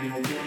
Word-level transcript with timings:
Der 0.00 0.06
er 0.06 0.39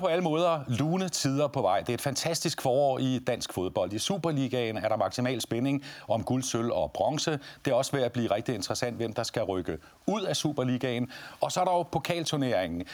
på 0.00 0.06
alle 0.06 0.24
måder 0.24 0.60
lune 0.68 1.08
tider 1.08 1.48
på 1.48 1.62
vej. 1.62 1.80
Det 1.80 1.88
er 1.88 1.94
et 1.94 2.00
fantastisk 2.00 2.62
forår 2.62 2.98
i 2.98 3.18
dansk 3.18 3.52
fodbold. 3.52 3.92
I 3.92 3.98
Superligaen 3.98 4.76
er 4.76 4.88
der 4.88 4.96
maksimal 4.96 5.40
spænding 5.40 5.84
om 6.08 6.24
guld, 6.24 6.42
sølv 6.42 6.72
og 6.72 6.92
bronze. 6.92 7.38
Det 7.64 7.70
er 7.70 7.74
også 7.74 7.96
ved 7.96 8.02
at 8.02 8.12
blive 8.12 8.30
rigtig 8.30 8.54
interessant, 8.54 8.96
hvem 8.96 9.12
der 9.12 9.22
skal 9.22 9.42
rykke 9.42 9.78
ud 10.06 10.22
af 10.22 10.36
Superligaen. 10.36 11.10
Og 11.40 11.52
så 11.52 11.60
er 11.60 11.64
der 11.64 11.72
jo 11.72 11.82
pokalturneringen. 11.82 12.84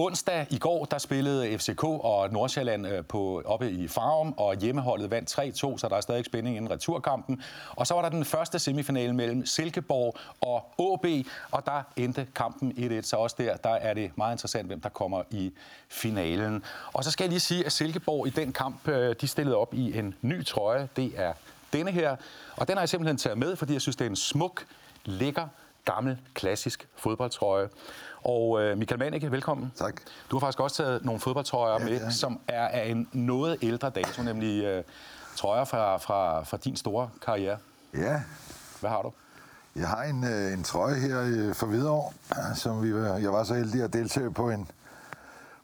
Onsdag 0.00 0.46
i 0.50 0.58
går, 0.58 0.84
der 0.84 0.98
spillede 0.98 1.58
FCK 1.58 1.84
og 1.84 2.32
Nordsjælland 2.32 2.86
øh, 2.86 3.04
på, 3.04 3.42
oppe 3.44 3.70
i 3.70 3.88
Farum, 3.88 4.34
og 4.36 4.56
hjemmeholdet 4.56 5.10
vandt 5.10 5.38
3-2, 5.38 5.78
så 5.78 5.86
der 5.90 5.96
er 5.96 6.00
stadig 6.00 6.24
spænding 6.24 6.56
inden 6.56 6.70
returkampen. 6.70 7.42
Og 7.70 7.86
så 7.86 7.94
var 7.94 8.02
der 8.02 8.08
den 8.08 8.24
første 8.24 8.58
semifinale 8.58 9.12
mellem 9.12 9.46
Silkeborg 9.46 10.16
og 10.40 10.64
AB, 10.78 11.26
og 11.50 11.66
der 11.66 11.82
endte 11.96 12.26
kampen 12.34 12.72
1-1, 13.00 13.02
så 13.02 13.16
også 13.16 13.36
der, 13.38 13.56
der 13.56 13.70
er 13.70 13.94
det 13.94 14.10
meget 14.16 14.34
interessant, 14.34 14.66
hvem 14.66 14.80
der 14.80 14.88
kommer 14.88 15.22
i 15.30 15.52
finalen. 15.88 16.64
Og 16.92 17.04
så 17.04 17.10
skal 17.10 17.24
jeg 17.24 17.30
lige 17.30 17.40
sige, 17.40 17.66
at 17.66 17.72
Silkeborg 17.72 18.26
i 18.26 18.30
den 18.30 18.52
kamp, 18.52 18.88
øh, 18.88 19.14
de 19.20 19.28
stillede 19.28 19.56
op 19.56 19.74
i 19.74 19.98
en 19.98 20.14
ny 20.22 20.44
trøje. 20.44 20.88
Det 20.96 21.12
er 21.16 21.32
denne 21.72 21.90
her, 21.90 22.16
og 22.56 22.68
den 22.68 22.76
har 22.76 22.82
jeg 22.82 22.88
simpelthen 22.88 23.16
taget 23.16 23.38
med, 23.38 23.56
fordi 23.56 23.72
jeg 23.72 23.80
synes, 23.80 23.96
det 23.96 24.04
er 24.04 24.10
en 24.10 24.16
smuk, 24.16 24.64
lækker, 25.04 25.48
gammel, 25.84 26.18
klassisk 26.34 26.88
fodboldtrøje. 26.96 27.68
Og 28.24 28.62
øh, 28.62 28.78
Michael 28.78 28.98
Manike, 28.98 29.32
velkommen. 29.32 29.72
Tak. 29.76 30.00
Du 30.30 30.36
har 30.36 30.40
faktisk 30.40 30.60
også 30.60 30.76
taget 30.76 31.04
nogle 31.04 31.20
fodboldtrøjer 31.20 31.78
Ja, 31.80 31.84
med, 31.84 32.00
er. 32.00 32.10
som 32.10 32.40
er 32.48 32.68
af 32.68 32.88
en 32.88 33.08
noget 33.12 33.58
ældre 33.62 33.90
dato, 33.90 34.22
nemlig 34.22 34.64
øh, 34.64 34.84
trøjer 35.36 35.64
fra, 35.64 35.96
fra, 35.96 36.42
fra 36.44 36.56
din 36.56 36.76
store 36.76 37.10
karriere. 37.24 37.56
Ja, 37.94 38.22
Hvad 38.80 38.90
har 38.90 39.02
du? 39.02 39.12
jeg 39.76 39.88
har 39.88 40.02
en, 40.02 40.24
øh, 40.24 40.52
en 40.52 40.62
trøje 40.64 40.94
her 40.94 41.20
øh, 41.26 41.54
for 41.54 41.66
Hvidovre, 41.66 42.12
som 42.56 42.82
vi 42.82 42.88
jeg 43.22 43.32
var 43.32 43.44
så 43.44 43.54
heldig 43.54 43.82
at 43.82 43.92
deltage 43.92 44.30
på 44.30 44.50
en 44.50 44.70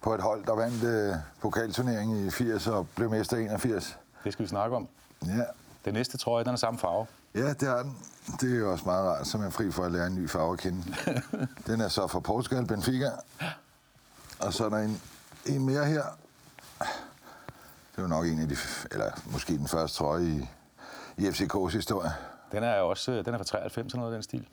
på 0.03 0.15
et 0.15 0.21
hold, 0.21 0.45
der 0.45 0.55
vandt 0.55 0.85
øh, 0.85 1.15
pokalturneringen 1.43 2.27
i 2.27 2.31
80 2.31 2.67
og 2.67 2.87
blev 2.97 3.11
mester 3.11 3.37
i 3.37 3.43
81. 3.43 3.99
Det 4.25 4.33
skal 4.33 4.43
vi 4.43 4.49
snakke 4.49 4.77
om. 4.77 4.89
Ja. 5.27 5.43
Den 5.85 5.95
næste 5.95 6.19
trøje, 6.19 6.45
den 6.45 6.53
er 6.53 6.57
samme 6.57 6.79
farve. 6.79 7.07
Ja, 7.35 7.53
det 7.53 7.69
har 7.69 7.83
den. 7.83 7.99
Det 8.41 8.53
er 8.55 8.59
jo 8.59 8.73
også 8.73 8.85
meget 8.85 9.05
rart, 9.05 9.27
så 9.27 9.39
man 9.39 9.47
er 9.47 9.51
fri 9.51 9.71
for 9.71 9.85
at 9.85 9.93
lære 9.93 10.07
en 10.07 10.15
ny 10.15 10.31
farve 10.31 10.53
at 10.53 10.59
kende. 10.59 10.83
den 11.67 11.81
er 11.81 11.89
så 11.89 12.07
fra 12.07 12.21
Portugal, 12.21 12.67
Benfica. 12.67 13.11
Og 14.39 14.53
så 14.53 14.65
er 14.65 14.69
der 14.69 14.79
en, 14.79 15.01
en 15.47 15.67
mere 15.67 15.85
her. 15.85 16.03
Det 17.93 17.99
er 17.99 18.03
jo 18.03 18.09
nok 18.09 18.27
en 18.27 18.41
af 18.41 18.49
de, 18.49 18.57
eller 18.91 19.11
måske 19.27 19.53
den 19.59 19.69
første 19.69 19.97
trøje 19.99 20.25
i, 20.25 20.49
i 21.17 21.29
FCK's 21.29 21.69
historie. 21.69 22.11
Den 22.53 22.63
er 22.63 22.75
også 22.81 23.23
den 23.23 23.35
er 23.35 23.39
fra 23.39 23.45
93, 23.45 23.93
sådan 23.93 24.01
noget 24.01 24.13
af 24.13 24.17
den 24.17 24.23
stil. 24.23 24.49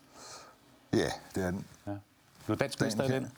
Ja, 0.94 1.10
det 1.36 1.44
er 1.44 1.52
den. 1.52 1.66
Ja. 1.88 1.92
Du 2.48 2.52
er 2.52 2.56
dansk 2.58 2.82
mester 2.82 3.04
i 3.04 3.08
Den 3.12 3.32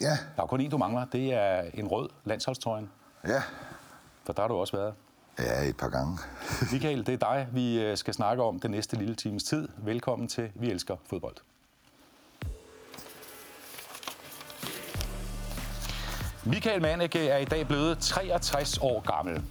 Ja, 0.00 0.18
Der 0.36 0.42
er 0.42 0.46
kun 0.46 0.60
en, 0.60 0.70
du 0.70 0.78
mangler. 0.78 1.04
Det 1.04 1.34
er 1.34 1.62
en 1.74 1.86
rød 1.88 2.08
landsholdstrøjen. 2.24 2.90
ja. 3.26 3.42
For 4.24 4.32
der 4.32 4.42
har 4.42 4.48
du 4.48 4.54
også 4.54 4.76
været. 4.76 4.94
Ja, 5.38 5.68
et 5.68 5.76
par 5.76 5.88
gange. 5.88 6.18
Michael, 6.72 7.06
det 7.06 7.22
er 7.22 7.32
dig, 7.32 7.46
vi 7.52 7.80
øh, 7.80 7.96
skal 7.96 8.14
snakke 8.14 8.42
om 8.42 8.60
den 8.60 8.70
næste 8.70 8.96
lille 8.96 9.14
times 9.14 9.44
tid. 9.44 9.68
Velkommen 9.76 10.28
til 10.28 10.50
Vi 10.54 10.70
Elsker 10.70 10.96
Fodbold. 11.06 11.36
Michael 16.44 16.82
Mannicke 16.82 17.28
er 17.28 17.38
i 17.38 17.44
dag 17.44 17.66
blevet 17.66 17.98
63 17.98 18.78
år 18.78 19.00
gammel. 19.16 19.42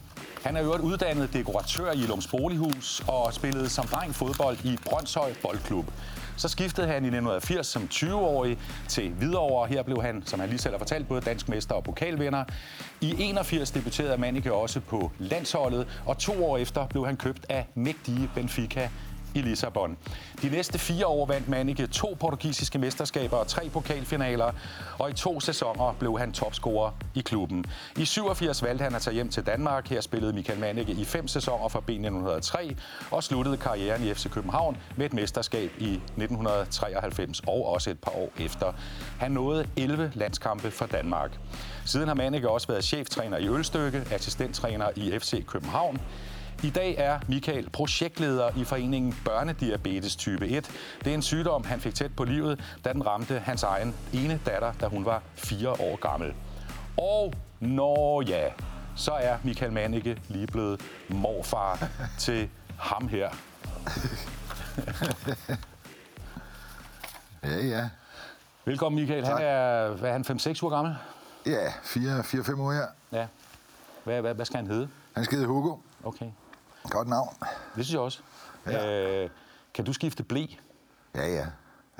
Han 0.44 0.56
er 0.56 0.64
øvrigt 0.64 0.84
uddannet 0.84 1.34
dekoratør 1.34 1.92
i 1.92 1.98
Lums 1.98 2.28
Bolighus 2.28 3.04
og 3.08 3.34
spillede 3.34 3.70
som 3.70 3.86
dreng 3.88 4.16
fodbold 4.16 4.58
i 4.66 4.78
Brøndshøj 4.86 5.34
Boldklub. 5.42 5.86
Så 6.38 6.48
skiftede 6.48 6.88
han 6.88 7.04
i 7.04 7.08
1980 7.08 7.68
som 7.68 7.88
20-årig 7.92 8.58
til 8.88 9.10
Hvidovre. 9.10 9.68
Her 9.68 9.84
blev 9.84 10.02
han, 10.02 10.24
som 10.26 10.40
han 10.40 10.50
lige 10.50 10.60
selv 10.60 10.74
har 10.74 10.78
fortalt, 10.78 11.08
både 11.08 11.22
dansk 11.22 11.50
mester 11.50 11.76
og 11.76 11.84
pokalvinder. 11.84 12.44
I 13.02 13.16
81 13.20 13.72
debuterede 13.72 14.18
Mannicke 14.18 14.54
også 14.54 14.80
på 14.80 15.12
landsholdet, 15.20 15.88
og 16.06 16.18
to 16.18 16.46
år 16.46 16.58
efter 16.58 16.88
blev 16.88 17.06
han 17.06 17.18
købt 17.18 17.46
af 17.50 17.68
mægtige 17.76 18.30
Benfica 18.36 18.90
i 19.34 19.42
Lissabon. 19.42 19.98
De 20.42 20.50
næste 20.50 20.80
fire 20.80 21.08
år 21.08 21.26
vandt 21.26 21.48
Manike 21.48 21.88
to 21.88 22.18
portugisiske 22.20 22.80
mesterskaber 22.80 23.38
og 23.38 23.48
tre 23.48 23.70
pokalfinaler, 23.70 24.52
og 25.00 25.10
i 25.10 25.14
to 25.14 25.40
sæsoner 25.40 25.96
blev 26.00 26.20
han 26.20 26.32
topscorer 26.32 26.92
i 27.16 27.20
klubben. 27.20 27.66
I 27.98 28.06
87 28.06 28.64
valgte 28.64 28.84
han 28.84 28.96
at 28.96 29.02
tage 29.02 29.14
hjem 29.14 29.30
til 29.30 29.46
Danmark. 29.46 29.90
Her 29.90 30.02
spillede 30.02 30.34
Michael 30.34 30.60
Manike 30.60 30.92
i 30.92 31.06
fem 31.06 31.28
sæsoner 31.28 31.68
for 31.68 31.84
B1903 31.90 32.76
og 33.12 33.24
sluttede 33.24 33.58
karrieren 33.58 34.04
i 34.04 34.14
FC 34.14 34.30
København 34.30 34.78
med 34.96 35.06
et 35.06 35.14
mesterskab 35.14 35.72
i 35.78 35.94
1993 35.94 37.40
og 37.48 37.66
også 37.66 37.90
et 37.90 38.00
par 38.00 38.12
år 38.12 38.32
efter. 38.40 38.74
Han 39.20 39.32
nåede 39.32 39.68
11 39.76 40.12
landskampe 40.16 40.72
for 40.72 40.86
Danmark. 40.86 41.40
Siden 41.86 42.08
har 42.08 42.16
Manike 42.16 42.50
også 42.50 42.68
været 42.68 42.84
cheftræner 42.84 43.38
i 43.38 43.48
Ølstykke, 43.48 44.04
assistenttræner 44.12 44.90
i 44.96 45.20
FC 45.20 45.46
København, 45.46 46.00
i 46.64 46.70
dag 46.70 46.96
er 46.98 47.20
Michael 47.28 47.70
projektleder 47.70 48.50
i 48.58 48.64
foreningen 48.64 49.16
Børnediabetes 49.26 50.16
type 50.16 50.48
1. 50.48 50.70
Det 51.04 51.10
er 51.10 51.14
en 51.14 51.22
sygdom, 51.22 51.64
han 51.64 51.80
fik 51.80 51.96
tæt 51.96 52.16
på 52.16 52.24
livet, 52.24 52.78
da 52.86 52.94
den 52.94 53.08
ramte 53.08 53.40
hans 53.40 53.64
egen 53.64 53.96
ene 54.14 54.40
datter, 54.46 54.74
da 54.82 54.88
hun 54.88 55.06
var 55.06 55.22
fire 55.36 55.70
år 55.70 55.96
gammel. 55.96 56.34
Og 56.98 57.34
når 57.60 58.22
ja, 58.22 58.44
så 58.96 59.12
er 59.12 59.38
Michael 59.44 59.72
Mannicke 59.74 60.22
lige 60.28 60.48
blevet 60.48 60.82
morfar 61.10 61.88
til 62.20 62.50
ham 62.80 63.08
her. 63.08 63.30
Ja, 67.44 67.66
ja. 67.66 67.90
Velkommen 68.66 69.00
Michael. 69.02 69.26
Han 69.26 69.34
Tak. 69.34 69.42
er, 69.44 69.88
hvad 69.90 70.10
er 70.10 70.14
han, 70.14 70.26
5-6 70.56 70.64
uger 70.64 70.76
gammel? 70.76 70.96
Ja, 71.46 71.68
4-5 71.68 72.62
år 72.62 72.72
her. 72.74 72.86
Ja. 73.12 73.28
Hvad, 74.04 74.22
hvad, 74.22 74.34
hvad 74.34 74.46
skal 74.46 74.58
han 74.58 74.68
hedde? 74.68 74.90
Han 75.16 75.26
skal 75.26 75.36
hedde 75.38 75.48
Hugo. 75.48 75.76
Okay. 76.04 76.26
Godt 76.90 77.08
navn. 77.08 77.36
Det 77.40 77.86
synes 77.86 77.92
jeg 77.92 78.00
også. 78.02 78.20
Ja. 78.68 79.24
Øh, 79.24 79.30
kan 79.74 79.86
du 79.86 79.94
skifte 79.94 80.24
blæ? 80.24 80.46
Ja, 81.16 81.28
ja. 81.28 81.46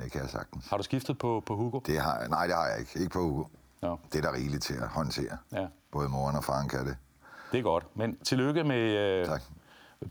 Det 0.02 0.12
kan 0.12 0.20
jeg 0.22 0.30
sagtens. 0.30 0.68
Har 0.68 0.76
du 0.76 0.82
skiftet 0.82 1.18
på, 1.18 1.42
på 1.46 1.56
Hugo? 1.56 1.80
Det 1.86 2.00
har 2.00 2.18
jeg. 2.18 2.28
Nej, 2.28 2.46
det 2.46 2.54
har 2.56 2.66
jeg 2.68 2.78
ikke. 2.80 2.98
Ikke 2.98 3.10
på 3.10 3.18
Hugo. 3.22 3.44
Nå, 3.82 3.98
Det 4.12 4.18
er 4.18 4.22
der 4.30 4.36
rigeligt 4.36 4.62
til 4.62 4.74
at 4.74 4.88
håndtere. 4.88 5.36
ja. 5.52 5.66
Både 5.90 6.08
moren 6.08 6.36
og 6.36 6.44
faren 6.44 6.68
kan 6.68 6.86
det. 6.86 6.96
Det 7.52 7.58
er 7.58 7.62
godt. 7.62 7.96
Men 7.96 8.16
tillykke 8.18 8.64
med 8.64 8.76
øh, 8.78 9.26
Tak. 9.26 9.42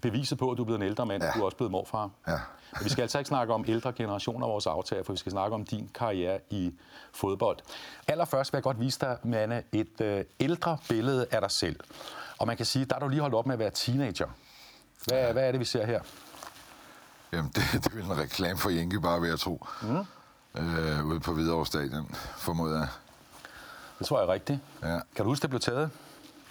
beviset 0.02 0.38
på, 0.38 0.52
at 0.52 0.58
du 0.58 0.64
er 0.64 0.66
blevet 0.66 0.80
en 0.82 0.86
ældre 0.88 1.06
mand. 1.06 1.24
Ja. 1.24 1.32
Du 1.36 1.40
er 1.42 1.46
også 1.46 1.58
blevet 1.58 1.72
morfar. 1.72 2.09
Ja. 2.28 2.40
Vi 2.84 2.90
skal 2.90 3.02
altså 3.02 3.18
ikke 3.18 3.28
snakke 3.28 3.54
om 3.54 3.66
ældre 3.68 3.94
generationer 3.94 4.46
af 4.48 4.52
vores 4.52 4.68
aftager, 4.68 5.04
for 5.04 5.14
vi 5.14 5.18
skal 5.18 5.32
snakke 5.32 5.56
om 5.56 5.66
din 5.66 5.90
karriere 5.94 6.40
i 6.50 6.74
fodbold. 7.14 7.58
Allerførst 8.08 8.54
vil 8.54 8.58
jeg 8.58 8.64
godt 8.64 8.80
vise 8.80 9.00
dig, 9.00 9.18
Manne, 9.24 9.64
et 9.72 10.02
øh, 10.02 10.24
ældre 10.40 10.78
billede 10.90 11.28
af 11.32 11.42
dig 11.42 11.52
selv. 11.52 11.80
Og 12.38 12.48
man 12.48 12.58
kan 12.58 12.66
sige, 12.66 12.86
der 12.86 12.96
er 12.96 13.00
du 13.00 13.08
lige 13.08 13.22
holdt 13.22 13.36
op 13.36 13.46
med 13.46 13.54
at 13.54 13.59
være 13.59 13.72
teenager. 13.72 14.28
Hvad, 15.06 15.18
ja. 15.18 15.31
hvad 15.31 15.47
er 15.47 15.52
det, 15.52 15.59
vi 15.59 15.66
ser 15.66 15.85
her? 15.85 16.02
Jamen, 17.31 17.52
det, 17.56 17.63
det 17.84 17.96
vil 17.96 18.03
en 18.06 18.18
reklame 18.18 18.59
for 18.59 18.69
Jenke 18.69 19.02
bare 19.02 19.22
være 19.22 19.38
tro. 19.38 19.68
Mm. 19.81 20.06
Øh, 20.62 21.06
ude 21.06 21.19
på 21.19 21.34
Hvidovre 21.34 21.66
Stadion, 21.66 22.16
formoder 22.38 22.80
jeg. 22.80 22.88
Det 24.00 24.08
tror 24.08 24.19
jeg 24.19 24.28
er 24.28 24.34
rigtigt. 24.34 24.59
Ja. 24.84 25.00
Kan 25.16 25.24
du 25.24 25.24
huske, 25.24 25.41
det 25.41 25.50
blev 25.50 25.59
taget? 25.59 25.91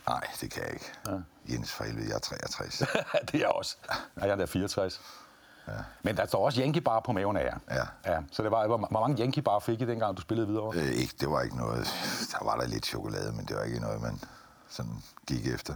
Nej, 0.09 0.21
det 0.41 0.51
kan 0.51 0.63
jeg 0.63 0.73
ikke. 0.73 0.93
Ja. 1.07 1.13
Jens 1.55 1.73
for 1.73 1.85
helvede, 1.85 2.09
jeg 2.09 2.15
er 2.15 2.19
63. 2.19 2.79
det 3.27 3.35
er 3.35 3.39
jeg 3.39 3.49
også. 3.49 3.77
Nej, 4.17 4.27
jeg 4.27 4.31
er 4.31 4.37
der 4.37 4.47
64. 4.47 5.01
Ja. 5.69 5.73
Men 6.03 6.17
der 6.17 6.27
står 6.27 6.45
også 6.45 6.61
Yankee 6.61 6.83
Bar 6.83 7.01
på 7.01 7.13
maven 7.13 7.37
af 7.37 7.45
jer. 7.45 7.59
Ja. 7.71 8.13
ja. 8.13 8.21
Så 8.33 8.43
det 8.43 8.51
var, 8.51 8.67
hvor, 8.67 8.77
hvor 8.77 9.01
mange 9.01 9.23
Yankee 9.23 9.43
Bar 9.43 9.59
fik 9.59 9.81
I 9.81 9.87
dengang, 9.87 10.17
du 10.17 10.23
spillede 10.23 10.49
videre? 10.49 10.73
øh, 10.75 10.93
ikke, 10.93 11.15
det 11.21 11.31
var 11.31 11.43
ikke 11.43 11.57
noget. 11.57 11.87
Der 12.33 12.45
var 12.45 12.57
der 12.57 12.67
lidt 12.67 12.87
chokolade, 12.87 13.33
men 13.33 13.47
det 13.47 13.57
var 13.57 13.63
ikke 13.63 13.81
noget, 13.81 14.03
man 14.03 14.21
sådan 14.69 15.03
gik 15.27 15.47
efter. 15.47 15.75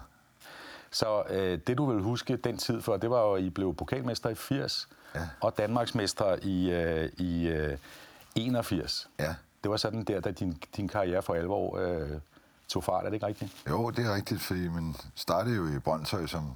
Så 0.91 1.23
øh, 1.29 1.59
det 1.67 1.79
du 1.79 1.93
vil 1.93 2.03
huske 2.03 2.37
den 2.37 2.57
tid 2.59 2.83
for, 2.83 2.97
det 2.97 3.11
var 3.11 3.21
jo, 3.21 3.35
at 3.35 3.43
I 3.43 3.51
blev 3.51 3.75
pokalmester 3.75 4.29
i 4.31 4.35
80 4.35 4.89
Ja. 5.15 5.29
og 5.41 5.59
Danmarksmester 5.59 6.37
i, 6.43 6.71
øh, 6.71 7.11
i 7.19 7.49
øh, 7.49 7.79
81. 8.35 9.09
Ja. 9.19 9.35
Det 9.63 9.71
var 9.71 9.77
sådan 9.77 10.05
der, 10.05 10.21
da 10.21 10.31
din, 10.31 10.63
din 10.77 10.89
karriere 10.89 11.23
for 11.23 11.35
alvor 11.35 11.79
øh, 11.79 12.11
tog 12.69 12.85
fart, 12.85 13.05
er 13.05 13.09
det 13.09 13.15
ikke 13.15 13.27
rigtigt? 13.27 13.57
Jo, 13.69 13.91
det 13.91 14.07
er 14.07 14.15
rigtigt, 14.15 14.43
fordi 14.43 14.69
man 14.69 14.95
startede 15.15 15.57
jo 15.57 15.67
i 15.77 15.79
Brøndshøj 15.79 16.27
som 16.27 16.53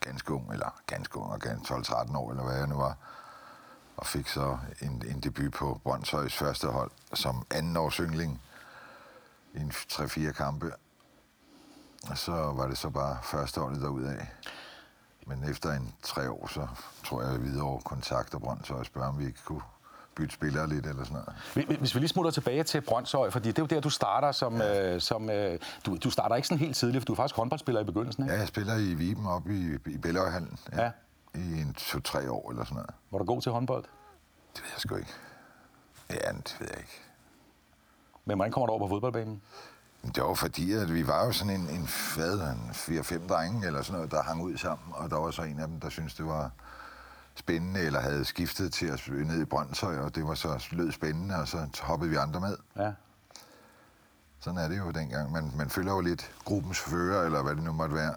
ganske 0.00 0.32
ung, 0.32 0.52
eller 0.52 0.80
ganske 0.86 1.16
ung, 1.18 1.32
og 1.32 1.40
ganske 1.40 1.74
12-13 1.74 2.16
år, 2.16 2.30
eller 2.30 2.44
hvad 2.44 2.56
jeg 2.56 2.66
nu 2.66 2.76
var, 2.76 2.96
og 3.96 4.06
fik 4.06 4.28
så 4.28 4.58
en, 4.82 5.02
en 5.08 5.20
debut 5.20 5.52
på 5.52 5.80
Brøndshøjs 5.84 6.34
første 6.34 6.66
hold 6.66 6.90
som 7.14 7.46
anden 7.50 7.76
års 7.76 7.96
yngling 7.96 8.40
i 9.54 9.58
en 9.58 9.70
3-4 9.70 10.32
kampe. 10.32 10.72
Og 12.10 12.18
så 12.18 12.32
var 12.32 12.66
det 12.68 12.78
så 12.78 12.90
bare 12.90 13.18
første 13.22 13.60
holdet 13.60 13.82
derudaf. 13.82 14.28
Men 15.26 15.44
efter 15.50 15.72
en 15.72 15.94
tre 16.02 16.30
år, 16.30 16.46
så 16.46 16.66
tror 17.04 17.22
jeg, 17.22 17.30
at 17.30 17.38
Hvidovre 17.40 17.80
kontakter 17.80 18.38
Brøndshøj 18.38 18.78
og 18.78 18.86
spørger, 18.86 19.08
om 19.08 19.18
vi 19.18 19.26
ikke 19.26 19.38
kunne 19.44 19.62
bytte 20.14 20.34
spillere 20.34 20.68
lidt 20.68 20.86
eller 20.86 21.04
sådan 21.04 21.22
noget. 21.54 21.78
Hvis 21.78 21.94
vi 21.94 22.00
lige 22.00 22.08
smutter 22.08 22.30
tilbage 22.30 22.62
til 22.62 22.80
Brøndshøj, 22.80 23.30
fordi 23.30 23.48
det 23.48 23.58
er 23.58 23.62
jo 23.62 23.66
der, 23.66 23.80
du 23.80 23.90
starter 23.90 24.32
som... 24.32 24.56
Ja. 24.56 24.94
Øh, 24.94 25.00
som 25.00 25.30
øh, 25.30 25.58
du, 25.86 25.96
du 25.96 26.10
starter 26.10 26.36
ikke 26.36 26.48
sådan 26.48 26.58
helt 26.58 26.76
tidligt, 26.76 27.02
for 27.02 27.06
du 27.06 27.12
er 27.12 27.16
faktisk 27.16 27.36
håndboldspiller 27.36 27.80
i 27.80 27.84
begyndelsen, 27.84 28.24
ikke? 28.24 28.34
Ja, 28.34 28.38
jeg 28.40 28.48
spiller 28.48 28.76
i 28.76 28.94
Viben 28.94 29.26
op 29.26 29.48
i, 29.48 29.74
i 29.86 29.98
Bellevøjhallen. 29.98 30.58
Ja. 30.72 30.82
ja. 30.84 30.90
I 31.34 31.60
en 31.60 31.74
to-tre 31.74 32.30
år 32.30 32.50
eller 32.50 32.64
sådan 32.64 32.74
noget. 32.74 32.90
Var 33.10 33.18
du 33.18 33.24
god 33.24 33.42
til 33.42 33.52
håndbold? 33.52 33.84
Det 34.54 34.62
ved 34.62 34.70
jeg 34.74 34.80
sgu 34.80 34.96
ikke. 34.96 35.12
Ja, 36.10 36.32
det 36.32 36.56
ved 36.60 36.68
jeg 36.70 36.78
ikke. 36.78 37.00
Men 38.24 38.36
hvordan 38.36 38.52
kommer 38.52 38.66
du 38.66 38.72
over 38.72 38.80
på 38.80 38.88
fodboldbanen? 38.88 39.42
Det 40.14 40.22
var 40.22 40.34
fordi, 40.34 40.72
at 40.72 40.94
vi 40.94 41.06
var 41.06 41.24
jo 41.24 41.32
sådan 41.32 41.54
en, 41.54 41.68
en 41.68 41.88
en 42.50 42.70
4-5 42.70 43.28
drenge 43.28 43.66
eller 43.66 43.82
sådan 43.82 43.94
noget, 43.94 44.10
der 44.10 44.22
hang 44.22 44.42
ud 44.42 44.56
sammen, 44.56 44.94
og 44.94 45.10
der 45.10 45.16
var 45.16 45.30
så 45.30 45.42
en 45.42 45.60
af 45.60 45.68
dem, 45.68 45.80
der 45.80 45.88
syntes, 45.88 46.14
det 46.14 46.26
var 46.26 46.50
spændende, 47.34 47.80
eller 47.80 48.00
havde 48.00 48.24
skiftet 48.24 48.72
til 48.72 48.86
at 48.86 49.08
ned 49.08 49.42
i 49.42 49.44
Brøndshøj, 49.44 49.98
og 49.98 50.14
det 50.14 50.26
var 50.26 50.34
så 50.34 50.66
lød 50.70 50.92
spændende, 50.92 51.36
og 51.36 51.48
så 51.48 51.66
hoppede 51.82 52.10
vi 52.10 52.16
andre 52.16 52.40
med. 52.40 52.56
Ja. 52.76 52.92
Sådan 54.40 54.58
er 54.58 54.68
det 54.68 54.78
jo 54.78 54.90
dengang. 54.90 55.32
Man, 55.32 55.52
man 55.56 55.70
følger 55.70 55.92
jo 55.92 56.00
lidt 56.00 56.30
gruppens 56.44 56.80
fører, 56.80 57.24
eller 57.26 57.42
hvad 57.42 57.54
det 57.54 57.62
nu 57.62 57.72
måtte 57.72 57.94
være. 57.94 58.14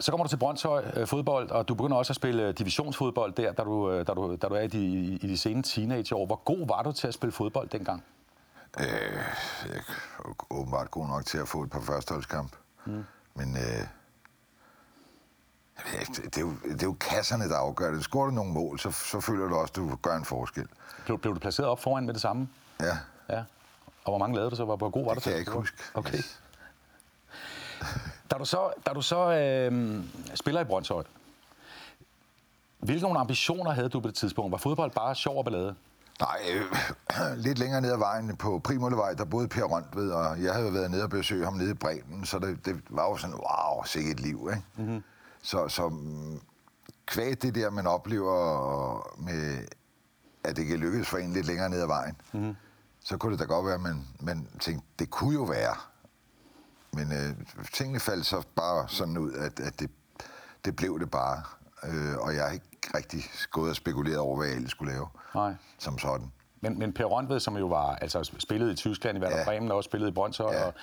Så 0.00 0.10
kommer 0.10 0.24
du 0.24 0.28
til 0.28 0.36
Brøndshøj 0.36 0.84
øh, 0.96 1.06
fodbold, 1.06 1.50
og 1.50 1.68
du 1.68 1.74
begynder 1.74 1.96
også 1.96 2.12
at 2.12 2.16
spille 2.16 2.52
divisionsfodbold 2.52 3.32
der, 3.32 3.52
da 3.52 3.62
du, 3.62 3.90
øh, 3.90 4.06
da 4.06 4.12
du, 4.12 4.36
da 4.42 4.48
du 4.48 4.54
er 4.54 4.60
i 4.60 4.66
de, 4.66 4.84
i 5.22 5.28
de 5.28 5.38
sene 5.38 5.62
teenageår. 5.62 6.26
Hvor 6.26 6.42
god 6.44 6.66
var 6.66 6.82
du 6.82 6.92
til 6.92 7.08
at 7.08 7.14
spille 7.14 7.32
fodbold 7.32 7.68
dengang? 7.68 8.04
Øh, 8.80 8.86
jeg 9.68 9.76
er 9.76 10.46
åbenbart 10.50 10.90
god 10.90 11.08
nok 11.08 11.26
til 11.26 11.38
at 11.38 11.48
få 11.48 11.62
et 11.62 11.70
par 11.70 11.80
førsteholdskamp. 11.80 12.56
Mm. 12.84 13.04
Men 13.34 13.56
øh, 13.56 13.86
det, 16.24 16.36
er 16.36 16.40
jo, 16.40 16.52
det 16.64 16.82
er 16.82 16.86
jo 16.86 16.96
kasserne, 17.00 17.48
der 17.48 17.56
afgør 17.56 17.90
det. 17.90 18.04
Skår 18.04 18.24
du 18.24 18.30
nogle 18.30 18.52
mål, 18.52 18.78
så, 18.78 18.90
så 18.90 19.20
føler 19.20 19.48
du 19.48 19.54
også, 19.56 19.72
at 19.72 19.76
du 19.76 19.96
gør 20.02 20.16
en 20.16 20.24
forskel. 20.24 20.66
Blev, 21.04 21.18
blev 21.18 21.34
du 21.34 21.38
placeret 21.40 21.68
op 21.68 21.82
foran 21.82 22.06
med 22.06 22.14
det 22.14 22.22
samme? 22.22 22.48
Ja. 22.80 22.98
ja. 23.28 23.44
Og 24.04 24.10
hvor 24.10 24.18
mange 24.18 24.34
lavede 24.34 24.50
du 24.50 24.56
så? 24.56 24.64
Hvor, 24.64 24.76
hvor 24.76 24.90
god 24.90 25.04
var 25.04 25.14
det? 25.14 25.16
Det 25.16 25.22
kan 25.22 25.32
jeg 25.32 25.40
ikke 25.40 25.52
huske. 25.52 25.76
Okay. 25.94 26.18
Yes. 26.18 26.40
Da 28.30 28.38
du 28.38 28.44
så, 28.44 28.72
da 28.86 28.92
du 28.92 29.02
så 29.02 29.32
øh, 29.32 30.00
spiller 30.34 30.60
i 30.60 30.64
Brøndshøj, 30.64 31.04
hvilke 32.78 33.02
nogle 33.02 33.18
ambitioner 33.18 33.70
havde 33.70 33.88
du 33.88 34.00
på 34.00 34.08
det 34.08 34.16
tidspunkt? 34.16 34.52
Var 34.52 34.58
fodbold 34.58 34.90
bare 34.90 35.14
sjov 35.14 35.38
og 35.38 35.44
ballade? 35.44 35.74
Nej, 36.22 36.40
øh, 36.52 37.38
lidt 37.46 37.58
længere 37.58 37.80
ned 37.80 37.92
ad 37.92 37.98
vejen 37.98 38.36
på 38.36 38.58
Primulevej, 38.64 39.14
der 39.14 39.24
boede 39.24 39.48
Per 39.48 39.64
Røntved, 39.64 40.10
og 40.10 40.42
jeg 40.42 40.54
havde 40.54 40.74
været 40.74 40.90
nede 40.90 41.02
og 41.02 41.10
besøge 41.10 41.44
ham 41.44 41.54
nede 41.54 41.70
i 41.70 41.74
Bremen, 41.74 42.24
så 42.24 42.38
det, 42.38 42.66
det 42.66 42.82
var 42.90 43.08
jo 43.08 43.16
sådan, 43.16 43.36
wow, 43.36 43.84
sikkert 43.84 44.12
et 44.12 44.20
liv, 44.20 44.48
ikke? 44.50 44.64
Mm-hmm. 44.76 45.02
Så, 45.42 45.68
så 45.68 45.88
mm, 45.88 46.40
kvæg 47.06 47.42
det 47.42 47.54
der, 47.54 47.70
man 47.70 47.86
oplever 47.86 49.20
med, 49.20 49.64
at 50.44 50.56
det 50.56 50.66
kan 50.66 50.78
lykkes 50.78 51.08
for 51.08 51.18
en 51.18 51.32
lidt 51.32 51.46
længere 51.46 51.70
ned 51.70 51.80
ad 51.80 51.86
vejen, 51.86 52.16
mm-hmm. 52.32 52.56
så 53.00 53.16
kunne 53.16 53.32
det 53.32 53.40
da 53.40 53.44
godt 53.44 53.66
være, 53.66 53.74
at 53.74 53.80
man, 53.80 54.06
man 54.20 54.48
tænkte, 54.60 54.86
det 54.98 55.10
kunne 55.10 55.34
jo 55.34 55.42
være. 55.42 55.76
Men 56.92 57.12
øh, 57.12 57.36
tingene 57.72 58.00
faldt 58.00 58.26
så 58.26 58.42
bare 58.56 58.88
sådan 58.88 59.18
ud, 59.18 59.32
at, 59.32 59.60
at 59.60 59.80
det, 59.80 59.90
det 60.64 60.76
blev 60.76 61.00
det 61.00 61.10
bare. 61.10 61.42
Øh, 61.84 62.16
og 62.18 62.34
jeg 62.34 62.44
har 62.44 62.50
ikke 62.50 62.66
rigtig 62.94 63.24
gået 63.50 63.70
og 63.70 63.76
spekuleret 63.76 64.18
over, 64.18 64.36
hvad 64.36 64.46
jeg 64.46 64.56
ellers 64.56 64.70
skulle 64.70 64.92
lave. 64.92 65.06
Nej. 65.34 65.54
Som 65.78 65.98
sådan. 65.98 66.32
Men, 66.60 66.78
men 66.78 66.92
Per 66.92 67.04
Røntved, 67.04 67.40
som 67.40 67.56
jo 67.56 67.66
var 67.66 67.96
altså 67.96 68.30
spillet 68.38 68.72
i 68.72 68.74
Tyskland, 68.74 69.18
i 69.18 69.20
Werder 69.20 69.38
ja. 69.38 69.44
Bremen, 69.44 69.70
og 69.70 69.76
også 69.76 69.88
spillet 69.88 70.08
i 70.08 70.10
Brøndshøj 70.10 70.54
ja. 70.54 70.66
og, 70.66 70.74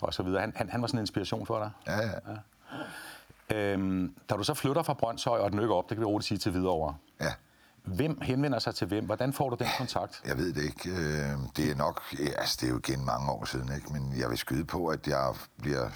og 0.00 0.14
så 0.14 0.22
videre, 0.22 0.40
han, 0.40 0.52
han, 0.56 0.68
han 0.68 0.80
var 0.80 0.86
sådan 0.86 0.98
en 0.98 1.02
inspiration 1.02 1.46
for 1.46 1.58
dig? 1.58 1.70
Ja, 1.86 1.96
ja. 1.96 2.32
ja. 2.32 2.36
Øhm, 3.56 4.14
da 4.30 4.34
du 4.34 4.42
så 4.42 4.54
flytter 4.54 4.82
fra 4.82 4.94
Brøndshøj 4.94 5.38
og 5.38 5.50
den 5.50 5.60
ikke 5.60 5.74
op, 5.74 5.88
det 5.88 5.96
kan 5.96 6.00
vi 6.00 6.04
roligt 6.04 6.28
sige 6.28 6.38
til 6.38 6.52
Hvidovre. 6.52 6.94
Ja. 7.20 7.32
Hvem 7.82 8.20
henvender 8.20 8.58
sig 8.58 8.74
til 8.74 8.86
hvem? 8.86 9.04
Hvordan 9.04 9.32
får 9.32 9.50
du 9.50 9.56
den 9.56 9.66
kontakt? 9.78 10.22
Jeg 10.26 10.36
ved 10.36 10.52
det 10.52 10.64
ikke. 10.64 10.90
Øhm, 10.90 11.48
det 11.56 11.70
er 11.70 11.74
nok, 11.74 12.02
altså 12.38 12.58
det 12.60 12.66
er 12.66 12.70
jo 12.70 12.78
igen 12.78 13.04
mange 13.04 13.30
år 13.32 13.44
siden, 13.44 13.72
ikke? 13.76 13.92
men 13.92 14.14
jeg 14.18 14.30
vil 14.30 14.38
skyde 14.38 14.64
på, 14.64 14.86
at 14.86 15.06
jeg 15.06 15.34
bliver 15.58 15.90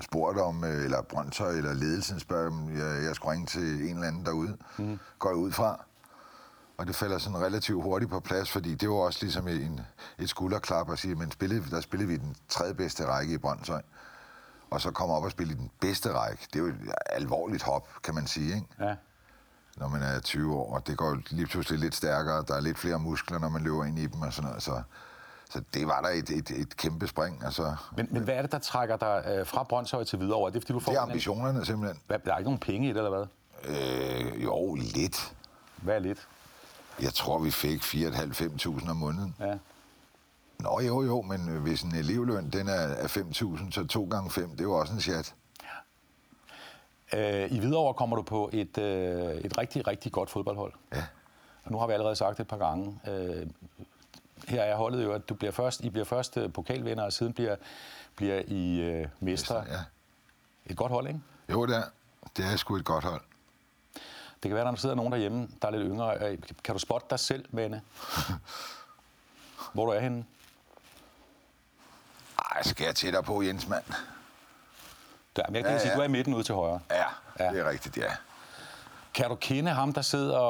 spurgt 0.00 0.38
om, 0.38 0.64
øh, 0.64 0.84
eller 0.84 1.02
Brøndshøj 1.02 1.52
eller 1.52 1.74
ledelsen 1.74 2.20
spørger, 2.20 2.46
om 2.46 2.78
jeg, 2.78 3.04
jeg 3.04 3.14
skal 3.14 3.28
ringe 3.28 3.46
til 3.46 3.90
en 3.90 3.94
eller 3.94 4.08
anden 4.08 4.26
derude. 4.26 4.56
Mm. 4.78 4.98
Går 5.18 5.28
jeg 5.28 5.36
ud 5.36 5.52
fra. 5.52 5.84
Og 6.78 6.86
det 6.86 6.96
falder 6.96 7.18
sådan 7.18 7.38
relativt 7.38 7.82
hurtigt 7.82 8.10
på 8.10 8.20
plads, 8.20 8.50
fordi 8.50 8.74
det 8.74 8.88
var 8.88 8.94
også 8.94 9.18
ligesom 9.22 9.48
en, 9.48 9.80
et 10.18 10.28
skulderklap 10.28 10.90
at 10.90 10.98
sige, 10.98 11.14
men 11.14 11.30
spillede, 11.30 11.70
der 11.70 11.80
spillede 11.80 12.08
vi 12.08 12.16
den 12.16 12.36
tredje 12.48 12.74
bedste 12.74 13.06
række 13.06 13.34
i 13.34 13.38
Brøndshøj 13.38 13.82
og 14.70 14.80
så 14.80 14.90
komme 14.90 15.14
op 15.14 15.24
og 15.24 15.30
spille 15.30 15.52
i 15.52 15.56
den 15.56 15.70
bedste 15.80 16.12
række. 16.12 16.46
Det 16.52 16.58
er 16.58 16.62
jo 16.62 16.66
et 16.66 16.92
alvorligt 17.06 17.62
hop, 17.62 17.88
kan 18.02 18.14
man 18.14 18.26
sige, 18.26 18.54
ikke? 18.54 18.66
Ja. 18.80 18.94
Når 19.76 19.88
man 19.88 20.02
er 20.02 20.20
20 20.20 20.56
år, 20.56 20.74
og 20.74 20.86
det 20.86 20.96
går 20.96 21.18
lige 21.30 21.46
pludselig 21.46 21.78
lidt 21.80 21.94
stærkere, 21.94 22.44
der 22.48 22.54
er 22.54 22.60
lidt 22.60 22.78
flere 22.78 22.98
muskler, 22.98 23.38
når 23.38 23.48
man 23.48 23.62
løber 23.62 23.84
ind 23.84 23.98
i 23.98 24.06
dem 24.06 24.22
og 24.22 24.32
sådan 24.32 24.48
noget, 24.48 24.62
så... 24.62 24.82
Så 25.50 25.62
det 25.74 25.86
var 25.86 26.00
da 26.00 26.08
et, 26.08 26.30
et, 26.30 26.50
et 26.50 26.76
kæmpe 26.76 27.06
spring. 27.06 27.44
Altså. 27.44 27.76
Men, 27.96 28.08
men 28.10 28.22
hvad 28.22 28.34
er 28.34 28.42
det, 28.42 28.52
der 28.52 28.58
trækker 28.58 28.96
dig 28.96 29.24
øh, 29.28 29.46
fra 29.46 29.62
Brøndshøj 29.62 30.04
til 30.04 30.20
videre? 30.20 30.46
Er 30.46 30.50
det, 30.50 30.62
fordi 30.62 30.72
du 30.72 30.80
får 30.80 30.92
det 30.92 30.98
er 30.98 31.02
ambitionerne, 31.02 31.58
en... 31.58 31.64
simpelthen. 31.64 32.00
Hvad, 32.06 32.18
der 32.18 32.32
er 32.32 32.38
ikke 32.38 32.46
nogen 32.46 32.58
penge 32.60 32.88
i 32.88 32.92
det, 32.92 32.96
eller 32.96 33.10
hvad? 33.10 33.26
Øh, 33.64 34.44
jo, 34.44 34.74
lidt. 34.74 35.34
Hvad 35.76 35.94
er 35.94 35.98
lidt? 35.98 36.28
Jeg 37.00 37.14
tror, 37.14 37.38
vi 37.38 37.50
fik 37.50 37.80
4.500-5.000 37.80 38.90
om 38.90 38.96
måneden. 38.96 39.34
Ja. 39.40 39.58
Nå 40.58 40.80
jo, 40.80 41.02
jo, 41.02 41.22
men 41.22 41.48
øh, 41.48 41.62
hvis 41.62 41.82
en 41.82 41.94
elevløn 41.94 42.50
den 42.50 42.68
er 42.68 43.06
5.000, 43.06 43.70
så 43.70 43.86
2 43.86 44.08
gange 44.10 44.30
5, 44.30 44.50
det 44.50 44.60
er 44.60 44.64
jo 44.64 44.72
også 44.72 44.92
en 44.92 45.00
chat. 45.00 45.34
Ja. 47.12 47.44
Øh, 47.44 47.52
I 47.52 47.58
Hvidovre 47.58 47.94
kommer 47.94 48.16
du 48.16 48.22
på 48.22 48.50
et, 48.52 48.78
øh, 48.78 49.34
et 49.34 49.58
rigtig, 49.58 49.86
rigtig 49.86 50.12
godt 50.12 50.30
fodboldhold. 50.30 50.72
Ja. 50.92 51.04
Og 51.64 51.72
nu 51.72 51.78
har 51.78 51.86
vi 51.86 51.92
allerede 51.92 52.16
sagt 52.16 52.36
det 52.36 52.42
et 52.42 52.48
par 52.48 52.56
gange. 52.56 53.00
Øh, 53.08 53.46
her 54.48 54.62
er 54.62 54.76
holdet 54.76 55.04
jo, 55.04 55.12
at 55.12 55.28
du 55.28 55.34
bliver 55.34 55.52
først, 55.52 55.80
I 55.80 55.90
bliver 55.90 56.04
først 56.04 56.36
øh, 56.36 56.52
pokalvinder, 56.52 57.04
og 57.04 57.12
siden 57.12 57.32
bliver, 57.32 57.56
bliver 58.16 58.42
I 58.46 58.80
øh, 58.80 59.06
mestre. 59.20 59.56
Ja. 59.56 59.78
Et 60.66 60.76
godt 60.76 60.92
hold, 60.92 61.06
ikke? 61.06 61.20
Jo, 61.52 61.66
det 61.66 61.76
er. 61.76 61.82
Det 62.36 62.44
er 62.44 62.56
sgu 62.56 62.76
et 62.76 62.84
godt 62.84 63.04
hold. 63.04 63.20
Det 64.42 64.48
kan 64.48 64.54
være, 64.54 64.68
at 64.68 64.72
der 64.72 64.80
sidder 64.80 64.94
nogen 64.94 65.12
derhjemme, 65.12 65.48
der 65.62 65.68
er 65.68 65.72
lidt 65.72 65.82
yngre. 65.86 66.36
Kan 66.64 66.74
du 66.74 66.78
spotte 66.78 67.06
dig 67.10 67.18
selv, 67.18 67.44
Mane? 67.50 67.82
Hvor 69.74 69.84
du 69.86 69.90
er 69.92 70.00
henne? 70.00 70.24
Ej, 72.54 72.62
skal 72.62 72.84
jeg 72.84 72.94
tættere 72.94 73.22
på, 73.22 73.42
Jens, 73.42 73.68
mand? 73.68 73.84
Ja, 75.38 75.42
men 75.46 75.54
jeg 75.54 75.64
kan 75.64 75.72
ja, 75.72 75.78
sige, 75.78 75.90
ja. 75.90 75.96
du 75.96 76.00
er 76.00 76.04
i 76.04 76.08
midten 76.08 76.34
ude 76.34 76.42
til 76.42 76.54
højre. 76.54 76.80
Ja, 76.90 77.04
ja, 77.38 77.52
det 77.52 77.60
er 77.60 77.68
rigtigt, 77.70 77.96
ja. 77.96 78.12
Kan 79.14 79.28
du 79.28 79.34
kende 79.34 79.70
ham, 79.70 79.92
der 79.92 80.02
sidder 80.02 80.40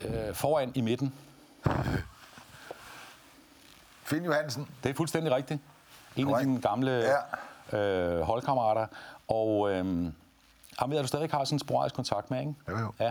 øh, 0.00 0.34
foran 0.34 0.72
i 0.74 0.80
midten? 0.80 1.14
Finn 4.08 4.24
Johansen. 4.24 4.68
Det 4.82 4.90
er 4.90 4.94
fuldstændig 4.94 5.32
rigtigt. 5.32 5.60
En 6.16 6.24
Correct. 6.24 6.38
af 6.40 6.46
dine 6.46 6.60
gamle 6.60 7.16
ja. 7.72 7.78
øh, 7.78 8.20
holdkammerater. 8.20 8.86
Og 9.28 9.70
øh, 9.72 10.12
ham 10.78 10.90
ved 10.90 10.98
at 10.98 11.02
du 11.02 11.08
stadig 11.08 11.30
har 11.30 11.44
sådan 11.44 11.54
en 11.54 11.58
sporadisk 11.58 11.94
kontakt 11.94 12.30
med, 12.30 12.40
ikke? 12.40 12.54
Jo, 12.68 12.78
jo. 12.78 12.92
Ja. 13.00 13.08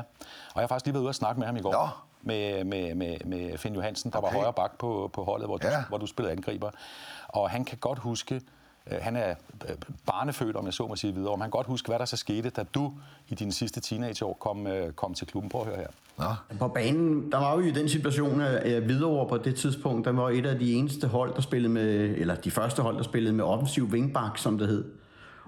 Og 0.53 0.55
jeg 0.55 0.61
har 0.61 0.67
faktisk 0.67 0.85
lige 0.85 0.93
været 0.93 1.03
ude 1.03 1.09
og 1.09 1.15
snakke 1.15 1.39
med 1.39 1.47
ham 1.47 1.57
i 1.57 1.61
går. 1.61 1.71
Nå. 1.71 1.87
Med, 2.21 2.63
med, 2.63 2.95
med, 2.95 3.17
med 3.25 3.57
Finn 3.57 3.75
Johansen, 3.75 4.11
der 4.11 4.17
okay. 4.17 4.33
var 4.33 4.39
højre 4.39 4.53
bak 4.53 4.77
på, 4.77 5.09
på 5.13 5.23
holdet, 5.23 5.47
hvor 5.47 5.57
du, 5.57 5.67
ja. 5.67 5.83
hvor 5.89 5.97
du 5.97 6.05
spillede 6.05 6.31
angriber. 6.31 6.69
Og 7.27 7.49
han 7.49 7.65
kan 7.65 7.77
godt 7.77 7.99
huske, 7.99 8.41
øh, 8.91 8.97
han 9.01 9.15
er 9.15 9.35
øh, 9.69 9.75
barnefødt, 10.05 10.55
om 10.55 10.65
jeg 10.65 10.73
så 10.73 10.87
må 10.87 10.95
sige 10.95 11.13
videre, 11.13 11.33
om 11.33 11.41
han 11.41 11.47
kan 11.47 11.57
godt 11.57 11.67
huske, 11.67 11.87
hvad 11.87 11.99
der 11.99 12.05
så 12.05 12.17
skete, 12.17 12.49
da 12.49 12.63
du 12.63 12.93
i 13.27 13.35
dine 13.35 13.51
sidste 13.51 13.79
teenageår 13.79 14.33
kom, 14.33 14.67
øh, 14.67 14.93
kom 14.93 15.13
til 15.13 15.27
klubben. 15.27 15.49
Prøv 15.49 15.61
at 15.61 15.67
høre 15.67 15.77
her. 15.77 15.87
Ja. 16.19 16.55
På 16.59 16.67
banen, 16.67 17.31
der 17.31 17.37
var 17.37 17.53
jo 17.53 17.59
i 17.59 17.71
den 17.71 17.89
situation, 17.89 18.41
at 18.41 18.81
Hvidovre 18.81 19.27
på 19.29 19.37
det 19.37 19.55
tidspunkt, 19.55 20.05
der 20.05 20.11
var 20.11 20.29
et 20.29 20.45
af 20.45 20.59
de 20.59 20.73
eneste 20.73 21.07
hold, 21.07 21.35
der 21.35 21.41
spillede 21.41 21.73
med, 21.73 22.15
eller 22.17 22.35
de 22.35 22.51
første 22.51 22.81
hold, 22.81 22.97
der 22.97 23.03
spillede 23.03 23.33
med 23.33 23.45
offensiv 23.45 23.83
wingback, 23.83 24.37
som 24.37 24.57
det 24.57 24.67
hed. 24.67 24.85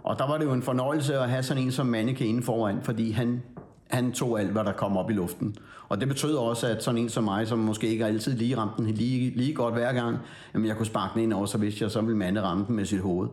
Og 0.03 0.20
der 0.20 0.27
var 0.27 0.38
det 0.38 0.46
jo 0.46 0.53
en 0.53 0.63
fornøjelse 0.63 1.18
at 1.18 1.29
have 1.29 1.44
sådan 1.44 1.63
en 1.63 1.72
som 1.72 1.86
Manneke 1.86 2.25
inden 2.25 2.44
foran, 2.44 2.79
fordi 2.84 3.12
han 3.12 3.41
han 3.89 4.12
tog 4.12 4.39
alt, 4.39 4.51
hvad 4.51 4.63
der 4.63 4.72
kom 4.72 4.98
op 4.98 5.10
i 5.10 5.13
luften. 5.13 5.56
Og 5.89 6.00
det 6.00 6.08
betød 6.08 6.36
også, 6.36 6.68
at 6.68 6.84
sådan 6.84 6.98
en 6.98 7.10
som 7.10 7.24
mig, 7.24 7.48
som 7.48 7.60
måske 7.60 7.88
ikke 7.88 8.06
altid 8.06 8.38
lige 8.38 8.58
ramte 8.58 8.84
den 8.84 8.94
lige, 8.94 9.29
lige 9.36 9.53
godt 9.53 9.74
hver 9.74 9.94
gang, 9.94 10.18
jamen 10.53 10.68
jeg 10.68 10.75
kunne 10.75 10.86
sparke 10.86 11.13
den 11.13 11.24
ind 11.24 11.34
over, 11.34 11.46
så 11.46 11.58
vidste 11.58 11.84
jeg, 11.84 11.91
så 11.91 12.01
ville 12.01 12.18
mande 12.18 12.41
ramme 12.41 12.65
den 12.68 12.75
med 12.75 12.86
sit 12.86 13.00
hoved. 13.00 13.27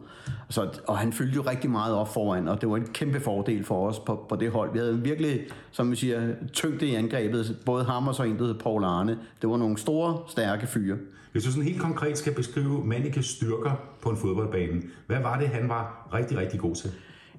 Så, 0.49 0.69
og 0.87 0.99
han 0.99 1.13
fyldte 1.13 1.35
jo 1.35 1.43
rigtig 1.43 1.71
meget 1.71 1.95
op 1.95 2.13
foran, 2.13 2.49
og 2.49 2.61
det 2.61 2.71
var 2.71 2.77
en 2.77 2.87
kæmpe 2.87 3.21
fordel 3.21 3.65
for 3.65 3.89
os 3.89 3.99
på, 3.99 4.27
på 4.29 4.37
det 4.37 4.51
hold. 4.51 4.73
Vi 4.73 4.79
havde 4.79 5.03
virkelig, 5.03 5.41
som 5.71 5.91
vi 5.91 5.97
siger, 5.97 6.35
tyngde 6.53 6.87
i 6.87 6.95
angrebet. 6.95 7.57
Både 7.67 7.85
ham 7.85 8.09
og 8.09 8.15
så 8.15 8.23
intet 8.23 8.59
Paul 8.59 8.85
Arne. 8.85 9.19
Det 9.43 9.51
var 9.51 9.57
nogle 9.57 9.79
store, 9.79 10.19
stærke 10.29 10.67
fyre. 10.67 10.97
Hvis 11.37 11.45
du 11.45 11.51
sådan 11.51 11.65
helt 11.65 11.81
konkret 11.81 12.19
skal 12.19 12.35
beskrive 12.35 12.85
Mannikes 12.85 13.27
styrker 13.27 13.73
på 14.03 14.11
en 14.11 14.17
fodboldbane, 14.17 14.83
hvad 15.07 15.21
var 15.21 15.39
det, 15.39 15.49
han 15.49 15.69
var 15.69 16.09
rigtig, 16.15 16.39
rigtig 16.39 16.61
god 16.61 16.75
til? 16.75 16.91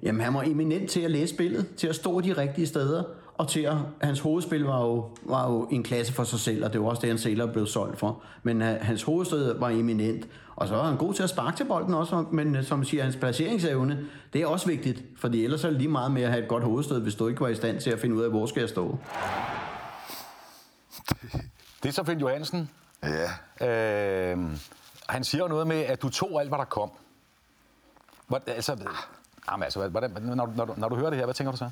Jamen, 0.02 0.20
han 0.20 0.34
var 0.34 0.42
eminent 0.42 0.90
til 0.90 1.00
at 1.00 1.10
læse 1.10 1.34
spillet, 1.34 1.66
til 1.76 1.86
at 1.86 1.94
stå 1.94 2.20
de 2.20 2.32
rigtige 2.32 2.66
steder, 2.66 3.02
og 3.34 3.48
til 3.48 3.60
at, 3.60 3.74
hans 4.00 4.20
hovedspil 4.20 4.62
var 4.62 4.80
jo, 4.86 5.10
var 5.22 5.52
jo 5.52 5.68
en 5.70 5.82
klasse 5.82 6.12
for 6.12 6.24
sig 6.24 6.40
selv, 6.40 6.64
og 6.64 6.72
det 6.72 6.80
var 6.80 6.86
også 6.86 7.00
det, 7.00 7.08
han 7.08 7.18
senere 7.18 7.48
blev 7.48 7.66
solgt 7.66 7.98
for. 7.98 8.22
Men 8.42 8.62
uh, 8.62 8.68
hans 8.68 9.02
hovedstød 9.02 9.58
var 9.58 9.68
eminent, 9.68 10.28
og 10.56 10.68
så 10.68 10.74
var 10.74 10.88
han 10.88 10.96
god 10.96 11.14
til 11.14 11.22
at 11.22 11.30
sparke 11.30 11.56
til 11.56 11.64
bolden 11.64 11.94
også, 11.94 12.24
men 12.32 12.56
uh, 12.56 12.64
som 12.64 12.84
siger, 12.84 13.02
hans 13.02 13.16
placeringsevne, 13.16 14.06
det 14.32 14.42
er 14.42 14.46
også 14.46 14.66
vigtigt, 14.66 15.02
fordi 15.16 15.44
ellers 15.44 15.64
er 15.64 15.70
det 15.70 15.78
lige 15.78 15.90
meget 15.90 16.12
med 16.12 16.22
at 16.22 16.30
have 16.30 16.42
et 16.42 16.48
godt 16.48 16.64
hovedstød, 16.64 17.02
hvis 17.02 17.14
du 17.14 17.28
ikke 17.28 17.40
var 17.40 17.48
i 17.48 17.54
stand 17.54 17.80
til 17.80 17.90
at 17.90 17.98
finde 17.98 18.16
ud 18.16 18.22
af, 18.22 18.30
hvor 18.30 18.46
skal 18.46 18.60
jeg 18.60 18.68
stå. 18.68 18.98
Det 21.82 21.88
er 21.88 21.92
så 21.92 22.04
Finn 22.04 22.20
Johansen. 22.20 22.68
Ja, 23.02 23.30
Øh, 23.60 24.38
han 25.08 25.24
siger 25.24 25.42
jo 25.44 25.48
noget 25.48 25.66
med, 25.66 25.80
at 25.80 26.02
du 26.02 26.08
tog 26.08 26.40
alt, 26.40 26.48
hvad 26.50 26.58
der 26.58 26.64
kom. 26.64 26.90
Hvor, 28.26 28.42
altså, 28.46 28.76
jamen, 29.50 29.62
altså 29.64 29.88
hvordan, 29.88 30.10
når, 30.10 30.46
du- 30.46 30.52
når, 30.56 30.64
du, 30.64 30.74
når 30.76 30.88
du 30.88 30.96
hører 30.96 31.10
det 31.10 31.18
her, 31.18 31.24
hvad 31.26 31.34
tænker 31.34 31.50
du 31.50 31.56
så? 31.56 31.70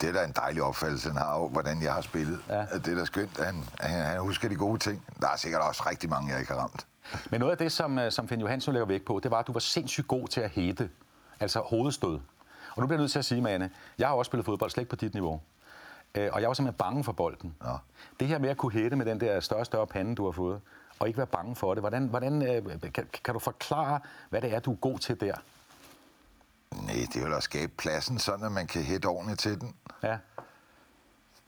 det 0.00 0.02
er 0.08 0.12
da 0.12 0.24
en 0.24 0.32
dejlig 0.36 0.62
opfattelse, 0.62 1.08
han 1.08 1.16
har 1.18 1.38
jo, 1.38 1.48
hvordan 1.48 1.82
jeg 1.82 1.94
har 1.94 2.00
spillet. 2.00 2.40
Ja. 2.48 2.66
Det 2.74 2.88
er 2.88 2.94
da 2.94 3.04
skønt, 3.04 3.38
at 3.38 3.46
han, 3.46 3.64
han, 3.80 4.04
han 4.04 4.20
husker 4.20 4.48
de 4.48 4.56
gode 4.56 4.78
ting. 4.78 5.04
Der 5.20 5.28
er 5.28 5.36
sikkert 5.36 5.62
også 5.62 5.82
rigtig 5.90 6.10
mange, 6.10 6.30
jeg 6.32 6.40
ikke 6.40 6.52
har 6.52 6.60
ramt. 6.60 6.86
Men 7.30 7.40
noget 7.40 7.52
af 7.52 7.58
det, 7.58 7.72
som, 7.72 7.98
øh, 7.98 8.12
som 8.12 8.28
Finn 8.28 8.40
Johansen 8.40 8.72
lægger 8.72 8.86
vægt 8.86 9.04
på, 9.04 9.20
det 9.22 9.30
var, 9.30 9.38
at 9.38 9.46
du 9.46 9.52
var 9.52 9.60
sindssygt 9.60 10.08
god 10.08 10.28
til 10.28 10.40
at 10.40 10.50
hætte. 10.50 10.90
Altså 11.40 11.60
hovedstød. 11.60 12.20
Og 12.76 12.80
nu 12.80 12.86
bliver 12.86 12.98
jeg 12.98 13.02
nødt 13.02 13.12
til 13.12 13.18
at 13.18 13.24
sige, 13.24 13.40
Mane, 13.40 13.70
jeg 13.98 14.08
har 14.08 14.14
også 14.14 14.28
spillet 14.28 14.44
fodbold, 14.46 14.70
slet 14.70 14.80
ikke 14.82 14.90
på 14.90 14.96
dit 14.96 15.14
niveau. 15.14 15.40
Øh, 16.14 16.30
Og 16.32 16.40
jeg 16.40 16.48
var 16.48 16.54
simpelthen 16.54 16.78
bange 16.78 17.04
for 17.04 17.12
bolden. 17.12 17.54
Ja. 17.64 17.76
Det 18.20 18.28
her 18.28 18.38
med 18.38 18.48
at 18.48 18.56
kunne 18.56 18.72
hætte 18.72 18.96
med 18.96 19.06
den 19.06 19.20
der 19.20 19.40
større 19.40 19.60
og 19.60 19.66
større 19.66 19.86
pande, 19.86 20.14
du 20.14 20.24
har 20.24 20.32
fået, 20.32 20.60
og 20.98 21.06
ikke 21.08 21.16
være 21.16 21.26
bange 21.26 21.56
for 21.56 21.74
det, 21.74 21.82
hvordan, 21.82 22.06
hvordan 22.06 22.42
øh, 22.42 22.92
kan, 22.92 23.06
kan 23.24 23.34
du 23.34 23.38
forklare, 23.40 24.00
hvad 24.30 24.40
det 24.40 24.54
er, 24.54 24.60
du 24.60 24.72
er 24.72 24.76
god 24.76 24.98
til 24.98 25.20
der? 25.20 25.34
Nej, 26.82 26.94
det 27.12 27.16
er 27.22 27.28
jo 27.28 27.34
at 27.36 27.42
skabe 27.42 27.72
pladsen, 27.76 28.18
sådan 28.18 28.46
at 28.46 28.52
man 28.52 28.66
kan 28.66 28.82
hætte 28.82 29.06
ordentligt 29.06 29.40
til 29.40 29.60
den. 29.60 29.74
Ja. 30.02 30.18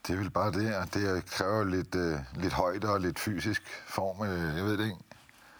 Det 0.07 0.13
er 0.13 0.17
vel 0.17 0.29
bare 0.29 0.51
det, 0.51 0.75
og 0.75 0.93
det 0.93 1.25
kræver 1.25 1.63
lidt, 1.63 1.95
øh, 1.95 2.19
lidt 2.35 2.53
højde 2.53 2.89
og 2.89 2.99
lidt 3.01 3.19
fysisk 3.19 3.63
form. 3.87 4.27
Øh, 4.27 4.57
jeg 4.57 4.65
ved 4.65 4.77
det 4.77 4.83
ikke. 4.85 4.97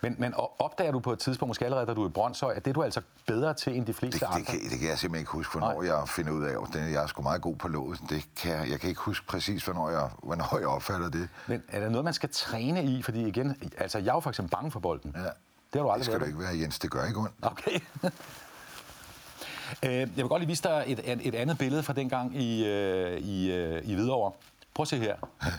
Men, 0.10 0.16
men 0.20 0.34
opdager 0.60 0.92
du 0.92 1.00
på 1.00 1.12
et 1.14 1.20
tidspunkt, 1.20 1.50
måske 1.50 1.66
allerede 1.66 1.86
da 1.88 1.94
du 1.94 2.04
er 2.04 2.08
i 2.10 2.12
Brøndshøj, 2.12 2.54
at 2.56 2.66
det 2.66 2.72
er 2.72 2.74
du 2.74 2.84
altså 2.84 3.02
bedre 3.26 3.54
til 3.54 3.76
end 3.78 3.86
de 3.86 3.94
fleste 3.94 4.20
Det, 4.20 4.26
andre? 4.26 4.40
det, 4.40 4.48
kan, 4.48 4.60
det 4.70 4.80
kan 4.80 4.90
jeg 4.90 5.00
simpelthen 5.00 5.22
ikke 5.22 5.32
huske, 5.32 5.58
hvornår 5.60 5.82
Nej. 5.82 5.92
jeg 5.98 6.10
finder 6.10 6.32
ud 6.32 6.44
af. 6.44 6.56
Det, 6.74 6.92
jeg 6.92 7.04
er 7.04 7.08
sgu 7.08 7.22
meget 7.22 7.42
god 7.42 7.56
på 7.56 7.68
låget. 7.68 8.00
Det 8.10 8.26
kan, 8.36 8.52
jeg- 8.52 8.70
jeg 8.70 8.80
kan 8.80 8.90
ikke 8.90 9.02
huske 9.02 9.28
præcis, 9.28 9.66
hvornår 9.66 9.90
jeg, 9.90 10.10
hvornår 10.24 10.58
jeg 10.60 10.68
opfatter 10.68 11.10
det. 11.10 11.30
Men 11.48 11.64
er 11.70 11.80
der 11.80 11.90
noget, 11.90 12.06
man 12.06 12.14
skal 12.14 12.30
træne 12.32 12.84
i? 12.84 13.02
Fordi 13.02 13.28
igen, 13.28 13.72
altså 13.78 13.98
jeg 14.00 14.08
er 14.10 14.14
jo 14.14 14.20
for 14.20 14.30
eksempel 14.30 14.52
bange 14.52 14.72
for 14.72 14.80
bolden. 14.80 15.14
Ja. 15.16 15.22
Det 15.22 15.30
har 15.74 15.80
du 15.80 15.86
Det 15.88 15.92
aldrig 15.94 16.06
skal 16.06 16.20
du 16.20 16.26
ikke 16.26 16.40
være, 16.40 16.58
Jens. 16.60 16.80
Det 16.80 16.92
gør 16.92 17.06
ikke 17.06 17.20
ondt. 17.20 17.34
Okay. 17.42 17.80
Øh, 19.86 19.92
Jeg 19.94 20.10
vil 20.16 20.26
godt 20.28 20.42
lige 20.42 20.48
vise 20.48 20.64
dig 20.64 20.84
et, 20.88 21.02
et 21.28 21.36
andet 21.36 21.58
billede 21.58 21.84
fra 21.84 21.94
dengang 21.94 22.36
i, 22.42 22.66
øh, 22.66 23.18
i, 23.20 23.52
øh, 23.52 23.82
i 23.90 23.94
Hvidovre. 23.96 24.32
Prøv 24.74 24.82
at 24.84 24.88
se 24.88 24.98
her. 24.98 25.16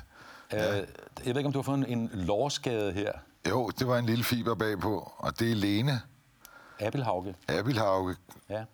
Øh, 0.55 0.61
Jeg 0.61 0.85
ved 1.25 1.37
ikke, 1.37 1.47
om 1.47 1.53
du 1.53 1.59
har 1.59 1.63
fået 1.63 1.79
en, 1.79 1.87
en 1.87 2.11
lårskade 2.15 2.93
her. 2.93 3.13
Jo, 3.49 3.71
det 3.79 3.89
var 3.89 3.99
en 3.99 4.07
lille 4.07 4.25
fiber 4.25 4.55
bagpå, 4.55 5.13
og 5.17 5.39
det 5.39 5.51
er 5.51 5.55
Lene 5.55 6.01
Abelhauge. 6.81 7.35
Abelhauge, 7.49 8.17
Ja. 8.49 8.65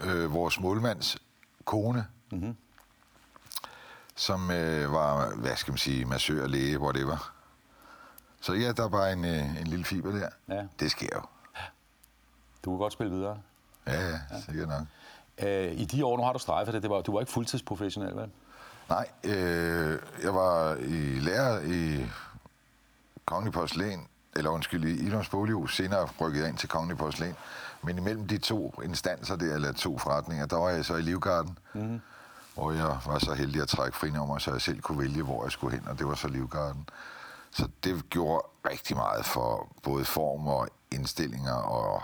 øh, 0.00 0.32
vores 0.32 0.60
målmands 0.60 1.16
kone, 1.64 2.06
mm-hmm. 2.32 2.56
som 4.16 4.50
øh, 4.50 4.92
var, 4.92 5.34
hvad 5.36 5.56
skal 5.56 5.72
man 5.72 5.78
sige, 5.78 6.04
massør, 6.04 6.46
læge, 6.46 6.78
hvor 6.78 6.92
det 6.92 7.06
var. 7.06 7.32
Så 8.40 8.52
ja, 8.52 8.72
der 8.72 8.88
var 8.88 9.06
en, 9.06 9.24
øh, 9.24 9.60
en 9.60 9.66
lille 9.66 9.84
fiber 9.84 10.12
der. 10.12 10.28
Ja. 10.48 10.66
Det 10.80 10.90
sker 10.90 11.08
jo. 11.14 11.22
Du 12.64 12.70
kan 12.70 12.78
godt 12.78 12.92
spille 12.92 13.12
videre. 13.12 13.38
Ja, 13.86 14.08
ja, 14.08 14.18
sikkert 14.46 14.68
nok. 14.68 14.82
Øh, 15.38 15.72
I 15.72 15.84
de 15.84 16.04
år, 16.06 16.16
nu 16.16 16.22
har 16.22 16.32
du 16.32 16.38
strejfet 16.38 16.74
det, 16.74 16.82
det 16.82 16.90
var, 16.90 17.00
du 17.00 17.12
var 17.12 17.20
ikke 17.20 17.32
fuldtidsprofessionel, 17.32 18.16
vel? 18.16 18.30
Nej, 18.88 19.08
øh, 19.24 19.98
jeg 20.22 20.34
var 20.34 20.74
i 20.76 21.20
lærer 21.20 21.60
i 21.60 22.06
Kongelig 23.30 23.52
Porcelæn, 23.52 24.06
eller 24.36 24.50
undskyld, 24.50 24.84
i 24.84 25.06
Ilums 25.06 25.28
Bolighus, 25.28 25.76
senere 25.76 26.08
rykket 26.20 26.40
jeg 26.40 26.48
ind 26.48 26.56
til 26.56 26.68
Kongelig 26.68 26.98
Porcelæn. 26.98 27.34
Men 27.82 27.98
imellem 27.98 28.28
de 28.28 28.38
to 28.38 28.80
instanser 28.84 29.36
der, 29.36 29.54
eller 29.54 29.72
to 29.72 29.98
forretninger, 29.98 30.46
der 30.46 30.56
var 30.56 30.68
jeg 30.68 30.84
så 30.84 30.96
i 30.96 31.02
Livgarden, 31.02 31.58
mm. 31.74 32.00
hvor 32.54 32.72
jeg 32.72 32.98
var 33.06 33.18
så 33.18 33.34
heldig 33.34 33.62
at 33.62 33.68
trække 33.68 33.96
frinummer, 33.96 34.38
så 34.38 34.52
jeg 34.52 34.60
selv 34.60 34.80
kunne 34.80 34.98
vælge, 34.98 35.22
hvor 35.22 35.44
jeg 35.44 35.52
skulle 35.52 35.76
hen, 35.76 35.88
og 35.88 35.98
det 35.98 36.06
var 36.06 36.14
så 36.14 36.28
Livgarden. 36.28 36.88
Så 37.50 37.68
det 37.84 38.10
gjorde 38.10 38.46
rigtig 38.70 38.96
meget 38.96 39.24
for 39.24 39.68
både 39.82 40.04
form 40.04 40.48
og 40.48 40.68
indstillinger 40.90 41.54
og 41.54 42.02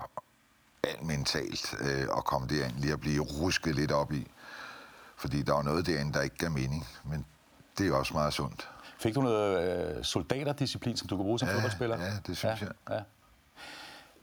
alt 0.82 1.02
mentalt 1.02 1.74
øh, 1.80 2.06
at 2.16 2.24
komme 2.24 2.48
derind, 2.48 2.76
lige 2.76 2.92
at 2.92 3.00
blive 3.00 3.22
rusket 3.22 3.74
lidt 3.74 3.92
op 3.92 4.12
i. 4.12 4.30
Fordi 5.16 5.42
der 5.42 5.52
var 5.52 5.62
noget 5.62 5.86
derinde, 5.86 6.12
der 6.12 6.22
ikke 6.22 6.36
gav 6.36 6.50
mening, 6.50 6.86
men 7.04 7.26
det 7.78 7.88
er 7.88 7.94
også 7.94 8.14
meget 8.14 8.32
sundt. 8.32 8.68
Fik 8.98 9.14
du 9.14 9.20
noget 9.20 9.96
øh, 9.96 10.04
soldaterdisciplin, 10.04 10.96
som 10.96 11.08
du 11.08 11.16
kunne 11.16 11.24
bruge 11.24 11.38
som 11.38 11.48
Ja, 11.48 11.54
fodboldspiller? 11.54 11.98
ja, 12.04 12.10
det 12.26 12.36
synes 12.36 12.60
jeg. 12.60 12.70
Ja. 12.90 13.00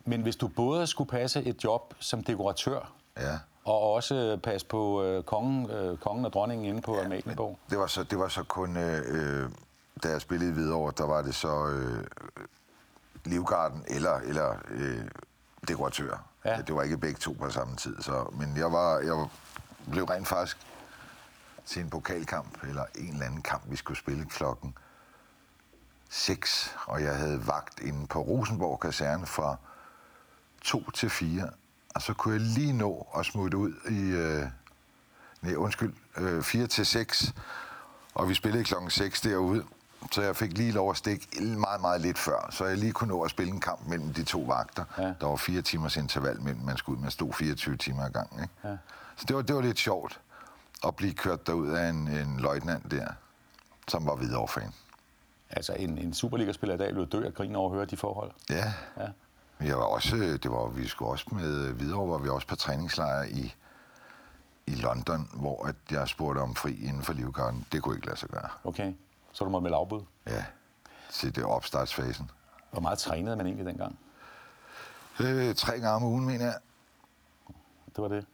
Men 0.05 0.21
hvis 0.21 0.35
du 0.35 0.47
både 0.47 0.87
skulle 0.87 1.09
passe 1.09 1.43
et 1.43 1.63
job 1.63 1.93
som 1.99 2.23
dekoratør, 2.23 2.93
Ja. 3.17 3.37
og 3.65 3.81
også 3.93 4.39
passe 4.43 4.67
på 4.67 5.03
øh, 5.03 5.23
kongen, 5.23 5.69
øh, 5.71 5.97
kongen 5.97 6.25
og 6.25 6.33
dronningen 6.33 6.65
inde 6.67 6.81
på 6.81 6.95
ja, 6.97 7.05
Amalienborg. 7.05 7.59
Det 7.69 7.79
var 7.79 7.87
så, 7.87 8.03
det 8.03 8.19
var 8.19 8.27
så 8.27 8.43
kun, 8.43 8.77
øh, 8.77 9.01
øh, 9.43 9.49
da 10.03 10.09
jeg 10.09 10.21
spillede 10.21 10.49
i 10.49 10.53
Hvidovre, 10.53 10.93
der 10.97 11.05
var 11.05 11.21
det 11.21 11.35
så 11.35 11.67
øh, 11.67 12.03
Livgarden 13.25 13.83
eller, 13.87 14.13
eller 14.15 14.55
øh, 14.69 15.01
dekoratør. 15.67 16.23
Ja. 16.45 16.61
Det 16.67 16.75
var 16.75 16.83
ikke 16.83 16.97
begge 16.97 17.19
to 17.19 17.31
på 17.39 17.49
samme 17.49 17.75
tid. 17.75 18.01
Så, 18.01 18.25
men 18.33 18.57
jeg, 18.57 18.71
var, 18.71 18.99
jeg 18.99 19.27
blev 19.91 20.03
rent 20.03 20.27
faktisk 20.27 20.57
til 21.65 21.81
en 21.81 21.89
pokalkamp, 21.89 22.63
eller 22.63 22.85
en 22.95 23.13
eller 23.13 23.25
anden 23.25 23.41
kamp, 23.41 23.63
vi 23.67 23.75
skulle 23.75 23.97
spille 23.97 24.25
klokken 24.25 24.75
6, 26.09 26.75
og 26.85 27.03
jeg 27.03 27.15
havde 27.15 27.47
vagt 27.47 27.79
inde 27.79 28.07
på 28.07 28.19
Rosenborg 28.21 28.79
Kaserne 28.79 29.25
fra 29.25 29.55
2 30.61 30.91
til 30.91 31.09
4, 31.09 31.49
og 31.95 32.01
så 32.01 32.13
kunne 32.13 32.33
jeg 32.33 32.41
lige 32.41 32.73
nå 32.73 33.07
at 33.17 33.25
smutte 33.25 33.57
ud 33.57 33.73
i, 33.89 34.01
øh, 34.01 34.45
nej, 35.41 35.55
undskyld, 35.55 35.93
øh, 36.17 36.43
4 36.43 36.67
til 36.67 36.85
6, 36.85 37.33
og 38.15 38.29
vi 38.29 38.33
spillede 38.33 38.63
klokken 38.63 38.89
6 38.89 39.21
derude, 39.21 39.65
så 40.11 40.21
jeg 40.21 40.35
fik 40.35 40.57
lige 40.57 40.71
lov 40.71 40.89
at 40.89 40.97
stikke 40.97 41.27
meget, 41.41 41.81
meget 41.81 42.01
lidt 42.01 42.19
før, 42.19 42.47
så 42.51 42.65
jeg 42.65 42.77
lige 42.77 42.91
kunne 42.91 43.07
nå 43.07 43.21
at 43.21 43.31
spille 43.31 43.53
en 43.53 43.59
kamp 43.59 43.87
mellem 43.87 44.13
de 44.13 44.23
to 44.23 44.41
vagter. 44.41 44.85
Ja. 44.97 45.13
Der 45.21 45.27
var 45.27 45.35
fire 45.35 45.61
timers 45.61 45.97
interval 45.97 46.41
mellem, 46.41 46.61
man 46.61 46.77
skulle 46.77 46.97
ud, 46.97 47.01
man 47.01 47.11
stod 47.11 47.33
24 47.33 47.77
timer 47.77 48.05
ad 48.05 48.11
gangen. 48.11 48.43
Ikke? 48.43 48.53
Ja. 48.63 48.77
Så 49.15 49.25
det 49.27 49.35
var, 49.35 49.41
det 49.41 49.55
var 49.55 49.61
lidt 49.61 49.79
sjovt 49.79 50.19
at 50.87 50.95
blive 50.95 51.13
kørt 51.13 51.47
derud 51.47 51.69
af 51.69 51.89
en, 51.89 52.07
en 52.07 52.39
løjtnant 52.39 52.91
der, 52.91 53.07
som 53.87 54.05
var 54.05 54.15
videre 54.15 54.47
fan. 54.47 54.73
Altså 55.49 55.73
en, 55.73 55.97
en 55.97 56.13
Superliga-spiller 56.13 56.75
i 56.75 56.77
dag 56.77 56.95
ville 56.95 57.05
dø 57.05 57.25
af 57.25 57.33
grin 57.33 57.55
over 57.55 57.69
at 57.69 57.75
høre 57.75 57.85
de 57.85 57.97
forhold. 57.97 58.31
Ja. 58.49 58.73
Ja. 58.97 59.07
Jeg 59.61 59.77
var 59.77 59.83
også, 59.83 60.15
det 60.15 60.51
var, 60.51 60.67
vi 60.67 60.87
skulle 60.87 61.11
også 61.11 61.25
med 61.31 61.71
videre, 61.71 62.09
var 62.09 62.17
vi 62.17 62.29
også 62.29 62.47
på 62.47 62.55
træningslejr 62.55 63.23
i, 63.23 63.53
i 64.67 64.75
London, 64.75 65.29
hvor 65.33 65.65
at 65.65 65.75
jeg 65.91 66.07
spurgte 66.07 66.39
om 66.39 66.55
fri 66.55 66.85
inden 66.85 67.01
for 67.03 67.13
livgarden. 67.13 67.65
Det 67.71 67.81
kunne 67.81 67.95
ikke 67.95 68.07
lade 68.07 68.17
sig 68.17 68.29
gøre. 68.29 68.49
Okay, 68.63 68.93
så 69.31 69.43
du 69.43 69.49
må 69.49 69.59
melde 69.59 69.77
afbud. 69.77 70.01
Ja, 70.27 70.45
til 71.11 71.35
det 71.35 71.43
opstartsfasen. 71.43 72.31
Hvor 72.71 72.81
meget 72.81 72.99
trænede 72.99 73.35
man 73.35 73.45
egentlig 73.45 73.65
dengang? 73.65 73.99
Øh, 75.19 75.55
tre 75.55 75.71
gange 75.71 75.89
om 75.89 76.03
ugen, 76.03 76.25
mener 76.25 76.45
jeg. 76.45 76.55
Det 77.95 78.01
var 78.01 78.07
det. 78.07 78.25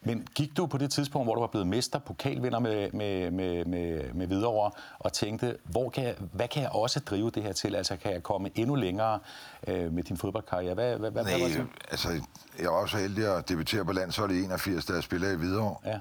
Men 0.00 0.26
gik 0.34 0.56
du 0.56 0.66
på 0.66 0.78
det 0.78 0.90
tidspunkt, 0.90 1.26
hvor 1.26 1.34
du 1.34 1.40
var 1.40 1.46
blevet 1.46 1.66
mester, 1.66 1.98
pokalvinder 1.98 2.58
med, 2.58 2.92
med, 2.92 3.30
med, 3.30 3.64
med, 3.64 4.12
med 4.12 4.26
Hvidovre, 4.26 4.70
og 4.98 5.12
tænkte, 5.12 5.58
hvor 5.64 5.90
kan 5.90 6.04
jeg, 6.04 6.14
hvad 6.32 6.48
kan 6.48 6.62
jeg 6.62 6.70
også 6.70 7.00
drive 7.00 7.30
det 7.30 7.42
her 7.42 7.52
til? 7.52 7.74
Altså, 7.74 7.96
kan 7.96 8.12
jeg 8.12 8.22
komme 8.22 8.50
endnu 8.54 8.74
længere 8.74 9.18
øh, 9.66 9.92
med 9.92 10.02
din 10.02 10.16
fodboldkarriere? 10.16 10.74
Hvad, 10.74 10.98
hvad, 10.98 11.10
hvad, 11.10 11.22
hvad 11.22 11.32
var 11.32 11.48
Nej, 11.48 11.56
det? 11.56 11.66
altså, 11.90 12.08
jeg 12.58 12.70
var 12.70 12.76
også 12.76 12.92
så 12.92 12.98
heldig 12.98 13.36
at 13.36 13.48
debutere 13.48 13.84
på 13.84 13.92
landsholdet 13.92 14.34
i 14.34 14.38
81, 14.38 14.84
da 14.84 14.92
jeg 14.92 15.02
spillede 15.02 15.32
i 15.32 15.36
Hvidovre. 15.36 15.76
Ja. 15.84 15.98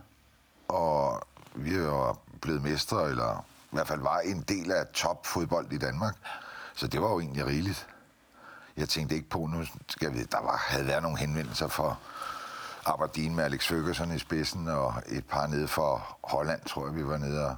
Og 0.68 1.22
vi 1.56 1.82
var 1.82 2.18
blevet 2.42 2.64
mestre, 2.64 3.10
eller 3.10 3.46
i 3.72 3.76
hvert 3.76 3.88
fald 3.88 4.02
var 4.02 4.20
en 4.20 4.42
del 4.42 4.72
af 4.72 4.88
topfodbold 4.94 5.72
i 5.72 5.78
Danmark. 5.78 6.16
Så 6.76 6.88
det 6.88 7.02
var 7.02 7.10
jo 7.10 7.20
egentlig 7.20 7.46
rigeligt. 7.46 7.88
Jeg 8.78 8.90
tænkte 8.90 9.16
ikke 9.16 9.30
på, 9.30 9.40
nu 9.40 9.66
skal 9.88 10.14
vi, 10.14 10.24
der 10.24 10.42
var, 10.42 10.58
havde 10.58 10.88
været 10.88 11.04
nogle 11.04 11.18
henvendelser 11.18 11.68
for 11.68 12.00
Aberdeen 12.88 13.36
med 13.36 13.44
Alex 13.44 13.68
Ferguson 13.68 14.12
i 14.12 14.20
spidsen, 14.20 14.68
og 14.68 14.94
et 15.08 15.26
par 15.26 15.48
nede 15.48 15.68
for 15.68 16.18
Holland, 16.24 16.62
tror 16.66 16.86
jeg, 16.86 16.96
vi 16.96 17.08
var 17.08 17.18
nede 17.18 17.46
og 17.50 17.56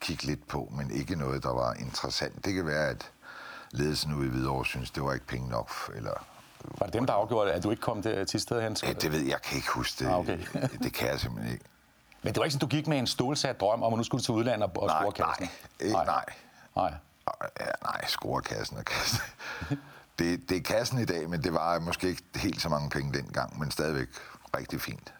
kigge 0.00 0.24
lidt 0.24 0.48
på, 0.48 0.72
men 0.76 0.90
ikke 0.90 1.16
noget, 1.16 1.42
der 1.42 1.54
var 1.54 1.72
interessant. 1.74 2.44
Det 2.44 2.54
kan 2.54 2.66
være, 2.66 2.88
at 2.88 3.10
ledelsen 3.70 4.14
ude 4.14 4.26
i 4.26 4.30
Hvidovre 4.30 4.64
synes, 4.66 4.90
det 4.90 5.02
var 5.02 5.12
ikke 5.12 5.26
penge 5.26 5.48
nok, 5.48 5.70
eller 5.94 6.26
Var 6.78 6.86
det 6.86 6.94
dem, 6.94 7.06
der 7.06 7.12
afgjorde, 7.12 7.52
at 7.52 7.62
du 7.62 7.70
ikke 7.70 7.80
kom 7.80 8.02
til, 8.02 8.40
stedet 8.40 8.62
hen? 8.62 8.76
Ja, 8.82 8.92
det 8.92 9.12
ved 9.12 9.18
jeg, 9.18 9.28
jeg 9.28 9.42
kan 9.42 9.56
ikke 9.56 9.70
huske 9.70 10.04
det. 10.04 10.10
Ah, 10.10 10.18
okay. 10.18 10.38
det 10.84 10.92
kan 10.94 11.08
jeg 11.08 11.20
simpelthen 11.20 11.52
ikke. 11.52 11.64
Men 12.22 12.32
det 12.32 12.38
var 12.38 12.44
ikke 12.44 12.52
sådan, 12.52 12.68
du 12.68 12.76
gik 12.76 12.86
med 12.86 12.98
en 12.98 13.06
stålsat 13.06 13.60
drøm 13.60 13.82
om, 13.82 13.92
at 13.92 13.96
nu 13.96 14.04
skulle 14.04 14.18
du 14.20 14.24
til 14.24 14.34
udlandet 14.34 14.70
og, 14.76 14.82
og 14.82 14.86
Nej, 14.86 15.00
score 15.02 15.12
kassen? 15.12 15.44
nej. 15.44 15.86
Ikke, 15.86 15.96
nej. 15.96 16.24
Nej. 16.76 16.94
Ja, 17.60 17.66
nej, 17.82 18.06
score 18.06 18.42
kassen 18.42 18.76
og 18.76 18.84
kassen. 18.84 19.20
Det, 20.18 20.48
det 20.48 20.56
er 20.56 20.62
kassen 20.62 20.98
i 20.98 21.04
dag, 21.04 21.30
men 21.30 21.44
det 21.44 21.52
var 21.52 21.78
måske 21.78 22.08
ikke 22.08 22.22
helt 22.36 22.62
så 22.62 22.68
mange 22.68 22.90
penge 22.90 23.18
dengang, 23.18 23.58
men 23.58 23.70
stadigvæk 23.70 24.08
rigtig 24.56 24.80
fint. 24.80 25.14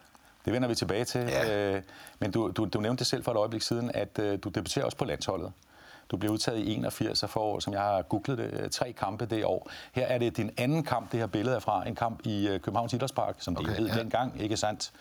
Det 0.45 0.53
vender 0.53 0.67
vi 0.67 0.75
tilbage 0.75 1.05
til. 1.05 1.21
Ja. 1.21 1.75
Øh, 1.75 1.81
men 2.19 2.31
du, 2.31 2.51
du, 2.51 2.65
du 2.65 2.79
nævnte 2.79 2.99
det 2.99 3.07
selv 3.07 3.23
for 3.23 3.31
et 3.31 3.37
øjeblik 3.37 3.61
siden, 3.61 3.91
at 3.93 4.19
øh, 4.19 4.39
du 4.43 4.49
debuterer 4.49 4.85
også 4.85 4.97
på 4.97 5.05
landsholdet. 5.05 5.51
Du 6.11 6.17
blev 6.17 6.31
udtaget 6.31 6.59
i 6.59 6.73
81 6.73 7.23
og 7.23 7.29
får, 7.29 7.59
som 7.59 7.73
jeg 7.73 7.81
har 7.81 8.01
googlet 8.01 8.37
det, 8.37 8.59
øh, 8.63 8.69
tre 8.69 8.91
kampe 8.91 9.25
det 9.25 9.45
år. 9.45 9.69
Her 9.91 10.05
er 10.05 10.17
det 10.17 10.37
din 10.37 10.51
anden 10.57 10.83
kamp, 10.83 11.11
det 11.11 11.19
her 11.19 11.27
billede 11.27 11.55
er 11.55 11.59
fra. 11.59 11.87
En 11.87 11.95
kamp 11.95 12.19
i 12.23 12.47
øh, 12.47 12.59
Københavns 12.59 12.93
Idrætspark, 12.93 13.35
som 13.39 13.55
det 13.55 13.65
Okay, 13.65 13.75
hed 13.75 13.87
ja. 13.87 13.99
dengang, 13.99 14.41
ikke 14.41 14.57
sandt? 14.57 14.91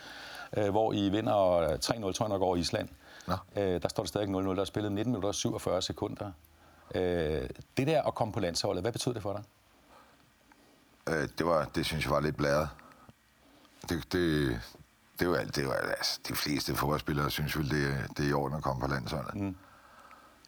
Øh, 0.56 0.70
hvor 0.70 0.92
I 0.92 1.08
vinder 1.08 1.66
3-0, 1.76 2.12
tror 2.12 2.26
jeg 2.26 2.28
nok, 2.28 2.42
over 2.42 2.56
Island. 2.56 2.88
Nå. 3.26 3.34
Øh, 3.56 3.82
der 3.82 3.88
står 3.88 4.02
det 4.02 4.08
stadig 4.08 4.28
0-0. 4.28 4.32
Der 4.32 4.60
er 4.60 4.64
spillet 4.64 4.92
19 4.92 5.12
minutter 5.12 5.28
og 5.28 5.34
47 5.34 5.82
sekunder. 5.82 6.32
Øh, 6.94 7.48
det 7.76 7.86
der 7.86 8.02
at 8.02 8.14
komme 8.14 8.32
på 8.32 8.40
landsholdet, 8.40 8.84
hvad 8.84 8.92
betyder 8.92 9.12
det 9.12 9.22
for 9.22 9.32
dig? 9.32 9.42
Øh, 11.14 11.28
det, 11.38 11.46
var, 11.46 11.64
det 11.74 11.86
synes 11.86 12.04
jeg 12.04 12.12
var 12.12 12.20
lidt 12.20 12.36
blæret. 12.36 12.68
Det, 13.88 14.12
det, 14.12 14.60
det 15.20 15.28
var, 15.28 15.36
det 15.36 15.66
var 15.66 15.74
altså, 15.74 16.20
de 16.28 16.34
fleste 16.34 16.74
fodboldspillere 16.74 17.30
synes 17.30 17.58
vel, 17.58 17.70
det, 17.70 18.08
det 18.16 18.24
er 18.24 18.28
i 18.28 18.32
orden 18.32 18.56
at 18.56 18.62
komme 18.62 18.80
på 18.80 18.86
landsholdet. 18.86 19.34
Mm. 19.34 19.56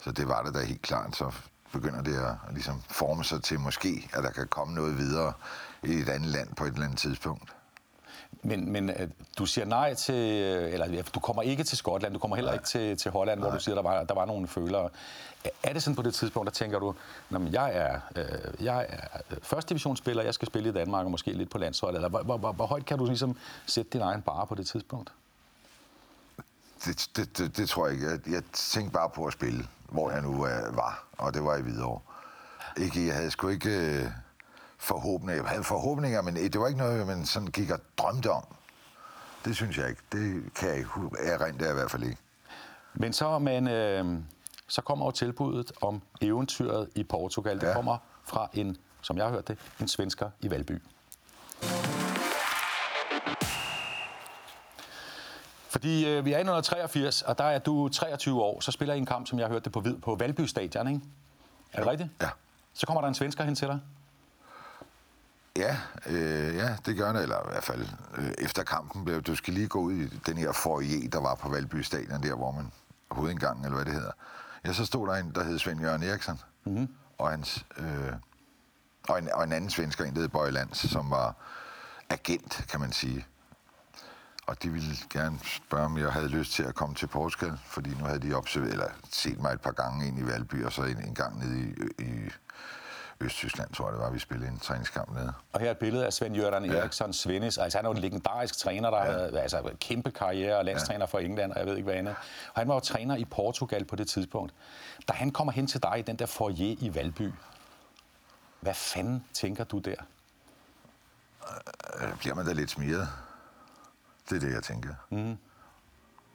Så 0.01 0.11
det 0.11 0.27
var 0.27 0.43
det 0.43 0.53
da 0.53 0.59
helt 0.59 0.81
klart. 0.81 1.15
Så 1.15 1.31
begynder 1.71 2.01
det 2.01 2.15
at, 2.15 2.35
at 2.47 2.53
ligesom 2.53 2.81
forme 2.89 3.23
sig 3.23 3.43
til 3.43 3.59
måske, 3.59 4.09
at 4.13 4.23
der 4.23 4.31
kan 4.31 4.47
komme 4.47 4.75
noget 4.75 4.97
videre 4.97 5.33
i 5.83 5.93
et 5.93 6.09
andet 6.09 6.29
land 6.29 6.55
på 6.55 6.65
et 6.65 6.73
eller 6.73 6.85
andet 6.85 6.99
tidspunkt. 6.99 7.53
Men, 8.41 8.71
men 8.71 8.89
øh, 8.89 9.07
du 9.37 9.45
siger 9.45 9.65
nej 9.65 9.93
til, 9.93 10.43
øh, 10.43 10.73
eller 10.73 11.03
du 11.03 11.19
kommer 11.19 11.41
ikke 11.41 11.63
til 11.63 11.77
Skotland, 11.77 12.13
du 12.13 12.19
kommer 12.19 12.35
heller 12.35 12.51
nej. 12.51 12.55
ikke 12.55 12.67
til, 12.67 12.97
til 12.97 13.11
Holland, 13.11 13.39
nej. 13.39 13.49
hvor 13.49 13.57
du 13.57 13.63
siger, 13.63 13.75
der 13.75 13.81
var, 13.81 14.03
der 14.03 14.13
var 14.13 14.25
nogle 14.25 14.47
følere. 14.47 14.89
Er 15.63 15.73
det 15.73 15.83
sådan 15.83 15.95
på 15.95 16.01
det 16.01 16.13
tidspunkt, 16.13 16.45
der 16.45 16.51
tænker 16.51 16.79
du, 16.79 16.95
jeg 17.51 17.75
er, 17.75 17.99
øh, 18.15 18.65
jeg 18.65 18.85
er 18.89 19.19
første 19.41 19.69
divisionsspiller, 19.69 20.23
jeg 20.23 20.33
skal 20.33 20.47
spille 20.47 20.69
i 20.69 20.71
Danmark 20.71 21.05
og 21.05 21.11
måske 21.11 21.33
lidt 21.33 21.49
på 21.49 21.57
landsholdet, 21.57 21.95
eller 21.95 22.09
hvor, 22.09 22.23
hvor, 22.23 22.37
hvor, 22.37 22.51
hvor 22.51 22.65
højt 22.65 22.85
kan 22.85 22.97
du 22.97 23.05
ligesom 23.05 23.37
sætte 23.65 23.91
din 23.93 24.01
egen 24.01 24.21
bare 24.21 24.47
på 24.47 24.55
det 24.55 24.67
tidspunkt? 24.67 25.11
Det, 26.85 27.09
det, 27.15 27.37
det, 27.37 27.57
det 27.57 27.69
tror 27.69 27.87
jeg 27.87 27.95
ikke. 27.95 28.09
Jeg, 28.09 28.19
jeg 28.31 28.43
tænkte 28.53 28.93
bare 28.93 29.09
på 29.09 29.25
at 29.25 29.33
spille, 29.33 29.67
hvor 29.89 30.11
jeg 30.11 30.21
nu 30.21 30.47
øh, 30.47 30.75
var, 30.75 31.05
og 31.17 31.33
det 31.33 31.43
var 31.43 31.57
i 31.57 31.61
Hvidovre. 31.61 31.99
Ikke, 32.77 33.07
jeg 33.07 33.15
havde 33.15 33.31
sgu 33.31 33.47
ikke... 33.47 33.69
Øh, 33.69 34.05
forhåbninger. 34.83 35.43
Jeg 35.43 35.49
havde 35.49 35.63
forhåbninger, 35.63 36.21
men 36.21 36.35
det 36.35 36.59
var 36.59 36.67
ikke 36.67 36.79
noget, 36.79 37.07
man 37.07 37.25
sådan 37.25 37.47
gik 37.47 37.71
og 37.71 37.79
drømte 37.97 38.31
om. 38.31 38.43
Det 39.45 39.55
synes 39.55 39.77
jeg 39.77 39.89
ikke. 39.89 40.01
Det 40.11 40.53
kan 40.53 40.69
jeg 40.69 40.77
ikke. 40.77 40.89
Det 41.59 41.69
i 41.69 41.73
hvert 41.73 41.91
fald 41.91 42.03
ikke. 42.03 42.17
Men 42.93 43.13
så, 43.13 43.39
men, 43.39 43.67
øh, 43.67 44.19
så 44.67 44.81
kommer 44.81 45.05
jo 45.05 45.11
tilbuddet 45.11 45.71
om 45.81 46.01
eventyret 46.21 46.89
i 46.95 47.03
Portugal. 47.03 47.59
Ja. 47.61 47.67
Det 47.67 47.75
kommer 47.75 47.97
fra 48.23 48.49
en, 48.53 48.77
som 49.01 49.17
jeg 49.17 49.25
har 49.25 49.31
hørt 49.31 49.47
det, 49.47 49.57
en 49.81 49.87
svensker 49.87 50.29
i 50.39 50.49
Valby. 50.49 50.81
Fordi 55.69 56.05
øh, 56.05 56.25
vi 56.25 56.31
er 56.31 56.37
i 56.37 56.41
1983, 56.41 57.21
og 57.21 57.37
der 57.37 57.43
er 57.43 57.59
du 57.59 57.89
23 57.89 58.41
år. 58.41 58.59
Så 58.59 58.71
spiller 58.71 58.95
I 58.95 58.97
en 58.97 59.05
kamp, 59.05 59.27
som 59.27 59.39
jeg 59.39 59.47
har 59.47 59.53
hørt 59.53 59.65
det 59.65 59.73
på, 59.73 59.83
på 60.01 60.15
Valby 60.15 60.41
Stadion, 60.41 60.87
ikke? 60.87 61.01
Er 61.73 61.79
det 61.79 61.87
rigtigt? 61.87 62.09
Ja. 62.21 62.29
Så 62.73 62.85
kommer 62.85 63.01
der 63.01 63.07
en 63.07 63.13
svensker 63.13 63.43
hen 63.43 63.55
til 63.55 63.67
dig. 63.67 63.79
Ja, 65.57 65.77
øh, 66.05 66.55
ja, 66.55 66.75
det 66.85 66.97
gør 66.97 67.13
det, 67.13 67.21
eller 67.21 67.39
i 67.39 67.51
hvert 67.51 67.63
fald 67.63 67.87
øh, 68.17 68.31
efter 68.37 68.63
kampen 68.63 69.05
blev 69.05 69.21
du 69.21 69.35
skal 69.35 69.53
lige 69.53 69.67
gå 69.67 69.79
ud 69.79 69.93
i 69.93 70.07
den 70.07 70.37
her 70.37 70.51
foyer, 70.51 71.09
der 71.09 71.19
var 71.19 71.35
på 71.35 71.49
Valby 71.49 71.81
Stadion, 71.81 72.23
der 72.23 72.35
hvor 72.35 72.51
man 72.51 72.71
hovedindgangen, 73.11 73.65
eller 73.65 73.75
hvad 73.75 73.85
det 73.85 73.93
hedder. 73.93 74.11
Ja, 74.65 74.73
så 74.73 74.85
stod 74.85 75.07
der 75.07 75.15
en, 75.15 75.31
der 75.35 75.43
hed 75.43 75.59
Svend 75.59 75.81
Jørgen 75.81 76.03
Eriksen, 76.03 76.39
mm-hmm. 76.65 76.87
og, 77.17 77.29
hans, 77.29 77.65
øh, 77.77 78.13
og, 79.09 79.19
en, 79.19 79.29
og 79.33 79.43
en 79.43 79.51
anden 79.51 79.69
svensker, 79.69 80.05
en 80.05 80.13
der 80.13 80.21
hed 80.21 80.29
Bøjlands, 80.29 80.91
som 80.91 81.09
var 81.09 81.35
agent, 82.09 82.65
kan 82.69 82.79
man 82.79 82.91
sige. 82.91 83.25
Og 84.47 84.63
de 84.63 84.69
ville 84.69 84.95
gerne 85.09 85.39
spørge, 85.43 85.85
om 85.85 85.97
jeg 85.97 86.11
havde 86.11 86.27
lyst 86.27 86.51
til 86.51 86.63
at 86.63 86.75
komme 86.75 86.95
til 86.95 87.07
Portugal, 87.07 87.59
fordi 87.65 87.89
nu 87.89 88.05
havde 88.05 88.19
de 88.19 88.33
observeret, 88.33 88.71
eller 88.71 88.89
set 89.11 89.39
mig 89.39 89.53
et 89.53 89.61
par 89.61 89.71
gange 89.71 90.07
ind 90.07 90.19
i 90.19 90.25
Valby, 90.25 90.65
og 90.65 90.71
så 90.71 90.83
en, 90.83 90.97
en 90.97 91.15
gang 91.15 91.39
nede 91.39 91.59
i, 91.59 92.03
i 92.03 92.31
Østtyskland, 93.19 93.73
tror 93.73 93.85
jeg 93.85 93.93
det 93.93 94.01
var, 94.01 94.09
vi 94.09 94.19
spillede 94.19 94.51
en 94.51 94.59
træningskamp 94.59 95.13
nede. 95.13 95.33
Og 95.53 95.59
her 95.59 95.67
er 95.67 95.71
et 95.71 95.77
billede 95.77 96.05
af 96.05 96.13
Svend 96.13 96.35
Jørgen 96.35 96.65
ja. 96.65 96.77
Eriksson 96.77 97.13
Svennis. 97.13 97.57
Altså, 97.57 97.77
han 97.77 97.85
er 97.85 97.89
jo 97.89 97.95
en 97.95 98.01
legendarisk 98.01 98.57
træner, 98.57 98.89
der 98.89 98.97
ja. 98.97 99.11
havde 99.11 99.41
altså, 99.41 99.71
kæmpe 99.79 100.11
karriere 100.11 100.57
og 100.57 100.65
landstræner 100.65 100.99
ja. 100.99 101.05
for 101.05 101.19
England, 101.19 101.51
og 101.51 101.59
jeg 101.59 101.67
ved 101.67 101.75
ikke 101.75 101.85
hvad 101.85 101.95
andet. 101.95 102.15
Og 102.53 102.61
han 102.61 102.67
var 102.67 102.73
jo 102.73 102.79
træner 102.79 103.15
i 103.15 103.25
Portugal 103.25 103.85
på 103.85 103.95
det 103.95 104.07
tidspunkt. 104.07 104.53
Da 105.07 105.13
han 105.13 105.31
kommer 105.31 105.53
hen 105.53 105.67
til 105.67 105.83
dig 105.83 105.95
i 105.99 106.01
den 106.01 106.15
der 106.15 106.25
foyer 106.25 106.75
i 106.79 106.95
Valby, 106.95 107.31
hvad 108.59 108.73
fanden 108.73 109.25
tænker 109.33 109.63
du 109.63 109.79
der? 109.79 109.95
Øh, 112.01 112.17
bliver 112.17 112.35
man 112.35 112.45
da 112.45 112.53
lidt 112.53 112.71
smiret. 112.71 113.09
Det 114.29 114.35
er 114.35 114.39
det, 114.39 114.53
jeg 114.53 114.63
tænker. 114.63 114.93
Mm. 115.09 115.37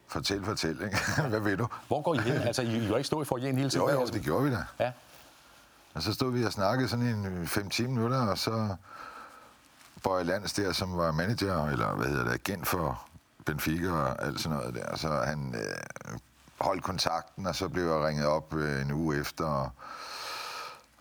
Fortæl, 0.08 0.44
fortæl, 0.44 0.82
ikke? 0.84 0.96
Hvad 1.28 1.40
ved 1.40 1.56
du? 1.56 1.68
Hvor 1.88 2.02
går 2.02 2.14
I 2.14 2.18
hen? 2.18 2.36
Altså, 2.36 2.62
I, 2.62 2.76
I 2.76 2.90
var 2.90 2.96
ikke 2.96 3.06
stå 3.06 3.22
i 3.22 3.24
foyeren 3.24 3.56
hele 3.56 3.70
tiden? 3.70 3.88
Jo, 3.88 4.00
jo, 4.00 4.06
det 4.06 4.22
gjorde 4.22 4.44
vi 4.44 4.50
da. 4.50 4.64
Ja. 4.78 4.92
Og 5.98 6.04
så 6.04 6.12
stod 6.12 6.32
vi 6.32 6.44
og 6.44 6.52
snakkede 6.52 6.88
sådan 6.88 7.06
en 7.06 7.44
5-10 7.44 7.82
minutter, 7.82 8.20
og 8.20 8.38
så 8.38 8.76
Bøje 10.02 10.24
Lands 10.24 10.52
der, 10.52 10.72
som 10.72 10.96
var 10.96 11.12
manager, 11.12 11.66
eller 11.66 11.94
hvad 11.94 12.06
hedder 12.06 12.24
det, 12.24 12.32
agent 12.32 12.66
for 12.66 13.08
Benfica 13.46 13.90
og 13.90 14.26
alt 14.26 14.40
sådan 14.40 14.58
noget 14.58 14.74
der. 14.74 14.96
Så 14.96 15.08
han 15.08 15.54
øh, 15.54 16.18
holdt 16.60 16.82
kontakten, 16.82 17.46
og 17.46 17.54
så 17.54 17.68
blev 17.68 17.84
jeg 17.84 18.06
ringet 18.06 18.26
op 18.26 18.54
øh, 18.54 18.82
en 18.82 18.92
uge 18.92 19.20
efter. 19.20 19.44
Og, 19.44 19.70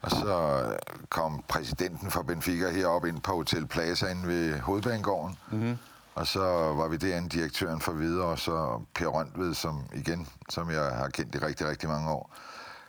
og 0.02 0.12
så 0.12 0.66
kom 1.10 1.44
præsidenten 1.48 2.12
for 2.12 2.22
Benfica 2.22 2.70
herop 2.70 3.06
ind 3.06 3.22
på 3.22 3.32
Hotel 3.32 3.68
Plaza 3.68 4.08
inde 4.08 4.28
ved 4.28 4.60
Hovedbanegården. 4.60 5.38
Mm-hmm. 5.52 5.78
Og 6.16 6.28
så 6.28 6.44
var 6.74 6.88
vi 6.88 6.98
derinde 6.98 7.30
direktøren 7.30 7.82
for 7.82 7.92
videre, 7.92 8.28
og 8.28 8.40
så 8.40 8.82
Per 8.96 9.08
Røntved, 9.08 9.54
som 9.54 9.84
igen, 9.94 10.28
som 10.50 10.72
jeg 10.72 10.84
har 10.84 11.10
kendt 11.10 11.36
i 11.36 11.38
rigtig, 11.38 11.68
rigtig 11.68 11.90
mange 11.90 12.10
år 12.10 12.34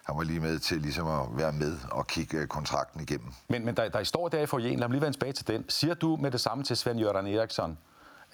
han 0.08 0.16
var 0.16 0.22
lige 0.22 0.40
med 0.40 0.58
til 0.58 0.80
ligesom 0.80 1.06
at 1.06 1.26
være 1.32 1.52
med 1.52 1.78
og 1.90 2.06
kigge 2.06 2.46
kontrakten 2.46 3.00
igennem. 3.00 3.32
Men, 3.48 3.64
men 3.64 3.76
der, 3.76 3.88
der 3.88 4.04
står 4.04 4.28
der 4.28 4.40
i 4.40 4.46
forjen, 4.46 4.78
lad 4.78 4.88
mig 4.88 4.92
lige 4.92 5.02
vende 5.02 5.16
tilbage 5.16 5.32
til 5.32 5.46
den. 5.46 5.64
Siger 5.68 5.94
du 5.94 6.16
med 6.16 6.30
det 6.30 6.40
samme 6.40 6.64
til 6.64 6.76
Svend 6.76 7.00
Jørgen 7.00 7.26
Eriksson, 7.26 7.78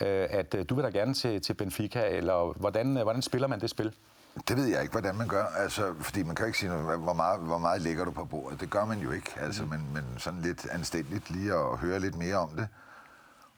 øh, 0.00 0.26
at 0.30 0.54
øh, 0.54 0.64
du 0.68 0.74
vil 0.74 0.84
da 0.84 0.88
gerne 0.88 1.14
til, 1.14 1.42
til 1.42 1.54
Benfica, 1.54 2.06
eller 2.08 2.58
hvordan, 2.58 2.96
øh, 2.96 3.02
hvordan 3.02 3.22
spiller 3.22 3.48
man 3.48 3.60
det 3.60 3.70
spil? 3.70 3.94
Det 4.48 4.56
ved 4.56 4.66
jeg 4.66 4.82
ikke, 4.82 4.92
hvordan 4.92 5.16
man 5.16 5.28
gør, 5.28 5.44
altså, 5.44 5.94
fordi 6.00 6.22
man 6.22 6.34
kan 6.34 6.46
ikke 6.46 6.58
sige, 6.58 6.72
hvor 6.72 7.12
meget, 7.12 7.40
hvor 7.40 7.58
meget 7.58 7.82
lægger 7.82 8.04
du 8.04 8.10
på 8.10 8.24
bordet. 8.24 8.60
Det 8.60 8.70
gør 8.70 8.84
man 8.84 8.98
jo 8.98 9.10
ikke, 9.10 9.30
altså, 9.40 9.62
mm. 9.62 9.68
men, 9.70 9.80
men 9.94 10.04
sådan 10.18 10.40
lidt 10.40 10.66
anstændigt 10.70 11.30
lige 11.30 11.54
at 11.54 11.78
høre 11.78 12.00
lidt 12.00 12.16
mere 12.16 12.36
om 12.36 12.48
det. 12.48 12.68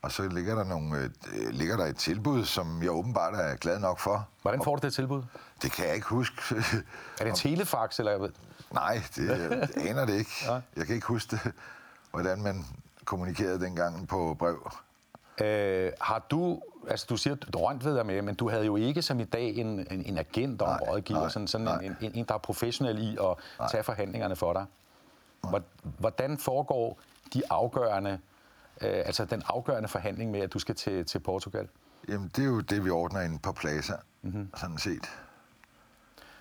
Og 0.06 0.12
så 0.12 0.28
ligger 0.28 0.54
der, 0.54 0.64
nogle, 0.64 0.98
øh, 0.98 1.10
ligger 1.50 1.76
der 1.76 1.84
et 1.84 1.96
tilbud, 1.96 2.44
som 2.44 2.82
jeg 2.82 2.90
åbenbart 2.90 3.34
er 3.34 3.56
glad 3.56 3.78
nok 3.78 3.98
for. 3.98 4.28
Hvordan 4.42 4.62
får 4.64 4.76
du 4.76 4.86
det 4.86 4.94
tilbud? 4.94 5.22
Det 5.62 5.72
kan 5.72 5.86
jeg 5.86 5.94
ikke 5.94 6.06
huske. 6.06 6.36
Er 7.20 7.24
det 7.24 7.34
telefax, 7.34 7.98
eller 7.98 8.28
Nej, 8.72 9.02
det 9.16 9.28
jeg 9.28 9.68
aner 9.88 10.04
det 10.04 10.14
ikke. 10.14 10.30
Jeg 10.76 10.86
kan 10.86 10.94
ikke 10.94 11.06
huske 11.06 11.36
det, 11.36 11.52
hvordan 12.12 12.42
man 12.42 12.64
kommunikerede 13.04 13.60
dengang 13.60 14.08
på 14.08 14.36
brev. 14.38 14.72
Øh, 15.40 15.92
har 16.00 16.26
du, 16.30 16.62
altså 16.88 17.06
du 17.08 17.16
siger, 17.16 17.34
drømt 17.34 17.84
ved 17.84 17.96
dig 17.96 18.06
med, 18.06 18.22
men 18.22 18.34
du 18.34 18.48
havde 18.48 18.64
jo 18.64 18.76
ikke 18.76 19.02
som 19.02 19.20
i 19.20 19.24
dag 19.24 19.56
en, 19.56 19.66
en, 19.66 20.04
en 20.06 20.18
agent 20.18 20.62
og 20.62 20.72
en 20.72 20.80
rådgiver, 20.80 21.28
sådan, 21.28 21.48
sådan 21.48 21.84
en, 21.84 21.96
en, 22.00 22.12
en, 22.14 22.24
der 22.24 22.34
er 22.34 22.38
professionel 22.38 22.98
i 22.98 23.10
at 23.10 23.34
nej. 23.58 23.68
tage 23.70 23.82
forhandlingerne 23.82 24.36
for 24.36 24.52
dig. 24.52 24.64
Hvordan 25.82 26.38
foregår 26.38 26.98
de 27.34 27.42
afgørende 27.50 28.18
øh, 28.80 29.02
altså 29.06 29.24
den 29.24 29.42
afgørende 29.46 29.88
forhandling 29.88 30.30
med, 30.30 30.40
at 30.40 30.52
du 30.52 30.58
skal 30.58 30.74
til, 30.74 31.04
til 31.04 31.18
Portugal? 31.18 31.68
Jamen, 32.08 32.30
det 32.36 32.42
er 32.42 32.48
jo 32.48 32.60
det, 32.60 32.84
vi 32.84 32.90
ordner 32.90 33.20
inde 33.20 33.38
på 33.38 33.52
Plaza, 33.52 33.96
mm-hmm. 34.22 34.50
sådan 34.56 34.78
set. 34.78 35.10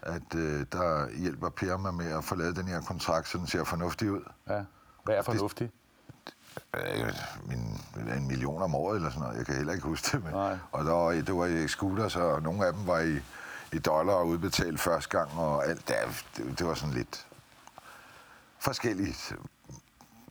At 0.02 0.36
øh, 0.36 0.66
der 0.72 1.18
hjælper 1.18 1.50
Per 1.50 1.78
mig 1.78 1.94
med 1.94 2.12
at 2.18 2.24
få 2.24 2.36
lavet 2.36 2.56
den 2.56 2.68
her 2.68 2.82
kontrakt, 2.82 3.28
så 3.28 3.38
den 3.38 3.48
ser 3.48 3.64
fornuftig 3.64 4.12
ud. 4.12 4.22
Ja. 4.50 4.64
Hvad 5.04 5.16
er 5.16 5.22
fornuftig? 5.22 5.72
Øh, 6.74 7.14
min, 7.48 7.82
en 8.18 8.28
million 8.28 8.62
om 8.62 8.76
året 8.76 8.96
eller 8.96 9.10
sådan 9.10 9.22
noget. 9.22 9.38
Jeg 9.38 9.46
kan 9.46 9.56
heller 9.56 9.74
ikke 9.74 9.86
huske 9.86 10.10
det. 10.12 10.24
Men, 10.24 10.34
Nej. 10.34 10.58
og 10.72 10.86
der 10.86 10.92
var, 10.92 11.12
det 11.12 11.36
var 11.36 11.46
i 11.46 11.68
scooter, 11.68 12.08
så 12.08 12.40
nogle 12.40 12.66
af 12.66 12.74
dem 12.74 12.88
var 12.88 13.00
i, 13.00 13.20
i 13.74 13.80
dollar 13.80 14.14
og 14.14 14.28
udbetalt 14.28 14.80
første 14.80 15.18
gang, 15.18 15.32
og 15.40 15.68
alt 15.68 15.88
det, 15.88 15.96
det, 16.38 16.60
det 16.60 16.68
var 16.68 16.74
sådan 16.74 16.96
lidt 16.96 17.28
forskelligt 18.60 19.36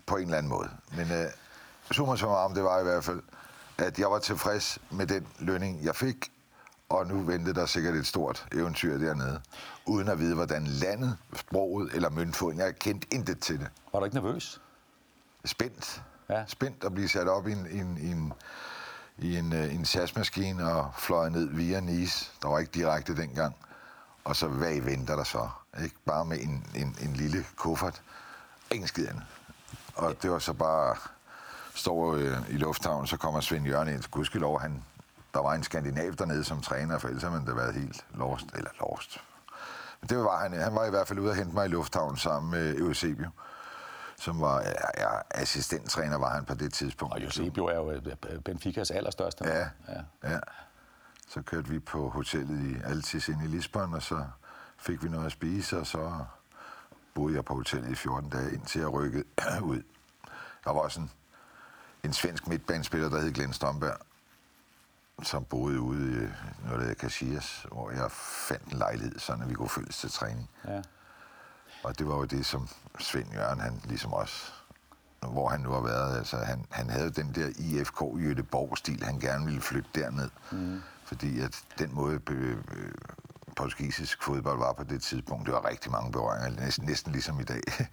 på 0.07 0.17
en 0.17 0.25
eller 0.25 0.39
anden 0.39 0.51
måde. 0.51 0.71
Men 0.97 1.13
øh, 1.13 1.27
summa 1.93 2.17
summarum, 2.17 2.55
det 2.55 2.65
var 2.65 2.81
i 2.81 2.83
hvert 2.83 3.05
fald, 3.05 3.23
at 3.79 3.99
jeg 3.99 4.11
var 4.11 4.19
tilfreds 4.19 4.79
med 4.91 5.07
den 5.07 5.27
lønning, 5.39 5.85
jeg 5.85 5.97
fik, 5.97 6.33
og 6.89 7.07
nu 7.07 7.21
ventede 7.23 7.55
der 7.55 7.67
sikkert 7.67 7.95
et 7.95 8.07
stort 8.07 8.47
eventyr 8.53 8.99
dernede, 8.99 9.41
uden 9.87 10.09
at 10.09 10.19
vide, 10.19 10.35
hvordan 10.35 10.67
landet, 10.67 11.17
sproget 11.35 11.95
eller 11.95 12.11
møntfoden, 12.11 12.59
jeg 12.59 12.77
kendte 12.77 13.07
intet 13.13 13.41
til 13.41 13.61
det. 13.61 13.69
Var 13.93 13.99
du 13.99 14.05
ikke 14.05 14.17
nervøs? 14.17 14.61
Spændt. 15.45 16.03
Ja. 16.29 16.45
Spændt 16.47 16.85
at 16.85 16.95
blive 16.95 17.09
sat 17.09 17.29
op 17.29 17.49
i 17.49 17.53
en, 17.53 17.67
en, 17.67 17.99
en, 17.99 18.33
i 19.19 19.37
en, 19.37 19.53
uh, 19.53 19.75
en 19.75 19.85
sagsmaskine 19.85 20.73
og 20.73 20.91
fløjet 20.99 21.33
ned 21.33 21.49
via 21.49 21.81
Nice. 21.81 22.31
Der 22.43 22.49
var 22.49 22.59
ikke 22.59 22.73
direkte 22.75 23.17
dengang. 23.17 23.57
Og 24.25 24.37
så, 24.37 24.49
hvad 24.49 24.81
venter 24.81 25.17
der 25.17 25.25
så? 25.25 25.49
Ikke? 25.83 25.97
Bare 26.05 26.25
med 26.25 26.39
en, 26.41 26.67
en, 26.75 26.97
en 27.03 27.13
lille 27.13 27.45
kuffert. 27.57 28.03
Ingen 28.71 28.89
skid 28.89 29.09
andet. 29.09 29.25
Og 29.95 30.23
det 30.23 30.31
var 30.31 30.39
så 30.39 30.53
bare 30.53 30.97
står 31.75 32.15
øh, 32.15 32.51
i 32.51 32.57
lufthavnen, 32.57 33.07
så 33.07 33.17
kommer 33.17 33.41
Svend 33.41 33.67
Jørgen 33.67 33.89
ind. 33.89 34.03
Gudskelov, 34.11 34.61
han, 34.61 34.85
der 35.35 35.41
var 35.41 35.55
en 35.55 35.63
skandinav 35.63 36.13
dernede 36.13 36.45
som 36.45 36.61
træner, 36.61 36.99
for 36.99 37.09
ellers 37.09 37.23
har 37.23 37.31
man 37.31 37.45
da 37.45 37.53
været 37.53 37.75
helt 37.75 38.07
lost, 38.15 38.47
eller 38.55 38.71
lost. 38.81 39.21
Men 40.01 40.09
det 40.09 40.19
var 40.19 40.43
han. 40.43 40.53
Han 40.53 40.75
var 40.75 40.85
i 40.85 40.91
hvert 40.91 41.09
fald 41.09 41.19
ude 41.19 41.31
at 41.31 41.37
hente 41.37 41.55
mig 41.55 41.67
i 41.67 41.69
lufthavnen 41.69 42.17
sammen 42.17 42.51
med 42.51 42.79
Eusebio 42.79 43.31
som 44.25 44.41
var 44.41 44.61
ja, 44.99 45.11
assistenttræner, 45.31 46.19
var 46.19 46.35
han 46.35 46.45
på 46.45 46.55
det 46.55 46.73
tidspunkt. 46.73 47.15
Og 47.15 47.23
Eusebio 47.23 47.67
er 47.67 47.75
jo 47.75 47.91
øh, 47.91 48.41
Benficas 48.41 48.91
allerstørste. 48.91 49.49
Ja, 49.49 49.69
ja. 49.89 50.31
ja. 50.31 50.39
Så 51.29 51.43
kørte 51.43 51.69
vi 51.69 51.79
på 51.79 52.09
hotellet 52.09 52.71
i 52.71 52.77
Altis 52.85 53.29
ind 53.29 53.43
i 53.43 53.47
Lisbon, 53.47 53.95
og 53.95 54.03
så 54.03 54.25
fik 54.79 55.03
vi 55.03 55.09
noget 55.09 55.27
at 55.27 55.33
spise, 55.33 55.79
og 55.79 55.87
så 55.87 56.25
boede 57.15 57.35
jeg 57.35 57.45
på 57.45 57.55
hotellet 57.55 57.91
i 57.91 57.95
14 57.95 58.31
dage, 58.31 58.55
indtil 58.55 58.81
jeg 58.81 58.93
rykkede 58.93 59.25
ud. 59.73 59.83
Der 60.65 60.73
var 60.73 60.81
også 60.81 61.01
en, 62.05 62.09
en 62.09 62.13
svensk 62.13 62.47
midtbanespiller, 62.47 63.09
der 63.09 63.21
hed 63.21 63.33
Glenn 63.33 63.53
Strømberg, 63.53 63.97
som 65.23 65.45
boede 65.45 65.81
ude 65.81 66.01
i 66.01 66.65
noget, 66.65 66.81
der 66.81 66.81
hedder 66.81 66.95
Caxias, 66.95 67.67
hvor 67.73 67.91
jeg 67.91 68.11
fandt 68.49 68.65
en 68.73 68.79
lejlighed, 68.79 69.19
så 69.19 69.37
vi 69.47 69.55
kunne 69.55 69.69
følges 69.69 69.99
til 69.99 70.11
træning. 70.11 70.51
Ja. 70.69 70.83
Og 71.83 71.99
det 71.99 72.09
var 72.09 72.15
jo 72.15 72.25
det, 72.25 72.47
som 72.47 72.69
Svend 72.99 73.33
Jørgen, 73.33 73.61
han 73.61 73.81
ligesom 73.85 74.13
også, 74.13 74.53
hvor 75.21 75.49
han 75.49 75.61
nu 75.61 75.71
har 75.71 75.81
været, 75.81 76.19
altså 76.19 76.37
han, 76.37 76.67
han 76.71 76.91
havde 76.91 77.11
den 77.11 77.35
der 77.35 77.49
IFK 77.59 78.01
Jødeborg-stil, 78.01 79.05
han 79.05 79.21
gerne 79.21 79.45
ville 79.45 79.61
flytte 79.61 79.89
derned. 79.95 80.31
Mm. 80.53 80.83
Fordi 81.05 81.41
at 81.41 81.63
den 81.79 81.95
måde 81.95 82.21
øh, 82.31 82.51
øh, 82.51 82.93
portugisisk 83.57 84.23
fodbold 84.23 84.59
var 84.59 84.73
på 84.73 84.85
det 84.85 85.03
tidspunkt, 85.03 85.47
det 85.47 85.55
var 85.55 85.69
rigtig 85.69 85.93
mange 85.93 86.13
berøringer, 86.13 86.61
næsten, 86.61 86.87
næsten 86.87 87.13
ligesom 87.13 87.41
i 87.41 87.45
dag. 87.45 87.63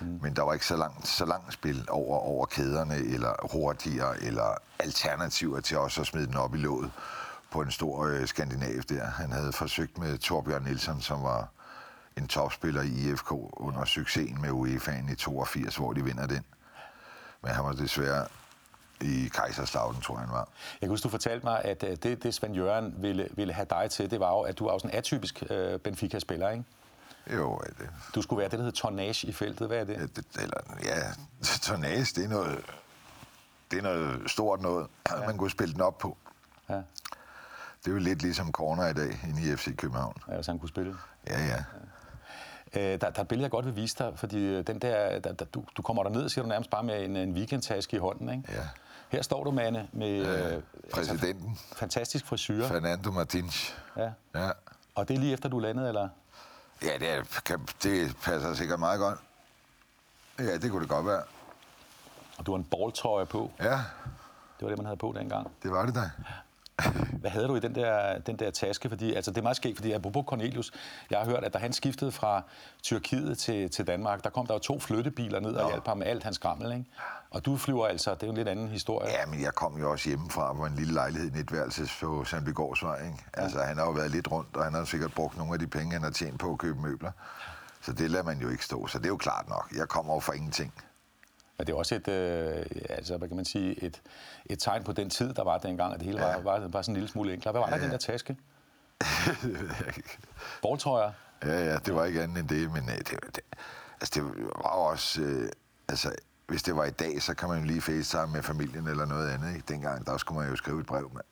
Mm. 0.00 0.18
Men 0.22 0.36
der 0.36 0.42
var 0.42 0.52
ikke 0.52 0.66
så 0.66 0.76
langt, 0.76 1.08
så 1.08 1.24
langt 1.24 1.52
spil 1.52 1.86
over, 1.88 2.18
over 2.18 2.46
kæderne, 2.46 2.96
eller 2.96 3.50
hurtigere, 3.52 4.22
eller 4.22 4.56
alternativer 4.78 5.60
til 5.60 5.78
også 5.78 6.00
at 6.00 6.06
smide 6.06 6.26
den 6.26 6.36
op 6.36 6.54
i 6.54 6.58
låget 6.58 6.90
på 7.50 7.60
en 7.60 7.70
stor 7.70 8.06
øh, 8.06 8.26
skandinav 8.26 8.80
der. 8.88 9.04
Han 9.04 9.32
havde 9.32 9.52
forsøgt 9.52 9.98
med 9.98 10.18
Torbjørn 10.18 10.62
Nielsen, 10.62 11.00
som 11.00 11.22
var 11.22 11.48
en 12.16 12.28
topspiller 12.28 12.82
i 12.82 12.88
IFK 12.88 13.32
under 13.32 13.84
succesen 13.84 14.40
med 14.40 14.50
UEFA'en 14.50 15.12
i 15.12 15.14
82, 15.14 15.76
hvor 15.76 15.92
de 15.92 16.04
vinder 16.04 16.26
den. 16.26 16.44
Men 17.42 17.52
han 17.52 17.64
var 17.64 17.72
desværre 17.72 18.26
i 19.00 19.30
Kaiserslautern, 19.34 20.02
tror 20.02 20.14
jeg, 20.14 20.20
han 20.20 20.32
var. 20.32 20.48
Jeg 20.72 20.80
kan 20.80 20.88
huske, 20.88 21.04
du 21.04 21.08
fortalte 21.08 21.46
mig, 21.46 21.64
at 21.64 21.84
øh, 21.84 21.96
det, 22.02 22.22
det 22.22 22.34
Svend 22.34 22.54
Jørgen 22.54 22.94
ville, 22.98 23.28
ville 23.30 23.52
have 23.52 23.66
dig 23.70 23.90
til, 23.90 24.10
det 24.10 24.20
var 24.20 24.30
jo, 24.30 24.40
at 24.40 24.58
du 24.58 24.64
var 24.64 24.72
jo 24.72 24.78
sådan 24.78 24.90
en 24.90 24.98
atypisk 24.98 25.42
øh, 25.50 25.78
Benfica-spiller, 25.78 26.50
ikke? 26.50 26.64
Jo, 27.32 27.60
det, 27.78 27.90
Du 28.14 28.22
skulle 28.22 28.38
være 28.40 28.48
det, 28.48 28.58
der 28.58 28.64
hedder 28.64 28.76
tonnage 28.80 29.26
i 29.28 29.32
feltet. 29.32 29.66
Hvad 29.66 29.78
er 29.78 29.84
det? 29.84 29.94
ja, 29.96 30.02
det, 30.02 30.24
eller, 30.42 30.60
ja, 30.84 31.00
tonnage, 31.68 32.04
det 32.04 32.24
er 32.24 32.28
noget, 32.28 32.64
det 33.70 33.78
er 33.78 33.82
noget 33.82 34.30
stort 34.30 34.60
noget, 34.60 34.86
ja. 35.10 35.26
man 35.26 35.38
kunne 35.38 35.50
spille 35.50 35.72
den 35.74 35.80
op 35.82 35.98
på. 35.98 36.16
Ja, 36.68 36.74
Det 36.74 36.82
er 37.86 37.90
jo 37.92 37.98
lidt 37.98 38.22
ligesom 38.22 38.52
corner 38.52 38.86
i 38.86 38.92
dag 38.92 39.18
inde 39.28 39.52
i 39.52 39.56
FC 39.56 39.76
København. 39.76 40.14
ja, 40.28 40.34
hvis 40.34 40.46
han 40.46 40.58
kunne 40.58 40.68
spille. 40.68 40.96
Ja, 41.26 41.46
ja. 41.46 41.64
Øh, 42.76 43.00
der, 43.00 43.10
der 43.10 43.16
er 43.16 43.20
et 43.22 43.28
billede, 43.28 43.44
jeg 43.44 43.50
godt 43.50 43.66
vil 43.66 43.76
vise 43.76 43.96
dig, 43.98 44.12
fordi 44.16 44.38
øh, 44.46 44.66
den 44.66 44.78
der, 44.78 45.18
der, 45.18 45.32
der, 45.32 45.44
du, 45.44 45.64
du 45.76 45.82
kommer 45.82 46.02
der 46.02 46.10
ned, 46.10 46.28
siger 46.28 46.42
du 46.42 46.48
nærmest 46.48 46.70
bare 46.70 46.82
med 46.82 47.04
en, 47.04 47.16
en 47.16 47.32
weekendtaske 47.32 47.96
i 47.96 48.00
hånden, 48.00 48.28
ikke? 48.28 48.42
Ja. 48.52 48.68
Her 49.08 49.22
står 49.22 49.44
du, 49.44 49.50
Manne, 49.50 49.88
med 49.92 50.08
øh, 50.56 50.62
Præsidenten, 50.92 51.58
fantastisk 51.72 52.26
frisyr. 52.26 52.66
Fernando 52.68 53.10
Martins. 53.10 53.76
Ja. 53.96 54.10
Ja. 54.34 54.50
Og 54.94 55.08
det 55.08 55.14
er 55.16 55.18
lige 55.20 55.32
efter, 55.32 55.48
du 55.48 55.58
landede, 55.58 55.88
eller? 55.88 56.08
Ja, 56.84 56.98
det, 56.98 57.08
er, 57.08 57.40
kan, 57.44 57.68
det 57.82 58.16
passer 58.22 58.54
sikkert 58.54 58.78
meget 58.80 59.00
godt. 59.00 59.18
Ja, 60.38 60.56
det 60.58 60.70
kunne 60.70 60.80
det 60.80 60.88
godt 60.88 61.06
være. 61.06 61.22
Og 62.38 62.46
du 62.46 62.52
har 62.52 62.58
en 62.58 62.64
balltrøje 62.64 63.26
på. 63.26 63.50
Ja, 63.60 63.70
Det 64.58 64.62
var 64.62 64.68
det, 64.68 64.78
man 64.78 64.86
havde 64.86 64.96
på 64.96 65.12
dengang. 65.16 65.50
det 65.62 65.70
var 65.70 65.86
det 65.86 65.94
da. 65.94 66.10
Hvad 67.20 67.30
havde 67.30 67.48
du 67.48 67.56
i 67.56 67.60
den 67.60 67.74
der, 67.74 68.18
den 68.18 68.36
der 68.36 68.50
taske? 68.50 68.88
Fordi, 68.88 69.14
altså, 69.14 69.30
det 69.30 69.38
er 69.38 69.42
meget 69.42 69.56
skægt, 69.56 69.76
fordi 69.76 69.92
apropos 69.92 70.24
Cornelius, 70.26 70.72
jeg 71.10 71.18
har 71.18 71.26
hørt, 71.26 71.44
at 71.44 71.54
da 71.54 71.58
han 71.58 71.72
skiftede 71.72 72.12
fra 72.12 72.42
Tyrkiet 72.82 73.38
til, 73.38 73.70
til 73.70 73.86
Danmark, 73.86 74.24
der 74.24 74.30
kom 74.30 74.46
der 74.46 74.54
jo 74.54 74.58
to 74.58 74.78
flyttebiler 74.78 75.40
ned 75.40 75.54
og 75.54 75.62
Nå. 75.62 75.68
hjalp 75.68 75.86
ham 75.86 75.98
med 75.98 76.06
alt 76.06 76.24
hans 76.24 76.36
skrammel, 76.36 76.72
ikke? 76.72 76.84
Og 77.30 77.44
du 77.44 77.56
flyver 77.56 77.86
altså, 77.86 78.14
det 78.14 78.22
er 78.22 78.26
jo 78.26 78.30
en 78.30 78.36
lidt 78.36 78.48
anden 78.48 78.68
historie. 78.68 79.10
Ja, 79.10 79.26
men 79.26 79.42
jeg 79.42 79.54
kom 79.54 79.78
jo 79.78 79.90
også 79.90 80.08
hjemmefra 80.08 80.52
på 80.52 80.66
en 80.66 80.74
lille 80.74 80.94
lejlighed 80.94 81.36
i 81.36 81.40
etværelses 81.40 81.98
på 82.00 82.24
Sandbygårdsvej. 82.24 83.06
Ikke? 83.06 83.24
Altså, 83.32 83.58
han 83.62 83.78
har 83.78 83.84
jo 83.84 83.90
været 83.90 84.10
lidt 84.10 84.30
rundt, 84.30 84.56
og 84.56 84.64
han 84.64 84.74
har 84.74 84.84
sikkert 84.84 85.14
brugt 85.14 85.36
nogle 85.38 85.52
af 85.52 85.58
de 85.58 85.66
penge, 85.66 85.92
han 85.92 86.02
har 86.02 86.10
tjent 86.10 86.40
på 86.40 86.52
at 86.52 86.58
købe 86.58 86.80
møbler. 86.80 87.10
Så 87.80 87.92
det 87.92 88.10
lader 88.10 88.24
man 88.24 88.38
jo 88.38 88.48
ikke 88.48 88.64
stå, 88.64 88.86
så 88.86 88.98
det 88.98 89.04
er 89.04 89.08
jo 89.08 89.16
klart 89.16 89.48
nok. 89.48 89.72
Jeg 89.76 89.88
kommer 89.88 90.14
jo 90.14 90.20
for 90.20 90.32
ingenting. 90.32 90.72
Men 91.58 91.66
det 91.66 91.72
er 91.72 91.76
også 91.76 91.94
et, 91.94 92.08
øh, 92.08 92.66
altså, 92.88 93.16
hvad 93.16 93.28
kan 93.28 93.36
man 93.36 93.44
sige, 93.44 93.84
et, 93.84 94.02
et 94.46 94.58
tegn 94.58 94.84
på 94.84 94.92
den 94.92 95.10
tid, 95.10 95.34
der 95.34 95.44
var 95.44 95.58
dengang, 95.58 95.94
at 95.94 96.00
det 96.00 96.06
hele 96.06 96.26
ja. 96.26 96.30
Ja. 96.30 96.36
var, 96.36 96.58
var, 96.58 96.68
var 96.68 96.82
sådan 96.82 96.92
en 96.92 96.96
lille 96.96 97.08
smule 97.08 97.34
enklere. 97.34 97.52
Hvad 97.52 97.60
var 97.60 97.70
der 97.70 97.76
i 97.76 97.80
den 97.80 97.90
der 97.90 97.96
taske? 97.96 98.36
Balltrøjer? 100.62 101.12
ja, 101.44 101.64
ja, 101.64 101.76
det 101.76 101.94
var 101.94 102.04
ikke 102.04 102.22
andet 102.22 102.38
end 102.38 102.48
det, 102.48 102.72
men 102.72 102.88
øh, 102.88 102.98
det, 102.98 103.18
det, 103.36 103.40
altså, 104.00 104.10
det 104.14 104.44
var 104.44 104.70
også... 104.70 105.22
Øh, 105.22 105.48
altså, 105.88 106.14
hvis 106.46 106.62
det 106.62 106.76
var 106.76 106.84
i 106.84 106.90
dag, 106.90 107.22
så 107.22 107.34
kan 107.34 107.48
man 107.48 107.58
jo 107.58 107.64
lige 107.64 107.80
facetime 107.80 108.26
med 108.26 108.42
familien 108.42 108.88
eller 108.88 109.04
noget 109.06 109.30
andet. 109.30 109.54
Ikke? 109.54 109.64
Dengang, 109.68 110.06
der 110.06 110.16
skulle 110.16 110.40
man 110.40 110.50
jo 110.50 110.56
skrive 110.56 110.80
et 110.80 110.86
brev, 110.86 111.10
mand. 111.14 111.24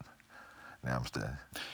Nærmest. 0.82 1.18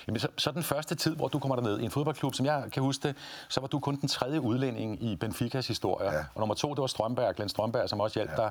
Jamen, 0.06 0.20
så, 0.20 0.28
så 0.36 0.50
den 0.50 0.62
første 0.62 0.94
tid, 0.94 1.16
hvor 1.16 1.28
du 1.28 1.38
kommer 1.38 1.56
derned 1.56 1.78
i 1.78 1.84
en 1.84 1.90
fodboldklub, 1.90 2.34
som 2.34 2.46
jeg 2.46 2.64
kan 2.72 2.82
huske 2.82 3.08
det, 3.08 3.16
så 3.48 3.60
var 3.60 3.68
du 3.68 3.80
kun 3.80 4.00
den 4.00 4.08
tredje 4.08 4.40
udlænding 4.40 5.02
i 5.02 5.16
Benficas 5.16 5.68
historie. 5.68 6.10
Ja. 6.10 6.24
Og 6.34 6.40
nummer 6.40 6.54
to, 6.54 6.70
det 6.70 6.80
var 6.80 6.86
Strømberg, 6.86 7.34
Glenn 7.34 7.48
Strømberg, 7.48 7.88
som 7.88 8.00
også 8.00 8.18
hjalp 8.18 8.30
ja. 8.30 8.36
dig 8.36 8.50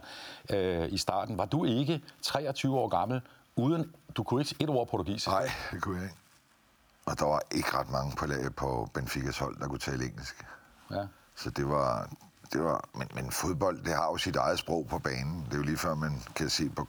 øh, 0.58 0.94
i 0.94 0.98
starten. 0.98 1.38
Var 1.38 1.46
du 1.46 1.66
ikke 1.66 2.02
23 2.22 2.80
år 2.80 2.88
gammel, 2.88 3.22
uden, 3.56 3.94
du 4.18 4.24
kunne 4.24 4.42
ikke 4.42 4.56
et 4.60 4.70
ord 4.70 4.88
portugisisk? 4.88 5.28
Nej, 5.28 5.52
det 5.72 5.82
kunne 5.82 5.96
jeg 5.96 6.04
ikke. 6.04 6.18
Og 7.06 7.20
der 7.20 7.26
var 7.26 7.42
ikke 7.52 7.78
ret 7.78 7.92
mange 7.92 8.16
på, 8.16 8.26
på 8.58 8.90
Benficas 8.94 9.38
hold, 9.38 9.60
der 9.60 9.68
kunne 9.68 9.80
tale 9.80 10.06
engelsk. 10.06 10.46
Ja. 10.92 11.06
Så 11.36 11.50
det 11.50 11.70
var... 11.70 12.10
Det 12.54 12.64
var 12.64 12.90
men, 12.96 13.08
men 13.14 13.32
fodbold, 13.32 13.84
det 13.84 13.94
har 13.94 14.06
jo 14.06 14.18
sit 14.18 14.36
eget 14.36 14.60
sprog 14.60 14.88
på 14.88 15.00
banen. 15.00 15.46
Det 15.46 15.54
er 15.54 15.58
jo 15.58 15.64
lige 15.64 15.78
før, 15.78 15.96
man 15.96 16.22
kan 16.36 16.50
se 16.50 16.70
på 16.70 16.84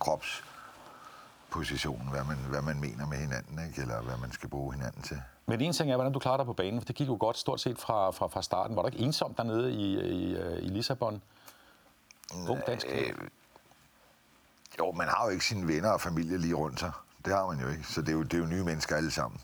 kropspositionen, 1.51 2.09
hvad 2.09 2.25
man, 2.25 2.37
hvad 2.37 2.63
man 2.63 2.81
mener 2.81 3.07
med 3.07 3.19
hinanden, 3.19 3.67
ikke? 3.69 3.81
eller 3.83 4.03
hvad 4.03 4.17
man 4.17 4.33
skal 4.33 4.49
bruge 4.49 4.75
hinanden 4.75 5.03
til. 5.03 5.23
Men 5.47 5.61
en 5.61 5.73
ting 5.73 5.91
er, 5.91 5.97
hvordan 5.97 6.13
du 6.13 6.19
klarer 6.19 6.37
dig 6.37 6.47
på 6.47 6.53
banen, 6.53 6.81
for 6.81 6.87
det 6.87 6.97
gik 6.97 7.09
jo 7.09 7.17
godt 7.21 7.39
stort 7.39 7.61
set 7.61 7.79
fra, 7.79 8.11
fra, 8.11 8.27
fra 8.27 8.43
starten. 8.43 8.77
Var 8.77 8.83
du 8.83 8.89
ikke 8.89 8.99
ensom 8.99 9.35
dernede 9.35 9.73
i, 9.73 9.99
i, 10.01 10.37
øh, 10.37 10.63
i 10.63 10.69
Lissabon? 10.69 11.23
Ung 12.49 12.61
dansk. 12.67 12.87
Øh, 12.91 13.15
jo, 14.79 14.93
man 14.93 15.09
har 15.09 15.25
jo 15.25 15.31
ikke 15.31 15.45
sine 15.45 15.67
venner 15.69 15.91
og 15.91 16.01
familie 16.01 16.39
lige 16.39 16.55
rundt 16.55 16.81
sig. 16.81 16.93
Det 17.25 17.33
har 17.33 17.47
man 17.47 17.61
jo 17.61 17.69
ikke. 17.69 17.85
Så 17.85 18.01
det 18.01 18.09
er 18.09 18.13
jo, 18.13 18.23
det 18.23 18.35
er 18.35 18.39
jo 18.39 18.47
nye 18.47 18.65
mennesker 18.65 18.97
alle 18.97 19.11
sammen. 19.11 19.41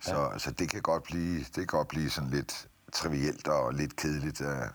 Så, 0.00 0.16
ja. 0.16 0.38
så 0.38 0.50
det 0.50 0.70
kan 0.70 0.82
godt 0.82 1.02
blive, 1.02 1.38
det 1.38 1.54
kan 1.54 1.66
godt 1.66 1.88
blive 1.88 2.10
sådan 2.10 2.30
lidt 2.30 2.68
trivielt 2.92 3.48
og 3.48 3.74
lidt 3.74 3.96
kedeligt. 3.96 4.40
øh. 4.40 4.68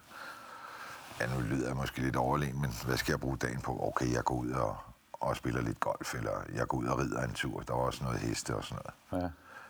Ja, 1.20 1.36
nu 1.36 1.42
lyder 1.42 1.68
jeg 1.68 1.76
måske 1.76 2.02
lidt 2.02 2.16
overlegen, 2.16 2.62
men 2.62 2.72
hvad 2.86 2.98
skal 2.98 3.12
jeg 3.12 3.20
bruge 3.20 3.38
dagen 3.38 3.62
på? 3.62 3.88
Okay, 3.88 4.14
jeg 4.14 4.24
går 4.24 4.36
ud 4.36 4.52
og, 4.52 4.78
og 5.24 5.36
spiller 5.36 5.62
lidt 5.62 5.80
golf, 5.80 6.16
eller 6.16 6.32
jeg 6.54 6.68
går 6.68 6.78
ud 6.78 6.86
og 6.86 7.00
rider 7.00 7.24
en 7.24 7.34
tur. 7.34 7.60
Der 7.60 7.74
var 7.74 7.82
også 7.82 8.04
noget 8.04 8.20
heste 8.20 8.56
og 8.56 8.64
sådan 8.64 8.84
noget. 9.12 9.24
Ja. 9.24 9.30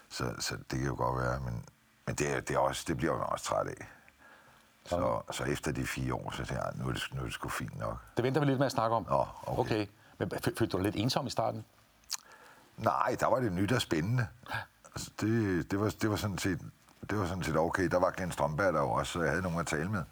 Så, 0.10 0.34
så 0.40 0.56
det 0.56 0.80
kan 0.80 0.88
jo 0.88 0.96
godt 0.96 1.20
være, 1.20 1.40
men, 1.40 1.66
men 2.06 2.16
det, 2.16 2.36
er, 2.36 2.40
det, 2.40 2.56
er 2.56 2.60
også, 2.60 2.84
det 2.88 2.98
bliver 2.98 3.14
jo 3.14 3.24
også 3.24 3.46
træt 3.46 3.68
af. 3.68 3.88
Så, 4.86 5.22
så 5.32 5.44
efter 5.44 5.72
de 5.72 5.86
fire 5.86 6.14
år, 6.14 6.32
så 6.32 6.46
tænker 6.46 6.64
jeg, 6.64 6.74
nu 6.76 6.90
er 6.90 6.94
det, 6.94 7.10
nu 7.14 7.20
er 7.20 7.26
det 7.26 7.34
sgu 7.34 7.50
fint 7.50 7.80
nok. 7.80 7.98
Det 8.18 8.24
venter 8.24 8.42
vi 8.42 8.46
lidt 8.46 8.60
med 8.60 8.66
at 8.66 8.72
snakke 8.72 8.96
om. 8.96 9.06
Nå, 9.10 9.26
okay. 9.46 9.60
okay. 9.60 9.88
Men 10.18 10.32
følte 10.44 10.66
du 10.66 10.78
dig 10.78 10.84
lidt 10.84 10.96
ensom 10.96 11.28
i 11.28 11.30
starten? 11.30 11.66
Nej, 12.78 13.16
der 13.20 13.28
var 13.28 13.40
det 13.40 13.52
nyt 13.52 13.72
og 13.72 13.82
spændende. 13.82 14.28
Altså, 14.96 15.12
det, 15.22 15.72
det, 15.72 15.80
var, 15.80 15.90
det, 16.02 16.10
var 16.10 16.16
sådan 16.16 16.38
set, 16.38 16.60
det 17.10 17.20
var 17.20 17.26
sådan 17.26 17.44
set 17.44 17.58
okay. 17.58 17.88
Der 17.88 18.00
var 18.00 18.12
Glenn 18.12 18.32
Strømberg 18.32 18.74
der 18.74 18.80
jo 18.80 18.92
også, 18.92 19.12
så 19.12 19.22
jeg 19.22 19.30
havde 19.30 19.42
nogen 19.42 19.60
at 19.60 19.68
tale 19.68 19.90
med. 19.90 20.04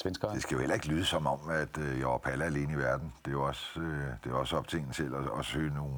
Svenskere? 0.00 0.34
Det 0.34 0.42
skal 0.42 0.54
jo 0.54 0.60
heller 0.60 0.74
ikke 0.74 0.88
lyde 0.88 1.04
som 1.04 1.26
om, 1.26 1.38
at 1.50 1.78
øh, 1.78 1.98
jeg 1.98 2.06
var 2.06 2.18
palle 2.18 2.44
alene 2.44 2.72
i 2.72 2.76
verden. 2.76 3.12
Det 3.24 3.30
er 3.30 3.32
jo 3.32 3.46
også, 3.46 3.80
øh, 3.80 4.06
det 4.24 4.32
er 4.32 4.34
også 4.34 4.56
op 4.56 4.68
til 4.68 4.78
en 4.78 4.92
selv 4.92 5.14
at, 5.14 5.38
at 5.38 5.44
søge 5.44 5.74
nogle 5.74 5.96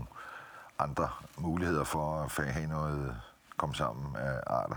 andre 0.78 1.08
muligheder 1.36 1.84
for 1.84 2.30
at 2.38 2.44
have 2.44 2.68
noget 2.68 3.16
komme 3.56 3.74
sammen 3.74 4.16
af 4.16 4.40
arter. 4.46 4.76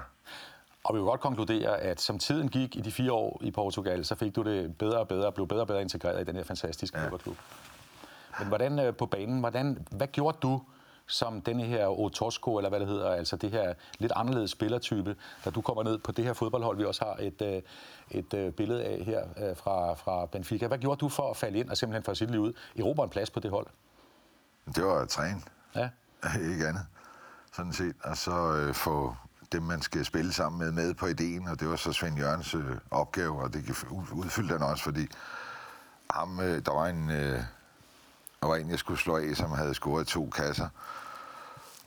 Og 0.84 0.96
vi 0.96 1.00
vil 1.00 1.06
godt 1.06 1.22
konkludere, 1.22 1.78
at 1.78 2.02
som 2.02 2.20
tiden 2.20 2.50
gik 2.50 2.76
i 2.76 2.82
de 2.82 2.92
fire 2.92 3.12
år 3.12 3.42
i 3.44 3.52
Portugal, 3.52 4.06
så 4.06 4.16
fik 4.16 4.36
du 4.36 4.44
det 4.44 4.78
bedre 4.78 5.00
og 5.00 5.08
bedre, 5.08 5.32
blev 5.32 5.48
bedre 5.48 5.62
og 5.62 5.68
bedre 5.68 5.82
integreret 5.82 6.22
i 6.22 6.24
den 6.24 6.36
her 6.36 6.44
fantastiske 6.44 6.98
ja. 6.98 7.04
fodboldklub. 7.04 7.38
Men 8.40 8.48
hvordan 8.48 8.80
øh, 8.80 8.96
på 8.96 9.06
banen, 9.06 9.40
hvordan, 9.40 9.88
hvad 9.92 10.08
gjorde 10.08 10.38
du 10.42 10.62
som 11.08 11.42
denne 11.42 11.64
her 11.64 11.88
Otosco, 11.88 12.58
eller 12.58 12.70
hvad 12.70 12.80
det 12.80 12.88
hedder, 12.88 13.10
altså 13.10 13.36
det 13.36 13.52
her 13.52 13.74
lidt 13.98 14.12
anderledes 14.16 14.52
spillertype, 14.52 15.16
da 15.46 15.50
du 15.50 15.62
kommer 15.62 15.84
ned 15.84 15.98
på 15.98 16.12
det 16.12 16.26
her 16.26 16.34
fodboldhold, 16.34 16.78
vi 16.78 16.86
også 16.86 17.06
har 17.06 17.16
et, 17.20 17.42
øh, 17.42 17.62
et 18.12 18.34
øh, 18.34 18.52
billede 18.52 18.84
af 18.84 19.04
her 19.06 19.50
øh, 19.50 19.58
fra, 19.58 19.94
fra 19.94 20.26
Benfica. 20.26 20.68
Hvad 20.68 20.78
gjorde 20.78 21.00
du 21.00 21.10
for 21.10 21.30
at 21.30 21.38
falde 21.38 21.60
ind 21.60 21.70
og 21.70 21.78
simpelthen 21.78 22.04
få 22.04 22.16
sit 22.16 22.32
liv 22.32 22.40
ud? 22.40 22.54
Erobre 22.80 23.04
en 23.04 23.10
plads 23.10 23.30
på 23.30 23.40
det 23.40 23.52
hold? 23.52 23.68
Det 24.76 24.86
var 24.86 25.02
at 25.02 25.10
træne, 25.10 25.42
Ja. 25.76 25.90
ikke 26.52 26.68
andet. 26.68 26.86
Sådan 27.54 27.74
set. 27.74 27.96
Og 28.04 28.18
så 28.18 28.54
øh, 28.54 28.74
få 28.74 29.16
dem, 29.52 29.64
man 29.64 29.82
skal 29.82 30.06
spille 30.06 30.34
sammen 30.34 30.60
med, 30.60 30.72
med 30.72 30.94
på 30.94 31.06
ideen, 31.06 31.48
og 31.48 31.60
det 31.60 31.70
var 31.70 31.76
så 31.76 31.94
Svend 31.94 32.18
Jørgens 32.18 32.56
øh, 32.56 32.78
opgave, 32.92 33.42
og 33.42 33.54
det 33.54 33.84
udfyldte 34.14 34.52
han 34.52 34.62
også, 34.62 34.84
fordi 34.84 35.08
ham, 36.12 36.40
øh, 36.40 36.66
der 36.66 36.74
var 36.74 36.88
en, 36.88 37.12
øh, 37.12 37.40
der 38.46 38.50
var 38.50 38.58
en, 38.58 38.70
jeg 38.70 38.80
skulle 38.80 39.00
slå 39.00 39.18
af, 39.18 39.36
som 39.36 39.52
havde 39.52 39.74
scoret 39.74 40.08
to 40.08 40.30
kasser. 40.30 40.70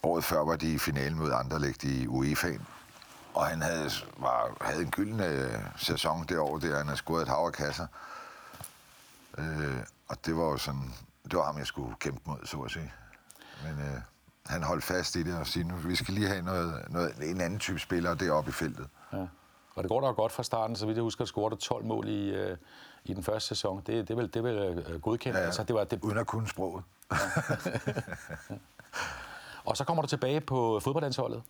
Året 0.03 0.25
før 0.25 0.45
var 0.45 0.57
de 0.57 0.73
i 0.73 0.79
finalen 0.79 1.19
mod 1.19 1.33
Anderlecht 1.33 1.85
i 1.85 2.07
UEFA'en, 2.07 2.63
og 3.35 3.47
han 3.47 3.63
havde, 3.63 3.91
var, 4.17 4.57
havde 4.61 4.83
en 4.83 4.91
gyldne 4.91 5.27
øh, 5.27 5.53
sæson 5.77 6.25
det 6.29 6.39
år, 6.39 6.59
der 6.59 6.77
han 6.77 6.87
havde 6.87 6.97
scoret 6.97 7.23
et 7.23 7.29
hav 7.29 7.47
af 7.47 7.53
kasser. 7.53 7.87
Øh, 9.39 9.77
og 10.09 10.27
det 10.27 10.37
var 10.37 10.43
jo 10.45 10.57
sådan, 10.57 10.93
det 11.25 11.39
var 11.39 11.45
ham, 11.45 11.59
jeg 11.59 11.67
skulle 11.67 11.95
kæmpe 12.01 12.21
mod, 12.25 12.39
så 12.45 12.57
at 12.61 12.71
sige. 12.71 12.93
Men 13.63 13.73
øh, 13.73 14.01
han 14.47 14.63
holdt 14.63 14.85
fast 14.85 15.17
i 15.17 15.23
det 15.23 15.39
og 15.39 15.47
sagde, 15.47 15.69
nu 15.69 15.75
vi 15.75 15.97
skal 15.97 16.15
lige 16.15 16.29
have 16.29 16.43
noget, 16.43 16.85
noget, 16.91 17.31
en 17.31 17.41
anden 17.41 17.59
type 17.59 17.79
spiller 17.79 18.15
deroppe 18.15 18.49
i 18.49 18.53
feltet. 18.53 18.89
ja. 19.13 19.27
Og 19.75 19.85
det 19.85 19.89
går 19.89 20.01
da 20.01 20.07
godt 20.07 20.33
fra 20.33 20.43
starten, 20.43 20.77
så 20.77 20.87
vidt 20.87 20.97
jeg 20.97 21.03
husker, 21.03 21.23
at 21.23 21.29
scorede 21.29 21.57
12 21.57 21.85
mål 21.85 22.09
i, 22.09 22.31
øh, 22.31 22.57
i 23.09 23.15
den 23.15 23.23
første 23.23 23.49
sæson. 23.49 23.83
Det, 23.87 24.09
det 24.09 24.17
vel, 24.17 24.35
det 24.35 24.45
vel 24.45 24.57
øh, 24.57 25.01
godkendt. 25.01 25.39
Ja, 25.39 25.45
Altså, 25.45 25.63
det 25.63 25.75
var, 25.75 25.85
det, 25.85 25.99
Uden 26.03 26.19
at 26.19 26.27
kunne 26.27 26.49
sproget. 26.49 26.85
og 29.65 29.77
så 29.77 29.85
kommer 29.85 30.03
du 30.03 30.09
tilbage 30.09 30.41
på 30.41 30.81
fodboldlandsholdet. 30.81 31.43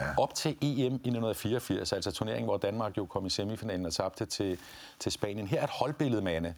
Ja. 0.00 0.06
Op 0.18 0.34
til 0.34 0.50
EM 0.50 0.78
i 0.78 0.84
1984, 0.84 1.92
altså 1.92 2.10
turneringen, 2.10 2.46
hvor 2.46 2.56
Danmark 2.56 2.96
jo 2.96 3.06
kom 3.06 3.26
i 3.26 3.30
semifinalen 3.30 3.86
og 3.86 3.92
tabte 3.92 4.26
til, 4.26 4.58
til 4.98 5.12
Spanien. 5.12 5.46
Her 5.46 5.60
er 5.60 5.64
et 5.64 5.70
holdbillede, 5.70 6.22
Mane. 6.22 6.54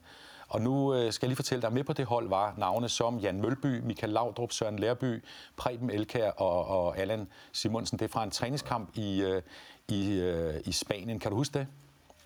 Og 0.48 0.60
nu 0.60 0.94
øh, 0.94 1.12
skal 1.12 1.26
jeg 1.26 1.28
lige 1.28 1.36
fortælle 1.36 1.62
dig, 1.62 1.72
med 1.72 1.84
på 1.84 1.92
det 1.92 2.06
hold 2.06 2.28
var 2.28 2.54
navne 2.58 2.88
som 2.88 3.18
Jan 3.18 3.40
Mølby, 3.40 3.80
Michael 3.80 4.12
Laudrup, 4.12 4.52
Søren 4.52 4.78
Lærby, 4.78 5.24
Preben 5.56 5.90
Elkær 5.90 6.30
og, 6.30 6.66
og 6.66 6.98
Allan 6.98 7.28
Simonsen. 7.52 7.98
Det 7.98 8.04
er 8.04 8.08
fra 8.08 8.24
en 8.24 8.30
træningskamp 8.30 8.90
i, 8.94 9.22
øh, 9.22 9.42
i, 9.88 10.12
øh, 10.12 10.60
i 10.64 10.72
Spanien. 10.72 11.18
Kan 11.18 11.30
du 11.30 11.36
huske 11.36 11.58
det? 11.58 11.66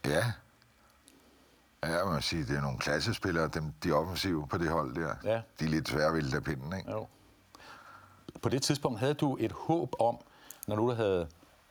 Ja. 0.06 0.24
Ja, 1.82 2.04
må 2.04 2.20
sige, 2.20 2.44
det 2.44 2.56
er 2.56 2.60
nogle 2.60 2.78
klassespillere, 2.78 3.48
dem, 3.48 3.72
de 3.84 3.92
offensive 3.92 4.46
på 4.48 4.58
det 4.58 4.68
hold 4.70 4.94
der. 4.94 5.14
Ja. 5.24 5.40
De 5.60 5.64
er 5.64 5.68
lidt 5.68 5.88
svære 5.88 6.06
at 6.06 6.34
af 6.34 6.44
pinden, 6.44 6.76
ikke? 6.76 6.90
Jo. 6.90 7.06
På 8.42 8.48
det 8.48 8.62
tidspunkt 8.62 8.98
havde 9.00 9.14
du 9.14 9.36
et 9.40 9.52
håb 9.52 9.92
om, 10.00 10.18
når 10.66 10.76
du 10.76 10.90
havde 10.92 11.28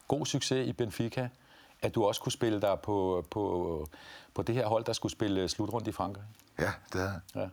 god 0.08 0.26
succes 0.26 0.68
i 0.68 0.74
Benfica, 0.74 1.30
at 1.82 1.96
du 1.96 2.06
også 2.06 2.22
kunne 2.22 2.32
spille 2.32 2.62
dig 2.62 2.80
på, 2.84 3.26
på, 3.32 3.88
på 4.34 4.42
det 4.42 4.56
her 4.56 4.68
hold, 4.68 4.86
der 4.86 4.94
skulle 4.94 5.12
spille 5.12 5.50
slutrunde 5.50 5.90
i 5.90 5.94
Frankrig? 5.94 6.24
Ja, 6.60 6.72
det 6.94 7.02
er 7.02 7.20
Ja. 7.36 7.48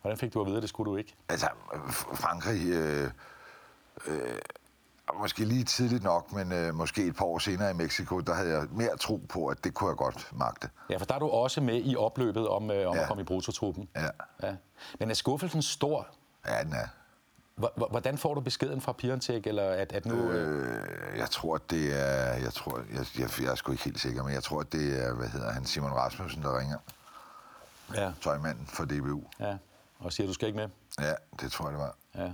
Hvordan 0.00 0.18
fik 0.18 0.34
du 0.34 0.40
at 0.40 0.46
vide, 0.46 0.56
at 0.56 0.62
det 0.62 0.68
skulle 0.68 0.90
du 0.90 0.96
ikke? 0.96 1.14
Altså, 1.28 1.48
Frankrig... 2.14 2.68
Øh, 2.68 3.10
øh, 4.06 4.38
måske 5.18 5.44
lige 5.44 5.64
tidligt 5.64 6.02
nok, 6.02 6.32
men 6.32 6.52
øh, 6.52 6.74
måske 6.74 7.04
et 7.06 7.16
par 7.16 7.24
år 7.24 7.38
senere 7.38 7.70
i 7.70 7.74
Mexico, 7.74 8.20
der 8.20 8.34
havde 8.34 8.50
jeg 8.50 8.66
mere 8.70 8.96
tro 8.96 9.16
på, 9.28 9.46
at 9.46 9.64
det 9.64 9.74
kunne 9.74 9.88
jeg 9.90 9.96
godt 9.96 10.30
magte. 10.32 10.70
Ja, 10.90 10.96
for 10.96 11.04
der 11.04 11.14
er 11.14 11.18
du 11.18 11.28
også 11.28 11.60
med 11.60 11.80
i 11.84 11.96
opløbet 11.96 12.48
om, 12.48 12.70
øh, 12.70 12.88
om 12.88 12.94
ja. 12.96 13.02
At 13.02 13.08
komme 13.08 13.20
i 13.20 13.24
brutotruppen. 13.24 13.88
Ja, 13.96 14.06
Ja. 14.42 14.56
Men 15.00 15.10
er 15.10 15.14
skuffelsen 15.14 15.62
stor? 15.62 16.06
ja 16.46 16.62
den 16.64 16.72
er. 16.72 16.86
Hvor- 17.56 17.88
Hvordan 17.90 18.18
får 18.18 18.34
du 18.34 18.40
beskeden 18.40 18.80
fra 18.80 18.92
Piontek, 18.92 19.46
eller 19.46 19.70
at, 19.70 19.92
at 19.92 20.06
nu... 20.06 20.14
Øh... 20.14 20.82
Øh, 21.12 21.18
jeg 21.18 21.30
tror, 21.30 21.54
at 21.54 21.70
det 21.70 22.00
er... 22.00 22.32
Jeg, 22.34 22.52
tror, 22.52 22.78
jeg, 22.92 23.06
jeg, 23.18 23.28
jeg 23.42 23.50
er 23.50 23.54
sgu 23.54 23.72
ikke 23.72 23.84
helt 23.84 24.00
sikker, 24.00 24.22
men 24.22 24.32
jeg 24.34 24.42
tror, 24.42 24.60
at 24.60 24.72
det 24.72 25.04
er, 25.06 25.14
hvad 25.14 25.28
hedder 25.28 25.52
han, 25.52 25.64
Simon 25.64 25.92
Rasmussen, 25.92 26.42
der 26.42 26.58
ringer. 26.58 26.78
Ja, 27.94 28.12
Tøjmanden 28.22 28.66
for 28.66 28.84
DBU. 28.84 29.22
ja. 29.40 29.56
Og 29.98 30.12
siger, 30.12 30.26
du 30.26 30.32
skal 30.32 30.48
ikke 30.48 30.56
med? 30.58 30.68
Ja, 31.00 31.12
det 31.40 31.52
tror 31.52 31.64
jeg, 31.70 31.72
det 31.72 31.80
var. 31.80 31.94
Ja. 32.24 32.32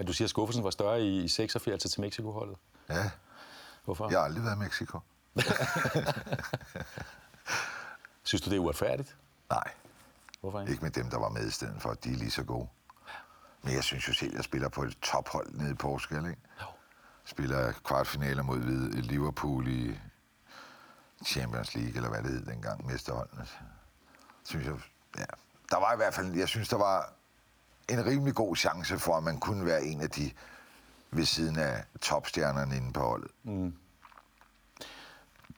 Men 0.00 0.06
du 0.06 0.12
siger, 0.12 0.26
at 0.26 0.30
skuffelsen 0.30 0.64
var 0.64 0.70
større 0.70 1.02
i 1.02 1.28
86 1.28 1.72
altså 1.72 1.88
til 1.88 2.00
Mexico-holdet. 2.00 2.56
Ja, 2.88 3.10
Hvorfor? 3.84 4.10
jeg 4.10 4.18
har 4.18 4.24
aldrig 4.24 4.44
været 4.44 4.56
i 4.56 4.58
Mexico. 4.58 5.00
Synes 8.22 8.42
du, 8.42 8.50
det 8.50 8.56
er 8.56 8.60
uretfærdigt? 8.60 9.16
Nej, 9.50 9.72
Hvorfor 10.40 10.60
ikke? 10.60 10.70
ikke 10.72 10.82
med 10.84 10.90
dem, 10.90 11.10
der 11.10 11.18
var 11.18 11.28
med 11.28 11.46
i 11.46 11.50
stedet 11.50 11.82
for. 11.82 11.94
De 11.94 12.12
er 12.12 12.16
lige 12.16 12.30
så 12.30 12.42
gode. 12.42 12.68
Men 13.62 13.74
jeg 13.74 13.84
synes 13.84 14.08
jo 14.08 14.12
selv, 14.12 14.30
at 14.30 14.36
jeg 14.36 14.44
spiller 14.44 14.68
på 14.68 14.82
et 14.82 14.98
tophold 15.02 15.50
nede 15.52 15.70
i 15.70 15.74
Portugal, 15.74 16.26
ikke? 16.26 16.40
Jo. 16.60 16.66
Spiller 17.24 17.72
kvartfinaler 17.72 18.42
mod 18.42 18.60
Liverpool 18.92 19.68
i 19.68 19.98
Champions 21.26 21.74
League, 21.74 21.96
eller 21.96 22.08
hvad 22.08 22.22
det 22.22 22.30
hed 22.30 22.46
dengang, 22.46 22.86
mesterholdene. 22.86 23.46
Synes 24.44 24.66
jeg, 24.66 24.74
ja. 25.18 25.24
Der 25.70 25.76
var 25.76 25.92
i 25.92 25.96
hvert 25.96 26.14
fald, 26.14 26.34
jeg 26.34 26.48
synes, 26.48 26.68
der 26.68 26.76
var 26.78 27.12
en 27.90 28.06
rimelig 28.06 28.34
god 28.34 28.56
chance 28.56 28.98
for, 28.98 29.16
at 29.16 29.22
man 29.22 29.40
kunne 29.40 29.66
være 29.66 29.84
en 29.84 30.00
af 30.00 30.10
de 30.10 30.30
ved 31.10 31.24
siden 31.24 31.58
af 31.58 31.84
topstjernerne 32.00 32.76
inde 32.76 32.92
på 32.92 33.00
holdet. 33.00 33.30
Mm. 33.42 33.74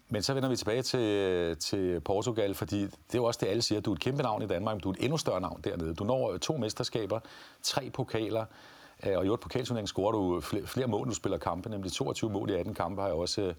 Men 0.08 0.22
så 0.22 0.34
vender 0.34 0.48
vi 0.48 0.56
tilbage 0.56 0.82
til, 0.82 1.56
til 1.56 2.00
Portugal, 2.00 2.54
fordi 2.54 2.82
det 2.82 2.90
er 3.14 3.18
jo 3.18 3.24
også 3.24 3.38
det, 3.42 3.46
alle 3.46 3.62
siger. 3.62 3.80
Du 3.80 3.90
er 3.90 3.94
et 3.94 4.00
kæmpe 4.00 4.22
navn 4.22 4.42
i 4.42 4.46
Danmark, 4.46 4.74
men 4.74 4.80
du 4.80 4.88
er 4.88 4.92
et 4.92 5.04
endnu 5.04 5.18
større 5.18 5.40
navn 5.40 5.60
dernede. 5.64 5.94
Du 5.94 6.04
når 6.04 6.32
øh, 6.32 6.38
to 6.38 6.56
mesterskaber, 6.56 7.20
tre 7.62 7.90
pokaler, 7.90 8.44
øh, 9.06 9.18
og 9.18 9.26
i 9.26 9.28
otte 9.28 9.42
pokalturnering 9.42 9.88
scorer 9.88 10.12
du 10.12 10.40
flere, 10.40 10.66
flere 10.66 10.86
mål, 10.86 11.08
du 11.08 11.14
spiller 11.14 11.38
kampe, 11.38 11.70
nemlig 11.70 11.92
22 11.92 12.30
mål 12.30 12.50
i 12.50 12.54
18 12.54 12.74
kampe, 12.74 13.02
har 13.02 13.08
jeg 13.08 13.16
også 13.16 13.54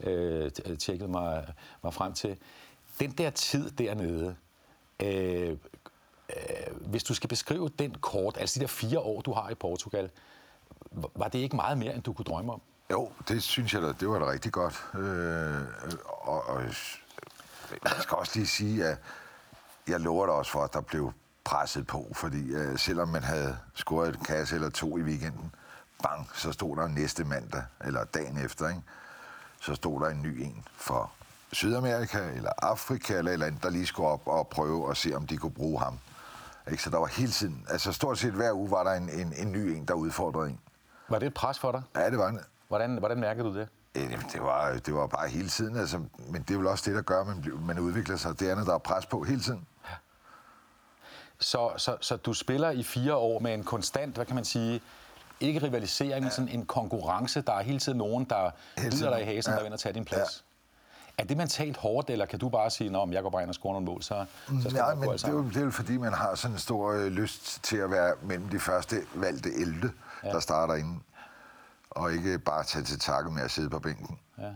øh, 0.00 0.50
tjekket 0.78 1.10
mig, 1.10 1.54
mig 1.82 1.94
frem 1.94 2.12
til. 2.12 2.36
Den 3.00 3.10
der 3.10 3.30
tid 3.30 3.70
dernede, 3.70 4.36
øh, 5.02 5.56
øh, 6.30 6.76
hvis 6.80 7.04
du 7.04 7.14
skal 7.14 7.28
beskrive 7.28 7.68
den 7.78 7.94
kort, 8.00 8.36
altså 8.36 8.58
de 8.58 8.60
der 8.60 8.68
fire 8.68 8.98
år, 8.98 9.20
du 9.20 9.32
har 9.32 9.50
i 9.50 9.54
Portugal, 9.54 10.10
var 10.90 11.28
det 11.28 11.38
ikke 11.38 11.56
meget 11.56 11.78
mere, 11.78 11.94
end 11.94 12.02
du 12.02 12.12
kunne 12.12 12.24
drømme 12.24 12.52
om? 12.52 12.60
Jo, 12.90 13.10
det 13.28 13.42
synes 13.42 13.74
jeg 13.74 13.82
da, 13.82 13.92
det 14.00 14.08
var 14.08 14.18
da 14.18 14.30
rigtig 14.30 14.52
godt. 14.52 14.84
Øh, 14.94 15.62
og, 16.06 16.48
og 16.48 16.62
jeg 17.84 17.92
skal 18.00 18.16
også 18.16 18.32
lige 18.34 18.46
sige, 18.46 18.84
at 18.84 18.98
jeg 19.88 20.00
lover 20.00 20.26
dig 20.26 20.34
også 20.34 20.50
for, 20.50 20.60
at 20.60 20.72
der 20.72 20.80
blev 20.80 21.12
presset 21.44 21.86
på, 21.86 22.12
fordi 22.14 22.52
øh, 22.52 22.78
selvom 22.78 23.08
man 23.08 23.22
havde 23.22 23.58
scoret 23.74 24.08
et 24.08 24.26
kasse 24.26 24.54
eller 24.54 24.70
to 24.70 24.98
i 24.98 25.02
weekenden, 25.02 25.54
bang, 26.02 26.30
så 26.34 26.52
stod 26.52 26.76
der 26.76 26.88
næste 26.88 27.24
mandag, 27.24 27.62
eller 27.84 28.04
dagen 28.04 28.38
efter, 28.38 28.68
ikke? 28.68 28.82
så 29.60 29.74
stod 29.74 30.00
der 30.00 30.08
en 30.08 30.22
ny 30.22 30.40
en 30.40 30.64
for 30.76 31.12
Sydamerika, 31.52 32.30
eller 32.34 32.50
Afrika, 32.58 33.18
eller 33.18 33.30
et 33.30 33.32
eller 33.32 33.46
andet, 33.46 33.62
der 33.62 33.70
lige 33.70 33.86
skulle 33.86 34.08
op 34.08 34.26
og 34.26 34.48
prøve 34.48 34.90
at 34.90 34.96
se, 34.96 35.14
om 35.14 35.26
de 35.26 35.36
kunne 35.36 35.52
bruge 35.52 35.80
ham. 35.80 35.98
Ikke? 36.70 36.82
Så 36.82 36.90
der 36.90 36.98
var 36.98 37.06
hele 37.06 37.30
tiden, 37.30 37.66
altså 37.68 37.92
stort 37.92 38.18
set 38.18 38.32
hver 38.32 38.52
uge 38.52 38.70
var 38.70 38.84
der 38.84 38.92
en, 38.92 39.08
en, 39.10 39.32
en 39.36 39.52
ny 39.52 39.56
en, 39.58 39.84
der 39.84 39.94
udfordrede 39.94 40.50
en. 40.50 40.60
Var 41.08 41.18
det 41.18 41.26
et 41.26 41.34
pres 41.34 41.58
for 41.58 41.72
dig? 41.72 41.82
Ja, 41.96 42.10
det 42.10 42.18
var 42.18 42.28
en, 42.28 42.40
Hvordan, 42.68 42.98
hvordan 42.98 43.20
mærkede 43.20 43.48
du 43.48 43.54
det? 43.54 43.68
Jamen, 43.96 44.18
det 44.32 44.42
var, 44.42 44.72
det 44.86 44.94
var 44.94 45.06
bare 45.06 45.28
hele 45.28 45.48
tiden, 45.48 45.76
altså, 45.76 45.98
men 46.28 46.42
det 46.42 46.54
er 46.54 46.58
vel 46.58 46.66
også 46.66 46.90
det, 46.90 46.96
der 46.96 47.02
gør, 47.02 47.20
at 47.20 47.26
man, 47.26 47.52
man 47.60 47.78
udvikler 47.78 48.16
sig. 48.16 48.40
Det 48.40 48.48
andet, 48.50 48.66
der 48.66 48.74
er 48.74 48.78
pres 48.78 49.06
på 49.06 49.22
hele 49.22 49.40
tiden. 49.40 49.66
Så, 51.40 51.70
så, 51.76 51.96
så 52.00 52.16
du 52.16 52.32
spiller 52.32 52.70
i 52.70 52.82
fire 52.82 53.14
år 53.14 53.38
med 53.38 53.54
en 53.54 53.64
konstant, 53.64 54.14
hvad 54.14 54.26
kan 54.26 54.34
man 54.34 54.44
sige, 54.44 54.80
ikke 55.40 55.62
rivalisering, 55.62 56.22
men 56.24 56.30
sådan 56.30 56.48
en 56.48 56.66
konkurrence. 56.66 57.40
Der 57.42 57.52
er 57.52 57.62
hele 57.62 57.78
tiden 57.78 57.98
nogen, 57.98 58.24
der 58.24 58.50
bider 58.76 59.10
dig 59.10 59.20
i 59.22 59.24
hasen, 59.24 59.52
Ja. 59.52 59.58
der 59.58 59.64
ind 59.64 59.72
og 59.74 59.80
tage 59.80 59.92
din 59.92 60.04
plads. 60.04 60.44
Er 61.18 61.24
det 61.24 61.36
mentalt 61.36 61.76
hårdt, 61.76 62.10
eller 62.10 62.26
kan 62.26 62.38
du 62.38 62.48
bare 62.48 62.70
sige, 62.70 63.02
at 63.02 63.10
jeg 63.10 63.22
går 63.22 63.30
bare 63.30 63.42
ind 63.42 63.48
og 63.48 63.54
scorer 63.54 63.72
nogle 63.72 63.86
mål, 63.86 64.02
så, 64.02 64.24
så 64.46 64.60
skal 64.60 64.72
Nej, 64.72 64.94
men 64.94 65.04
gå 65.04 65.12
alt 65.12 65.20
det 65.20 65.28
er, 65.28 65.32
jo, 65.32 65.48
det 65.48 65.56
er 65.56 65.64
jo 65.64 65.70
fordi, 65.70 65.96
man 65.96 66.12
har 66.12 66.34
sådan 66.34 66.54
en 66.54 66.58
stor 66.58 66.92
øh, 66.92 67.06
lyst 67.06 67.64
til 67.64 67.76
at 67.76 67.90
være 67.90 68.14
mellem 68.22 68.48
de 68.48 68.58
første 68.58 68.96
valgte 69.14 69.54
11, 69.54 69.92
ja. 70.24 70.28
der 70.28 70.40
starter 70.40 70.74
inden. 70.74 71.02
Og 71.90 72.12
ikke 72.12 72.38
bare 72.38 72.64
tage 72.64 72.84
til 72.84 72.98
takke 72.98 73.30
med 73.30 73.42
at 73.42 73.50
sidde 73.50 73.70
på 73.70 73.78
bænken. 73.78 74.18
Ja. 74.38 74.50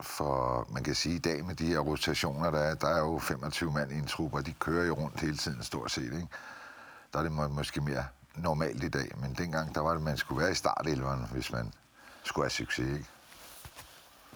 For 0.00 0.66
man 0.70 0.84
kan 0.84 0.94
sige, 0.94 1.14
at 1.14 1.26
i 1.26 1.30
dag 1.30 1.44
med 1.44 1.54
de 1.54 1.66
her 1.66 1.78
rotationer, 1.78 2.50
der 2.50 2.58
er, 2.58 2.74
der 2.74 2.88
er 2.88 2.98
jo 2.98 3.18
25 3.18 3.72
mand 3.72 3.92
i 3.92 3.94
en 3.94 4.06
trup, 4.06 4.34
og 4.34 4.46
de 4.46 4.52
kører 4.52 4.86
jo 4.86 4.94
rundt 4.94 5.20
hele 5.20 5.36
tiden 5.36 5.62
stort 5.62 5.90
set. 5.90 6.04
Ikke? 6.04 6.28
Der 7.12 7.18
er 7.18 7.22
det 7.22 7.32
må, 7.32 7.48
måske 7.48 7.80
mere 7.80 8.04
normalt 8.34 8.84
i 8.84 8.88
dag, 8.88 9.08
men 9.20 9.34
dengang 9.34 9.74
der 9.74 9.80
var 9.80 9.92
det, 9.92 10.02
man 10.02 10.16
skulle 10.16 10.42
være 10.42 10.50
i 10.50 10.54
startelveren, 10.54 11.26
hvis 11.32 11.52
man 11.52 11.72
skulle 12.24 12.44
have 12.44 12.50
succes. 12.50 12.86
Ikke? 12.86 13.08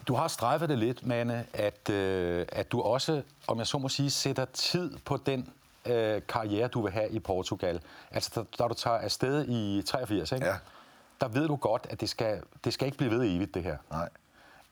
Du 0.09 0.15
har 0.15 0.29
strejfet 0.29 0.69
det 0.69 0.79
lidt, 0.79 1.07
Mane, 1.07 1.47
at, 1.53 1.91
øh, 1.91 2.47
at 2.53 2.73
du 2.73 2.81
også, 2.81 3.23
om 3.47 3.59
jeg 3.59 3.67
så 3.67 3.79
må 3.79 3.89
sige, 3.89 4.11
sætter 4.11 4.45
tid 4.45 4.99
på 5.05 5.17
den 5.17 5.49
øh, 5.87 6.23
karriere, 6.29 6.69
du 6.69 6.83
vil 6.83 6.93
have 6.93 7.11
i 7.11 7.19
Portugal. 7.19 7.81
Altså, 8.11 8.31
da, 8.35 8.65
da 8.65 8.69
du 8.69 8.75
tager 8.75 8.97
afsted 8.97 9.49
i 9.49 9.83
83, 9.87 10.33
ikke? 10.33 10.47
Ja. 10.47 10.57
der 11.21 11.29
ved 11.29 11.49
du 11.49 11.57
godt, 11.57 11.87
at 11.91 12.01
det 12.01 12.09
skal, 12.09 12.43
det 12.65 12.73
skal 12.73 12.87
ikke 12.87 12.99
blive 12.99 13.11
ved 13.11 13.25
evigt, 13.25 13.55
det 13.55 13.63
her. 13.63 13.77
Nej. 13.91 14.09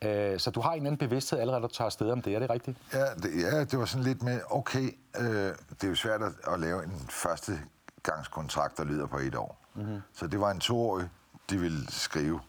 Øh, 0.02 0.40
så 0.40 0.50
du 0.50 0.60
har 0.60 0.72
en 0.72 0.86
anden 0.86 0.98
bevidsthed 0.98 1.38
allerede, 1.38 1.62
da 1.62 1.66
du 1.66 1.72
tager 1.72 1.86
afsted 1.86 2.10
om 2.10 2.22
det. 2.22 2.34
Er 2.34 2.38
det 2.38 2.50
rigtigt? 2.50 2.78
Ja, 2.92 3.04
det, 3.14 3.42
ja, 3.42 3.64
det 3.64 3.78
var 3.78 3.84
sådan 3.84 4.04
lidt 4.04 4.22
med, 4.22 4.40
okay, 4.50 4.96
øh, 5.18 5.24
det 5.70 5.84
er 5.84 5.88
jo 5.88 5.94
svært 5.94 6.22
at, 6.22 6.32
at 6.52 6.60
lave 6.60 6.84
en 6.84 7.06
første 7.10 7.60
gangskontrakt, 8.02 8.76
der 8.76 8.84
lyder 8.84 9.06
på 9.06 9.18
et 9.18 9.34
år. 9.34 9.58
Mm-hmm. 9.74 10.00
Så 10.14 10.26
det 10.26 10.40
var 10.40 10.50
en 10.50 10.60
toårig, 10.60 11.08
de 11.50 11.58
ville 11.58 11.92
skrive. 11.92 12.40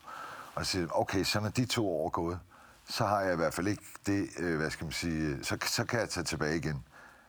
Og 0.56 0.66
sige, 0.66 0.88
okay, 0.92 1.24
så 1.24 1.40
når 1.40 1.50
de 1.50 1.66
to 1.66 1.90
år 1.90 2.06
er 2.06 2.10
gået, 2.10 2.40
så 2.92 3.06
har 3.06 3.22
jeg 3.22 3.34
i 3.34 3.36
hvert 3.36 3.54
fald 3.54 3.68
ikke 3.68 3.84
det, 4.06 4.28
øh, 4.40 4.58
hvad 4.58 4.70
skal 4.70 4.86
man 4.86 4.92
sige, 4.92 5.44
så, 5.44 5.58
så 5.66 5.86
kan 5.86 6.00
jeg 6.00 6.10
tage 6.10 6.24
tilbage 6.24 6.58
igen, 6.58 6.84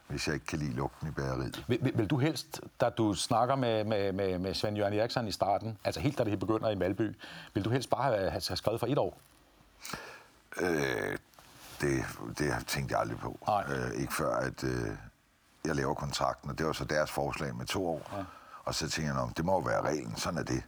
hvis 0.06 0.26
jeg 0.26 0.34
ikke 0.34 0.46
kan 0.46 0.58
lide 0.58 0.72
lugten 0.72 1.08
i 1.08 1.10
bageriet. 1.10 1.64
Vil, 1.68 1.78
vil, 1.82 1.92
vil 1.98 2.06
du 2.06 2.18
helst, 2.18 2.60
da 2.80 2.88
du 2.90 3.14
snakker 3.14 3.56
med, 3.56 3.84
med, 3.84 4.12
med, 4.12 4.38
med 4.38 4.54
Svend 4.54 4.76
Jørgen 4.76 4.94
Eriksson 4.94 5.28
i 5.28 5.32
starten, 5.32 5.78
altså 5.84 6.00
helt 6.00 6.18
da 6.18 6.24
det 6.24 6.38
begynder 6.38 6.70
i 6.70 6.74
Malby, 6.74 7.16
vil 7.54 7.64
du 7.64 7.70
helst 7.70 7.90
bare 7.90 8.02
have, 8.18 8.30
have 8.30 8.40
skrevet 8.40 8.80
for 8.80 8.86
et 8.86 8.98
år? 8.98 9.20
Øh, 10.60 11.18
det, 11.80 12.04
det 12.38 12.54
tænkte 12.66 12.92
jeg 12.92 13.00
aldrig 13.00 13.18
på. 13.18 13.38
Nej. 13.46 13.64
Øh, 13.68 14.00
ikke 14.00 14.14
før, 14.14 14.36
at 14.36 14.64
øh, 14.64 14.88
jeg 15.64 15.74
laver 15.76 15.94
kontrakten, 15.94 16.50
og 16.50 16.58
det 16.58 16.66
var 16.66 16.72
så 16.72 16.84
deres 16.84 17.10
forslag 17.10 17.54
med 17.56 17.66
to 17.66 17.86
år. 17.88 18.10
Ja. 18.16 18.24
Og 18.64 18.74
så 18.74 18.88
tænker 18.88 19.12
jeg, 19.14 19.22
"Nå, 19.22 19.30
det 19.36 19.44
må 19.44 19.52
jo 19.52 19.58
være 19.58 19.82
reglen, 19.82 20.16
sådan 20.16 20.38
er 20.38 20.42
det. 20.42 20.62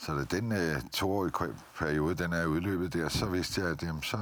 Så 0.00 0.12
da 0.14 0.24
den 0.36 0.52
øh, 0.52 0.82
toårige 0.92 1.54
periode, 1.78 2.14
den 2.14 2.32
er 2.32 2.46
udløbet 2.46 2.92
der, 2.92 3.08
så 3.08 3.26
vidste 3.26 3.60
jeg, 3.60 3.70
at 3.70 3.82
jamen, 3.82 4.02
så, 4.02 4.18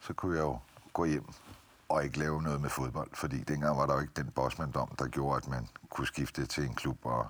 så 0.00 0.12
kunne 0.12 0.36
jeg 0.36 0.42
jo 0.42 0.58
gå 0.92 1.04
hjem 1.04 1.24
og 1.88 2.04
ikke 2.04 2.18
lave 2.18 2.42
noget 2.42 2.60
med 2.60 2.70
fodbold. 2.70 3.10
Fordi 3.12 3.38
dengang 3.38 3.78
var 3.78 3.86
der 3.86 3.94
jo 3.94 4.00
ikke 4.00 4.12
den 4.16 4.30
bossmanddom, 4.30 4.88
der 4.98 5.08
gjorde, 5.08 5.36
at 5.36 5.48
man 5.48 5.68
kunne 5.90 6.06
skifte 6.06 6.46
til 6.46 6.64
en 6.64 6.74
klub 6.74 6.98
og 7.02 7.26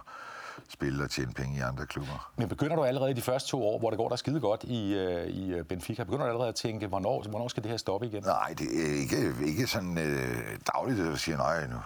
spille 0.68 1.04
og 1.04 1.10
tjene 1.10 1.32
penge 1.32 1.56
i 1.56 1.60
andre 1.60 1.86
klubber. 1.86 2.32
Men 2.36 2.48
begynder 2.48 2.76
du 2.76 2.84
allerede 2.84 3.10
i 3.10 3.14
de 3.14 3.22
første 3.22 3.48
to 3.48 3.66
år, 3.66 3.78
hvor 3.78 3.90
det 3.90 3.96
går 3.96 4.08
der 4.08 4.16
skide 4.16 4.40
godt 4.40 4.64
i, 4.64 4.94
øh, 4.94 5.26
i 5.26 5.54
øh, 5.54 5.64
Benfica, 5.64 6.04
begynder 6.04 6.24
du 6.24 6.28
allerede 6.28 6.48
at 6.48 6.54
tænke, 6.54 6.86
hvornår, 6.86 7.22
hvornår 7.22 7.48
skal 7.48 7.62
det 7.62 7.70
her 7.70 7.78
stoppe 7.78 8.06
igen? 8.06 8.22
Nej, 8.22 8.54
det 8.58 8.86
er 8.86 8.94
ikke, 8.94 9.46
ikke 9.46 9.66
sådan 9.66 9.98
øh, 9.98 10.58
dagligt, 10.74 11.00
at 11.00 11.18
siger, 11.18 11.36
nej, 11.36 11.66
nu, 11.66 11.76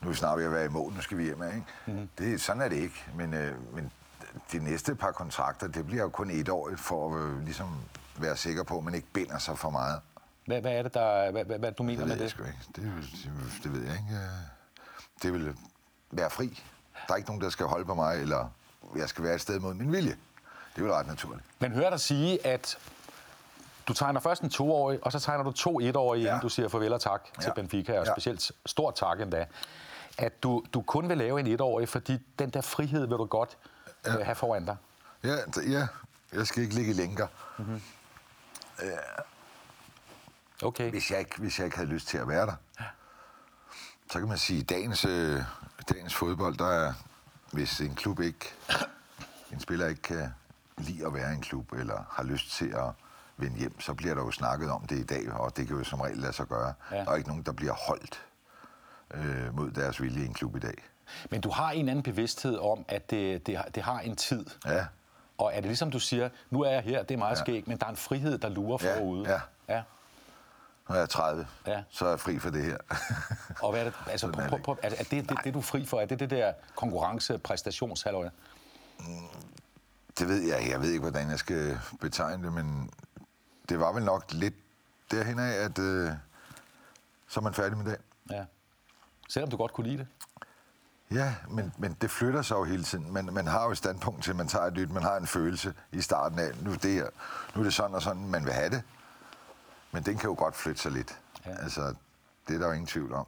nu 0.00 0.08
er 0.08 0.08
vi 0.08 0.14
snart 0.14 0.38
ved 0.38 0.44
at 0.44 0.52
være 0.52 0.64
i 0.64 0.68
mål, 0.68 0.92
nu 0.92 1.00
skal 1.00 1.18
vi 1.18 1.24
hjem. 1.24 1.42
Ikke? 1.42 1.64
Mm-hmm. 1.86 2.08
Det, 2.18 2.40
sådan 2.40 2.62
er 2.62 2.68
det 2.68 2.76
ikke, 2.76 3.04
men, 3.16 3.34
øh, 3.34 3.74
men 3.74 3.92
de 4.52 4.58
næste 4.58 4.94
par 4.94 5.10
kontrakter, 5.12 5.68
det 5.68 5.86
bliver 5.86 6.02
jo 6.02 6.08
kun 6.08 6.30
et 6.30 6.48
år 6.48 6.70
for 6.76 7.14
at 7.16 7.22
øh, 7.22 7.44
ligesom 7.44 7.76
være 8.16 8.36
sikker 8.36 8.62
på, 8.62 8.78
at 8.78 8.84
man 8.84 8.94
ikke 8.94 9.08
binder 9.12 9.38
sig 9.38 9.58
for 9.58 9.70
meget. 9.70 10.00
Hvad, 10.46 10.60
hvad 10.60 10.72
er 10.72 10.82
det, 10.82 10.94
der, 10.94 11.30
hvad, 11.30 11.44
hvad, 11.44 11.58
hvad 11.58 11.72
du 11.72 11.82
mener 11.82 12.00
Det 12.00 12.08
med 12.08 12.18
det? 12.18 12.30
sgu 12.30 12.42
ikke. 12.44 12.58
Det, 12.76 12.76
det, 13.24 13.62
det 13.64 13.72
ved 13.72 13.82
jeg 13.82 13.92
ikke. 13.92 14.20
Det 15.22 15.32
vil 15.32 15.54
være 16.10 16.30
fri. 16.30 16.62
Der 17.08 17.12
er 17.12 17.16
ikke 17.16 17.28
nogen, 17.28 17.42
der 17.42 17.50
skal 17.50 17.66
holde 17.66 17.84
på 17.84 17.94
mig, 17.94 18.20
eller 18.20 18.48
jeg 18.96 19.08
skal 19.08 19.24
være 19.24 19.34
et 19.34 19.40
sted 19.40 19.58
mod 19.60 19.74
min 19.74 19.92
vilje. 19.92 20.16
Det 20.76 20.82
er 20.82 20.86
jo 20.86 20.94
ret 20.94 21.06
naturligt. 21.06 21.44
Men 21.58 21.72
hører 21.72 21.90
dig 21.90 22.00
sige, 22.00 22.46
at 22.46 22.78
du 23.88 23.92
tegner 23.92 24.20
først 24.20 24.42
en 24.42 24.50
toårig, 24.50 24.98
og 25.02 25.12
så 25.12 25.20
tegner 25.20 25.44
du 25.44 25.52
to 25.52 25.80
etårige, 25.80 26.22
ja. 26.22 26.28
Inden 26.28 26.42
du 26.42 26.48
siger 26.48 26.68
farvel 26.68 26.92
og 26.92 27.00
tak 27.00 27.22
ja. 27.36 27.42
til. 27.42 27.52
Benfica, 27.56 27.98
og 28.00 28.06
Ja. 28.06 28.12
specielt 28.14 28.52
stort 28.66 28.94
tak 28.96 29.20
endda. 29.20 29.46
At 30.18 30.42
du, 30.42 30.62
du 30.74 30.82
kun 30.82 31.08
vil 31.08 31.18
lave 31.18 31.40
en 31.40 31.46
etårig, 31.46 31.88
fordi 31.88 32.18
den 32.38 32.50
der 32.50 32.60
frihed 32.60 33.00
vil 33.06 33.18
du 33.18 33.24
godt 33.24 33.58
ja. 34.06 34.24
have 34.24 34.34
foran 34.34 34.64
dig. 34.64 34.76
Ja, 35.22 35.36
ja. 35.56 35.86
jeg 36.32 36.46
skal 36.46 36.62
ikke 36.62 36.74
ligge 36.74 36.90
i 36.90 36.94
lænker. 36.94 37.26
Okay. 40.62 40.90
Hvis 40.90 41.10
jeg, 41.10 41.18
ikke, 41.18 41.38
hvis 41.38 41.58
jeg 41.58 41.64
ikke 41.64 41.76
havde 41.76 41.90
lyst 41.90 42.08
til 42.08 42.18
at 42.18 42.28
være 42.28 42.46
der. 42.46 42.54
Så 44.10 44.18
kan 44.18 44.28
man 44.28 44.38
sige, 44.38 44.60
at 44.60 44.68
dagens, 44.68 45.04
øh, 45.04 45.42
dagens 45.88 46.14
fodbold, 46.14 46.56
der 46.56 46.66
er, 46.66 46.92
hvis 47.52 47.80
en 47.80 47.94
klub 47.94 48.20
ikke, 48.20 48.54
en 49.52 49.60
spiller 49.60 49.86
ikke 49.86 50.02
kan 50.02 50.34
lide 50.78 51.06
at 51.06 51.14
være 51.14 51.32
i 51.32 51.34
en 51.34 51.42
klub, 51.42 51.72
eller 51.72 52.04
har 52.10 52.22
lyst 52.22 52.50
til 52.50 52.68
at 52.68 52.90
vende 53.36 53.58
hjem, 53.58 53.80
så 53.80 53.94
bliver 53.94 54.14
der 54.14 54.22
jo 54.22 54.30
snakket 54.30 54.70
om 54.70 54.86
det 54.86 54.98
i 54.98 55.04
dag, 55.04 55.32
og 55.32 55.56
det 55.56 55.66
kan 55.66 55.76
jo 55.76 55.84
som 55.84 56.00
regel 56.00 56.18
lade 56.18 56.32
sig 56.32 56.46
gøre. 56.46 56.74
Ja. 56.90 56.96
Ja. 56.96 57.04
Der 57.04 57.10
er 57.10 57.16
ikke 57.16 57.28
nogen, 57.28 57.42
der 57.42 57.52
bliver 57.52 57.72
holdt 57.72 58.24
øh, 59.14 59.56
mod 59.56 59.70
deres 59.70 60.02
vilje 60.02 60.22
i 60.22 60.26
en 60.26 60.34
klub 60.34 60.56
i 60.56 60.58
dag. 60.58 60.84
Men 61.30 61.40
du 61.40 61.50
har 61.50 61.70
en 61.70 61.78
eller 61.78 61.90
anden 61.90 62.02
bevidsthed 62.02 62.58
om, 62.58 62.84
at 62.88 63.10
det, 63.10 63.46
det, 63.46 63.56
har, 63.56 63.64
det 63.64 63.82
har 63.82 64.00
en 64.00 64.16
tid. 64.16 64.46
Ja, 64.66 64.86
Og 65.38 65.50
er 65.54 65.56
det 65.56 65.64
ligesom 65.64 65.90
du 65.90 65.98
siger, 65.98 66.28
nu 66.50 66.60
er 66.62 66.70
jeg 66.70 66.82
her, 66.82 67.02
det 67.02 67.14
er 67.14 67.18
meget 67.18 67.36
ja. 67.36 67.40
Skægt, 67.40 67.68
men 67.68 67.78
der 67.78 67.86
er 67.86 67.90
en 67.90 67.96
frihed, 67.96 68.38
der 68.38 68.48
lurer 68.48 68.78
Ja, 68.82 68.98
forude. 68.98 69.30
ja. 69.30 69.40
ja. 69.74 69.82
nu 70.88 70.94
er 70.94 70.98
jeg 70.98 71.08
30, 71.08 71.46
Ja. 71.66 71.82
så 71.90 72.04
er 72.04 72.08
jeg 72.10 72.20
fri 72.20 72.38
for 72.38 72.50
det 72.50 72.64
her. 72.64 72.76
Og 73.62 73.70
hvad 73.70 73.80
er 73.80 73.84
det, 73.84 73.94
altså, 74.06 74.30
prøv, 74.32 74.44
er 74.44 74.48
prøv, 74.48 74.56
det 74.58 74.64
prøv, 74.64 74.76
er 74.82 74.88
det, 74.88 75.10
det, 75.10 75.38
det, 75.44 75.54
du 75.54 75.58
er 75.58 75.62
fri 75.62 75.86
for? 75.86 76.00
Er 76.00 76.06
det 76.06 76.20
det 76.20 76.30
der 76.30 76.52
konkurrence 76.76 77.38
præstationshalløj? 77.38 78.28
Det 80.18 80.28
ved 80.28 80.42
jeg. 80.42 80.68
Jeg 80.70 80.80
ved 80.80 80.88
ikke, 80.88 81.00
hvordan 81.00 81.30
jeg 81.30 81.38
skal 81.38 81.78
betegne 82.00 82.44
det, 82.44 82.52
men 82.52 82.90
det 83.68 83.80
var 83.80 83.92
vel 83.92 84.04
nok 84.04 84.32
lidt 84.32 84.54
derhen 85.10 85.38
af, 85.38 85.52
at 85.52 85.78
øh, 85.78 86.10
så 87.28 87.40
er 87.40 87.44
man 87.44 87.54
færdig 87.54 87.78
med 87.78 87.84
det. 87.86 87.96
Ja. 88.30 88.44
Selvom 89.28 89.50
du 89.50 89.56
godt 89.56 89.72
kunne 89.72 89.86
lide 89.88 89.98
det? 89.98 90.06
Ja, 91.12 91.34
men, 91.50 91.72
men 91.78 91.96
det 92.00 92.10
flytter 92.10 92.42
sig 92.42 92.54
jo 92.54 92.64
hele 92.64 92.84
tiden. 92.84 93.12
Man, 93.12 93.24
man 93.32 93.46
har 93.46 93.64
jo 93.64 93.70
et 93.70 93.78
standpunkt 93.78 94.24
til, 94.24 94.36
man 94.36 94.48
tager 94.48 94.64
et 94.66 94.72
nyt, 94.74 94.90
man 94.90 95.02
har 95.02 95.16
en 95.16 95.26
følelse 95.26 95.74
i 95.92 96.00
starten 96.00 96.38
af, 96.38 96.50
nu 96.62 96.74
det, 96.74 96.92
her, 96.92 97.06
nu 97.54 97.60
er 97.60 97.64
det 97.64 97.74
sådan 97.74 97.94
og 97.94 98.02
sådan, 98.02 98.26
man 98.28 98.44
vil 98.44 98.52
have 98.52 98.70
det. 98.70 98.82
Men 99.92 100.02
den 100.02 100.18
kan 100.18 100.28
jo 100.28 100.34
godt 100.38 100.56
flytte 100.56 100.80
sig 100.82 100.92
lidt. 100.92 101.18
Ja. 101.46 101.50
Altså, 101.62 101.94
det 102.48 102.54
er 102.54 102.58
der 102.58 102.66
jo 102.66 102.72
ingen 102.72 102.86
tvivl 102.86 103.12
om. 103.12 103.26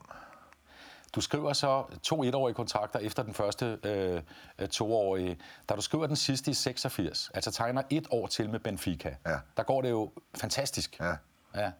Du 1.14 1.20
skriver 1.20 1.52
så 1.52 1.84
to 2.02 2.22
etårige 2.24 2.54
kontrakter 2.54 2.98
efter 2.98 3.22
den 3.22 3.34
første 3.34 3.78
øh, 3.84 4.22
øh, 4.58 4.68
toårige. 4.68 5.38
Da 5.68 5.74
du 5.74 5.80
skriver 5.80 6.06
den 6.06 6.16
sidste 6.16 6.50
i 6.50 6.54
86, 6.54 7.30
altså 7.34 7.50
tegner 7.50 7.82
et 7.90 8.06
år 8.10 8.26
til 8.26 8.50
med 8.50 8.60
Benfica, 8.60 9.16
Ja. 9.26 9.38
der 9.56 9.62
går 9.62 9.82
det 9.82 9.90
jo 9.90 10.12
fantastisk. 10.34 11.00
Ja. 11.00 11.14
ja. 11.54 11.72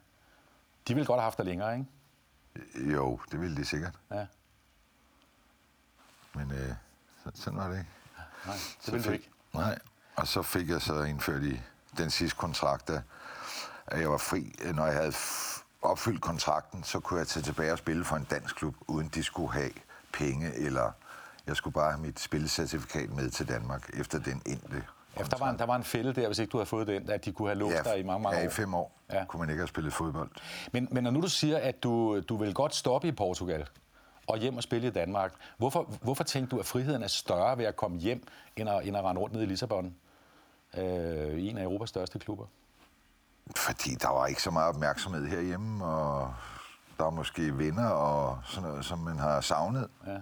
De 0.89 0.95
ville 0.95 1.07
godt 1.07 1.21
have 1.21 1.25
haft 1.25 1.39
dig 1.39 1.47
længere, 1.47 1.73
ikke? 1.79 1.87
Jo, 2.95 3.21
det 3.33 3.41
ville 3.41 3.57
de 3.57 3.65
sikkert. 3.65 3.93
Ja. 4.11 4.27
Men 6.35 6.51
øh, 6.53 6.69
så, 7.25 7.31
sådan 7.43 7.59
var 7.59 7.69
det 7.69 7.79
ikke. 7.79 7.91
Nej, 8.47 8.55
det 8.55 8.63
Så 8.81 8.91
ville 8.91 9.05
du 9.05 9.11
fik- 9.11 9.19
ikke. 9.21 9.31
Nej, 9.55 9.79
og 10.17 10.27
så 10.27 10.43
fik 10.43 10.69
jeg 10.69 10.83
så 10.83 11.03
indført 11.03 11.43
i 11.43 11.61
den 11.99 12.11
sidste 12.11 12.37
kontrakt, 12.37 12.91
at 13.87 14.01
jeg 14.01 14.11
var 14.11 14.19
fri. 14.19 14.55
Når 14.75 14.87
jeg 14.87 14.95
havde 14.95 15.13
opfyldt 15.83 16.21
kontrakten, 16.23 16.85
så 16.85 17.01
kunne 17.01 17.19
jeg 17.19 17.27
tage 17.29 17.43
tilbage 17.43 17.73
og 17.73 17.79
spille 17.79 18.05
for 18.05 18.17
en 18.17 18.25
dansk 18.31 18.57
klub, 18.57 18.75
uden 18.89 19.09
de 19.15 19.23
skulle 19.23 19.53
have 19.53 19.71
penge, 20.13 20.55
eller 20.55 20.91
jeg 21.47 21.57
skulle 21.57 21.75
bare 21.75 21.91
have 21.93 22.01
mit 22.03 22.21
spillecertifikat 22.21 23.11
med 23.11 23.31
til 23.31 23.49
Danmark 23.49 23.91
efter 23.95 24.19
den 24.19 24.43
endte. 24.47 24.85
Ja, 25.19 25.23
der, 25.25 25.39
var 25.39 25.51
en, 25.51 25.59
der 25.59 25.67
var 25.67 25.77
en 25.77 25.85
fælde 25.85 26.13
der, 26.13 26.27
hvis 26.27 26.39
ikke 26.39 26.51
du 26.51 26.57
havde 26.57 26.67
fået 26.67 26.87
den, 26.87 27.11
at 27.11 27.25
de 27.25 27.33
kunne 27.33 27.49
have 27.49 27.59
låst 27.59 27.85
dig 27.85 27.99
i 27.99 28.03
mange, 28.03 28.23
mange 28.23 28.39
ja, 28.39 28.45
år. 28.45 28.49
i 28.49 28.53
fem 28.53 28.75
år 28.75 28.99
Ja. 29.11 29.19
ja. 29.19 29.25
kunne 29.25 29.41
man 29.41 29.51
ikke 29.51 29.61
have 29.61 29.69
spillet 29.69 29.93
fodbold. 29.93 30.31
Men, 30.73 30.89
men 30.91 31.05
når 31.05 31.11
nu 31.11 31.21
du 31.21 31.29
siger, 31.29 31.59
at 31.59 31.83
du, 31.83 32.21
du 32.21 32.37
vil 32.37 32.55
godt 32.55 32.75
stoppe 32.75 33.09
i 33.09 33.13
Portugal 33.13 33.69
og 34.27 34.39
hjem 34.39 34.57
og 34.57 34.63
spille 34.63 34.89
i 34.89 34.91
Danmark, 34.91 35.33
hvorfor, 35.57 35.83
hvorfor 36.03 36.25
tænkte 36.25 36.57
du, 36.57 36.61
at 36.61 36.67
friheden 36.67 37.03
er 37.03 37.07
større 37.09 37.59
ved 37.59 37.65
at 37.65 37.77
komme 37.77 37.99
hjem, 37.99 38.27
end 38.57 38.69
at, 38.69 38.87
end 38.87 38.97
at 38.97 39.05
rende 39.05 39.21
rundt 39.21 39.35
ned 39.35 39.43
i 39.43 39.47
Lissabon? 39.47 39.95
Øh, 40.77 41.39
i 41.39 41.49
en 41.49 41.59
af 41.59 41.63
Europas 41.63 41.89
største 41.89 42.19
klubber. 42.19 42.47
Fordi 43.57 43.91
der 43.95 44.09
var 44.09 44.27
ikke 44.27 44.43
så 44.43 44.51
meget 44.51 44.69
opmærksomhed 44.69 45.27
herhjemme, 45.27 45.85
og 45.85 46.35
der 46.99 47.05
var 47.05 47.11
måske 47.11 47.59
venner 47.59 47.89
og 47.89 48.39
sådan 48.45 48.69
noget, 48.69 48.85
som 48.85 48.99
man 48.99 49.19
har 49.19 49.41
savnet. 49.41 49.89
Ja. 50.07 50.17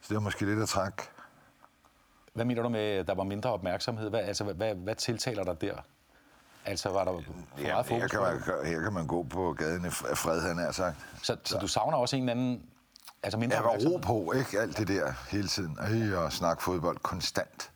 Så 0.00 0.06
det 0.08 0.14
var 0.14 0.20
måske 0.20 0.46
det, 0.46 0.58
der 0.58 0.66
træk. 0.66 0.92
Hvad 2.34 2.44
mener 2.44 2.62
du 2.62 2.68
med, 2.68 2.80
at 2.80 3.06
der 3.06 3.14
var 3.14 3.24
mindre 3.24 3.52
opmærksomhed? 3.52 4.10
Hvad, 4.10 4.20
altså, 4.20 4.44
hvad, 4.44 4.74
hvad, 4.74 4.94
tiltaler 4.94 5.44
dig 5.44 5.60
der? 5.60 5.74
Altså, 6.64 6.88
var 6.90 7.04
der 7.04 7.12
for 7.12 7.20
Ja, 7.58 7.62
meget 7.62 7.86
her, 7.86 7.98
fokus 7.98 8.10
kan 8.10 8.20
på 8.20 8.26
det? 8.26 8.46
man, 8.46 8.66
her 8.66 8.82
kan 8.82 8.92
man 8.92 9.06
gå 9.06 9.22
på 9.22 9.52
gaden 9.52 9.86
i 9.86 9.90
fred, 9.90 10.40
han 10.40 10.58
har 10.58 10.72
sagt. 10.72 10.96
Så, 11.22 11.36
så 11.44 11.58
du 11.58 11.68
savner 11.68 11.98
også 11.98 12.16
en 12.16 12.22
eller 12.22 12.32
anden... 12.32 12.62
Altså 13.22 13.38
mindre 13.38 13.56
Jeg 13.56 13.64
var 13.64 13.70
ro 13.70 13.96
på, 13.96 14.32
ikke? 14.32 14.60
Alt 14.60 14.78
det 14.78 14.88
der 14.88 15.12
hele 15.30 15.48
tiden. 15.48 15.78
Ej, 15.80 16.14
og 16.16 16.32
snakke 16.32 16.62
fodbold 16.62 16.98
konstant. 16.98 17.70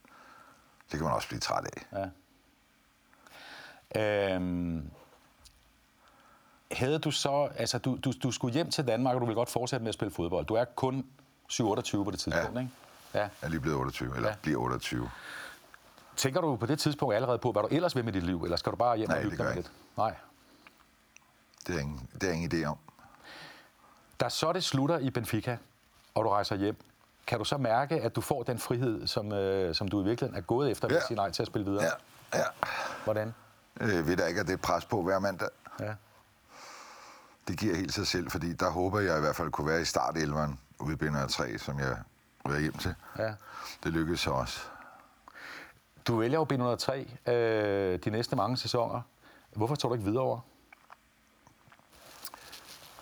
Det 0.91 0.99
kan 0.99 1.03
man 1.03 1.13
også 1.13 1.29
blive 1.29 1.41
træt 1.41 1.65
af. 1.65 2.11
Ja. 3.95 4.35
Øhm, 4.35 4.91
havde 6.73 6.99
du 6.99 7.11
så, 7.11 7.49
altså 7.57 7.79
du, 7.79 7.97
du, 8.05 8.13
du 8.23 8.31
skulle 8.31 8.55
hjem 8.55 8.71
til 8.71 8.87
Danmark, 8.87 9.15
og 9.15 9.21
du 9.21 9.27
vil 9.27 9.35
godt 9.35 9.51
fortsætte 9.51 9.83
med 9.83 9.89
at 9.89 9.95
spille 9.95 10.15
fodbold. 10.15 10.47
Du 10.47 10.55
er 10.55 10.65
kun 10.65 11.07
7-28 11.53 11.61
på 11.63 11.71
det 12.11 12.19
tidspunkt, 12.21 12.55
Ja. 12.55 12.61
ikke? 12.61 12.71
Ja. 13.15 13.21
Jeg 13.21 13.31
er 13.43 13.49
lige 13.49 13.61
blevet 13.61 13.79
28, 13.79 14.09
eller 14.17 14.29
Ja. 14.29 14.35
ja. 14.35 14.39
bliver 14.43 14.59
28. 14.59 15.11
Tænker 16.17 16.41
du 16.41 16.57
på 16.57 16.67
det 16.67 16.79
tidspunkt 16.79 17.15
allerede 17.15 17.39
på, 17.39 17.53
hvad 17.53 17.63
du 17.63 17.69
ellers 17.71 17.97
vil 17.97 18.05
med 18.05 18.13
dit 18.13 18.23
liv, 18.23 18.43
eller 18.45 18.57
skal 18.57 18.73
du 18.73 18.77
bare 18.77 18.97
hjem 18.97 19.09
Nej, 19.09 19.17
og 19.19 19.23
hygge 19.23 19.37
det 19.39 19.47
dig 19.47 19.55
lidt? 19.57 19.71
Nej. 19.97 20.15
Det 21.67 21.75
er 21.77 21.81
ingen, 21.81 22.09
det 22.21 22.29
er 22.29 22.33
ingen 22.33 22.53
idé 22.53 22.67
om. 22.67 22.79
Da 24.21 24.29
så 24.29 24.53
det 24.53 24.65
slutter 24.65 24.99
i 24.99 25.11
Benfica, 25.11 25.57
og 26.15 26.25
du 26.25 26.29
rejser 26.31 26.57
hjem, 26.57 26.77
kan 27.27 27.39
du 27.39 27.45
så 27.45 27.57
mærke, 27.57 27.95
at 28.01 28.17
du 28.17 28.21
får 28.21 28.43
den 28.43 28.59
frihed, 28.59 29.07
som, 29.07 29.33
øh, 29.33 29.75
som 29.75 29.89
du 29.89 30.01
i 30.01 30.05
virkeligheden 30.05 30.37
er 30.43 30.47
gået 30.47 30.71
efter 30.71 30.89
ved 30.89 30.97
at 30.97 31.03
Ja. 31.03 31.07
sige 31.07 31.17
nej 31.17 31.31
til 31.31 31.43
at 31.43 31.47
spille 31.47 31.71
videre? 31.71 31.85
Ja, 31.85 32.39
ja. 32.39 32.45
Hvordan? 33.05 33.35
Øh, 33.81 34.07
ved 34.07 34.17
der 34.17 34.27
ikke, 34.27 34.41
at 34.41 34.47
det 34.47 34.53
er 34.53 34.57
pres 34.57 34.85
på 34.85 35.03
hver 35.03 35.19
mandag? 35.19 35.49
Ja. 35.81 35.95
Det 37.49 37.59
giver 37.59 37.77
helt 37.77 37.95
sig 37.95 38.07
selv, 38.07 38.31
fordi 38.31 38.53
der 38.53 38.71
håber 38.71 39.01
jeg 39.01 39.17
i 39.17 39.21
hvert 39.21 39.37
fald 39.37 39.51
kunne 39.51 39.67
være 39.67 39.81
i 39.81 39.85
startelveren 39.85 40.61
ude 40.79 40.93
i 40.93 40.97
Binder 40.97 41.27
3, 41.27 41.59
som 41.59 41.79
jeg 41.79 41.97
vil 42.47 42.61
hjem 42.61 42.73
til. 42.79 42.95
ja. 43.19 43.33
Det 43.85 43.93
lykkedes 43.93 44.21
så 44.21 44.31
også. 44.31 44.61
Du 46.07 46.17
vælger 46.19 46.39
jo 46.39 46.75
B103 47.27 47.31
øh, 47.33 47.99
de 48.05 48.11
næste 48.11 48.37
mange 48.37 48.57
sæsoner. 48.57 49.01
Hvorfor 49.55 49.75
tog 49.75 49.91
du 49.91 49.95
ikke 49.95 50.05
videre 50.07 50.23
over? 50.23 50.41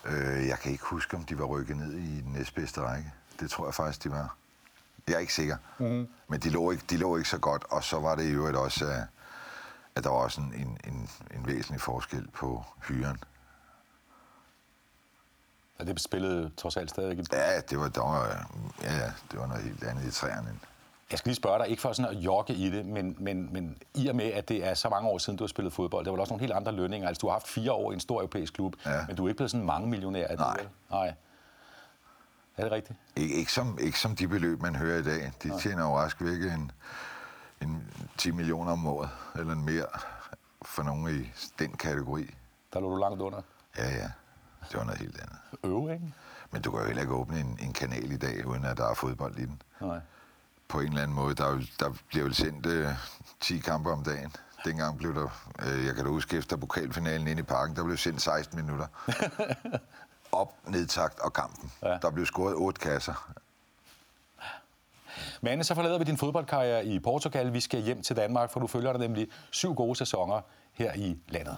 Øh, 0.05 0.47
jeg 0.47 0.59
kan 0.59 0.73
ikke 0.73 0.85
huske, 0.85 1.17
om 1.17 1.25
de 1.25 1.39
var 1.39 1.45
rykket 1.45 1.77
ned 1.77 1.93
i 1.93 2.21
den 2.21 2.33
næstbedste 2.33 2.81
række. 2.81 3.13
Det 3.41 3.51
tror 3.51 3.67
jeg 3.67 3.75
faktisk, 3.75 4.05
de 4.05 4.11
var. 4.11 4.37
Jeg 5.09 5.15
er 5.15 5.19
ikke 5.19 5.35
sikker. 5.35 5.57
Mm. 5.79 6.09
Men 6.29 6.41
de 6.41 6.51
lå, 6.51 6.71
ikke, 6.71 6.85
de 6.91 6.97
lå 6.97 7.17
ikke 7.17 7.29
så 7.29 7.39
godt, 7.39 7.65
og 7.71 7.85
så 7.85 8.01
var 8.01 8.15
det 8.15 8.25
i 8.25 8.31
øvrigt 8.31 8.57
også, 8.57 8.87
at, 8.87 9.03
at 9.95 10.05
der 10.05 10.11
var 10.11 10.17
også 10.17 10.41
en, 10.41 10.55
en, 10.55 10.79
en, 10.85 11.11
en 11.35 11.47
væsentlig 11.47 11.81
forskel 11.81 12.29
på 12.35 12.65
hyren. 12.89 13.19
Og 15.79 15.87
det 15.87 16.01
spillede 16.01 16.51
trods 16.57 16.77
alt 16.77 16.91
stadigvæk. 16.91 17.33
Ja, 17.33 17.61
det 17.61 17.81
var, 17.81 17.89
der 17.89 18.01
var, 18.01 18.51
ja, 18.83 19.13
det 19.31 19.39
var 19.39 19.47
noget 19.47 19.63
helt 19.63 19.85
andet 19.85 20.05
i 20.05 20.11
træerne. 20.11 20.61
Jeg 21.11 21.19
skal 21.19 21.29
lige 21.29 21.37
spørge 21.37 21.59
dig, 21.59 21.69
ikke 21.69 21.83
for 21.83 21.93
sådan 21.93 22.17
at 22.17 22.23
jogge 22.25 22.55
i 22.55 22.71
det, 22.71 22.87
men, 22.87 23.17
men, 23.19 23.53
men 23.53 23.79
i 23.95 24.09
og 24.09 24.17
med, 24.17 24.25
at 24.25 24.49
det 24.49 24.67
er 24.67 24.75
så 24.75 24.89
mange 24.89 25.09
år 25.09 25.19
siden, 25.19 25.37
du 25.37 25.45
har 25.45 25.49
spillet 25.49 25.73
fodbold, 25.73 26.05
der 26.05 26.11
var 26.11 26.19
også 26.19 26.33
nogle 26.33 26.41
helt 26.41 26.53
andre 26.53 26.73
lønninger. 26.73 27.09
Altså, 27.09 27.21
du 27.21 27.27
har 27.27 27.33
haft 27.33 27.49
fire 27.49 27.73
år 27.73 27.91
i 27.91 27.95
en 27.95 28.01
stor 28.01 28.17
europæisk 28.19 28.53
klub, 28.55 28.75
Ja. 28.87 29.05
men 29.07 29.17
du 29.17 29.25
er 29.25 29.29
ikke 29.29 29.37
blevet 29.37 29.51
sådan 29.51 29.67
mange 29.67 29.89
millionær 29.89 30.27
alligevel. 30.27 30.69
Nej. 30.91 31.15
Er 32.57 32.63
det 32.63 32.73
rigtigt? 32.73 32.99
Ikke, 33.17 33.35
ikke, 33.35 33.53
som, 33.53 33.79
ikke 33.81 33.99
som 34.01 34.17
de 34.17 34.29
beløb, 34.29 34.63
man 34.63 34.77
hører 34.77 34.99
i 34.99 35.03
dag. 35.03 35.33
De 35.43 35.61
tjener 35.61 35.83
jo 35.83 35.97
rask 35.97 36.17
væk 36.21 36.53
en, 36.53 36.73
en 37.63 37.89
10 38.17 38.31
millioner 38.31 38.73
om 38.73 38.87
året, 38.87 39.11
eller 39.35 39.55
mere, 39.55 39.87
for 40.63 40.83
nogle 40.83 41.13
i 41.15 41.31
den 41.59 41.73
kategori. 41.73 42.35
Der 42.73 42.81
lå 42.81 42.91
du 42.91 42.97
langt 42.97 43.21
under. 43.23 43.43
Ja, 43.79 43.89
ja. 43.91 44.11
Det 44.71 44.79
var 44.79 44.85
noget 44.85 45.01
helt 45.01 45.21
andet. 45.21 45.39
Øve, 45.65 45.93
ikke? 45.93 46.15
Men 46.51 46.63
du 46.63 46.71
kan 46.71 46.81
jo 46.81 46.87
heller 46.87 47.03
ikke 47.03 47.15
åbne 47.15 47.41
en, 47.41 47.59
en 47.63 47.73
kanal 47.73 48.13
i 48.13 48.17
dag, 48.17 48.47
uden 48.47 48.65
at 48.65 48.77
der 48.77 48.91
er 48.91 48.95
fodbold 48.95 49.37
i 49.39 49.45
den. 49.45 49.63
Nej. 49.81 49.99
På 50.69 50.81
en 50.81 50.89
eller 50.89 51.03
anden 51.03 51.15
måde. 51.17 51.35
Der, 51.35 51.61
der 51.81 51.91
bliver 52.09 52.25
vel 52.25 52.35
sendt 52.35 52.67
øh, 52.67 52.89
10 53.41 53.59
kampe 53.59 53.91
om 53.91 54.05
dagen. 54.05 54.33
Dengang 54.65 54.99
blev 54.99 55.15
der, 55.15 55.29
øh, 55.67 55.87
jeg 55.87 55.95
kan 55.95 56.05
da 56.05 56.11
huske 56.11 56.37
efter 56.37 56.57
pokalfinalen 56.57 57.29
inde 57.29 57.41
i 57.41 57.45
parken, 57.45 57.77
der 57.77 57.85
blev 57.85 57.97
sendt 57.97 58.23
16 58.23 58.61
minutter. 58.61 58.87
Op, 60.33 60.55
nedtakt 60.67 61.19
og 61.19 61.33
kampen. 61.33 61.73
Ja. 61.83 61.99
Der 62.03 62.11
blev 62.11 62.27
scoret 62.27 62.55
otte 62.55 62.81
kasser. 62.81 63.33
Men 65.41 65.65
så 65.65 65.75
forlader 65.75 65.99
vi 65.99 66.05
din 66.05 66.17
fodboldkarriere 66.17 66.85
i 66.85 66.99
Portugal. 66.99 67.53
Vi 67.53 67.61
skal 67.61 67.81
hjem 67.81 68.03
til 68.03 68.17
Danmark, 68.17 68.51
for 68.51 68.61
du 68.61 68.67
følger 68.67 68.93
dig 68.93 69.01
nemlig 69.01 69.29
syv 69.51 69.75
gode 69.75 69.97
sæsoner 69.97 70.41
her 70.73 70.93
i 70.95 71.17
landet. 71.29 71.57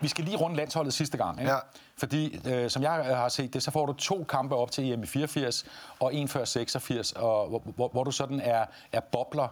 Vi 0.00 0.08
skal 0.08 0.24
lige 0.24 0.36
runde 0.36 0.56
landsholdet 0.56 0.94
sidste 0.94 1.16
gang. 1.16 1.40
Ikke? 1.40 1.52
Ja. 1.52 1.58
Fordi, 1.96 2.40
øh, 2.48 2.70
som 2.70 2.82
jeg 2.82 2.92
har 2.92 3.28
set 3.28 3.54
det, 3.54 3.62
så 3.62 3.70
får 3.70 3.86
du 3.86 3.92
to 3.92 4.24
kampe 4.28 4.56
op 4.56 4.70
til 4.70 4.92
EM 4.92 5.02
i 5.02 5.06
84 5.06 5.64
og 6.00 6.14
en 6.14 6.28
før 6.28 6.44
86, 6.44 7.12
og, 7.12 7.48
hvor, 7.48 7.58
hvor, 7.58 7.88
hvor 7.88 8.04
du 8.04 8.10
sådan 8.10 8.40
er, 8.40 8.64
er 8.92 9.00
bobler 9.00 9.48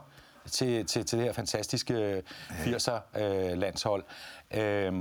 til, 0.50 0.86
til, 0.86 1.06
til 1.06 1.18
det 1.18 1.26
her 1.26 1.32
fantastiske 1.32 2.22
80'er-landshold. 2.50 4.04
Øh, 4.50 4.92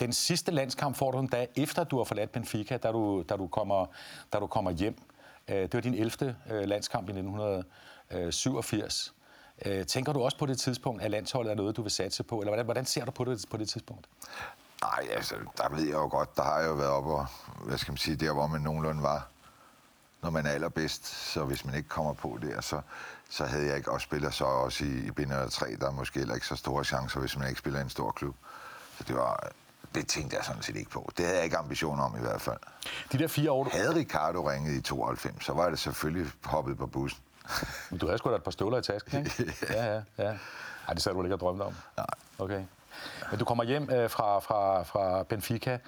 den 0.00 0.12
sidste 0.12 0.52
landskamp 0.52 0.96
får 0.96 1.10
du 1.10 1.18
en 1.18 1.26
dag 1.26 1.48
efter, 1.56 1.84
du 1.84 1.96
har 1.96 2.04
forladt 2.04 2.32
Benfica, 2.32 2.76
da 2.76 2.92
du, 2.92 3.24
da 3.28 3.36
du, 3.36 3.46
kommer, 3.46 3.86
da 4.32 4.38
du 4.38 4.46
kommer 4.46 4.70
hjem. 4.70 5.02
Øh, 5.48 5.56
det 5.56 5.74
var 5.74 5.80
din 5.80 5.94
11. 5.94 6.36
Øh, 6.50 6.68
landskamp 6.68 7.08
i 7.08 7.12
1987. 7.12 9.14
Øh, 9.64 9.86
tænker 9.86 10.12
du 10.12 10.22
også 10.22 10.38
på 10.38 10.46
det 10.46 10.58
tidspunkt, 10.58 11.02
at 11.02 11.10
landsholdet 11.10 11.50
er 11.50 11.54
noget, 11.54 11.76
du 11.76 11.82
vil 11.82 11.90
satse 11.90 12.22
på? 12.22 12.40
Eller 12.40 12.50
hvordan, 12.50 12.64
hvordan 12.64 12.84
ser 12.84 13.04
du 13.04 13.10
på 13.10 13.24
det 13.24 13.44
på 13.50 13.56
det 13.56 13.68
tidspunkt? 13.68 14.06
Nej, 14.82 15.06
altså, 15.10 15.34
der 15.56 15.68
ved 15.68 15.84
jeg 15.84 15.92
jo 15.94 16.08
godt, 16.08 16.36
der 16.36 16.42
har 16.42 16.58
jeg 16.58 16.68
jo 16.68 16.74
været 16.74 16.90
oppe 16.90 17.10
og, 17.10 17.26
hvad 17.64 17.78
skal 17.78 17.92
man 17.92 17.98
sige, 17.98 18.16
der 18.16 18.32
hvor 18.32 18.46
man 18.46 18.60
nogenlunde 18.60 19.02
var, 19.02 19.26
når 20.22 20.30
man 20.30 20.46
er 20.46 20.50
allerbedst. 20.50 21.06
Så 21.06 21.44
hvis 21.44 21.64
man 21.64 21.74
ikke 21.74 21.88
kommer 21.88 22.12
på 22.12 22.38
der, 22.42 22.60
så, 22.60 22.80
så 23.30 23.44
havde 23.44 23.66
jeg 23.66 23.76
ikke 23.76 23.90
også 23.90 24.04
spillet 24.04 24.34
så 24.34 24.44
også 24.44 24.84
i, 24.84 25.06
i 25.06 25.10
binder 25.10 25.48
3, 25.48 25.76
der 25.80 25.86
er 25.86 25.92
måske 25.92 26.18
heller 26.18 26.34
ikke 26.34 26.46
så 26.46 26.56
store 26.56 26.84
chancer, 26.84 27.20
hvis 27.20 27.38
man 27.38 27.48
ikke 27.48 27.58
spiller 27.58 27.78
i 27.78 27.82
en 27.82 27.90
stor 27.90 28.10
klub. 28.10 28.34
Så 28.98 29.04
det 29.04 29.16
var, 29.16 29.50
det 29.94 30.08
tænkte 30.08 30.36
jeg 30.36 30.44
sådan 30.44 30.62
set 30.62 30.76
ikke 30.76 30.90
på. 30.90 31.12
Det 31.16 31.24
havde 31.24 31.36
jeg 31.36 31.44
ikke 31.44 31.56
ambitioner 31.56 32.02
om 32.02 32.16
i 32.16 32.20
hvert 32.20 32.40
fald. 32.40 32.58
De 33.12 33.18
der 33.18 33.28
fire 33.28 33.50
år... 33.50 33.64
Du... 33.64 33.70
Havde 33.72 33.94
Ricardo 33.94 34.50
ringet 34.50 34.72
i 34.72 34.80
92, 34.80 35.44
så 35.44 35.52
var 35.52 35.70
det 35.70 35.78
selvfølgelig 35.78 36.32
hoppet 36.44 36.78
på 36.78 36.86
bussen. 36.86 37.20
Men 37.90 37.98
du 37.98 38.06
havde 38.06 38.18
sgu 38.18 38.30
da 38.30 38.36
et 38.36 38.42
par 38.42 38.50
støvler 38.50 38.78
i 38.78 38.82
tasken, 38.82 39.18
ikke? 39.18 39.54
ja, 39.70 39.94
ja, 39.94 40.02
ja. 40.18 40.38
Ej, 40.88 40.94
det 40.94 41.02
sad 41.02 41.14
du 41.14 41.22
ikke 41.22 41.34
og 41.34 41.40
drømte 41.40 41.62
om. 41.62 41.74
Nej. 41.96 42.06
Okay. 42.38 42.64
Men 43.30 43.38
du 43.38 43.44
kommer 43.44 43.64
hjem 43.64 43.90
øh, 43.90 44.10
fra, 44.10 44.38
fra, 44.38 44.82
fra 44.82 45.22
Benfica 45.22 45.78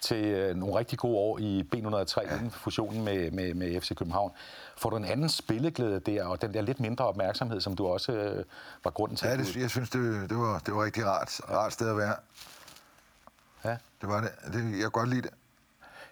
til 0.00 0.24
øh, 0.24 0.56
nogle 0.56 0.78
rigtig 0.78 0.98
gode 0.98 1.16
år 1.16 1.38
i 1.38 1.68
B103, 1.74 2.20
ja. 2.20 2.34
inden 2.34 2.50
fusionen 2.50 3.04
med, 3.04 3.30
med, 3.30 3.54
med 3.54 3.80
FC 3.80 3.94
København. 3.94 4.32
Får 4.76 4.90
du 4.90 4.96
en 4.96 5.04
anden 5.04 5.28
spilleglæde 5.28 6.00
der, 6.00 6.24
og 6.24 6.42
den 6.42 6.54
der 6.54 6.60
lidt 6.60 6.80
mindre 6.80 7.04
opmærksomhed, 7.04 7.60
som 7.60 7.76
du 7.76 7.86
også 7.86 8.12
øh, 8.12 8.44
var 8.84 8.90
grunden 8.90 9.16
til? 9.16 9.28
Ja, 9.28 9.36
det, 9.36 9.56
jeg 9.56 9.70
synes, 9.70 9.90
det, 9.90 10.30
det, 10.30 10.38
var, 10.38 10.58
det 10.58 10.74
var 10.74 10.84
rigtig 10.84 11.06
rart. 11.06 11.40
Rart 11.50 11.72
sted 11.72 11.90
at 11.90 11.96
være. 11.96 12.14
Ja. 13.64 13.76
Det 14.00 14.08
var 14.08 14.20
det. 14.20 14.30
det 14.52 14.72
jeg 14.72 14.80
kan 14.80 14.90
godt 14.90 15.08
lide 15.08 15.22
det. 15.22 15.30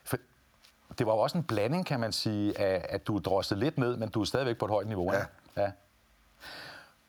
For 0.05 0.17
det 0.99 1.07
var 1.07 1.13
jo 1.13 1.19
også 1.19 1.39
en 1.39 1.45
blanding, 1.45 1.87
kan 1.87 2.01
man 2.01 2.13
sige, 2.13 2.59
af 2.61 2.87
at 2.89 3.07
du 3.07 3.19
drossede 3.19 3.61
lidt 3.61 3.79
ned, 3.79 3.97
men 3.97 4.09
du 4.09 4.21
er 4.21 4.25
stadigvæk 4.25 4.59
på 4.59 4.65
et 4.65 4.71
højt 4.71 4.87
niveau. 4.87 5.13
Ja. 5.13 5.25
ja. 5.57 5.71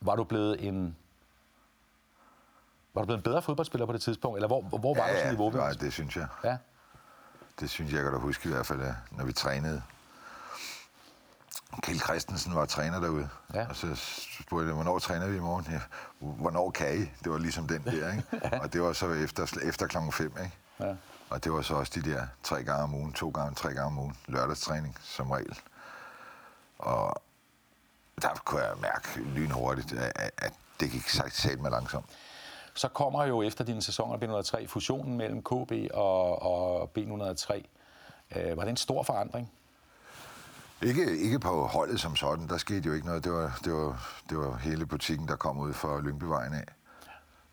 Var 0.01 0.15
du 0.15 0.23
blevet 0.23 0.67
en 0.67 0.95
var 2.99 3.03
du 3.03 3.07
blevet 3.07 3.17
en 3.19 3.23
bedre 3.23 3.41
fodboldspiller 3.41 3.85
på 3.85 3.93
det 3.93 4.01
tidspunkt, 4.01 4.37
eller 4.37 4.47
hvor, 4.47 4.61
hvor 4.61 4.95
var 4.95 5.07
ja, 5.07 5.11
du 5.11 5.17
sådan 5.17 5.25
ja, 5.25 5.31
niveau? 5.31 5.49
Nej, 5.51 5.71
det 5.71 5.93
synes 5.93 6.15
jeg. 6.15 6.27
Ja. 6.43 6.57
Det 7.59 7.69
synes 7.69 7.91
jeg, 7.91 7.97
jeg 7.97 8.03
kan 8.03 8.13
da 8.13 8.19
huske 8.19 8.49
i 8.49 8.51
hvert 8.51 8.65
fald, 8.65 8.81
ja, 8.81 8.93
når 9.11 9.25
vi 9.25 9.33
trænede. 9.33 9.81
Kjell 11.83 11.99
Christensen 11.99 12.55
var 12.55 12.65
træner 12.65 12.99
derude, 12.99 13.29
Ja. 13.53 13.67
og 13.69 13.75
så 13.75 13.87
spurgte 14.41 14.67
jeg, 14.67 14.73
hvornår 14.75 14.99
træner 14.99 15.27
vi 15.27 15.35
i 15.35 15.39
morgen? 15.39 15.65
Ja, 15.71 15.81
hvornår 16.19 16.71
kan 16.71 16.95
I? 16.95 16.99
Det 17.23 17.31
var 17.31 17.37
ligesom 17.37 17.67
den 17.67 17.83
der, 17.83 18.11
ikke? 18.11 18.23
Og 18.63 18.73
det 18.73 18.81
var 18.81 18.93
så 18.93 19.13
efter, 19.13 19.57
efter 19.63 19.87
klokken 19.87 20.11
5, 20.11 20.25
ikke? 20.43 20.57
Ja. 20.79 20.95
Og 21.29 21.43
det 21.43 21.51
var 21.51 21.61
så 21.61 21.75
også 21.75 21.91
de 21.95 22.11
der 22.11 22.27
tre 22.43 22.63
gange 22.63 22.83
om 22.83 22.93
ugen, 22.93 23.13
to 23.13 23.29
gange, 23.29 23.55
tre 23.55 23.73
gange 23.73 23.85
om 23.85 23.99
ugen, 23.99 24.17
lørdagstræning 24.27 24.97
som 25.01 25.31
regel. 25.31 25.59
Og 26.79 27.21
der 28.21 28.41
kunne 28.45 28.61
jeg 28.61 28.77
mærke 28.81 29.19
lynhurtigt, 29.19 29.93
at, 29.93 30.31
at 30.37 30.53
det 30.79 30.91
gik 30.91 31.09
sagt 31.09 31.61
med 31.61 31.71
langsomt. 31.71 32.05
Så 32.79 32.87
kommer 32.87 33.25
jo 33.25 33.41
efter 33.41 33.63
dine 33.63 33.81
sæsoner 33.81 34.17
B103 34.17 34.65
fusionen 34.67 35.17
mellem 35.17 35.41
KB 35.43 35.71
og, 35.93 36.41
og 36.41 36.89
B103. 36.97 37.63
Øh, 38.35 38.57
var 38.57 38.63
det 38.63 38.69
en 38.69 38.77
stor 38.77 39.03
forandring? 39.03 39.51
Ikke, 40.81 41.17
ikke 41.17 41.39
på 41.39 41.65
holdet 41.67 41.99
som 41.99 42.15
sådan, 42.15 42.47
der 42.47 42.57
skete 42.57 42.87
jo 42.87 42.93
ikke 42.93 43.07
noget. 43.07 43.23
Det 43.23 43.31
var, 43.31 43.59
det 43.63 43.73
var, 43.73 44.21
det 44.29 44.37
var 44.37 44.57
hele 44.57 44.85
butikken, 44.85 45.27
der 45.27 45.35
kom 45.35 45.59
ud 45.59 45.73
fra 45.73 46.01
Lyngbyvejen 46.01 46.53
af. 46.53 46.65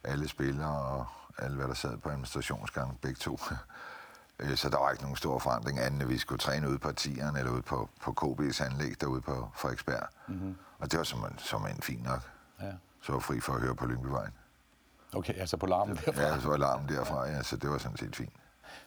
Alle 0.04 0.28
spillere 0.28 0.84
og 0.84 1.06
alle, 1.38 1.56
hvad 1.56 1.68
der 1.68 1.74
sad 1.74 1.96
på 1.96 2.08
administrationsgangen, 2.08 2.98
begge 3.02 3.18
to. 3.18 3.38
Øh, 4.38 4.56
Så 4.56 4.68
der 4.68 4.78
var 4.78 4.90
ikke 4.90 5.02
nogen 5.02 5.16
stor 5.16 5.38
forandring, 5.38 5.78
anden 5.78 6.02
at 6.02 6.08
vi 6.08 6.18
skulle 6.18 6.38
træne 6.38 6.68
ude 6.68 6.78
på 6.78 6.92
tieren 6.92 7.36
eller 7.36 7.52
ude 7.52 7.62
på, 7.62 7.88
på 8.02 8.14
KB's 8.20 8.64
anlæg 8.64 9.00
derude 9.00 9.20
på 9.20 9.48
Frederiksberg. 9.54 10.06
Mm-hmm. 10.28 10.56
Og 10.78 10.90
det 10.90 10.98
var 10.98 11.04
som, 11.04 11.24
som 11.38 11.66
en 11.66 11.82
fin 11.82 12.00
nok. 12.04 12.30
Ja. 12.62 12.72
Så 13.02 13.12
var 13.12 13.18
fri 13.18 13.40
for 13.40 13.52
at 13.52 13.60
høre 13.60 13.74
på 13.74 13.86
Lyngbyvejen. 13.86 14.32
Okay, 15.14 15.34
altså 15.40 15.56
på 15.56 15.66
larmen 15.66 15.96
derfra. 15.96 16.22
Ja, 16.22 16.40
så 16.40 16.46
var 16.46 16.54
alarmen 16.54 16.88
derfra, 16.88 17.28
ja, 17.28 17.42
så 17.42 17.56
det 17.56 17.70
var 17.70 17.78
sådan 17.78 17.96
set 17.96 18.16
fint. 18.16 18.32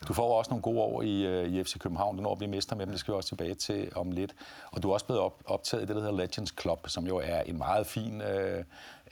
Du 0.08 0.14
får 0.14 0.38
også 0.38 0.50
nogle 0.50 0.62
gode 0.62 0.80
år 0.80 1.02
i, 1.02 1.26
øh, 1.26 1.46
i 1.46 1.64
FC 1.64 1.80
København. 1.80 2.18
Du 2.18 2.24
når 2.24 2.32
at 2.32 2.38
blive 2.38 2.52
mester 2.52 2.76
med 2.76 2.86
dem, 2.86 2.92
det 2.92 3.00
skal 3.00 3.12
vi 3.12 3.16
også 3.16 3.30
tilbage 3.30 3.56
til 3.56 3.92
om 3.96 4.12
lidt. 4.12 4.36
Og 4.72 4.84
du 4.84 4.90
er 4.90 4.94
også 4.94 5.06
blevet 5.06 5.22
op, 5.22 5.44
optaget 5.46 5.84
i 5.84 5.86
det, 5.86 5.96
der 5.96 6.02
hedder 6.02 6.18
Legends 6.18 6.54
Club, 6.62 6.90
som 6.90 7.08
jo 7.08 7.18
er 7.18 7.42
en 7.42 7.58
meget 7.58 7.88
fin 7.88 8.22
øh, 8.22 8.64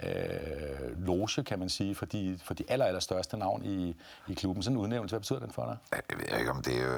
øh, 0.03 1.05
loge, 1.05 1.43
kan 1.43 1.59
man 1.59 1.69
sige, 1.69 1.95
for 1.95 2.05
de, 2.05 2.39
for 2.43 2.53
de 2.53 2.63
aller, 2.67 2.85
aller 2.85 2.99
største 2.99 3.37
navn 3.37 3.65
i, 3.65 3.95
i 4.27 4.33
klubben. 4.33 4.63
Sådan 4.63 4.77
en 4.77 4.83
udnævnelse, 4.83 5.13
hvad 5.13 5.19
betyder 5.19 5.39
den 5.39 5.51
for 5.51 5.65
dig? 5.65 6.01
Jeg 6.09 6.17
ved 6.17 6.39
ikke, 6.39 6.51
om 6.51 6.61
det 6.61 6.81
er... 6.81 6.95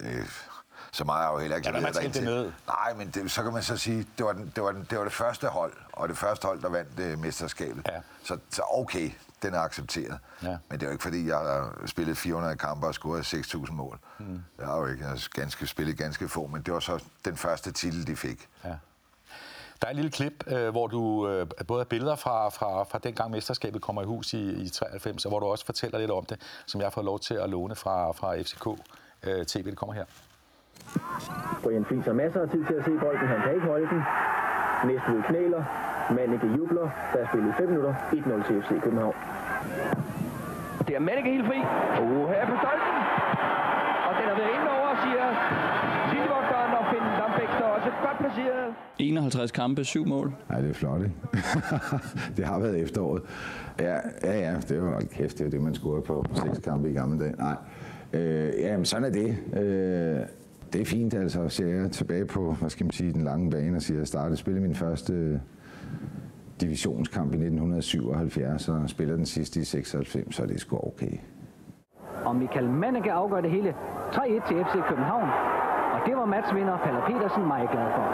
øh, 0.00 0.18
øh, 0.18 0.26
så 0.92 1.04
meget 1.04 1.22
har 1.22 1.30
jeg 1.30 1.34
jo 1.34 1.40
heller 1.40 1.56
ikke 1.56 1.68
Ja, 1.68 1.78
leveret 1.78 1.94
det 1.94 2.14
derindtil. 2.14 2.52
Nej, 2.66 2.94
men 2.94 3.10
det, 3.10 3.30
så 3.30 3.42
kan 3.42 3.52
man 3.52 3.62
så 3.62 3.76
sige, 3.76 4.06
det 4.18 4.26
var, 4.26 4.32
den, 4.32 4.52
det, 4.54 4.62
var 4.62 4.72
den, 4.72 4.86
det 4.90 4.98
var 4.98 5.04
det 5.04 5.12
første 5.12 5.46
hold, 5.46 5.72
og 5.92 6.08
det 6.08 6.18
første 6.18 6.46
hold, 6.46 6.62
der 6.62 6.68
vandt 6.68 7.00
øh, 7.00 7.18
mesterskabet. 7.18 7.88
Ja. 7.88 8.00
Så, 8.24 8.38
så 8.50 8.62
okay, 8.70 9.10
den 9.42 9.54
er 9.54 9.60
accepteret. 9.60 10.18
Ja. 10.42 10.56
Men 10.68 10.80
det 10.80 10.82
er 10.82 10.86
jo 10.86 10.92
ikke, 10.92 11.02
fordi 11.02 11.28
jeg 11.28 11.38
har 11.38 11.82
spillet 11.86 12.18
400 12.18 12.56
kampe 12.56 12.86
og 12.86 12.94
scoret 12.94 13.34
6.000 13.34 13.72
mål. 13.72 13.98
Mm. 14.18 14.42
Jeg 14.58 14.66
har 14.66 14.76
jo 14.76 14.86
ikke 14.86 15.02
jeg 15.02 15.10
har 15.10 15.28
ganske, 15.34 15.66
spillet 15.66 15.98
ganske 15.98 16.28
få, 16.28 16.46
men 16.46 16.62
det 16.62 16.74
var 16.74 16.80
så 16.80 17.04
den 17.24 17.36
første 17.36 17.72
titel, 17.72 18.06
de 18.06 18.16
fik. 18.16 18.48
Ja. 18.64 18.74
Der 19.80 19.86
er 19.86 19.90
et 19.90 19.96
lille 19.96 20.10
klip, 20.10 20.44
øh, 20.46 20.68
hvor 20.70 20.86
du 20.86 21.28
øh, 21.28 21.46
både 21.66 21.80
er 21.80 21.84
billeder 21.84 22.16
fra, 22.16 22.48
fra, 22.48 22.82
fra 22.82 22.98
dengang 22.98 23.30
mesterskabet 23.30 23.82
kommer 23.82 24.02
i 24.02 24.04
hus 24.04 24.32
i, 24.32 24.62
i 24.62 24.68
93, 24.68 25.24
og 25.24 25.30
hvor 25.30 25.40
du 25.40 25.46
også 25.46 25.66
fortæller 25.66 25.98
lidt 25.98 26.10
om 26.10 26.24
det, 26.24 26.40
som 26.66 26.80
jeg 26.80 26.86
har 26.86 26.90
fået 26.90 27.04
lov 27.04 27.20
til 27.20 27.34
at 27.34 27.50
låne 27.50 27.74
fra, 27.74 28.12
fra 28.12 28.42
FCK 28.42 28.66
øh, 29.22 29.46
TV. 29.46 29.64
Det 29.64 29.76
kommer 29.76 29.94
her. 29.94 30.04
Brian 31.62 31.84
Friis 31.84 32.04
har 32.04 32.12
masser 32.12 32.40
af 32.40 32.48
tid 32.48 32.64
til 32.68 32.74
at 32.74 32.84
se 32.84 32.92
bolden. 33.04 33.26
Han 33.34 33.40
kan 33.44 33.54
ikke 33.54 33.66
holde 33.66 33.88
den. 33.92 34.00
Næstved 34.88 35.22
knæler. 35.28 35.62
Manneke 36.16 36.46
jubler. 36.58 36.88
Der 37.12 37.18
er 37.22 37.26
spillet 37.30 37.54
5 37.58 37.68
minutter. 37.68 37.94
1-0 38.12 38.46
til 38.46 38.54
FC 38.62 38.70
København. 38.84 39.14
Det 40.86 40.94
er 40.96 41.00
Manneke 41.00 41.30
helt 41.34 41.46
fri. 41.50 41.58
Uh, 42.02 42.28
her 42.32 42.42
på 42.50 42.54
stolpen. 42.62 42.96
Og 44.08 44.12
den 44.18 44.26
har 44.30 44.36
været 44.40 44.52
inde 44.56 44.68
over, 44.78 44.90
siger 45.04 45.26
Silvogteren 46.10 46.72
og 46.78 46.84
Finn 46.90 47.06
Lambæk 47.20 47.50
står 47.58 47.68
også 47.76 47.90
godt 48.06 48.18
placeret. 48.22 48.66
51 48.98 49.50
kampe, 49.50 49.84
7 49.84 50.06
mål. 50.06 50.34
Nej, 50.50 50.60
det 50.60 50.70
er 50.70 50.74
flot, 50.74 51.00
ikke? 51.02 51.14
det 52.36 52.44
har 52.44 52.58
været 52.58 52.78
efteråret. 52.82 53.22
Ja, 53.80 53.96
ja, 54.24 54.38
ja 54.38 54.54
det 54.68 54.82
var 54.82 54.90
hold 54.92 55.08
kæft, 55.08 55.38
det 55.38 55.46
er 55.46 55.50
det, 55.50 55.60
man 55.60 55.74
scorede 55.74 56.02
på 56.02 56.24
seks 56.34 56.58
kampe 56.58 56.90
i 56.90 56.92
gamle 56.92 57.18
dage. 57.24 57.34
Nej, 57.38 57.56
øh, 58.12 58.52
ja, 58.60 58.76
men 58.76 58.84
sådan 58.84 59.04
er 59.04 59.10
det. 59.10 59.36
Øh, 59.62 60.20
det 60.76 60.82
er 60.82 60.86
fint, 60.86 61.14
altså, 61.14 61.48
ser 61.48 61.66
jeg 61.66 61.90
tilbage 61.90 62.26
på, 62.26 62.52
hvad 62.52 62.70
skal 62.70 62.86
man 62.86 62.92
sige, 62.92 63.12
den 63.12 63.24
lange 63.24 63.50
bane, 63.50 63.76
og 63.76 63.82
siger, 63.82 63.96
at 63.96 64.00
jeg 64.00 64.08
startede 64.08 64.36
spille 64.36 64.60
min 64.60 64.74
første 64.74 65.12
øh, 65.12 65.38
divisionskamp 66.60 67.32
i 67.32 67.36
1977, 67.36 68.68
og 68.68 68.90
spiller 68.90 69.16
den 69.16 69.26
sidste 69.26 69.60
i 69.60 69.64
96, 69.64 70.34
så 70.34 70.42
er 70.42 70.46
det 70.46 70.60
sgu 70.60 70.78
okay. 70.86 71.18
Og 72.24 72.36
Michael 72.36 72.68
Manneke 72.68 73.12
afgør 73.12 73.40
det 73.40 73.50
hele 73.50 73.74
3-1 74.12 74.48
til 74.48 74.64
FC 74.64 74.88
København. 74.88 75.28
Og 75.94 76.00
det 76.06 76.16
var 76.16 76.26
matchvinder 76.26 76.78
Paller 76.78 77.06
Petersen 77.06 77.46
meget 77.46 77.70
glad 77.70 77.86
for. 77.96 78.04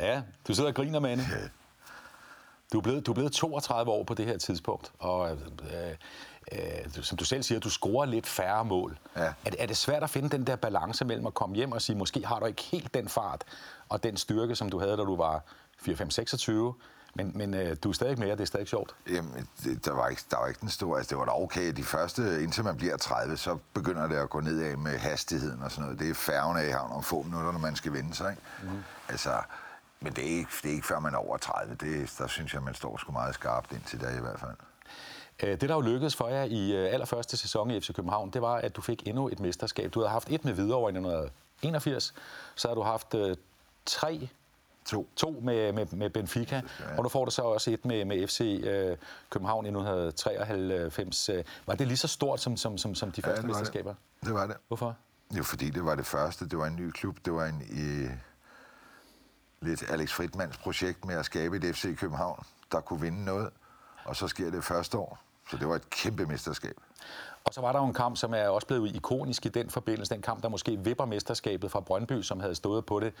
Ja, 0.00 0.22
du 0.48 0.54
sidder 0.54 0.70
og 0.70 0.74
griner, 0.74 1.00
Mane. 1.00 1.22
Du 2.72 2.78
er, 2.78 2.82
blevet, 2.82 3.06
du 3.06 3.10
er 3.10 3.14
blevet 3.14 3.32
32 3.32 3.90
år 3.90 4.04
på 4.04 4.14
det 4.14 4.26
her 4.26 4.38
tidspunkt, 4.38 4.92
og 4.98 5.30
øh, 5.30 5.36
øh, 6.52 7.02
som 7.02 7.18
du 7.18 7.24
selv 7.24 7.42
siger, 7.42 7.60
du 7.60 7.70
scorer 7.70 8.06
lidt 8.06 8.26
færre 8.26 8.64
mål. 8.64 8.98
Ja. 9.16 9.22
Er, 9.22 9.32
det- 9.50 9.62
er 9.62 9.66
det 9.66 9.76
svært 9.76 10.02
at 10.02 10.10
finde 10.10 10.28
den 10.30 10.46
der 10.46 10.56
balance 10.56 11.04
mellem 11.04 11.26
at 11.26 11.34
komme 11.34 11.56
hjem 11.56 11.72
og 11.72 11.82
sige, 11.82 11.96
måske 11.96 12.26
har 12.26 12.38
du 12.40 12.46
ikke 12.46 12.62
helt 12.62 12.94
den 12.94 13.08
fart 13.08 13.44
og 13.88 14.02
den 14.02 14.16
styrke, 14.16 14.56
som 14.56 14.70
du 14.70 14.78
havde, 14.78 14.92
da 14.96 15.02
du 15.02 15.16
var 15.16 15.42
4-5-26, 15.88 16.50
Men, 17.14 17.32
men 17.34 17.54
øh, 17.54 17.76
du 17.84 17.88
er 17.88 17.92
stadig 17.92 18.18
med, 18.18 18.30
og 18.32 18.38
det 18.38 18.44
er 18.44 18.46
stadig 18.46 18.68
sjovt. 18.68 18.94
Jamen, 19.10 19.48
det, 19.64 19.84
der, 19.84 19.92
var 19.92 20.08
ikke, 20.08 20.22
der 20.30 20.36
var 20.38 20.46
ikke 20.46 20.60
den 20.60 20.68
store... 20.68 20.98
Altså, 20.98 21.10
det 21.10 21.18
var 21.18 21.24
da 21.24 21.30
okay. 21.30 21.72
De 21.72 21.82
første, 21.84 22.42
indtil 22.42 22.64
man 22.64 22.76
bliver 22.76 22.96
30, 22.96 23.36
så 23.36 23.58
begynder 23.74 24.06
det 24.06 24.16
at 24.16 24.30
gå 24.30 24.40
nedad 24.40 24.76
med 24.76 24.98
hastigheden 24.98 25.62
og 25.62 25.70
sådan 25.70 25.82
noget. 25.84 25.98
Det 25.98 26.10
er 26.10 26.14
færgen 26.14 26.56
af 26.58 26.66
i 26.66 26.70
havn 26.70 26.92
om 26.92 27.02
få 27.02 27.22
minutter, 27.22 27.52
når 27.52 27.58
man 27.58 27.76
skal 27.76 27.92
vende 27.92 28.14
sig, 28.14 28.30
ikke? 28.30 28.42
Mm. 28.62 28.82
Altså, 29.08 29.30
men 30.00 30.12
det 30.12 30.24
er, 30.24 30.38
ikke, 30.38 30.50
det 30.62 30.68
er 30.70 30.74
ikke 30.74 30.86
før 30.86 30.98
man 30.98 31.14
er 31.14 31.18
over 31.18 31.36
30. 31.36 31.74
Det, 31.74 32.14
der 32.18 32.26
synes 32.26 32.54
jeg, 32.54 32.62
man 32.62 32.74
står 32.74 32.96
sgu 32.96 33.12
meget 33.12 33.34
skarpt 33.34 33.72
indtil 33.72 34.00
der 34.00 34.16
i 34.16 34.20
hvert 34.20 34.40
fald. 34.40 34.50
Øh, 35.42 35.60
det, 35.60 35.68
der 35.68 35.74
jo 35.74 35.80
lykkedes 35.80 36.16
for 36.16 36.28
jer 36.28 36.44
i 36.44 36.72
øh, 36.72 36.92
allerførste 36.92 37.36
sæson 37.36 37.70
i 37.70 37.80
FC 37.80 37.94
København, 37.94 38.30
det 38.30 38.42
var, 38.42 38.54
at 38.54 38.76
du 38.76 38.80
fik 38.80 39.08
endnu 39.08 39.28
et 39.28 39.40
mesterskab. 39.40 39.94
Du 39.94 40.00
havde 40.00 40.10
haft 40.10 40.30
et 40.30 40.44
med 40.44 40.70
over 40.70 40.88
i 40.88 40.92
1981, 40.92 42.14
så 42.54 42.68
har 42.68 42.74
du 42.74 42.82
haft 42.82 43.14
øh, 43.14 43.36
tre 43.86 44.28
To. 44.86 45.08
To 45.16 45.40
med, 45.42 45.72
med, 45.72 45.86
med 45.86 46.10
Benfica, 46.10 46.62
ja. 46.80 46.96
og 46.96 47.02
nu 47.02 47.08
får 47.08 47.24
du 47.24 47.30
så 47.30 47.42
også 47.42 47.70
et 47.70 47.84
med, 47.84 48.04
med 48.04 48.26
FC 48.26 48.40
øh, 48.40 48.96
København 49.30 49.66
i 49.66 49.68
1993. 49.68 51.30
Var 51.66 51.74
det 51.74 51.86
lige 51.86 51.96
så 51.96 52.08
stort 52.08 52.40
som, 52.40 52.56
som, 52.56 52.78
som, 52.78 52.94
som 52.94 53.12
de 53.12 53.22
første 53.22 53.42
det 53.42 53.48
mesterskaber? 53.48 53.90
Det. 53.90 54.26
det 54.26 54.34
var 54.34 54.46
det. 54.46 54.56
Hvorfor? 54.68 54.96
Jo, 55.38 55.42
fordi 55.42 55.70
det 55.70 55.84
var 55.84 55.94
det 55.94 56.06
første. 56.06 56.48
Det 56.48 56.58
var 56.58 56.66
en 56.66 56.76
ny 56.76 56.90
klub. 56.90 57.16
Det 57.24 57.32
var 57.32 57.46
en 57.46 57.62
i, 57.70 58.08
lidt 59.60 59.90
Alex 59.90 60.12
Fridmans 60.12 60.56
projekt 60.56 61.04
med 61.04 61.14
at 61.14 61.24
skabe 61.24 61.56
et 61.56 61.76
FC 61.76 61.98
København, 61.98 62.42
der 62.72 62.80
kunne 62.80 63.00
vinde 63.00 63.24
noget. 63.24 63.50
Og 64.06 64.16
så 64.16 64.28
sker 64.28 64.50
det 64.50 64.64
første 64.64 64.98
år. 64.98 65.18
Så 65.50 65.56
det 65.56 65.68
var 65.68 65.74
et 65.74 65.90
kæmpe 65.90 66.26
mesterskab. 66.26 66.76
Og 67.44 67.54
så 67.54 67.60
var 67.60 67.72
der 67.72 67.78
jo 67.78 67.86
en 67.86 67.94
kamp, 67.94 68.16
som 68.16 68.34
er 68.34 68.48
også 68.48 68.66
blevet 68.66 68.96
ikonisk 68.96 69.46
i 69.46 69.48
den 69.48 69.70
forbindelse. 69.70 70.14
Den 70.14 70.22
kamp, 70.22 70.42
der 70.42 70.48
måske 70.48 70.76
vipper 70.76 71.04
mesterskabet 71.04 71.70
fra 71.70 71.80
Brøndby, 71.80 72.22
som 72.22 72.40
havde 72.40 72.54
stået 72.54 72.86
på 72.86 73.00
det 73.00 73.12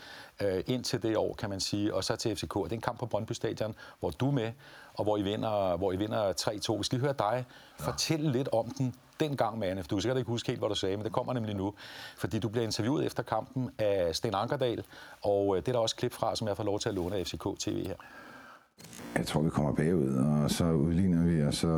øh, 0.42 0.64
indtil 0.66 1.02
det 1.02 1.16
år, 1.16 1.34
kan 1.34 1.50
man 1.50 1.60
sige, 1.60 1.94
og 1.94 2.04
så 2.04 2.16
til 2.16 2.36
FCK. 2.36 2.54
Det 2.54 2.72
er 2.72 2.76
en 2.76 2.80
kamp 2.80 2.98
på 2.98 3.06
Brøndby 3.06 3.32
Stadion, 3.32 3.74
hvor 4.00 4.10
du 4.10 4.28
er 4.28 4.32
med, 4.32 4.52
og 4.94 5.04
hvor 5.04 5.16
I 5.16 5.22
vinder, 5.22 5.76
hvor 5.76 5.92
I 5.92 5.96
vinder 5.96 6.32
3-2. 6.32 6.76
Vi 6.76 6.84
skal 6.84 6.98
lige 6.98 7.00
høre 7.00 7.14
dig 7.18 7.46
fortælle 7.78 8.32
lidt 8.32 8.48
om 8.52 8.70
den 8.70 8.94
dengang, 9.20 9.58
Manne. 9.58 9.82
Du 9.82 9.96
kan 9.96 10.02
sikkert 10.02 10.18
ikke 10.18 10.28
huske 10.28 10.46
helt, 10.46 10.60
hvad 10.60 10.68
du 10.68 10.74
sagde, 10.74 10.96
men 10.96 11.04
det 11.04 11.12
kommer 11.12 11.32
nemlig 11.32 11.54
nu. 11.54 11.74
Fordi 12.16 12.38
du 12.38 12.48
bliver 12.48 12.64
interviewet 12.64 13.06
efter 13.06 13.22
kampen 13.22 13.70
af 13.78 14.16
Sten 14.16 14.34
Ankerdal, 14.34 14.84
og 15.22 15.56
øh, 15.56 15.62
det 15.62 15.68
er 15.68 15.72
der 15.72 15.80
også 15.80 15.96
klip 15.96 16.12
fra, 16.12 16.36
som 16.36 16.48
jeg 16.48 16.56
får 16.56 16.64
lov 16.64 16.80
til 16.80 16.88
at 16.88 16.94
låne 16.94 17.16
af 17.16 17.26
FCK 17.26 17.44
TV 17.58 17.86
her. 17.86 17.94
Jeg 19.18 19.26
tror, 19.26 19.40
vi 19.42 19.50
kommer 19.50 19.72
bagud, 19.72 20.14
og 20.42 20.50
så 20.50 20.64
udligner 20.86 21.22
vi, 21.30 21.36
og 21.48 21.54
så 21.62 21.72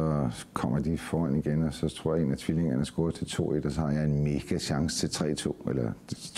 kommer 0.60 0.78
de 0.78 0.98
foran 0.98 1.34
igen, 1.42 1.62
og 1.68 1.72
så 1.72 1.86
tror 1.96 2.10
jeg, 2.14 2.20
at 2.20 2.26
en 2.26 2.32
af 2.32 2.38
tvillingerne 2.38 2.84
scorer 2.84 3.10
til 3.10 3.24
2-1, 3.24 3.66
og 3.66 3.72
så 3.74 3.80
har 3.80 3.90
jeg 3.98 4.04
en 4.04 4.18
mega 4.30 4.56
chance 4.68 4.94
til 5.02 5.08
3-2, 5.44 5.68
eller 5.70 5.88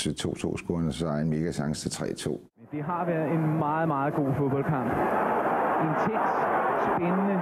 til 0.00 0.10
2-2 0.10 0.56
scoren, 0.62 0.86
og 0.90 0.94
så 0.94 1.06
har 1.08 1.14
jeg 1.18 1.24
en 1.28 1.32
mega 1.36 1.50
chance 1.52 1.78
til 1.88 1.90
3-2. 2.04 2.30
Det 2.74 2.82
har 2.90 3.02
været 3.12 3.28
en 3.36 3.44
meget, 3.64 3.88
meget 3.94 4.12
god 4.20 4.30
fodboldkamp. 4.38 4.90
Intens, 5.86 6.30
spændende, 6.88 7.36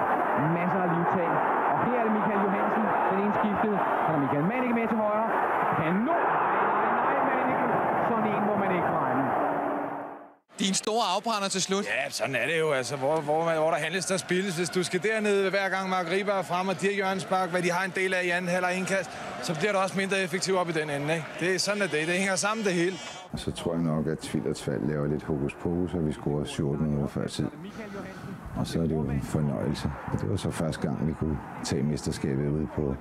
masser 0.58 0.80
af 0.86 0.90
livtag. 0.96 1.30
Og 1.72 1.76
her 1.84 1.96
er 2.00 2.04
det 2.06 2.12
Michael 2.18 2.40
Johansen, 2.46 2.84
den 3.10 3.18
ene 3.24 3.34
skiftet. 3.40 3.74
Han 4.04 4.10
har 4.14 4.20
Michael 4.24 4.46
Mannicke 4.50 4.74
med 4.80 4.86
til 4.92 4.98
højre. 5.04 5.28
Kanon! 5.78 6.04
Nej, 6.06 6.20
nej, 6.74 6.90
nej, 7.00 7.16
Mannicke. 7.28 7.66
Sådan 8.08 8.28
en 8.34 8.42
må 8.48 8.54
man 8.62 8.70
ikke 8.78 8.90
regne. 8.98 9.07
Din 10.58 10.74
store 10.74 11.04
afbrænder 11.04 11.48
til 11.48 11.62
slut. 11.62 11.84
Ja, 11.84 12.10
sådan 12.10 12.34
er 12.34 12.46
det 12.46 12.58
jo. 12.58 12.72
Altså, 12.72 12.96
hvor, 12.96 13.20
hvor, 13.20 13.52
hvor 13.54 13.70
der 13.70 13.76
handles, 13.78 14.06
der 14.06 14.16
spilles. 14.16 14.56
Hvis 14.56 14.70
du 14.70 14.82
skal 14.82 15.02
dernede 15.02 15.50
hver 15.50 15.68
gang 15.68 15.88
Mark 15.88 16.10
Riber 16.10 16.32
er 16.32 16.42
frem 16.42 16.68
og 16.68 16.80
Dirk 16.80 16.98
Jørgensbak, 16.98 17.50
hvad 17.50 17.62
de 17.62 17.70
har 17.70 17.84
en 17.84 17.92
del 17.94 18.14
af 18.14 18.24
i 18.24 18.28
anden 18.28 18.50
halvleg 18.50 18.76
indkast, 18.76 19.10
så 19.42 19.54
bliver 19.54 19.72
det 19.72 19.80
også 19.80 19.96
mindre 19.96 20.20
effektivt 20.20 20.58
op 20.58 20.68
i 20.68 20.72
den 20.72 20.90
ende. 20.90 21.14
Ikke? 21.14 21.26
Det 21.40 21.54
er 21.54 21.58
sådan, 21.58 21.82
at 21.82 21.90
det, 21.90 22.06
det 22.06 22.14
hænger 22.14 22.36
sammen 22.36 22.66
det 22.66 22.74
hele. 22.74 22.96
Og 23.32 23.38
så 23.38 23.50
tror 23.50 23.72
jeg 23.72 23.82
nok, 23.82 24.06
at 24.06 24.18
Tvillertsfald 24.18 24.88
laver 24.88 25.06
lidt 25.06 25.22
hokus 25.22 25.54
pokus, 25.54 25.94
og 25.94 26.06
vi 26.06 26.12
scorer 26.12 26.44
14 26.44 26.86
minutter 26.86 27.08
før 27.08 27.26
tid. 27.26 27.46
Og 28.56 28.66
så 28.66 28.78
er 28.78 28.82
det 28.82 28.90
jo 28.90 29.00
en 29.00 29.22
fornøjelse. 29.22 29.90
Og 30.12 30.20
det 30.20 30.30
var 30.30 30.36
så 30.36 30.50
første 30.50 30.80
gang, 30.80 31.08
vi 31.08 31.12
kunne 31.12 31.38
tage 31.64 31.82
mesterskabet 31.82 32.48
ud 32.48 32.66
på, 32.74 32.96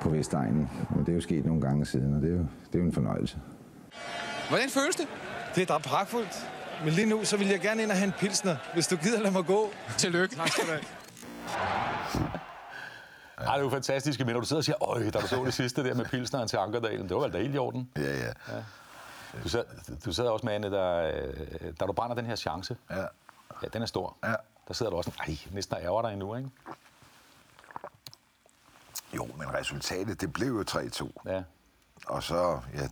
på 0.00 0.10
Vestegnen. 0.10 0.70
Men 0.90 1.00
det 1.00 1.08
er 1.08 1.14
jo 1.14 1.20
sket 1.20 1.44
nogle 1.46 1.60
gange 1.60 1.86
siden, 1.86 2.14
og 2.16 2.22
det 2.22 2.28
er 2.28 2.36
jo, 2.36 2.46
det 2.66 2.74
er 2.74 2.78
jo 2.78 2.84
en 2.84 2.92
fornøjelse. 2.92 3.36
Hvordan 4.48 4.70
føles 4.70 4.96
det? 4.96 5.06
Det 5.54 5.70
er 5.70 5.74
da 5.74 5.78
pragtfuldt. 5.78 6.46
Men 6.84 6.92
lige 6.92 7.06
nu, 7.06 7.24
så 7.24 7.36
vil 7.36 7.48
jeg 7.48 7.60
gerne 7.60 7.82
ind 7.82 7.90
og 7.90 7.96
have 7.96 8.06
en 8.06 8.12
pilsner, 8.18 8.56
hvis 8.74 8.88
du 8.88 8.96
gider 8.96 9.20
lade 9.20 9.32
mig 9.32 9.44
gå. 9.44 9.72
Tillykke. 9.98 10.36
Tak 10.36 10.48
skal 10.48 10.64
du 10.64 10.70
have. 10.70 10.84
Ja. 13.40 13.46
Ej, 13.46 13.52
det 13.54 13.60
er 13.60 13.64
jo 13.64 13.70
fantastiske 13.70 14.24
minder. 14.24 14.40
Du 14.40 14.46
sidder 14.46 14.60
og 14.60 14.64
siger, 14.64 14.88
øj, 14.88 15.10
da 15.10 15.20
du 15.20 15.26
så 15.26 15.44
det 15.44 15.54
sidste 15.54 15.84
der 15.84 15.94
med 15.94 16.04
pilsneren 16.04 16.48
til 16.48 16.56
Ankerdalen. 16.56 17.08
Det 17.08 17.16
var 17.16 17.22
vel 17.22 17.32
da 17.32 17.38
helt 17.38 17.54
i 17.54 17.58
orden. 17.58 17.90
Ja, 17.96 18.02
ja. 18.02 18.26
ja. 18.26 18.62
Du, 19.44 19.48
sad, 19.48 19.64
du 20.04 20.12
sad 20.12 20.24
også 20.24 20.46
med, 20.46 20.54
Anne, 20.54 20.70
der, 20.70 21.12
da 21.80 21.86
du 21.86 21.92
brænder 21.92 22.16
den 22.16 22.26
her 22.26 22.36
chance. 22.36 22.76
Ja. 22.90 23.00
Ja, 23.62 23.68
den 23.72 23.82
er 23.82 23.86
stor. 23.86 24.16
Ja. 24.24 24.34
Der 24.68 24.74
sidder 24.74 24.90
du 24.90 24.96
også, 24.96 25.10
ej, 25.18 25.36
næsten 25.50 25.76
er 25.76 25.80
ærger 25.80 26.02
dig 26.02 26.12
endnu, 26.12 26.36
ikke? 26.36 26.50
Jo, 29.16 29.28
men 29.38 29.54
resultatet, 29.54 30.20
det 30.20 30.32
blev 30.32 30.48
jo 30.48 30.64
3-2. 30.70 31.08
Ja. 31.26 31.42
Og 32.06 32.22
så, 32.22 32.60
ja, 32.74 32.88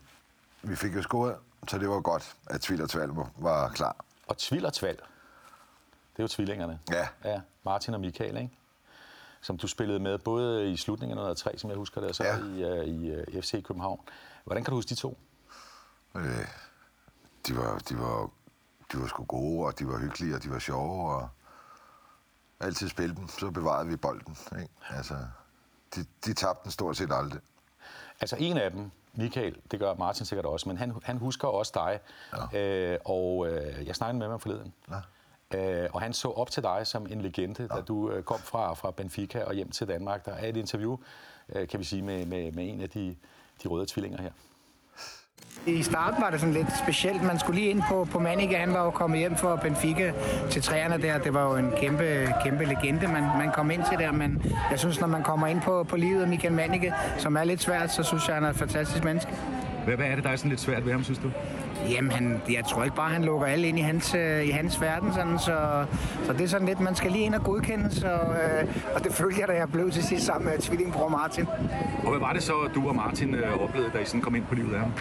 vi 0.63 0.77
fik 0.77 0.97
jo 0.97 1.03
scoret, 1.03 1.37
så 1.69 1.79
det 1.79 1.89
var 1.89 2.01
godt, 2.01 2.37
at 2.47 2.61
Tvil 2.61 2.83
og 2.83 2.91
Tvalm 2.91 3.19
var 3.37 3.69
klar. 3.69 3.97
Og 4.27 4.39
Tvil 4.39 4.67
og 4.67 4.73
Tval, 4.73 4.95
det 4.97 6.19
er 6.19 6.23
jo 6.23 6.29
tvillingerne. 6.29 6.81
Ja. 6.91 7.09
Ja, 7.25 7.41
Martin 7.65 7.95
og 7.95 8.01
Michael, 8.01 8.37
ikke? 8.37 8.51
Som 9.41 9.59
du 9.59 9.67
spillede 9.69 9.99
med 10.01 10.19
både 10.19 10.73
i 10.73 10.77
slutningen 10.77 11.19
af 11.19 11.31
1903, 11.31 11.59
som 11.59 11.71
jeg 11.71 11.77
husker 11.77 12.01
det, 12.01 12.11
og 12.11 12.15
så 12.17 12.25
Ja. 12.25 12.37
i, 12.37 12.81
uh, 12.81 12.89
i 12.89 13.37
uh, 13.37 13.43
FC 13.43 13.63
København. 13.65 14.01
Hvordan 14.45 14.65
kan 14.65 14.71
du 14.71 14.77
huske 14.77 14.89
de 14.89 14.95
to? 14.95 15.19
Øh, 16.15 16.47
de 17.47 17.57
var, 17.57 17.79
de 17.79 17.99
var, 17.99 18.31
de 18.93 19.01
var 19.01 19.07
sgu 19.07 19.25
gode, 19.25 19.67
og 19.67 19.79
de 19.79 19.89
var 19.89 19.99
hyggelige, 19.99 20.35
og 20.35 20.43
de 20.43 20.51
var 20.51 20.59
sjove, 20.59 21.15
og 21.15 21.29
altid 22.61 22.89
spille 22.89 23.15
dem, 23.17 23.29
så 23.29 23.51
bevarede 23.51 23.89
vi 23.89 23.97
bolden. 23.97 24.37
Ikke? 24.61 24.69
Altså, 24.91 25.15
de, 25.95 26.05
de 26.25 26.35
tabte 26.35 26.63
den 26.65 26.71
stort 26.71 26.97
set 26.97 27.13
aldrig. 27.13 27.41
Altså 28.21 28.37
en 28.39 28.57
af 28.57 28.71
dem, 28.71 28.91
Michael, 29.15 29.57
det 29.71 29.79
gør 29.79 29.95
Martin 29.95 30.27
sikkert 30.27 30.47
også, 30.47 30.69
men 30.69 30.79
han, 30.79 30.95
han 31.03 31.19
husker 31.19 31.49
også 31.49 31.73
dig. 31.75 32.01
Ja. 32.53 32.93
Øh, 32.93 32.99
og 33.05 33.49
øh, 33.49 33.87
jeg 33.87 33.97
snakkede 33.97 34.19
med 34.19 34.29
ham 34.29 34.41
forleden. 34.41 34.75
Ja. 34.91 35.85
Øh, 35.85 35.91
og 35.93 36.01
han 36.01 36.13
så 36.13 36.29
op 36.29 36.51
til 36.51 36.63
dig 36.63 36.87
som 36.87 37.07
en 37.11 37.21
legende, 37.21 37.69
ja. 37.71 37.77
da 37.77 37.81
du 37.81 38.11
øh, 38.11 38.23
kom 38.23 38.39
fra, 38.39 38.75
fra 38.75 38.91
Benfica 38.91 39.45
og 39.45 39.55
hjem 39.55 39.71
til 39.71 39.89
Danmark. 39.89 40.25
Der 40.27 40.33
er 40.33 40.49
et 40.49 40.57
interview, 40.57 40.97
øh, 41.49 41.69
kan 41.69 41.81
vi 41.81 41.85
sige, 41.85 42.03
med, 42.03 42.27
med, 42.27 42.53
med 42.53 42.69
en 42.69 42.81
af 42.81 42.91
de, 42.91 43.17
de 43.63 43.69
røde 43.69 43.87
tvillinger 43.87 44.23
her. 44.23 44.31
I 45.67 45.83
starten 45.83 46.23
var 46.23 46.31
det 46.31 46.41
sådan 46.41 46.55
lidt 46.55 46.79
specielt. 46.85 47.23
Man 47.23 47.39
skulle 47.39 47.61
lige 47.61 47.71
ind 47.71 47.83
på, 47.89 48.09
på 48.11 48.19
Manike. 48.19 48.57
Han 48.57 48.75
var 48.75 48.85
jo 48.85 48.91
kommet 48.91 49.19
hjem 49.19 49.37
fra 49.37 49.57
Benfica 49.57 50.13
til 50.51 50.63
træerne 50.63 51.03
der. 51.03 51.19
Det 51.19 51.35
var 51.35 51.51
jo 51.51 51.57
en 51.57 51.73
kæmpe, 51.77 52.35
kæmpe 52.45 52.65
legende, 52.65 53.07
man, 53.07 53.23
man 53.23 53.51
kom 53.55 53.71
ind 53.71 53.83
til 53.91 53.99
der. 53.99 54.13
Men 54.13 54.43
jeg 54.71 54.79
synes, 54.79 55.01
når 55.01 55.09
man 55.09 55.23
kommer 55.23 55.47
ind 55.47 55.61
på, 55.61 55.85
på 55.89 55.97
livet 55.97 56.23
af 56.23 56.29
Michael 56.29 56.55
Manike, 56.55 56.95
som 57.19 57.37
er 57.37 57.45
lidt 57.45 57.63
svært, 57.63 57.93
så 57.93 58.03
synes 58.03 58.29
jeg, 58.29 58.37
han 58.37 58.45
er 58.45 58.51
et 58.51 58.57
fantastisk 58.57 59.05
menneske. 59.05 59.31
Hvad, 59.85 59.97
hvad 59.97 60.07
er 60.07 60.15
det, 60.15 60.25
der 60.25 60.31
er 60.31 60.37
sådan 60.37 60.49
lidt 60.49 60.61
svært 60.61 60.87
ved 60.87 60.93
ham, 60.93 61.05
synes 61.05 61.19
du? 61.19 61.31
Jamen, 61.91 62.11
han, 62.11 62.43
jeg 62.51 62.65
tror 62.65 62.85
ikke 62.85 62.97
bare, 62.97 63.11
han 63.11 63.25
lukker 63.25 63.47
alle 63.47 63.69
ind 63.69 63.79
i 63.79 63.83
hans, 63.83 64.15
øh, 64.15 64.49
i 64.49 64.51
hans 64.51 64.81
verden. 64.81 65.13
Sådan, 65.13 65.39
så, 65.39 65.85
så 66.27 66.33
det 66.33 66.41
er 66.41 66.49
sådan 66.49 66.67
lidt, 66.67 66.81
man 66.81 66.95
skal 66.95 67.13
lige 67.13 67.25
ind 67.25 67.35
og 67.35 67.45
godkendes. 67.45 68.03
Og, 68.03 68.35
øh, 68.35 68.69
og 68.95 69.05
det 69.05 69.13
følte 69.13 69.41
jeg, 69.41 69.49
da 69.49 69.53
jeg 69.53 69.73
blev 69.73 69.91
til 69.91 70.03
sidst 70.03 70.27
sammen 70.27 70.51
med 70.51 70.59
tvillingbror 70.59 71.09
Martin. 71.09 71.47
Og 72.05 72.11
hvad 72.11 72.21
var 72.21 72.33
det 72.33 72.43
så, 72.43 72.53
du 72.75 72.89
og 72.89 72.97
Martin 72.97 73.35
øh, 73.35 73.63
oplevede, 73.63 73.91
da 73.95 73.99
I 73.99 74.05
sådan 74.05 74.21
kom 74.21 74.35
ind 74.35 74.45
på 74.45 74.55
livet 74.55 74.75
af 74.75 74.81
ham? 74.81 74.93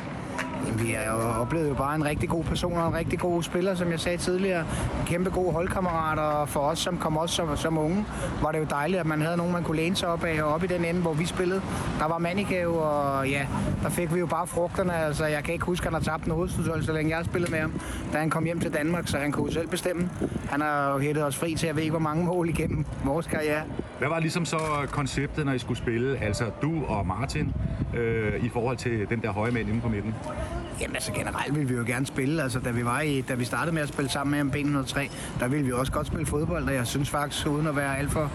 Jamen, 0.70 0.88
vi 0.88 0.96
oplevede 1.40 1.68
jo 1.68 1.74
jo 1.74 1.78
bare 1.78 1.96
en 1.96 2.06
rigtig 2.06 2.30
god 2.30 2.44
person 2.44 2.74
og 2.74 2.88
en 2.88 2.94
rigtig 2.94 3.20
god 3.20 3.44
spiller, 3.44 3.76
som 3.76 3.92
jeg 3.92 4.00
sagde 4.00 4.18
tidligere. 4.18 4.60
En 4.60 5.06
kæmpe 5.06 5.30
god 5.30 5.54
holdkammerat, 5.54 6.20
og 6.20 6.50
for 6.50 6.60
os, 6.60 6.80
som 6.80 6.98
kom 6.98 7.18
også 7.18 7.36
som, 7.36 7.58
som 7.58 7.78
unge, 7.78 8.06
var 8.42 8.52
det 8.52 8.60
jo 8.60 8.66
dejligt, 8.70 9.00
at 9.00 9.06
man 9.06 9.22
havde 9.22 9.38
nogen, 9.38 9.54
man 9.54 9.64
kunne 9.64 9.78
læne 9.78 9.96
sig 9.96 10.10
op 10.10 10.24
af, 10.24 10.44
og 10.44 10.54
op 10.54 10.64
i 10.64 10.68
den 10.68 10.86
ende, 10.86 11.02
hvor 11.02 11.14
vi 11.14 11.26
spillede. 11.26 11.62
Der 12.00 12.08
var 12.08 12.18
Mannikave, 12.18 12.82
og 12.82 13.30
ja, 13.30 13.48
der 13.84 13.90
fik 13.90 14.14
vi 14.14 14.20
jo 14.20 14.26
bare 14.26 14.48
frugterne. 14.48 14.96
Altså, 14.96 15.26
jeg 15.26 15.44
kan 15.44 15.54
ikke 15.54 15.66
huske, 15.66 15.88
at 15.88 15.94
han 15.94 16.04
har 16.04 16.12
tabt 16.12 16.26
en 16.26 16.32
hovedstødshold, 16.32 16.84
så 16.84 16.94
længe 16.94 17.10
jeg 17.10 17.18
har 17.18 17.24
spillet 17.24 17.52
med 17.52 17.60
ham, 17.60 17.74
da 18.14 18.18
han 18.18 18.30
kom 18.30 18.44
hjem 18.44 18.60
til 18.60 18.74
Danmark, 18.74 19.08
så 19.08 19.18
han 19.18 19.32
kunne 19.32 19.46
jo 19.46 19.54
selv 19.54 19.68
bestemme. 19.68 20.10
Han 20.50 20.62
har 20.62 20.94
jo 20.94 21.00
hættet 21.00 21.26
os 21.26 21.38
fri 21.38 21.56
til, 21.56 21.68
jeg 21.68 21.76
ved 21.76 21.84
ikke, 21.84 21.92
hvor 21.92 22.00
mange 22.00 22.26
mål 22.26 22.50
igennem 22.50 22.86
vores 23.04 23.28
karriere. 23.28 23.62
Hvad 24.00 24.10
var 24.10 24.20
ligesom 24.20 24.46
så 24.46 24.58
konceptet, 24.92 25.46
når 25.46 25.54
I 25.54 25.60
skulle 25.60 25.78
spille, 25.78 26.18
altså 26.18 26.46
du 26.62 26.86
og 26.88 27.08
Martin, 27.08 27.54
øh, 27.98 28.44
i 28.46 28.50
forhold 28.50 28.78
til 28.78 29.10
den 29.10 29.22
der 29.22 29.32
høje 29.32 29.52
mand 29.52 29.70
inde 29.70 29.82
på 29.82 29.90
midten? 29.90 30.16
Jamen 30.82 30.96
altså 30.96 31.12
generelt 31.14 31.56
ville 31.56 31.70
vi 31.70 31.76
jo 31.76 31.84
gerne 31.88 32.06
spille. 32.06 32.44
Altså 32.44 32.60
da 32.60 32.72
vi, 32.72 32.86
var 32.86 33.02
i, 33.02 33.22
da 33.22 33.34
vi 33.34 33.46
startede 33.46 33.76
med 33.76 33.82
at 33.82 33.90
spille 33.90 34.12
sammen 34.12 34.52
med 34.52 34.64
ham 34.64 34.84
B103, 34.84 35.12
der 35.40 35.48
ville 35.48 35.66
vi 35.66 35.72
også 35.72 35.92
godt 35.92 36.08
spille 36.08 36.26
fodbold, 36.26 36.64
og 36.64 36.74
jeg 36.74 36.88
synes 36.88 37.10
faktisk, 37.10 37.48
uden 37.48 37.68
at 37.68 37.76
være 37.76 37.98
alt 37.98 38.12
for, 38.12 38.32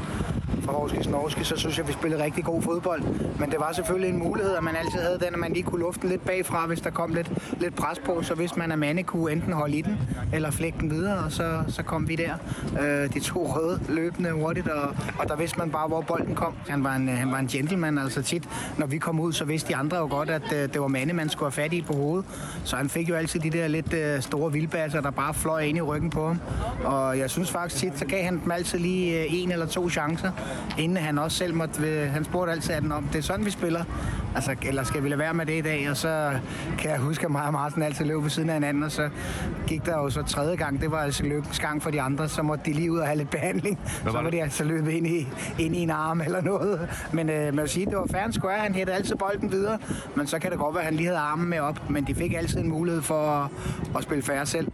fra 0.65 0.73
Horskis 0.73 1.09
Norske, 1.09 1.45
så 1.45 1.57
synes 1.57 1.79
jeg, 1.79 1.89
vi 1.89 1.93
spillede 1.93 2.25
rigtig 2.25 2.45
god 2.45 2.63
fodbold. 2.63 3.03
Men 3.39 3.51
det 3.51 3.61
var 3.61 3.73
selvfølgelig 3.73 4.11
en 4.11 4.19
mulighed, 4.19 4.55
at 4.57 4.63
man 4.63 4.77
altid 4.77 5.01
havde 5.01 5.19
den, 5.19 5.35
at 5.35 5.39
man 5.39 5.53
lige 5.53 5.63
kunne 5.63 5.81
luften 5.81 6.09
lidt 6.09 6.25
bagfra, 6.27 6.67
hvis 6.67 6.81
der 6.81 6.91
kom 6.91 7.15
lidt, 7.15 7.31
lidt 7.61 7.75
pres 7.77 7.99
på. 7.99 8.23
Så 8.23 8.35
hvis 8.35 8.57
man 8.57 8.73
er 8.73 8.77
mande, 8.77 9.03
kunne 9.03 9.33
enten 9.33 9.53
holde 9.53 9.77
i 9.77 9.83
den, 9.83 9.99
eller 10.33 10.51
flække 10.51 10.79
den 10.79 10.91
videre, 10.91 11.25
og 11.25 11.33
så, 11.33 11.63
så 11.69 11.83
kom 11.83 12.09
vi 12.09 12.17
der. 12.17 12.35
Øh, 12.81 13.15
de 13.15 13.21
to 13.21 13.47
røde 13.47 13.81
løbende 13.89 14.33
hurtigt, 14.33 14.69
og, 14.69 14.97
og 15.19 15.29
der 15.29 15.37
vidste 15.37 15.59
man 15.59 15.71
bare, 15.71 15.89
hvor 15.89 16.01
bolden 16.01 16.35
kom. 16.35 16.55
Han 16.69 16.85
var 16.85 16.95
en, 16.95 17.09
han 17.09 17.33
var 17.33 17.39
en 17.39 17.47
gentleman, 17.47 17.99
altså 17.99 18.23
tit, 18.23 18.49
når 18.79 18.87
vi 18.87 18.99
kom 18.99 19.21
ud, 19.21 19.33
så 19.33 19.45
vidste 19.45 19.69
de 19.69 19.77
andre 19.77 19.97
jo 19.97 20.07
godt, 20.11 20.31
at 20.31 20.53
øh, 20.53 20.73
det 20.73 20.81
var 20.81 20.89
mande, 20.89 21.15
man 21.15 21.29
skulle 21.29 21.53
have 21.53 21.63
fat 21.63 21.73
i 21.73 21.83
på 21.83 21.93
hovedet. 21.93 22.25
Så 22.65 22.77
han 22.77 22.89
fik 22.89 23.09
jo 23.09 23.15
altid 23.15 23.41
de 23.41 23.51
der 23.51 23.69
lidt 23.69 23.93
øh, 23.93 24.21
store 24.21 24.53
vildbasser, 24.53 25.01
der 25.01 25.11
bare 25.11 25.35
fløj 25.35 25.61
ind 25.61 25.79
i 25.79 25.81
ryggen 25.81 26.11
på 26.11 26.27
ham. 26.27 26.41
Og 26.85 27.19
jeg 27.19 27.31
synes 27.31 27.51
faktisk 27.51 27.81
tit, 27.81 27.99
så 27.99 28.05
gav 28.05 28.25
han 28.25 28.41
dem 28.45 28.51
altid 28.51 28.79
lige 28.79 29.21
øh, 29.21 29.27
en 29.29 29.53
eller 29.53 29.67
to 29.67 29.91
chancer, 29.91 30.31
inden 30.79 30.97
han 30.97 31.19
også 31.19 31.37
selv 31.37 31.55
måtte... 31.55 31.89
Øh, 31.89 32.11
han 32.11 32.25
spurgte 32.25 32.53
altid 32.53 32.75
den 32.75 32.93
om, 32.93 33.05
det 33.13 33.19
er 33.19 33.23
sådan, 33.23 33.45
vi 33.45 33.51
spiller. 33.51 33.85
Altså, 34.35 34.57
eller 34.63 34.85
skal 34.85 35.03
vi 35.03 35.09
lade 35.09 35.19
være 35.19 35.35
med 35.35 35.47
det 35.47 35.59
i 35.59 35.61
dag? 35.61 35.91
Og 35.91 35.97
så 35.97 36.39
kan 36.79 36.91
jeg 36.91 36.99
huske, 36.99 37.25
at 37.25 37.31
mig 37.31 37.47
og 37.47 37.53
Martin 37.53 37.83
altid 37.83 38.05
løb 38.05 38.23
ved 38.23 38.31
siden 38.31 38.49
af 38.49 38.55
hinanden, 38.55 38.83
og 38.83 38.93
så 38.93 39.09
gik 39.67 39.87
der 39.87 39.97
jo 39.97 40.11
så 40.11 40.23
tredje 40.23 40.57
gang, 40.57 40.81
det 40.81 40.91
var 40.91 40.99
altså 40.99 41.23
lykkens 41.23 41.61
gang 41.61 41.83
for 41.83 41.91
de 41.91 42.01
andre, 42.01 42.29
så 42.29 42.43
måtte 42.43 42.65
de 42.65 42.73
lige 42.73 42.93
ud 42.93 42.99
og 42.99 43.07
have 43.07 43.19
lidt 43.19 43.31
behandling. 43.31 43.79
Så 44.05 44.11
var 44.23 44.31
de 44.31 44.43
altså 44.43 44.65
løbet 44.65 44.91
ind 44.91 45.07
i, 45.07 45.29
ind 45.59 45.77
i 45.77 45.79
en 45.79 45.91
arm 45.91 46.21
eller 46.21 46.41
noget. 46.41 46.89
Men 47.13 47.31
øh, 47.31 47.45
man 47.45 47.57
vil 47.57 47.69
sige, 47.69 47.87
det 47.87 47.97
var 47.97 48.07
fair 48.11 48.31
square, 48.31 48.59
han 48.59 48.75
hættede 48.75 48.97
altid 48.97 49.17
bolden 49.17 49.53
videre, 49.53 49.79
men 50.15 50.27
så 50.27 50.39
kan 50.39 50.51
det 50.51 50.59
godt 50.59 50.75
være, 50.75 50.83
at 50.83 50.87
han 50.87 50.95
lige 50.95 51.07
havde 51.07 51.19
armen 51.19 51.51
med 51.51 51.59
op, 51.59 51.91
men 51.91 52.07
de 52.07 52.15
fik 52.15 52.33
altid 52.33 52.61
en 52.61 52.69
mulighed 52.69 53.03
for 53.03 53.31
at, 53.31 53.51
at 53.97 54.03
spille 54.03 54.23
færre 54.23 54.47
selv. 54.47 54.69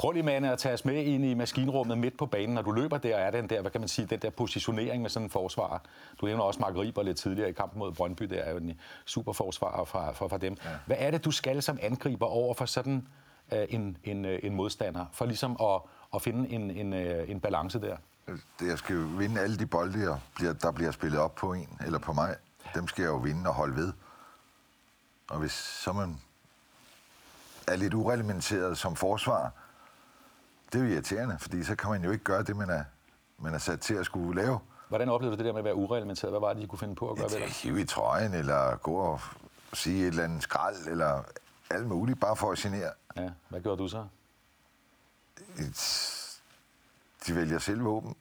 Prøv 0.00 0.12
lige, 0.12 0.22
Mane, 0.22 0.52
at 0.52 0.58
tage 0.58 0.74
os 0.74 0.84
med 0.84 0.94
ind 0.94 1.24
i 1.24 1.34
maskinrummet 1.34 1.98
midt 1.98 2.18
på 2.18 2.26
banen. 2.26 2.54
Når 2.54 2.62
du 2.62 2.70
løber 2.70 2.98
der, 2.98 3.16
er 3.16 3.30
den 3.30 3.50
der, 3.50 3.60
hvad 3.60 3.70
kan 3.70 3.80
man 3.80 3.88
sige, 3.88 4.06
den 4.06 4.18
der 4.18 4.30
positionering 4.30 5.02
med 5.02 5.10
sådan 5.10 5.26
en 5.26 5.30
forsvar. 5.30 5.82
Du 6.20 6.26
nævner 6.26 6.44
også 6.44 6.60
Mark 6.60 6.76
Riber 6.76 7.02
lidt 7.02 7.16
tidligere 7.16 7.48
i 7.48 7.52
kampen 7.52 7.78
mod 7.78 7.92
Brøndby. 7.92 8.24
Det 8.24 8.46
er 8.46 8.50
jo 8.50 8.56
en 8.56 8.80
super 9.04 9.32
forsvar 9.32 9.84
fra, 9.84 10.12
fra, 10.12 10.26
fra 10.26 10.38
dem. 10.38 10.56
Ja. 10.64 10.70
Hvad 10.86 10.96
er 10.98 11.10
det, 11.10 11.24
du 11.24 11.30
skal 11.30 11.62
som 11.62 11.78
angriber 11.82 12.26
over 12.26 12.54
for 12.54 12.66
sådan 12.66 13.06
uh, 13.52 13.58
en, 13.68 13.96
en, 14.04 14.24
uh, 14.24 14.30
en 14.42 14.54
modstander? 14.54 15.06
For 15.12 15.26
ligesom 15.26 15.56
at, 15.60 15.80
at 16.14 16.22
finde 16.22 16.50
en, 16.50 16.70
en, 16.70 16.92
uh, 16.92 17.30
en 17.30 17.40
balance 17.40 17.80
der? 17.80 17.96
Jeg 18.60 18.78
skal 18.78 18.96
jo 18.96 19.06
vinde 19.18 19.40
alle 19.40 19.58
de 19.58 19.66
bolde, 19.66 20.00
der 20.00 20.18
bliver, 20.34 20.52
der 20.52 20.72
bliver 20.72 20.90
spillet 20.90 21.20
op 21.20 21.34
på 21.34 21.52
en 21.52 21.68
eller 21.86 21.98
på 21.98 22.12
mig. 22.12 22.36
Dem 22.74 22.88
skal 22.88 23.02
jeg 23.02 23.08
jo 23.08 23.16
vinde 23.16 23.48
og 23.48 23.54
holde 23.54 23.76
ved. 23.76 23.92
Og 25.30 25.38
hvis 25.38 25.52
så 25.52 25.92
man 25.92 26.20
er 27.68 27.76
lidt 27.76 27.94
ureglementeret 27.94 28.78
som 28.78 28.96
forsvar, 28.96 29.52
det 30.72 30.80
er 30.80 30.84
jo 30.84 30.90
irriterende, 30.90 31.38
fordi 31.38 31.64
så 31.64 31.76
kan 31.76 31.90
man 31.90 32.04
jo 32.04 32.10
ikke 32.10 32.24
gøre 32.24 32.42
det, 32.42 32.56
man 32.56 32.70
er, 32.70 32.84
man 33.38 33.54
er 33.54 33.58
sat 33.58 33.80
til 33.80 33.94
at 33.94 34.06
skulle 34.06 34.42
lave. 34.42 34.58
Hvordan 34.88 35.08
oplevede 35.08 35.36
du 35.36 35.38
det 35.38 35.46
der 35.46 35.52
med 35.52 35.60
at 35.60 35.64
være 35.64 35.74
ureglementeret? 35.74 36.32
Hvad 36.32 36.40
var 36.40 36.52
det, 36.52 36.62
I 36.62 36.66
kunne 36.66 36.78
finde 36.78 36.94
på 36.94 37.10
at 37.10 37.16
gøre 37.16 37.28
ja, 37.30 37.38
ved 37.38 37.46
det? 37.46 37.52
Hive 37.52 37.80
i 37.80 37.84
trøjen, 37.84 38.34
eller 38.34 38.76
gå 38.76 38.94
og 38.94 39.20
sige 39.72 40.02
et 40.02 40.08
eller 40.08 40.24
andet 40.24 40.42
skrald, 40.42 40.86
eller 40.86 41.22
alt 41.70 41.86
muligt, 41.86 42.20
bare 42.20 42.36
for 42.36 42.52
at 42.52 42.58
genere. 42.58 42.92
Ja, 43.16 43.30
hvad 43.48 43.60
gjorde 43.60 43.82
du 43.82 43.88
så? 43.88 44.06
De 47.26 47.36
vælger 47.36 47.58
selv 47.58 47.84
våben. 47.84 48.16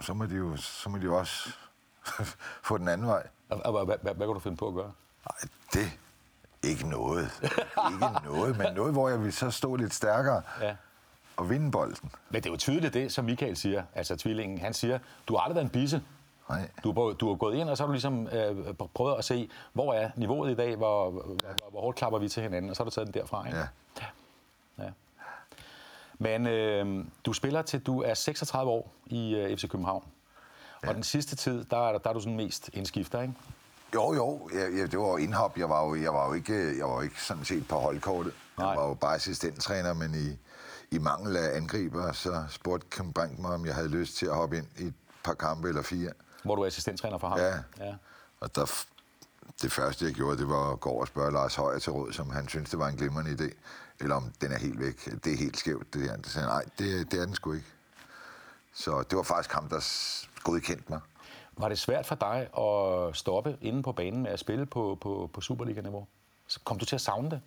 Så 0.00 0.14
må 0.14 0.26
de 0.26 0.34
jo, 0.34 0.56
så 0.56 0.88
må 0.90 0.98
de 0.98 1.02
jo 1.02 1.18
også 1.18 1.50
få 2.68 2.78
den 2.78 2.88
anden 2.88 3.06
vej. 3.06 3.26
Og, 3.48 3.84
hvad, 3.84 3.96
hvad, 4.02 4.14
hvad 4.14 4.26
kunne 4.26 4.34
du 4.34 4.40
finde 4.40 4.56
på 4.56 4.68
at 4.68 4.74
gøre? 4.74 4.92
Nej, 5.28 5.50
det 5.72 5.98
ikke 6.62 6.88
noget. 6.88 7.40
ikke 7.92 8.06
noget, 8.24 8.58
men 8.58 8.74
noget, 8.74 8.92
hvor 8.92 9.08
jeg 9.08 9.22
vil 9.22 9.32
så 9.32 9.50
stå 9.50 9.76
lidt 9.76 9.94
stærkere. 9.94 10.42
Ja 10.60 10.76
og 11.40 11.50
vinde 11.50 11.70
bolden. 11.70 12.10
Men 12.30 12.42
det 12.42 12.46
er 12.48 12.52
jo 12.52 12.56
tydeligt 12.56 12.94
det, 12.94 13.12
som 13.12 13.24
Michael 13.24 13.56
siger, 13.56 13.82
altså 13.94 14.16
tvillingen. 14.16 14.58
Han 14.58 14.74
siger, 14.74 14.98
du 15.28 15.36
har 15.36 15.40
aldrig 15.40 15.54
været 15.54 15.64
en 15.64 15.70
bisse. 15.70 16.02
Nej. 16.48 16.68
Du, 16.84 17.14
du 17.20 17.28
har 17.28 17.34
gået 17.34 17.56
ind, 17.56 17.68
og 17.68 17.76
så 17.76 17.82
har 17.82 17.86
du 17.86 17.92
ligesom 17.92 18.28
øh, 18.28 18.74
prøvet 18.94 19.18
at 19.18 19.24
se, 19.24 19.50
hvor 19.72 19.94
er 19.94 20.10
niveauet 20.16 20.50
i 20.50 20.54
dag, 20.54 20.76
hvor, 20.76 21.10
hvor, 21.10 21.36
hvor 21.70 21.80
hårdt 21.80 21.96
klapper 21.96 22.18
vi 22.18 22.28
til 22.28 22.42
hinanden, 22.42 22.70
og 22.70 22.76
så 22.76 22.82
har 22.82 22.90
du 22.90 22.94
taget 22.94 23.06
den 23.06 23.14
derfra, 23.14 23.46
ikke? 23.46 23.58
Ja. 23.58 23.66
ja. 24.78 24.84
ja. 24.84 24.90
Men 26.18 26.46
øh, 26.46 27.04
du 27.24 27.32
spiller 27.32 27.62
til, 27.62 27.80
du 27.80 28.02
er 28.02 28.14
36 28.14 28.70
år 28.70 28.92
i 29.06 29.34
øh, 29.34 29.56
FC 29.56 29.68
København. 29.68 30.04
Ja. 30.82 30.88
Og 30.88 30.94
den 30.94 31.02
sidste 31.02 31.36
tid, 31.36 31.64
der 31.64 31.88
er, 31.88 31.98
der 31.98 32.10
er 32.10 32.14
du 32.14 32.20
sådan 32.20 32.36
mest 32.36 32.70
indskifter, 32.72 33.22
ikke? 33.22 33.34
Jo, 33.94 34.14
jo. 34.14 34.50
Ja, 34.54 34.60
ja, 34.60 34.86
det 34.86 34.98
var 34.98 35.18
indhop. 35.18 35.58
Jeg 35.58 35.68
var 35.68 35.86
jo, 35.86 36.02
jeg 36.02 36.14
var 36.14 36.28
jo 36.28 36.32
ikke, 36.32 36.78
jeg 36.78 36.86
var 36.86 36.94
jo 36.94 37.00
ikke 37.00 37.22
sådan 37.22 37.44
set 37.44 37.68
på 37.68 37.76
holdkortet. 37.76 38.32
Nej. 38.58 38.68
Jeg 38.68 38.78
var 38.78 38.88
jo 38.88 38.94
bare 38.94 39.14
assistenttræner, 39.14 39.94
men 39.94 40.14
i, 40.14 40.38
i 40.90 40.98
mangel 40.98 41.36
af 41.36 41.56
angriber, 41.56 42.12
så 42.12 42.44
spurgte 42.48 42.86
Kim 42.90 43.12
Brink 43.12 43.38
mig, 43.38 43.50
om 43.50 43.66
jeg 43.66 43.74
havde 43.74 43.88
lyst 43.88 44.16
til 44.16 44.26
at 44.26 44.34
hoppe 44.34 44.56
ind 44.56 44.66
i 44.78 44.84
et 44.84 44.94
par 45.24 45.34
kampe 45.34 45.68
eller 45.68 45.82
fire. 45.82 46.12
Hvor 46.44 46.56
du 46.56 46.62
er 46.62 46.66
assistenttræner 46.66 47.18
for 47.18 47.28
ham? 47.28 47.38
Ja. 47.38 47.54
ja. 47.86 47.94
Og 48.40 48.54
der, 48.54 48.84
det 49.62 49.72
første, 49.72 50.04
jeg 50.04 50.14
gjorde, 50.14 50.38
det 50.38 50.48
var 50.48 50.72
at 50.72 50.80
gå 50.80 50.90
over 50.90 51.00
og 51.00 51.06
spørge 51.06 51.32
Lars 51.32 51.54
Højer 51.54 51.78
til 51.78 51.92
råd, 51.92 52.12
som 52.12 52.30
han 52.30 52.48
synes 52.48 52.70
det 52.70 52.78
var 52.78 52.88
en 52.88 52.96
glimrende 52.96 53.30
idé. 53.30 53.54
Eller 54.00 54.14
om 54.14 54.32
den 54.40 54.52
er 54.52 54.58
helt 54.58 54.80
væk. 54.80 55.04
Det 55.24 55.32
er 55.32 55.36
helt 55.36 55.56
skævt, 55.56 55.94
det 55.94 56.02
her. 56.02 56.16
Det 56.16 56.26
sagde 56.26 56.48
nej, 56.48 56.64
det, 56.78 57.12
det 57.12 57.20
er 57.20 57.24
den 57.24 57.34
sgu 57.34 57.52
ikke. 57.52 57.66
Så 58.74 59.02
det 59.10 59.16
var 59.16 59.22
faktisk 59.22 59.52
ham, 59.52 59.68
der 59.68 59.80
godkendte 60.42 60.84
mig. 60.88 61.00
Var 61.56 61.68
det 61.68 61.78
svært 61.78 62.06
for 62.06 62.14
dig 62.14 62.48
at 62.58 63.16
stoppe 63.16 63.56
inde 63.60 63.82
på 63.82 63.92
banen 63.92 64.22
med 64.22 64.30
at 64.30 64.38
spille 64.38 64.66
på, 64.66 64.98
på, 65.00 65.30
på 65.32 65.40
Superliga-niveau? 65.40 66.06
Kom 66.64 66.78
du 66.78 66.84
til 66.84 66.94
at 66.94 67.00
savne 67.00 67.30
det? 67.30 67.40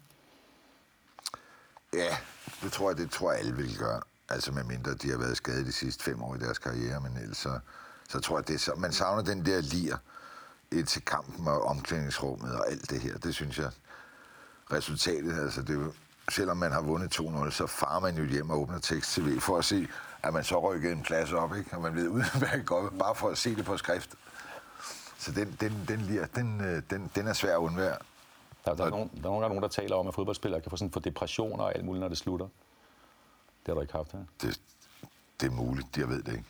Ja, 1.94 2.18
det 2.64 2.72
tror 2.72 2.90
jeg, 2.90 2.98
det 2.98 3.12
tror 3.12 3.32
jeg 3.32 3.40
alle 3.40 3.56
vil 3.56 3.78
gøre. 3.78 4.02
Altså 4.30 4.52
med 4.52 4.64
mindre 4.64 4.94
de 4.94 5.10
har 5.10 5.18
været 5.18 5.38
skadet 5.38 5.66
de 5.66 5.72
sidste 5.72 6.04
fem 6.04 6.24
år 6.24 6.36
i 6.36 6.40
deres 6.40 6.58
karriere, 6.60 7.02
men 7.02 7.18
ellers 7.18 7.38
så, 7.38 7.60
så 8.10 8.20
tror 8.20 8.38
jeg, 8.38 8.48
det 8.48 8.62
så, 8.62 8.76
man 8.76 8.94
savner 8.94 9.24
den 9.24 9.46
der 9.46 9.62
lir 9.62 9.96
til 10.88 11.06
kampen 11.06 11.48
og 11.48 11.66
omklædningsrummet 11.66 12.56
og 12.56 12.72
alt 12.72 12.90
det 12.90 13.02
her. 13.02 13.18
Det 13.18 13.36
synes 13.36 13.58
jeg, 13.58 13.72
resultatet, 14.72 15.40
altså 15.40 15.62
det 15.62 15.94
selvom 16.32 16.58
man 16.58 16.72
har 16.72 16.82
vundet 16.82 17.20
2-0, 17.20 17.52
så 17.52 17.68
farer 17.68 18.00
man 18.00 18.18
jo 18.18 18.24
hjem 18.24 18.50
og 18.50 18.60
åbner 18.60 18.80
tekst-tv 18.80 19.40
for 19.40 19.58
at 19.58 19.66
se, 19.66 19.88
at 20.24 20.34
man 20.34 20.44
så 20.44 20.60
rykker 20.60 20.92
en 20.92 21.04
plads 21.04 21.32
op, 21.32 21.56
ikke? 21.56 21.76
Og 21.76 21.82
man 21.82 21.96
ved 21.96 22.08
udmærket 22.08 22.66
godt, 22.74 23.00
bare 23.00 23.16
for 23.16 23.30
at 23.30 23.38
se 23.38 23.56
det 23.56 23.66
på 23.66 23.78
skrift. 23.78 24.10
Så 25.18 25.32
den, 25.32 25.58
den, 25.60 25.86
den, 25.88 26.02
lir, 26.02 26.26
den, 26.26 26.62
øh, 26.62 26.82
den, 26.90 27.12
den 27.16 27.28
er 27.28 27.34
svær 27.34 27.54
at 27.54 27.60
undvære. 27.60 27.98
Der, 28.66 28.76
der, 28.76 28.86
er 28.86 28.90
nogen, 28.90 29.12
der 29.24 29.30
er 29.30 29.48
nogen, 29.48 29.62
der 29.62 29.68
taler 29.68 29.96
om, 29.96 30.08
at 30.08 30.14
fodboldspillere 30.14 30.62
kan 30.62 30.70
få, 30.70 30.78
sådan, 30.78 30.92
få 30.92 31.00
depressioner 31.00 31.64
og 31.64 31.76
alt 31.76 31.86
muligt, 31.86 32.02
når 32.02 32.08
det 32.08 32.18
slutter. 32.18 32.46
Det 32.46 33.68
har 33.68 33.74
du 33.74 33.82
ikke 33.82 33.94
haft, 33.94 34.12
her. 34.12 34.20
Det, 34.42 34.60
det 35.42 35.48
er 35.48 35.52
muligt, 35.52 35.98
jeg 35.98 36.10
ved 36.10 36.24
det 36.24 36.32
ikke. 36.32 36.46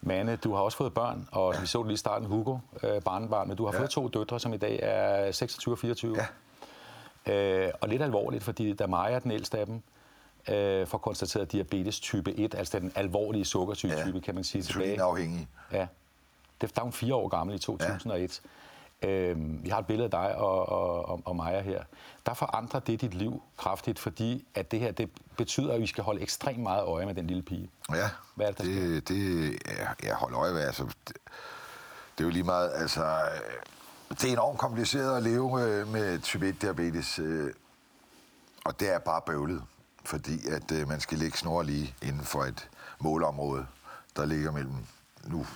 Mane, 0.00 0.36
du 0.36 0.54
har 0.54 0.62
også 0.62 0.78
fået 0.78 0.94
børn, 0.94 1.28
og 1.32 1.54
ja. 1.54 1.60
vi 1.60 1.66
så 1.66 1.82
lige 1.82 1.94
i 1.94 1.96
starten 1.96 2.28
Hugo, 2.28 2.58
øh, 2.82 3.02
barnebarn, 3.02 3.48
men 3.48 3.56
du 3.56 3.64
har 3.66 3.72
ja. 3.72 3.80
fået 3.80 3.90
to 3.90 4.08
døtre, 4.08 4.40
som 4.40 4.52
i 4.52 4.56
dag 4.56 4.78
er 4.82 5.32
26 5.32 5.74
og 5.74 5.78
24. 5.78 6.16
Ja. 7.26 7.66
Øh, 7.66 7.72
og 7.80 7.88
lidt 7.88 8.02
alvorligt, 8.02 8.44
fordi 8.44 8.72
da 8.72 8.86
Maja, 8.86 9.18
den 9.18 9.30
ældste 9.30 9.58
af 9.58 9.66
dem, 9.66 9.82
øh, 10.48 10.86
får 10.86 10.98
konstateret 10.98 11.52
diabetes 11.52 12.00
type 12.00 12.38
1, 12.38 12.54
altså 12.54 12.78
den 12.78 12.92
alvorlige 12.94 13.44
sukkersyge 13.44 13.92
type, 14.04 14.18
ja. 14.18 14.20
kan 14.20 14.34
man 14.34 14.44
sige 14.44 14.62
tilbage. 14.62 14.96
Ja. 15.72 15.86
Det, 16.60 16.74
der 16.74 16.80
er 16.80 16.84
hun 16.84 16.92
fire 16.92 17.14
år 17.14 17.28
gammel 17.28 17.56
i 17.56 17.58
2001. 17.58 18.42
Ja. 18.44 18.48
Øh, 19.02 19.64
vi 19.64 19.68
har 19.68 19.78
et 19.78 19.86
billede 19.86 20.04
af 20.04 20.10
dig 20.10 20.36
og, 20.36 20.68
og, 20.68 21.20
og 21.24 21.36
Maja 21.36 21.60
her. 21.60 21.82
Der 22.26 22.34
forandrer 22.34 22.80
det 22.80 23.00
dit 23.00 23.14
liv 23.14 23.42
kraftigt, 23.58 23.98
fordi 23.98 24.46
at 24.54 24.70
det 24.70 24.80
her 24.80 24.92
det 24.92 25.10
betyder, 25.36 25.74
at 25.74 25.80
vi 25.80 25.86
skal 25.86 26.04
holde 26.04 26.20
ekstremt 26.20 26.58
meget 26.58 26.84
øje 26.84 27.06
med 27.06 27.14
den 27.14 27.26
lille 27.26 27.42
pige. 27.42 27.70
Ja, 27.94 28.10
Hvad 28.34 28.46
er 28.46 28.52
det, 28.52 28.64
det, 28.64 29.08
det 29.08 29.52
ja, 29.66 30.08
jeg 30.08 30.14
holder 30.14 30.40
øje 30.40 30.52
med. 30.52 30.60
Altså, 30.60 30.84
det, 30.84 31.16
det 32.18 32.24
er 32.24 32.24
jo 32.24 32.30
lige 32.30 32.42
meget, 32.42 32.70
altså... 32.74 33.20
Det 34.08 34.24
er 34.24 34.32
enormt 34.32 34.58
kompliceret 34.58 35.16
at 35.16 35.22
leve 35.22 35.50
med, 35.50 35.84
med 35.84 36.18
type 36.18 36.48
1-diabetes, 36.48 37.18
øh, 37.22 37.52
og 38.64 38.80
det 38.80 38.94
er 38.94 38.98
bare 38.98 39.20
bøvlet, 39.26 39.62
fordi 40.04 40.48
at 40.48 40.72
øh, 40.72 40.88
man 40.88 41.00
skal 41.00 41.18
ligge 41.18 41.38
snor 41.38 41.62
lige 41.62 41.94
inden 42.02 42.22
for 42.24 42.42
et 42.44 42.68
målområde, 43.00 43.66
der 44.16 44.24
ligger 44.24 44.52
mellem 44.52 44.74
nu 45.24 45.46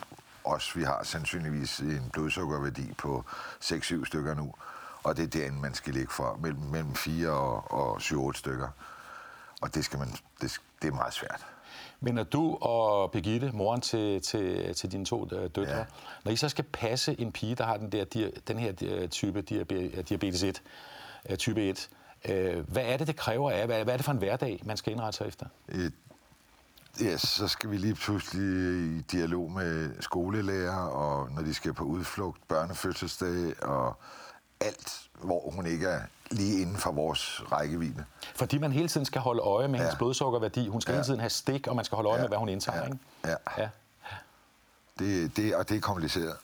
os. 0.45 0.77
Vi 0.77 0.83
har 0.83 1.01
sandsynligvis 1.03 1.79
en 1.79 2.11
blodsukkerværdi 2.13 2.93
på 2.99 3.25
6-7 3.65 4.05
stykker 4.05 4.35
nu, 4.35 4.55
og 5.03 5.17
det 5.17 5.23
er 5.23 5.29
derinde, 5.29 5.61
man 5.61 5.75
skal 5.75 5.95
ligge 5.95 6.13
for, 6.13 6.39
mellem, 6.41 6.61
mellem 6.61 6.95
4 6.95 7.29
og, 7.29 7.73
og 7.73 7.97
7-8 7.97 8.33
stykker. 8.33 8.69
Og 9.61 9.75
det, 9.75 9.85
skal 9.85 9.99
man, 9.99 10.09
det, 10.41 10.61
det 10.83 10.89
er 10.89 10.93
meget 10.93 11.15
svært. 11.15 11.47
Men 12.01 12.15
når 12.15 12.23
du 12.23 12.59
og 12.61 13.11
Birgitte, 13.11 13.51
moren 13.53 13.81
til, 13.81 14.23
til, 14.23 14.75
til 14.75 14.93
dine 14.93 15.05
to 15.05 15.29
øh, 15.33 15.51
døtre, 15.55 15.77
ja. 15.79 15.85
når 16.25 16.33
I 16.33 16.37
så 16.37 16.49
skal 16.49 16.65
passe 16.65 17.21
en 17.21 17.33
pige, 17.33 17.55
der 17.55 17.65
har 17.65 17.77
den, 17.77 17.93
der, 17.93 18.31
den 18.49 18.59
her 18.59 18.73
øh, 18.83 19.09
type 19.09 19.41
diabetes 20.09 20.43
1, 20.43 20.63
øh, 21.31 21.37
type 21.37 21.63
1, 21.63 21.89
hvad 22.69 22.85
er 22.85 22.97
det, 22.97 23.07
det 23.07 23.17
kræver 23.17 23.51
af? 23.51 23.67
Hvad 23.67 23.89
er 23.89 23.97
det 23.97 24.05
for 24.05 24.13
en 24.13 24.19
hverdag, 24.19 24.61
man 24.65 24.77
skal 24.77 24.93
indrette 24.93 25.17
sig 25.17 25.27
efter? 25.29 25.47
Ja, 27.01 27.17
så 27.17 27.49
skal 27.49 27.71
vi 27.71 27.77
lige 27.77 27.95
pludselig 27.95 28.97
i 28.97 29.01
dialog 29.01 29.51
med 29.53 29.91
skolelærer, 30.01 30.77
og 30.77 31.31
når 31.31 31.43
de 31.43 31.55
skal 31.55 31.73
på 31.73 31.85
udflugt, 31.85 32.49
børnefødselsdag 32.49 33.65
og 33.65 33.97
alt, 34.61 35.01
hvor 35.23 35.51
hun 35.51 35.67
ikke 35.67 35.87
er 35.87 36.01
lige 36.31 36.61
inden 36.63 36.77
for 36.77 36.93
vores 36.93 37.43
rækkevidde. 37.53 38.05
Fordi 38.37 38.59
man 38.59 38.73
hele 38.73 38.89
tiden 38.89 39.07
skal 39.07 39.21
holde 39.21 39.41
øje 39.43 39.69
med 39.69 39.79
ja. 39.79 39.83
hendes 39.85 39.99
blodsukkerværdi. 39.99 40.69
Hun 40.69 40.81
skal 40.81 40.93
ja. 40.93 40.97
hele 40.97 41.07
tiden 41.07 41.21
have 41.21 41.31
stik, 41.31 41.67
og 41.67 41.77
man 41.77 41.85
skal 41.85 41.97
holde 41.97 42.09
øje 42.09 42.17
ja. 42.17 42.23
med, 42.23 42.29
hvad 42.29 42.39
hun 42.39 42.49
indtager. 42.49 42.79
Ja. 42.79 42.85
Ikke? 42.87 42.99
Ja. 43.25 43.35
ja. 43.63 43.69
Det, 44.99 45.37
det, 45.37 45.55
og 45.57 45.69
det 45.69 45.77
er 45.77 45.81
kompliceret. 45.81 46.37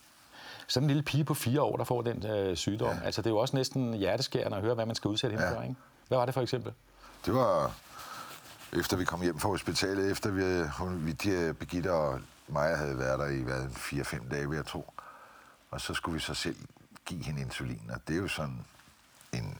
Sådan 0.67 0.85
en 0.85 0.89
lille 0.89 1.03
pige 1.03 1.25
på 1.25 1.35
fire 1.35 1.63
år, 1.63 1.77
der 1.77 1.85
får 1.85 2.03
den 2.03 2.27
øh, 2.27 2.57
sygdom. 2.57 2.97
Ja. 2.97 3.05
Altså, 3.05 3.23
det 3.23 3.27
er 3.27 3.31
jo 3.31 3.39
også 3.39 3.57
næsten 3.57 3.95
hjerteskærende 3.95 4.57
at 4.57 4.63
høre, 4.63 4.75
hvad 4.75 4.87
man 4.87 4.95
skal 4.97 5.09
udsætte 5.09 5.37
hende 5.37 5.49
Ja. 5.49 5.57
for. 5.57 5.63
Ikke? 5.63 5.75
Hvad 6.09 6.19
var 6.19 6.25
det 6.25 6.35
for 6.35 6.43
eksempel? 6.43 6.73
Det 7.27 7.35
var 7.35 7.73
efter 8.73 8.97
vi 8.97 9.05
kom 9.05 9.23
hjem 9.23 9.39
fra 9.39 9.49
hospitalet, 9.49 10.11
efter 10.11 10.31
vi, 10.31 10.69
hun, 10.79 11.07
vi 11.07 11.13
de, 11.13 11.55
Birgitte 11.55 11.93
og 11.93 12.21
mig 12.49 12.77
havde 12.77 12.99
været 12.99 13.19
der 13.19 13.27
i 13.27 13.43
hvad, 13.43 13.67
4-5 13.67 14.29
dage, 14.31 14.49
vil 14.49 14.57
jeg 14.57 14.67
tro. 14.67 14.93
Og 15.71 15.81
så 15.81 15.95
skulle 15.95 16.15
vi 16.15 16.21
så 16.21 16.35
selv 16.35 16.57
give 17.05 17.23
hende 17.23 17.41
insulin, 17.41 17.91
og 17.95 18.01
det 18.09 18.17
er 18.17 18.21
jo 18.21 18.29
sådan 18.29 18.65
en, 19.33 19.59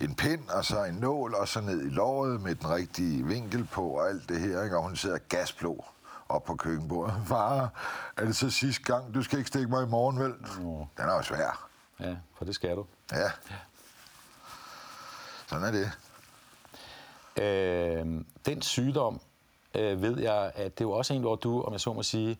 en 0.00 0.14
pind, 0.14 0.48
og 0.48 0.64
så 0.64 0.84
en 0.84 0.94
nål, 0.94 1.34
og 1.34 1.48
så 1.48 1.60
ned 1.60 1.86
i 1.86 1.90
låret 1.90 2.40
med 2.40 2.54
den 2.54 2.70
rigtige 2.70 3.26
vinkel 3.26 3.64
på, 3.64 3.88
og 3.88 4.08
alt 4.08 4.28
det 4.28 4.40
her, 4.40 4.62
ikke? 4.62 4.76
og 4.76 4.82
hun 4.82 4.96
sidder 4.96 5.18
gasblå 5.18 5.84
op 6.28 6.44
på 6.44 6.56
køkkenbordet. 6.56 7.22
Far, 7.28 7.70
er 8.16 8.24
det 8.24 8.36
så 8.36 8.50
sidste 8.50 8.82
gang? 8.82 9.14
Du 9.14 9.22
skal 9.22 9.38
ikke 9.38 9.48
stikke 9.48 9.68
mig 9.68 9.82
i 9.82 9.88
morgen, 9.88 10.18
vel? 10.18 10.34
Den 10.96 11.08
er 11.08 11.14
jo 11.14 11.22
svær. 11.22 11.68
Ja, 12.00 12.16
for 12.38 12.44
det 12.44 12.54
skal 12.54 12.76
du. 12.76 12.86
Ja. 13.12 13.30
Sådan 15.46 15.64
er 15.64 15.70
det. 15.70 15.92
Øh, 17.38 18.06
den 18.46 18.62
sygdom 18.62 19.20
øh, 19.74 20.02
ved 20.02 20.18
jeg, 20.20 20.52
at 20.54 20.78
det 20.78 20.84
er 20.84 20.88
jo 20.88 20.92
også 20.92 21.14
en, 21.14 21.20
hvor 21.20 21.36
du, 21.36 21.62
om 21.62 21.72
jeg 21.72 21.80
så 21.80 21.92
må 21.92 22.02
sige, 22.02 22.38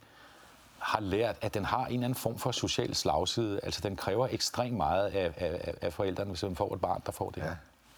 har 0.78 1.00
lært, 1.00 1.36
at 1.40 1.54
den 1.54 1.64
har 1.64 1.86
en 1.86 1.92
eller 1.92 2.04
anden 2.04 2.14
form 2.14 2.38
for 2.38 2.52
social 2.52 2.94
slagside. 2.94 3.60
Altså, 3.62 3.80
den 3.80 3.96
kræver 3.96 4.28
ekstremt 4.30 4.76
meget 4.76 5.06
af, 5.08 5.32
af, 5.36 5.74
af 5.82 5.92
forældrene, 5.92 6.30
hvis 6.30 6.42
man 6.42 6.56
får 6.56 6.74
et 6.74 6.80
barn, 6.80 7.02
der 7.06 7.12
får 7.12 7.30
det. 7.30 7.40
Ja, 7.42 7.56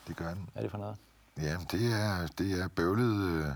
det 0.08 0.16
gør 0.16 0.28
den. 0.28 0.50
Er 0.54 0.62
det 0.62 0.70
for 0.70 0.78
noget? 0.78 0.96
Ja, 1.36 1.56
det 1.70 1.92
er, 1.92 2.26
det 2.38 2.60
er 2.60 2.68
bøvlet. 2.68 3.44
øh, 3.46 3.52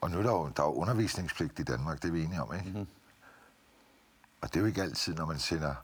Og 0.00 0.10
nu 0.10 0.18
er 0.18 0.22
der 0.22 0.30
jo, 0.32 0.50
der 0.56 0.62
er 0.62 0.66
jo 0.66 0.72
undervisningspligt 0.74 1.58
i 1.58 1.62
Danmark, 1.62 2.02
det 2.02 2.08
er 2.08 2.12
vi 2.12 2.22
enige 2.24 2.42
om, 2.42 2.54
ikke? 2.54 2.66
Mm-hmm. 2.68 2.86
Og 4.40 4.48
det 4.48 4.56
er 4.56 4.60
jo 4.60 4.66
ikke 4.66 4.82
altid, 4.82 5.14
når 5.14 5.26
man 5.26 5.38
sender 5.38 5.74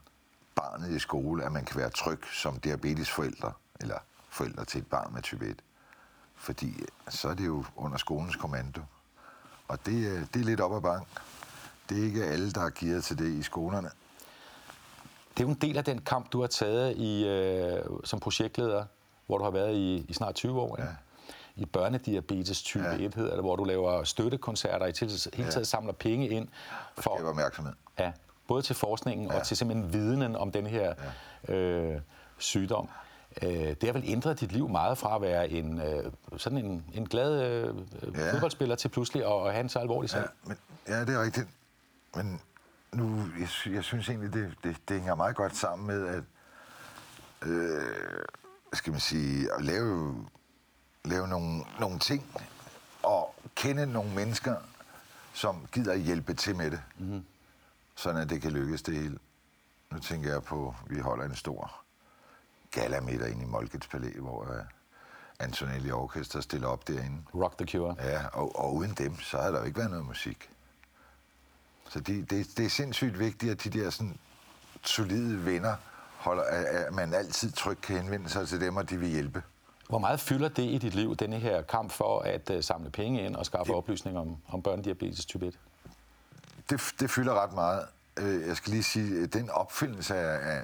barnet 0.55 0.89
i 0.91 0.99
skole, 0.99 1.43
at 1.45 1.51
man 1.51 1.65
kan 1.65 1.77
være 1.79 1.89
tryg 1.89 2.19
som 2.33 2.59
diabetesforældre, 2.59 3.53
eller 3.81 3.97
forældre 4.29 4.65
til 4.65 4.81
et 4.81 4.87
barn 4.87 5.13
med 5.13 5.21
type 5.21 5.45
1. 5.47 5.61
Fordi 6.43 6.67
øh, 6.81 6.87
så 7.09 7.29
er 7.29 7.33
det 7.33 7.45
jo 7.45 7.65
under 7.75 7.97
skolens 7.97 8.35
kommando. 8.35 8.81
Og 9.67 9.85
det, 9.85 10.07
er- 10.17 10.25
det 10.33 10.41
er 10.41 10.45
lidt 10.45 10.61
op 10.61 10.75
ad 10.75 10.81
bank. 10.81 11.07
Det 11.89 11.99
er 11.99 12.03
ikke 12.03 12.25
alle, 12.25 12.51
der 12.51 12.61
er 12.61 12.69
gearet 12.75 13.03
til 13.03 13.17
det 13.17 13.27
i 13.27 13.43
skolerne. 13.43 13.89
Det 15.37 15.39
er 15.39 15.43
jo 15.43 15.49
en 15.49 15.57
del 15.61 15.77
af 15.77 15.83
den 15.83 16.01
kamp, 16.01 16.31
du 16.31 16.41
har 16.41 16.47
taget 16.47 16.97
i, 16.97 17.25
øh, 17.27 17.83
som 18.03 18.19
projektleder, 18.19 18.85
hvor 19.27 19.37
du 19.37 19.43
har 19.43 19.51
været 19.51 19.73
i, 19.75 20.05
i 20.09 20.13
snart 20.13 20.35
20 20.35 20.61
år. 20.61 20.75
Ja. 20.79 20.87
I 21.55 21.65
børnediabetes 21.65 22.61
type 22.63 22.83
ja. 22.83 23.05
1 23.05 23.15
hedder 23.15 23.33
det, 23.33 23.43
hvor 23.43 23.55
du 23.55 23.63
laver 23.63 24.03
støttekoncerter, 24.03 24.85
i 24.85 24.91
til, 24.91 25.11
hele 25.33 25.51
tiden 25.51 25.65
samler 25.65 25.93
penge 25.93 26.29
ind 26.29 26.47
for 26.97 27.15
Skaber 27.15 27.29
opmærksomhed. 27.29 27.73
Ja, 27.99 28.11
både 28.47 28.61
til 28.61 28.75
forskningen 28.75 29.27
ja. 29.27 29.39
og 29.39 29.45
til 29.45 29.57
simpelthen 29.57 29.93
videnen 29.93 30.35
om 30.35 30.51
den 30.51 30.65
her 30.67 30.93
ja. 31.47 31.53
øh, 31.53 32.01
sygdom. 32.37 32.89
Øh, 33.41 33.49
det 33.51 33.83
har 33.83 33.93
vel 33.93 34.03
ændret 34.05 34.39
dit 34.39 34.51
liv 34.51 34.69
meget 34.69 34.97
fra 34.97 35.15
at 35.15 35.21
være 35.21 35.49
en, 35.49 35.81
øh, 35.81 36.11
sådan 36.37 36.57
en, 36.57 36.85
en 36.93 37.07
glad 37.07 37.41
øh, 37.41 37.75
ja. 38.13 38.33
fodboldspiller 38.33 38.75
til 38.75 38.89
pludselig 38.89 39.25
at, 39.25 39.47
at 39.47 39.51
have 39.53 39.61
en 39.61 39.69
så 39.69 39.79
alvorlig 39.79 40.09
sag. 40.09 40.21
Ja, 40.21 40.27
men, 40.43 40.57
ja, 40.87 41.01
det 41.01 41.09
er 41.09 41.23
rigtigt. 41.23 41.47
Men 42.15 42.41
nu, 42.91 43.23
jeg, 43.39 43.73
jeg 43.73 43.83
synes 43.83 44.09
egentlig, 44.09 44.33
det, 44.33 44.53
det, 44.63 44.77
det 44.87 44.97
hænger 44.97 45.15
meget 45.15 45.35
godt 45.35 45.55
sammen 45.55 45.87
med, 45.87 46.07
at 46.07 46.23
øh, 47.49 47.81
skal 48.73 48.91
man 48.91 48.99
sige, 48.99 49.53
at 49.53 49.65
lave, 49.65 50.25
lave 51.05 51.27
nogle, 51.27 51.63
nogle 51.79 51.99
ting 51.99 52.25
og 53.03 53.35
kende 53.55 53.85
nogle 53.85 54.15
mennesker, 54.15 54.55
som 55.33 55.67
gider 55.71 55.95
hjælpe 55.95 56.33
til 56.33 56.55
med 56.55 56.71
det. 56.71 56.81
Mm-hmm. 56.97 57.25
Sådan 57.95 58.21
at 58.21 58.29
det 58.29 58.41
kan 58.41 58.51
lykkes 58.51 58.81
det 58.81 58.95
hele. 58.95 59.17
Nu 59.91 59.99
tænker 59.99 60.31
jeg 60.31 60.43
på, 60.43 60.67
at 60.67 60.95
vi 60.95 60.99
holder 60.99 61.25
en 61.25 61.35
stor 61.35 61.82
gala 62.73 62.99
middag 62.99 63.29
inde 63.31 63.43
i 63.43 63.45
Molkets 63.45 63.87
Palæ, 63.87 64.09
hvor 64.19 64.41
uh, 64.41 64.55
Antonelli 65.39 65.91
Orkester 65.91 66.41
stiller 66.41 66.67
op 66.67 66.87
derinde. 66.87 67.17
Rock 67.35 67.57
the 67.57 67.67
Cure. 67.67 67.95
Ja, 67.99 68.25
og, 68.33 68.59
og 68.59 68.75
uden 68.75 68.91
dem, 68.97 69.19
så 69.19 69.37
havde 69.37 69.53
der 69.53 69.59
jo 69.59 69.65
ikke 69.65 69.77
været 69.77 69.89
noget 69.89 70.05
musik. 70.05 70.49
Så 71.89 71.99
det, 71.99 72.29
det, 72.29 72.47
det 72.57 72.65
er 72.65 72.69
sindssygt 72.69 73.19
vigtigt, 73.19 73.51
at 73.51 73.63
de 73.63 73.69
der 73.69 73.89
sådan, 73.89 74.17
solide 74.83 75.45
venner, 75.45 75.75
holder, 76.17 76.43
at, 76.43 76.93
man 76.93 77.13
altid 77.13 77.51
trygt 77.51 77.81
kan 77.81 77.95
henvende 78.01 78.29
sig 78.29 78.47
til 78.47 78.61
dem, 78.61 78.75
og 78.75 78.89
de 78.89 78.97
vil 78.97 79.09
hjælpe. 79.09 79.43
Hvor 79.89 79.99
meget 79.99 80.19
fylder 80.19 80.49
det 80.49 80.63
i 80.63 80.77
dit 80.77 80.93
liv, 80.95 81.15
denne 81.15 81.39
her 81.39 81.61
kamp 81.61 81.91
for 81.91 82.19
at 82.19 82.49
uh, 82.49 82.61
samle 82.61 82.89
penge 82.89 83.25
ind 83.25 83.35
og 83.35 83.45
skaffe 83.45 83.73
oplysninger 83.73 84.21
om, 84.21 84.37
om 84.47 84.61
børnediabetes 84.61 85.25
type 85.25 85.47
1? 85.47 85.59
Det, 86.69 86.93
det 86.99 87.09
fylder 87.09 87.43
ret 87.43 87.53
meget. 87.53 87.85
Øh, 88.17 88.47
Jeg 88.47 88.57
skal 88.57 88.71
lige 88.71 88.83
sige, 88.83 89.23
at 89.23 89.33
den 89.33 89.49
opfyldelse 89.49 90.15
af, 90.15 90.57
af, 90.57 90.61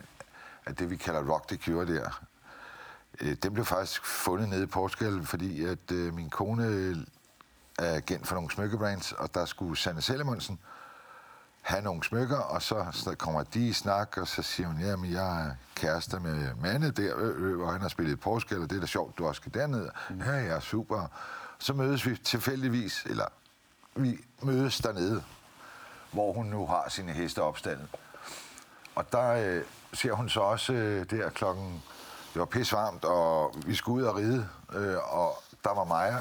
af 0.66 0.76
det, 0.76 0.90
vi 0.90 0.96
kalder 0.96 1.34
Rock 1.34 1.48
the 1.48 1.58
Cure 1.58 1.86
der, 1.86 2.22
øh, 3.22 3.36
den 3.44 3.54
blev 3.54 3.66
faktisk 3.66 4.06
fundet 4.06 4.50
nede 4.50 4.64
i 4.64 4.66
Portugal, 4.66 5.26
fordi 5.26 5.66
at 5.66 5.92
øh, 5.92 6.14
min 6.14 6.30
kone 6.30 6.96
er 7.80 7.96
agent 7.96 8.28
for 8.28 8.36
nogle 8.36 8.52
smykkebrands, 8.52 9.12
og 9.12 9.34
der 9.34 9.46
skulle 9.46 9.78
Sanne 9.78 10.02
Selemonsen 10.02 10.60
have 11.62 11.82
nogle 11.82 12.04
smykker, 12.04 12.38
og 12.38 12.62
så 12.62 12.86
så 12.92 13.16
kommer 13.16 13.44
de 13.44 13.68
i 13.68 13.74
snak, 13.74 14.18
og 14.18 14.28
så 14.28 14.42
siger 14.42 14.68
hun, 14.68 14.80
jamen 14.80 15.12
jeg 15.12 15.46
er 15.46 15.52
kærester 15.76 16.20
med 16.20 16.56
Manne 16.56 16.92
der, 16.92 17.18
øh, 17.18 17.52
øh, 17.52 17.60
og 17.60 17.72
han 17.72 17.82
har 17.82 17.88
spillet 17.88 18.14
i 18.14 18.16
Portugal, 18.16 18.62
og 18.62 18.70
det 18.70 18.76
er 18.76 18.80
da 18.80 18.86
sjovt, 18.88 19.18
du 19.18 19.28
også 19.28 19.40
skal 19.40 19.54
derned. 19.54 19.90
Mm. 20.10 20.22
Ja, 20.22 20.38
ja, 20.38 20.60
super. 20.60 21.08
Så 21.60 21.74
mødes 21.74 22.06
vi 22.06 22.16
tilfældigvis, 22.16 23.04
eller 23.06 23.26
vi 23.96 24.26
mødes 24.42 24.78
dernede, 24.78 25.24
hvor 26.12 26.34
hun 26.34 26.46
nu 26.46 26.66
har 26.66 26.90
sine 26.90 27.12
heste 27.12 27.42
opstallet. 27.42 27.88
Og 28.96 29.12
der 29.12 29.30
øh, 29.30 29.64
ser 29.94 30.14
hun 30.14 30.30
så 30.30 30.40
også 30.40 30.74
øh, 30.74 31.06
der 31.10 31.30
klokken, 31.30 31.84
det 32.34 32.40
var 32.40 32.46
pisse 32.46 32.76
varmt, 32.76 33.06
og 33.06 33.56
vi 33.66 33.76
skulle 33.76 34.04
ud 34.04 34.08
og 34.08 34.16
ride, 34.16 34.50
øh, 34.74 35.18
og 35.18 35.44
der 35.64 35.74
var 35.74 35.84
Maja 35.84 36.20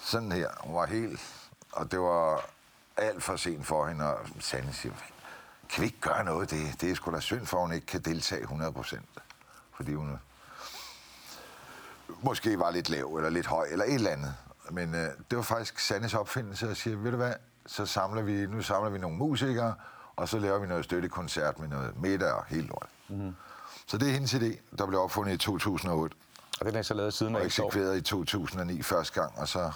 sådan 0.00 0.32
her, 0.32 0.48
hun 0.60 0.74
var 0.74 0.86
helt, 0.86 1.20
og 1.72 1.90
det 1.90 2.00
var 2.00 2.44
alt 2.96 3.22
for 3.22 3.36
sent 3.36 3.66
for 3.66 3.86
hende, 3.86 4.14
og 4.14 4.26
Sande 4.40 4.72
siger, 4.72 4.94
kan 5.68 5.80
vi 5.80 5.86
ikke 5.86 6.00
gøre 6.00 6.24
noget? 6.24 6.50
Det, 6.50 6.80
det 6.80 6.90
er 6.90 6.94
sgu 6.94 7.10
da 7.12 7.20
synd 7.20 7.46
for, 7.46 7.56
at 7.56 7.62
hun 7.62 7.72
ikke 7.72 7.86
kan 7.86 8.00
deltage 8.00 8.42
100 8.42 8.72
procent. 8.72 9.08
Fordi 9.76 9.94
hun 9.94 10.10
øh, 10.10 10.18
måske 12.22 12.58
var 12.58 12.70
lidt 12.70 12.88
lav, 12.88 13.14
eller 13.16 13.30
lidt 13.30 13.46
høj, 13.46 13.66
eller 13.70 13.84
et 13.84 13.94
eller 13.94 14.10
andet. 14.10 14.34
Men 14.70 14.94
øh, 14.94 15.10
det 15.30 15.36
var 15.36 15.42
faktisk 15.42 15.78
Sandes 15.78 16.14
opfindelse, 16.14 16.68
at 16.70 16.76
sige, 16.76 17.04
ved 17.04 17.10
du 17.10 17.16
hvad, 17.16 17.34
så 17.66 17.86
samler 17.86 18.22
vi, 18.22 18.46
nu 18.46 18.62
samler 18.62 18.90
vi 18.90 18.98
nogle 18.98 19.16
musikere, 19.16 19.74
og 20.16 20.28
så 20.28 20.38
laver 20.38 20.58
vi 20.58 20.66
noget 20.66 20.84
støttekoncert 20.84 21.58
med 21.58 21.68
noget 21.68 22.00
middag 22.02 22.32
og 22.32 22.44
helt 22.48 22.68
lort. 22.68 22.86
Mm-hmm. 23.08 23.34
Så 23.86 23.98
det 23.98 24.08
er 24.08 24.12
hendes 24.12 24.34
idé, 24.34 24.76
der 24.78 24.86
blev 24.86 25.00
opfundet 25.00 25.32
i 25.34 25.36
2008. 25.36 26.16
Og 26.60 26.66
den 26.66 26.74
er 26.76 26.82
så 26.82 26.94
lavet 26.94 27.14
siden 27.14 27.34
og 27.34 27.40
af 27.40 27.44
år. 27.44 27.46
eksekveret 27.46 27.96
i 27.96 28.00
2009 28.00 28.82
første 28.82 29.20
gang, 29.20 29.38
og 29.38 29.48
så 29.48 29.72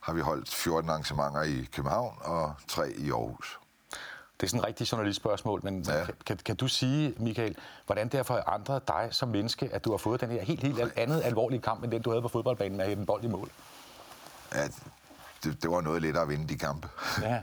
har 0.00 0.12
vi 0.12 0.20
holdt 0.20 0.48
14 0.54 0.90
arrangementer 0.90 1.42
i 1.42 1.68
København 1.72 2.18
og 2.20 2.54
tre 2.68 2.92
i 2.92 3.10
Aarhus. 3.10 3.58
Det 4.40 4.46
er 4.46 4.50
sådan 4.50 4.60
et 4.60 4.66
rigtigt 4.66 4.92
journalistspørgsmål, 4.92 5.60
men 5.64 5.82
ja. 5.82 6.04
kan, 6.04 6.14
kan, 6.26 6.36
kan 6.36 6.56
du 6.56 6.68
sige, 6.68 7.14
Michael, 7.18 7.56
hvordan 7.86 8.06
det 8.08 8.14
har 8.14 8.22
forandret 8.24 8.88
dig 8.88 9.08
som 9.10 9.28
menneske, 9.28 9.68
at 9.72 9.84
du 9.84 9.90
har 9.90 9.96
fået 9.98 10.20
den 10.20 10.30
her 10.30 10.42
helt, 10.42 10.62
helt 10.62 10.80
al- 10.80 10.92
andet 10.96 11.22
alvorlige 11.24 11.60
kamp, 11.60 11.82
end 11.84 11.90
den 11.92 12.02
du 12.02 12.10
havde 12.10 12.22
på 12.22 12.28
fodboldbanen 12.28 12.76
med 12.76 12.84
at 12.84 12.88
hætte 12.88 13.00
en 13.00 13.06
bold 13.06 13.24
i 13.24 13.28
mål? 13.28 13.50
Ja, 14.54 14.68
det, 15.44 15.62
det 15.62 15.70
var 15.70 15.80
noget 15.80 16.02
lettere 16.02 16.22
at 16.22 16.28
vinde 16.28 16.48
de 16.48 16.58
kampe. 16.58 16.88
Ja. 17.22 17.42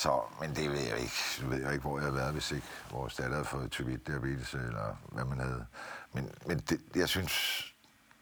Så, 0.00 0.20
men 0.40 0.56
det 0.56 0.70
ved 0.70 0.80
jeg 0.80 0.98
ikke. 0.98 1.14
Nu 1.42 1.48
ved 1.48 1.62
jeg 1.62 1.72
ikke, 1.72 1.82
hvor 1.82 1.98
jeg 1.98 2.02
havde 2.02 2.14
været, 2.14 2.32
hvis 2.32 2.50
ikke 2.50 2.66
vores 2.90 3.14
datter 3.14 3.32
havde 3.32 3.44
fået 3.44 3.70
type 3.70 3.92
1 3.92 4.06
diabetes, 4.06 4.54
eller 4.54 4.96
hvad 5.04 5.24
man 5.24 5.38
havde. 5.38 5.66
Men, 6.12 6.32
men 6.46 6.58
det, 6.58 6.80
jeg 6.94 7.08
synes, 7.08 7.64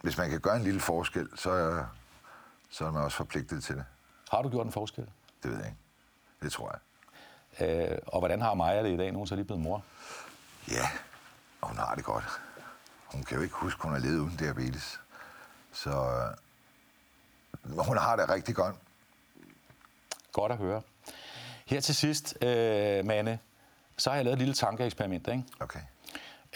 hvis 0.02 0.18
man 0.18 0.30
kan 0.30 0.40
gøre 0.40 0.56
en 0.56 0.62
lille 0.62 0.80
forskel, 0.80 1.28
så 1.36 1.50
er, 1.50 1.84
så 2.70 2.84
er 2.84 2.90
man 2.90 3.02
også 3.02 3.16
forpligtet 3.16 3.64
til 3.64 3.76
det. 3.76 3.84
Har 4.30 4.42
du 4.42 4.48
gjort 4.48 4.66
en 4.66 4.72
forskel? 4.72 5.10
Det 5.42 5.50
ved 5.50 5.58
jeg 5.58 5.66
ikke. 5.66 5.78
Det 6.42 6.52
tror 6.52 6.78
jeg. 7.58 7.90
Øh, 7.92 7.98
og 8.06 8.18
hvordan 8.20 8.40
har 8.40 8.54
Maja 8.54 8.82
det 8.82 8.92
i 8.92 8.96
dag? 8.96 9.12
Nu 9.12 9.16
er 9.16 9.18
hun 9.18 9.26
så 9.26 9.34
lige 9.34 9.44
blevet 9.44 9.62
mor. 9.62 9.84
Ja, 10.70 10.88
og 11.60 11.68
hun 11.68 11.76
har 11.78 11.94
det 11.94 12.04
godt. 12.04 12.24
Hun 13.04 13.22
kan 13.22 13.36
jo 13.36 13.42
ikke 13.42 13.54
huske, 13.54 13.82
hun 13.82 13.92
har 13.92 13.98
levet 13.98 14.18
uden 14.18 14.36
diabetes. 14.36 15.00
Så 15.72 15.90
øh, 15.90 17.78
hun 17.78 17.98
har 17.98 18.16
det 18.16 18.28
rigtig 18.28 18.54
godt. 18.54 18.76
Godt 20.32 20.52
at 20.52 20.58
høre. 20.58 20.82
Her 21.68 21.80
til 21.80 21.94
sidst, 21.94 22.38
øh, 22.42 23.04
Manne, 23.06 23.38
så 23.96 24.10
har 24.10 24.16
jeg 24.16 24.24
lavet 24.24 24.34
et 24.34 24.38
lille 24.38 24.54
tankeeksperiment. 24.54 25.28
Ikke? 25.28 25.44
Okay. 25.60 25.80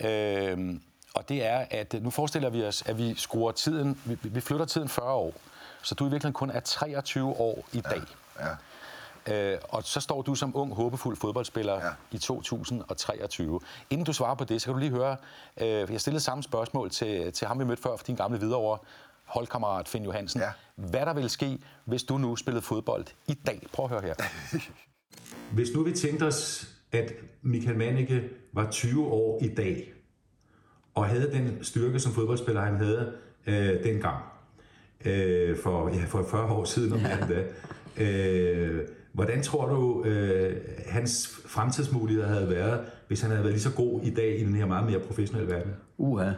Øh, 0.01 0.81
og 1.15 1.29
det 1.29 1.47
er, 1.47 1.67
at 1.71 1.95
nu 2.03 2.11
forestiller 2.11 2.51
vi 2.51 2.65
os, 2.65 2.83
at 2.87 2.99
vi 2.99 3.15
skruer 3.15 3.53
tiden, 3.53 4.01
vi, 4.05 4.19
vi 4.23 4.41
flytter 4.41 4.67
tiden 4.67 4.89
40 4.89 5.13
år. 5.13 5.35
Så 5.83 5.95
du 5.95 6.05
i 6.05 6.11
virkeligheden 6.11 6.33
kun 6.33 6.51
er 6.51 6.61
23 6.61 7.29
år 7.29 7.65
i 7.73 7.81
dag. 7.81 8.03
Ja. 8.41 9.53
Øh, 9.53 9.59
og 9.69 9.83
så 9.83 10.01
står 10.01 10.23
du 10.23 10.35
som 10.35 10.57
ung, 10.57 10.75
håbefuld 10.75 11.17
fodboldspiller 11.17 11.75
ja. 11.75 11.91
i 12.11 12.19
2023. 12.19 13.61
Inden 13.91 14.05
du 14.05 14.13
svarer 14.13 14.35
på 14.35 14.45
det, 14.45 14.63
så 14.63 14.67
kan 14.67 14.75
du 14.75 14.79
lige 14.81 14.91
høre, 14.91 15.17
øh, 15.57 15.93
jeg 15.93 16.01
stillede 16.01 16.21
samme 16.21 16.43
spørgsmål 16.43 16.91
til, 16.91 17.33
til 17.33 17.47
ham, 17.47 17.59
vi 17.59 17.65
mødte 17.65 17.83
før, 17.83 17.97
for 17.97 18.05
din 18.05 18.17
gamle 18.17 18.39
Hvidovre 18.39 18.79
holdkammerat 19.25 19.89
Finn 19.89 20.05
Johansen. 20.05 20.41
Ja. 20.41 20.51
Hvad 20.75 21.07
der 21.07 21.13
ville 21.13 21.29
ske, 21.29 21.59
hvis 21.85 22.03
du 22.03 22.19
nu 22.19 22.37
spillede 22.37 22.63
fodbold 22.63 23.07
i 23.27 23.35
dag? 23.35 23.67
Prøv 23.73 23.85
at 23.85 23.91
høre 23.91 24.03
her. 24.03 24.15
hvis 25.55 25.75
nu 25.75 25.83
vi 25.83 25.93
tænkte 25.93 26.25
os, 26.25 26.69
at 26.93 27.13
Michael 27.43 27.79
Mannicke 27.79 28.23
var 28.53 28.71
20 28.71 29.07
år 29.07 29.39
i 29.43 29.49
dag, 29.49 29.93
og 30.95 31.07
havde 31.07 31.31
den 31.33 31.65
styrke 31.65 31.99
som 32.01 32.13
fodboldspiller, 32.13 32.61
han 32.61 32.77
havde 32.77 33.13
øh, 33.47 33.85
dengang, 33.85 34.25
øh, 35.05 35.57
for, 35.57 35.89
ja, 35.89 36.05
for 36.05 36.27
40 36.31 36.53
år 36.53 36.65
siden 36.65 36.93
om 36.93 37.01
ja. 37.01 37.27
da, 37.27 37.45
øh, 37.97 38.89
Hvordan 39.13 39.43
tror 39.43 39.67
du, 39.67 40.05
øh, 40.05 40.57
hans 40.87 41.41
fremtidsmuligheder 41.47 42.29
havde 42.29 42.51
været, 42.51 42.81
hvis 43.09 43.21
han 43.21 43.31
havde 43.31 43.43
været 43.43 43.55
lige 43.55 43.63
så 43.63 43.73
god 43.73 44.01
i 44.03 44.11
dag 44.11 44.41
i 44.41 44.45
den 44.45 44.55
her 44.55 44.67
meget 44.67 44.91
mere 44.91 45.01
professionelle 45.01 45.53
verden? 45.53 45.73
Uha. 45.99 46.31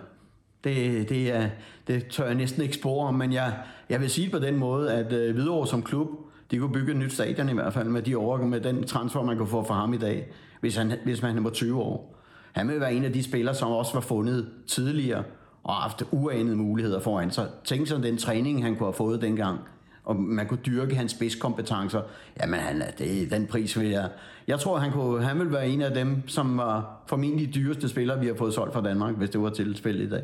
Det, 0.65 1.09
det, 1.09 1.33
er, 1.33 1.49
det 1.87 2.07
tør 2.07 2.27
jeg 2.27 2.35
næsten 2.35 2.63
ikke 2.63 2.75
spore 2.75 3.09
om, 3.09 3.15
men 3.15 3.33
jeg, 3.33 3.55
jeg 3.89 4.01
vil 4.01 4.11
sige 4.11 4.31
på 4.31 4.39
den 4.39 4.57
måde, 4.57 4.93
at 4.93 5.13
øh, 5.13 5.35
Hvidovre 5.35 5.67
som 5.67 5.83
klub, 5.83 6.09
de 6.51 6.59
kunne 6.59 6.73
bygge 6.73 6.93
et 6.93 6.99
nyt 6.99 7.13
stadion 7.13 7.49
i 7.49 7.53
hvert 7.53 7.73
fald 7.73 7.89
med, 7.89 8.03
de 8.03 8.17
over, 8.17 8.39
med 8.39 8.61
den 8.61 8.87
transfer, 8.87 9.23
man 9.23 9.37
kunne 9.37 9.49
få 9.49 9.65
fra 9.65 9.75
ham 9.75 9.95
i 9.95 9.99
dag, 9.99 10.33
hvis, 10.61 10.77
han, 10.77 10.93
hvis 11.05 11.23
man 11.23 11.45
var 11.45 11.51
20 11.51 11.83
år. 11.83 12.17
Han 12.53 12.69
vil 12.69 12.81
være 12.81 12.95
en 12.95 13.05
af 13.05 13.13
de 13.13 13.23
spillere, 13.23 13.55
som 13.55 13.73
også 13.73 13.93
var 13.95 14.01
fundet 14.01 14.49
tidligere 14.67 15.23
og 15.63 15.75
haft 15.75 16.03
uanede 16.11 16.57
muligheder 16.57 17.01
foran 17.01 17.31
sig. 17.31 17.49
Tænk 17.65 17.89
sig 17.89 18.03
den 18.03 18.17
træning, 18.17 18.65
han 18.65 18.77
kunne 18.77 18.87
have 18.87 18.95
fået 18.95 19.23
dengang 19.23 19.59
og 20.05 20.17
man 20.17 20.47
kunne 20.47 20.61
dyrke 20.67 20.97
hans 20.97 21.13
spidskompetencer, 21.13 22.03
jamen 22.41 22.61
han, 22.61 22.83
det 22.99 23.23
er 23.23 23.29
den 23.29 23.47
pris, 23.47 23.79
vil 23.79 23.89
jeg... 23.89 24.09
Jeg 24.47 24.61
tror, 24.61 24.79
han, 24.79 24.93
kunne, 24.93 25.25
han 25.25 25.39
vil 25.39 25.53
være 25.53 25.69
en 25.69 25.81
af 25.81 25.95
dem, 25.95 26.29
som 26.29 26.59
var 26.59 27.03
formentlig 27.07 27.55
dyreste 27.55 27.89
spillere, 27.89 28.21
vi 28.21 28.27
har 28.27 28.35
fået 28.35 28.55
solgt 28.55 28.75
fra 28.75 28.83
Danmark, 28.83 29.15
hvis 29.15 29.31
det 29.31 29.43
var 29.43 29.51
tilfældet 29.51 30.07
i 30.07 30.11
dag. 30.11 30.23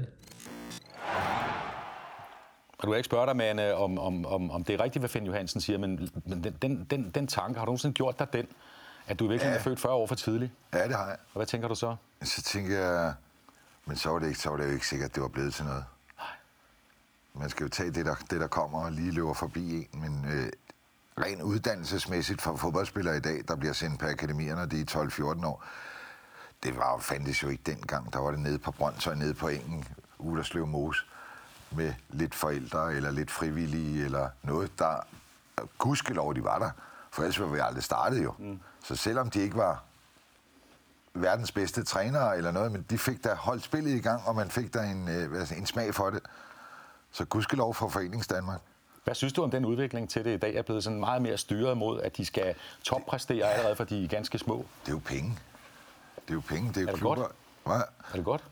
Og 2.80 2.86
du 2.86 2.90
vil 2.90 2.96
ikke 2.96 3.06
spørge 3.06 3.26
dig, 3.26 3.36
man, 3.36 3.74
om, 3.74 3.98
om, 3.98 4.26
om, 4.26 4.50
om 4.50 4.64
det 4.64 4.74
er 4.74 4.84
rigtigt, 4.84 5.00
hvad 5.00 5.08
Finn 5.08 5.26
Johansen 5.26 5.60
siger, 5.60 5.78
men, 5.78 6.10
men 6.24 6.44
den, 6.44 6.56
den, 6.62 6.86
den, 6.90 7.10
den 7.10 7.26
tanke, 7.26 7.58
har 7.58 7.66
du 7.66 7.70
nogensinde 7.70 7.94
gjort 7.94 8.18
dig 8.18 8.32
den, 8.32 8.46
at 9.06 9.18
du 9.18 9.26
virkelig 9.26 9.50
ja. 9.50 9.56
er 9.56 9.62
født 9.62 9.80
40 9.80 9.92
år 9.94 10.06
for 10.06 10.14
tidligt? 10.14 10.52
Ja, 10.72 10.88
det 10.88 10.96
har 10.96 11.06
jeg. 11.06 11.16
Og 11.32 11.38
hvad 11.38 11.46
tænker 11.46 11.68
du 11.68 11.74
så? 11.74 11.96
Så 12.22 12.42
tænker 12.42 12.78
jeg, 12.78 13.14
men 13.84 13.96
så 13.96 14.10
var 14.10 14.18
det, 14.18 14.26
ikke, 14.26 14.38
så 14.38 14.50
var 14.50 14.56
det 14.56 14.66
jo 14.66 14.72
ikke 14.72 14.86
sikkert, 14.86 15.08
at 15.10 15.14
det 15.14 15.22
var 15.22 15.28
blevet 15.28 15.54
til 15.54 15.64
noget. 15.64 15.84
Man 17.34 17.50
skal 17.50 17.64
jo 17.64 17.68
tage 17.68 17.90
det, 17.90 18.06
der, 18.06 18.14
det, 18.30 18.40
der 18.40 18.46
kommer 18.46 18.84
og 18.84 18.92
lige 18.92 19.10
løber 19.10 19.34
forbi 19.34 19.74
en, 19.74 19.88
men 19.92 20.26
øh, 20.32 20.52
rent 21.24 21.42
uddannelsesmæssigt 21.42 22.42
for 22.42 22.56
fodboldspillere 22.56 23.16
i 23.16 23.20
dag, 23.20 23.42
der 23.48 23.56
bliver 23.56 23.72
sendt 23.72 24.00
på 24.00 24.06
akademierne, 24.06 24.66
de 24.66 24.80
er 24.80 25.34
12-14 25.40 25.46
år, 25.46 25.64
det 26.62 26.76
var 26.76 26.98
fandtes 26.98 27.42
jo 27.42 27.48
ikke 27.48 27.62
dengang. 27.66 28.12
Der 28.12 28.18
var 28.18 28.30
det 28.30 28.40
nede 28.40 28.58
på 28.58 28.70
Brøndshøj, 28.70 29.14
nede 29.14 29.34
på 29.34 29.48
engen, 29.48 29.84
Uderslev 30.18 30.66
Mose, 30.66 31.04
med 31.70 31.94
lidt 32.10 32.34
forældre 32.34 32.94
eller 32.94 33.10
lidt 33.10 33.30
frivillige 33.30 34.04
eller 34.04 34.28
noget, 34.42 34.78
der 34.78 34.96
gudskelov, 35.78 36.34
de 36.34 36.44
var 36.44 36.58
der. 36.58 36.70
For 37.10 37.22
ellers 37.22 37.40
var 37.40 37.46
vi 37.46 37.58
aldrig 37.58 37.82
startet 37.84 38.24
jo. 38.24 38.34
Mm. 38.38 38.60
Så 38.84 38.96
selvom 38.96 39.30
de 39.30 39.40
ikke 39.40 39.56
var 39.56 39.82
verdens 41.14 41.52
bedste 41.52 41.84
trænere 41.84 42.36
eller 42.36 42.50
noget, 42.50 42.72
men 42.72 42.86
de 42.90 42.98
fik 42.98 43.24
da 43.24 43.34
holdt 43.34 43.62
spillet 43.62 43.90
i 43.90 44.00
gang, 44.00 44.22
og 44.26 44.36
man 44.36 44.50
fik 44.50 44.74
da 44.74 44.82
en, 44.82 45.08
øh, 45.08 45.58
en 45.58 45.66
smag 45.66 45.94
for 45.94 46.10
det. 46.10 46.20
Så 47.12 47.24
gudskelov 47.24 47.74
for 47.74 47.88
Forenings 47.88 48.26
Danmark. 48.26 48.60
Hvad 49.04 49.14
synes 49.14 49.32
du 49.32 49.42
om 49.42 49.50
den 49.50 49.64
udvikling 49.64 50.10
til 50.10 50.24
det 50.24 50.34
i 50.34 50.36
dag 50.36 50.54
er 50.54 50.62
blevet 50.62 50.84
sådan 50.84 51.00
meget 51.00 51.22
mere 51.22 51.38
styret 51.38 51.76
mod, 51.76 52.00
at 52.00 52.16
de 52.16 52.24
skal 52.24 52.54
toppræstere 52.82 53.46
allerede, 53.46 53.76
for 53.76 53.84
de 53.84 54.04
er 54.04 54.08
ganske 54.08 54.38
små? 54.38 54.56
Det 54.56 54.88
er 54.88 54.92
jo 54.92 55.00
penge. 55.04 55.38
Det 56.14 56.30
er 56.30 56.34
jo 56.34 56.42
penge, 56.48 56.68
det 56.68 56.76
er, 56.76 56.80
er 56.82 56.90
det 56.90 57.00
klubber. 57.00 57.22
Godt? 57.22 57.32
Hvad? 57.64 57.76
Er 58.12 58.16
det 58.16 58.24
godt? 58.24 58.44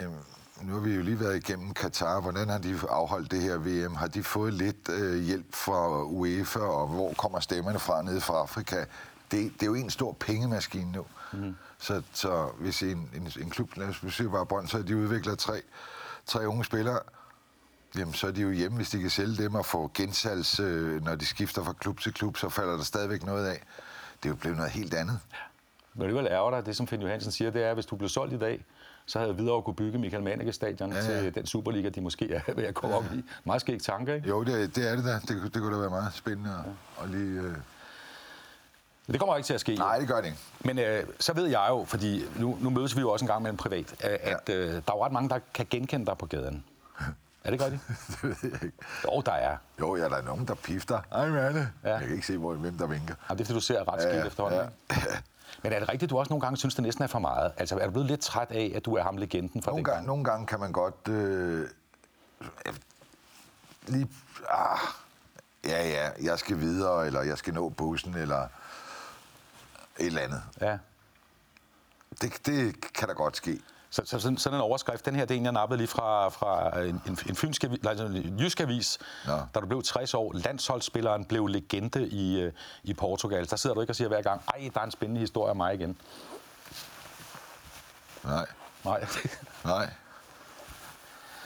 Jamen, 0.00 0.18
nu 0.62 0.72
har 0.72 0.80
vi 0.80 0.94
jo 0.94 1.02
lige 1.02 1.20
været 1.20 1.36
igennem 1.36 1.74
Katar. 1.74 2.20
Hvordan 2.20 2.48
har 2.48 2.58
de 2.58 2.78
afholdt 2.88 3.30
det 3.30 3.42
her 3.42 3.56
VM? 3.56 3.94
Har 3.94 4.06
de 4.06 4.22
fået 4.22 4.54
lidt 4.54 4.88
øh, 4.88 5.22
hjælp 5.22 5.54
fra 5.54 6.02
UEFA, 6.02 6.60
og 6.60 6.88
hvor 6.88 7.12
kommer 7.12 7.40
stemmerne 7.40 7.78
fra 7.78 8.02
nede 8.02 8.20
fra 8.20 8.34
Afrika? 8.34 8.84
Det, 9.30 9.52
det 9.54 9.62
er 9.62 9.66
jo 9.66 9.74
en 9.74 9.90
stor 9.90 10.12
pengemaskine 10.12 10.92
nu. 10.92 11.06
Mm. 11.32 11.56
Så, 11.78 12.02
så 12.12 12.48
hvis 12.58 12.82
en, 12.82 13.10
en, 13.16 13.32
en 13.40 13.50
klub, 13.50 13.76
lad 13.76 13.88
os 13.88 14.00
besøge 14.00 14.30
bare 14.30 14.46
Brøndshøj, 14.46 14.82
de 14.82 14.96
udvikler 14.96 15.34
tre, 15.34 15.62
tre 16.26 16.48
unge 16.48 16.64
spillere, 16.64 16.98
Jamen, 17.98 18.14
så 18.14 18.26
er 18.26 18.30
de 18.30 18.42
jo 18.42 18.50
hjemme, 18.50 18.76
hvis 18.76 18.90
de 18.90 19.00
kan 19.00 19.10
sælge 19.10 19.36
dem 19.36 19.54
og 19.54 19.66
få 19.66 19.90
gensalgs, 19.94 20.60
øh, 20.60 21.04
når 21.04 21.14
de 21.14 21.26
skifter 21.26 21.64
fra 21.64 21.72
klub 21.72 22.00
til 22.00 22.14
klub, 22.14 22.36
så 22.36 22.48
falder 22.48 22.76
der 22.76 22.82
stadigvæk 22.82 23.24
noget 23.24 23.46
af. 23.46 23.62
Det 24.22 24.28
er 24.28 24.28
jo 24.28 24.34
blevet 24.34 24.56
noget 24.56 24.72
helt 24.72 24.94
andet. 24.94 25.20
Men 25.94 26.02
alligevel 26.02 26.26
ærger 26.26 26.50
dig, 26.50 26.66
det 26.66 26.76
som 26.76 26.86
Finn 26.86 27.02
Johansen 27.02 27.32
siger, 27.32 27.50
det 27.50 27.62
er, 27.62 27.68
at 27.68 27.74
hvis 27.74 27.86
du 27.86 27.96
blev 27.96 28.08
solgt 28.08 28.34
i 28.34 28.38
dag, 28.38 28.64
så 29.06 29.18
havde 29.18 29.32
Hvidovre 29.32 29.62
kunne 29.62 29.74
bygge 29.74 29.98
Michael 29.98 30.22
Mannicke 30.22 30.52
stadion 30.52 30.92
ja, 30.92 30.96
ja. 30.96 31.20
til 31.20 31.34
den 31.34 31.46
Superliga, 31.46 31.88
de 31.88 32.00
måske 32.00 32.32
er 32.34 32.54
ved 32.54 32.64
at 32.64 32.74
komme 32.74 32.96
ja. 32.96 33.02
op 33.02 33.14
i. 33.14 33.24
Meget 33.44 33.60
skægt 33.60 33.82
tanke, 33.82 34.14
ikke? 34.14 34.28
Jo, 34.28 34.44
det, 34.44 34.76
det 34.76 34.90
er 34.90 34.96
det 34.96 35.04
da. 35.04 35.12
Det, 35.12 35.54
det 35.54 35.62
kunne 35.62 35.74
da 35.74 35.80
være 35.80 35.90
meget 35.90 36.12
spændende 36.14 36.50
ja. 36.50 37.02
og 37.02 37.08
lige... 37.08 37.40
Øh... 37.40 37.54
Det 39.06 39.20
kommer 39.20 39.36
ikke 39.36 39.46
til 39.46 39.54
at 39.54 39.60
ske. 39.60 39.74
Nej, 39.74 39.98
det 39.98 40.08
gør 40.08 40.16
det 40.16 40.26
ikke. 40.26 40.38
Men 40.60 40.78
øh, 40.78 41.04
så 41.20 41.32
ved 41.32 41.46
jeg 41.46 41.66
jo, 41.70 41.84
fordi 41.84 42.24
nu, 42.36 42.58
nu 42.60 42.70
mødes 42.70 42.96
vi 42.96 43.00
jo 43.00 43.10
også 43.10 43.24
en 43.24 43.28
gang 43.28 43.42
med 43.42 43.50
en 43.50 43.56
privat, 43.56 43.94
at, 44.00 44.10
ja. 44.10 44.34
at 44.34 44.48
øh, 44.48 44.68
der 44.68 44.76
er 44.76 44.96
jo 44.96 45.04
ret 45.04 45.12
mange, 45.12 45.28
der 45.28 45.38
kan 45.54 45.66
genkende 45.70 46.06
dig 46.06 46.18
på 46.18 46.26
gaden. 46.26 46.64
Er 47.44 47.50
det 47.50 47.60
godt? 47.60 47.72
det 48.08 48.22
ved 48.22 48.36
jeg 48.42 48.62
ikke. 48.62 48.76
Jo, 49.04 49.22
der 49.26 49.32
er. 49.32 49.56
Jo, 49.80 49.96
ja, 49.96 50.04
der 50.08 50.16
er 50.16 50.22
nogen, 50.22 50.48
der 50.48 50.54
pifter. 50.54 51.00
Ej, 51.12 51.28
Manne. 51.28 51.72
Ja. 51.84 51.90
Jeg 51.90 52.00
kan 52.00 52.12
ikke 52.12 52.26
se, 52.26 52.36
hvor, 52.36 52.54
hvem 52.54 52.78
der 52.78 52.86
vinker. 52.86 53.14
Ja, 53.28 53.34
det 53.34 53.40
er, 53.40 53.44
fordi 53.44 53.54
du 53.54 53.60
ser 53.60 53.92
ret 53.92 54.02
skidt 54.02 54.16
ja, 54.16 54.26
efterhånden. 54.26 54.60
Ja. 54.90 54.96
Men 55.62 55.72
er 55.72 55.78
det 55.78 55.88
rigtigt, 55.88 56.10
du 56.10 56.18
også 56.18 56.30
nogle 56.30 56.40
gange 56.40 56.56
synes, 56.56 56.74
det 56.74 56.82
næsten 56.84 57.04
er 57.04 57.08
for 57.08 57.18
meget? 57.18 57.52
Altså, 57.56 57.78
er 57.78 57.84
du 57.84 57.90
blevet 57.90 58.08
lidt 58.08 58.20
træt 58.20 58.50
af, 58.50 58.72
at 58.74 58.84
du 58.84 58.94
er 58.94 59.02
ham 59.02 59.16
legenden 59.16 59.62
for 59.62 59.70
nogle 59.70 59.78
den 59.78 59.84
gang, 59.84 59.96
gang? 59.96 60.06
Nogle 60.06 60.24
gange 60.24 60.46
kan 60.46 60.60
man 60.60 60.72
godt... 60.72 61.08
Øh, 61.08 61.68
lige... 63.86 64.08
Ah, 64.50 64.78
ja, 65.64 65.88
ja, 65.88 66.10
jeg 66.22 66.38
skal 66.38 66.58
videre, 66.58 67.06
eller 67.06 67.22
jeg 67.22 67.38
skal 67.38 67.54
nå 67.54 67.68
bussen, 67.68 68.14
eller 68.14 68.48
et 69.98 70.06
eller 70.06 70.20
andet. 70.20 70.42
Ja. 70.60 70.78
Det, 72.20 72.46
det 72.46 72.92
kan 72.94 73.08
da 73.08 73.14
godt 73.14 73.36
ske. 73.36 73.60
Så, 73.92 74.02
så 74.04 74.18
sådan, 74.20 74.38
sådan 74.38 74.58
en 74.58 74.62
overskrift, 74.62 75.06
den 75.06 75.14
her, 75.14 75.24
det 75.24 75.34
er 75.34 75.38
en, 75.38 75.44
jeg 75.44 75.52
nappede 75.52 75.78
lige 75.78 75.88
fra, 75.88 76.28
fra 76.28 76.80
en, 76.80 77.02
en, 77.06 77.18
en, 77.28 77.36
fynsk, 77.36 77.64
en 77.64 78.38
jysk 78.40 78.60
avis, 78.60 78.98
ja. 79.26 79.38
da 79.54 79.60
du 79.60 79.66
blev 79.66 79.82
60 79.82 80.14
år. 80.14 80.32
Landsholdsspilleren 80.34 81.24
blev 81.24 81.46
legende 81.46 82.08
i, 82.08 82.40
øh, 82.40 82.52
i 82.82 82.94
Portugal. 82.94 83.50
Der 83.50 83.56
sidder 83.56 83.74
du 83.74 83.80
ikke 83.80 83.90
og 83.90 83.96
siger 83.96 84.08
hver 84.08 84.22
gang, 84.22 84.42
ej, 84.48 84.70
der 84.74 84.80
er 84.80 84.84
en 84.84 84.90
spændende 84.90 85.20
historie 85.20 85.50
om 85.50 85.56
mig 85.56 85.74
igen. 85.74 86.00
Nej. 88.24 88.46
Nej. 88.84 89.06
Nej. 89.64 89.90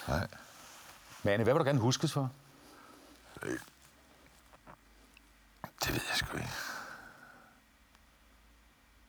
Nej. 0.09 0.27
Mane, 1.23 1.45
hvad 1.45 1.55
vil 1.55 1.61
du 1.61 1.65
gerne 1.65 1.81
huskes 1.81 2.13
for? 2.13 2.31
Det, 3.35 3.59
det 5.85 5.93
ved 5.93 6.01
jeg 6.09 6.17
sgu 6.17 6.37
ikke. 6.37 6.51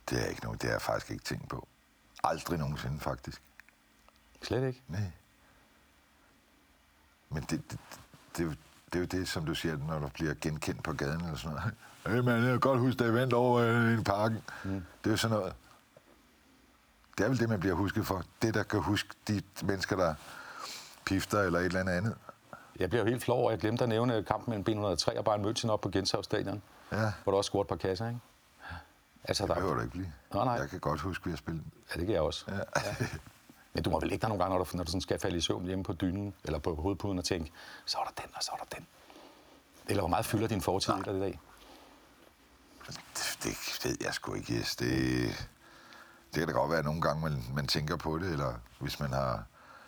Det 0.09 0.23
er 0.23 0.25
ikke 0.25 0.43
noget, 0.43 0.61
det 0.61 0.69
har 0.69 0.75
jeg 0.75 0.81
faktisk 0.81 1.11
ikke 1.11 1.23
tænkt 1.23 1.49
på. 1.49 1.67
Aldrig 2.23 2.59
nogensinde, 2.59 2.99
faktisk. 2.99 3.41
Slet 4.43 4.67
ikke? 4.67 4.81
Nej. 4.87 5.11
Men 7.29 7.43
det, 7.43 7.71
det, 7.71 7.79
det, 8.37 8.57
det 8.85 8.95
er 8.95 8.99
jo 8.99 9.05
det, 9.05 9.27
som 9.27 9.45
du 9.45 9.55
siger, 9.55 9.77
når 9.77 9.99
du 9.99 10.07
bliver 10.07 10.33
genkendt 10.41 10.83
på 10.83 10.93
gaden 10.93 11.21
eller 11.21 11.35
sådan 11.35 11.57
noget. 11.57 11.73
Hey 12.07 12.19
man, 12.19 12.43
jeg 12.43 12.51
kan 12.51 12.59
godt 12.59 12.79
huske, 12.79 12.97
da 12.97 13.03
jeg 13.03 13.13
vandt 13.13 13.33
over 13.33 13.59
øh, 13.59 13.93
en 13.93 14.03
parken. 14.03 14.43
Mm. 14.63 14.71
Det 14.71 15.09
er 15.09 15.11
jo 15.11 15.17
sådan 15.17 15.37
noget. 15.37 15.53
Det 17.17 17.23
er 17.23 17.29
vel 17.29 17.39
det, 17.39 17.49
man 17.49 17.59
bliver 17.59 17.75
husket 17.75 18.05
for. 18.05 18.23
Det, 18.41 18.53
der 18.53 18.63
kan 18.63 18.79
huske 18.79 19.09
de 19.27 19.41
mennesker, 19.63 19.95
der 19.95 20.15
pifter 21.05 21.39
eller 21.41 21.59
et 21.59 21.65
eller 21.65 21.79
andet 21.79 21.93
andet. 21.93 22.15
Jeg 22.79 22.89
bliver 22.89 23.03
jo 23.03 23.09
helt 23.09 23.23
flov, 23.23 23.45
og 23.45 23.51
jeg 23.51 23.59
glemte 23.59 23.83
at 23.83 23.89
nævne 23.89 24.23
kampen 24.23 24.63
mellem 24.65 24.85
B103 24.85 25.17
og 25.17 25.25
Bayern 25.25 25.45
München 25.45 25.69
op 25.69 25.81
på 25.81 25.89
Gentofte 25.89 26.23
Stadion. 26.23 26.61
Ja. 26.91 27.11
Hvor 27.23 27.31
du 27.31 27.37
også 27.37 27.49
scoret 27.49 27.65
et 27.65 27.69
par 27.69 27.75
kasser, 27.75 28.07
ikke? 28.07 28.19
Altså, 29.27 29.47
det 29.47 29.55
behøver 29.55 29.73
der... 29.73 29.75
du 29.75 29.81
ikke 29.81 29.91
blive. 29.91 30.13
Nej, 30.33 30.45
nej. 30.45 30.53
Jeg 30.53 30.69
kan 30.69 30.79
godt 30.79 31.01
huske, 31.01 31.21
at 31.21 31.25
vi 31.25 31.31
har 31.31 31.37
spillet. 31.37 31.63
Ja, 31.89 31.99
det 31.99 32.05
kan 32.05 32.13
jeg 32.13 32.21
også. 32.21 32.45
Ja. 32.47 32.55
ja. 32.55 32.95
Men 33.73 33.83
du 33.83 33.89
må 33.89 33.99
vel 33.99 34.11
ikke 34.11 34.21
der 34.21 34.27
nogle 34.27 34.43
gange, 34.43 34.57
når 34.57 34.63
du, 34.63 34.77
når 34.77 34.83
du 34.83 34.91
sådan 34.91 35.01
skal 35.01 35.19
falde 35.19 35.37
i 35.37 35.41
søvn 35.41 35.65
hjemme 35.65 35.83
på 35.83 35.93
dynen, 35.93 36.33
eller 36.43 36.59
på 36.59 36.75
hovedpuden 36.75 37.17
og 37.19 37.25
tænke, 37.25 37.51
så 37.85 37.97
er 37.97 38.03
der 38.03 38.21
den, 38.21 38.31
og 38.35 38.43
så 38.43 38.51
er 38.53 38.57
der 38.57 38.75
den. 38.75 38.87
Eller 39.87 40.01
hvor 40.01 40.09
meget 40.09 40.25
fylder 40.25 40.47
din 40.47 40.61
fortid 40.61 40.93
i 40.93 40.99
i 40.99 41.03
dag? 41.03 41.39
Det, 42.87 43.43
det 43.43 43.79
ved 43.83 43.97
jeg 44.01 44.13
sgu 44.13 44.33
ikke, 44.33 44.53
yes. 44.53 44.75
Det, 44.75 45.49
det 46.33 46.39
kan 46.39 46.47
da 46.47 46.53
godt 46.53 46.69
være, 46.69 46.79
at 46.79 46.85
nogle 46.85 47.01
gange 47.01 47.21
man, 47.21 47.43
man 47.53 47.67
tænker 47.67 47.95
på 47.95 48.17
det, 48.17 48.31
eller 48.31 48.53
hvis 48.79 48.99
man 48.99 49.13
har 49.13 49.43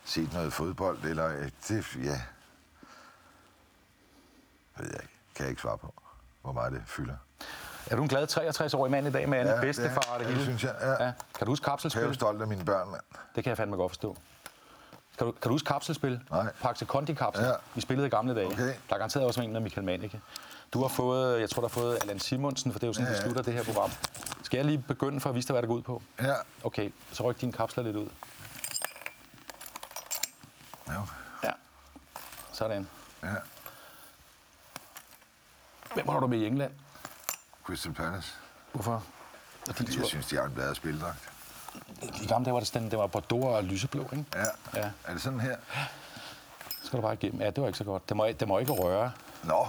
set 0.06 0.34
noget 0.34 0.54
fodbold, 0.54 1.04
eller 1.04 1.28
øh, 1.28 1.52
det, 1.68 1.96
ja. 2.04 2.22
Ved 4.78 4.88
jeg 4.88 5.02
ikke. 5.02 5.14
Kan 5.36 5.44
jeg 5.44 5.50
ikke 5.50 5.62
svare 5.62 5.78
på, 5.78 5.94
hvor 6.42 6.52
meget 6.52 6.74
det 6.74 6.84
fylder. 6.86 7.16
Er 7.90 7.96
du 7.96 8.02
en 8.02 8.08
glad 8.08 8.38
63-årig 8.38 8.92
mand 8.92 9.08
i 9.08 9.12
dag 9.12 9.30
med 9.30 9.38
Anne 9.38 9.52
ja, 9.52 9.62
bedstefar 9.62 10.14
og 10.14 10.20
det, 10.20 10.28
hele? 10.28 10.40
det 10.40 10.46
synes 10.46 10.64
jeg, 10.64 10.76
ja. 10.82 11.06
ja. 11.06 11.12
Kan 11.38 11.46
du 11.46 11.52
huske 11.52 11.64
kapselspil? 11.64 12.02
Jeg 12.02 12.10
er 12.10 12.14
stolt 12.14 12.42
af 12.42 12.48
mine 12.48 12.66
børn, 12.66 12.90
mand. 12.92 13.02
Det 13.36 13.44
kan 13.44 13.50
jeg 13.50 13.58
fandme 13.58 13.76
godt 13.76 13.92
forstå. 13.92 14.18
Kan 15.18 15.28
du, 15.28 15.32
kan 15.32 15.42
du 15.44 15.50
huske 15.50 15.66
kapselspil? 15.66 16.20
Nej. 16.32 16.52
Paxe 16.62 16.86
Kondi 16.86 17.14
kapsel. 17.14 17.46
Ja. 17.46 17.52
Vi 17.76 17.82
spillede 17.82 18.08
i 18.08 18.10
gamle 18.10 18.36
dage. 18.36 18.48
Okay. 18.48 18.64
Der 18.64 18.74
er 18.90 18.98
garanteret 18.98 19.26
også 19.26 19.42
en 19.42 19.54
med 19.54 19.60
Michael 19.60 19.86
Mannicke. 19.86 20.22
Du 20.74 20.82
har 20.82 20.88
fået, 20.88 21.40
jeg 21.42 21.50
tror, 21.50 21.62
du 21.62 21.68
har 21.68 21.74
fået 21.82 21.98
Allan 22.02 22.20
Simonsen, 22.20 22.72
for 22.72 22.80
det 22.80 22.86
er 22.86 22.90
jo 22.90 22.94
sådan, 22.94 23.08
ja, 23.08 23.12
Ja, 23.12 23.18
vi 23.18 23.24
slutter 23.24 23.42
det 23.42 23.54
her 23.54 23.64
program. 23.64 23.92
Skal 24.44 24.58
jeg 24.58 24.66
lige 24.66 24.84
begynde 24.88 25.20
for 25.20 25.30
at 25.30 25.36
vise 25.36 25.48
dig, 25.48 25.54
hvad 25.54 25.62
det 25.62 25.68
går 25.68 25.76
ud 25.76 25.82
på? 25.82 26.02
Ja. 26.22 26.34
Okay, 26.64 26.92
så 27.12 27.24
ryk 27.24 27.42
dine 27.42 27.52
kapsler 27.52 27.84
lidt 27.84 27.96
ud. 27.96 28.08
Ja. 30.88 30.94
Ja. 31.44 31.52
Sådan. 32.52 32.88
Ja. 33.24 33.28
Hvem 35.94 36.08
var 36.08 36.20
du 36.20 36.28
med 36.28 36.38
i 36.40 36.48
England? 36.48 36.72
Crystal 37.70 37.94
Palace. 37.94 38.34
Hvorfor? 38.74 39.04
Fordi 39.72 39.98
jeg 40.00 40.06
synes, 40.06 40.26
de 40.26 40.36
har 40.36 40.44
en 40.44 40.52
bladet 40.52 40.76
spildragt. 40.76 41.30
I 42.22 42.28
gamle 42.28 42.46
dage 42.46 42.54
var 42.54 42.60
det 42.60 42.68
sådan, 42.68 42.92
det 42.92 43.00
var 43.00 43.08
Bordeaux 43.08 43.46
og 43.46 43.64
lyseblå, 43.64 44.04
ikke? 44.04 44.26
Ja. 44.36 44.80
Ja. 44.80 44.90
Er 45.06 45.14
det 45.14 45.22
sådan 45.22 45.40
her? 45.40 45.56
Så 46.82 46.88
skal 46.88 46.98
du 46.98 47.02
bare 47.02 47.14
igennem. 47.14 47.42
Ja, 47.42 47.50
det 47.50 47.62
var 47.62 47.68
ikke 47.68 47.78
så 47.78 47.84
godt. 47.84 48.10
Det 48.10 48.18
må, 48.18 48.28
det 48.28 48.48
må 48.48 48.60
ikke 48.60 48.72
røre. 48.72 49.12
Nå. 49.44 49.68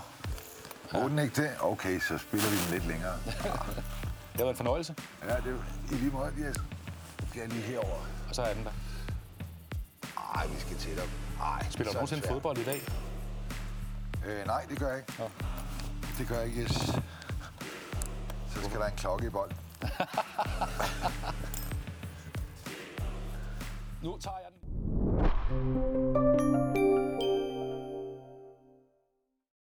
Må 0.92 1.08
den 1.08 1.18
ikke 1.18 1.42
det? 1.42 1.50
Okay, 1.60 2.00
så 2.00 2.18
spiller 2.18 2.48
vi 2.50 2.56
den 2.56 2.70
lidt 2.70 2.86
længere. 2.86 3.14
Det 4.36 4.44
var 4.44 4.50
en 4.50 4.56
fornøjelse. 4.56 4.94
Ja, 5.28 5.36
det 5.36 5.46
er 5.46 5.92
i 5.92 5.94
lige 5.94 6.10
måde, 6.10 6.32
Jes. 6.38 6.56
Skal 7.28 7.40
jeg 7.40 7.48
lige 7.48 7.62
herover? 7.62 7.98
Og 8.28 8.34
så 8.34 8.42
er 8.42 8.54
den 8.54 8.64
der. 8.64 8.70
Ej, 10.34 10.46
vi 10.46 10.60
skal 10.60 10.76
tættere. 10.76 11.06
Ej, 11.40 11.66
Spiller 11.70 11.84
du 11.84 11.90
er 11.90 11.94
nogensinde 11.94 12.28
fodbold 12.28 12.58
i 12.58 12.64
dag? 12.64 12.80
Øh, 14.26 14.46
nej, 14.46 14.64
det 14.70 14.78
gør 14.78 14.88
jeg 14.88 14.96
ikke. 14.98 15.12
Nå. 15.18 15.30
Det 16.18 16.28
gør 16.28 16.38
jeg 16.38 16.46
ikke, 16.46 16.62
Jes. 16.62 16.94
Så 18.60 18.64
skal 18.64 18.80
der 18.80 18.86
en 18.86 18.96
klokke 18.96 19.26
i 19.26 19.30
bold. 19.30 19.50
Nu 24.02 24.18
tager 24.18 24.36
jeg 24.36 24.50
den. 24.52 26.29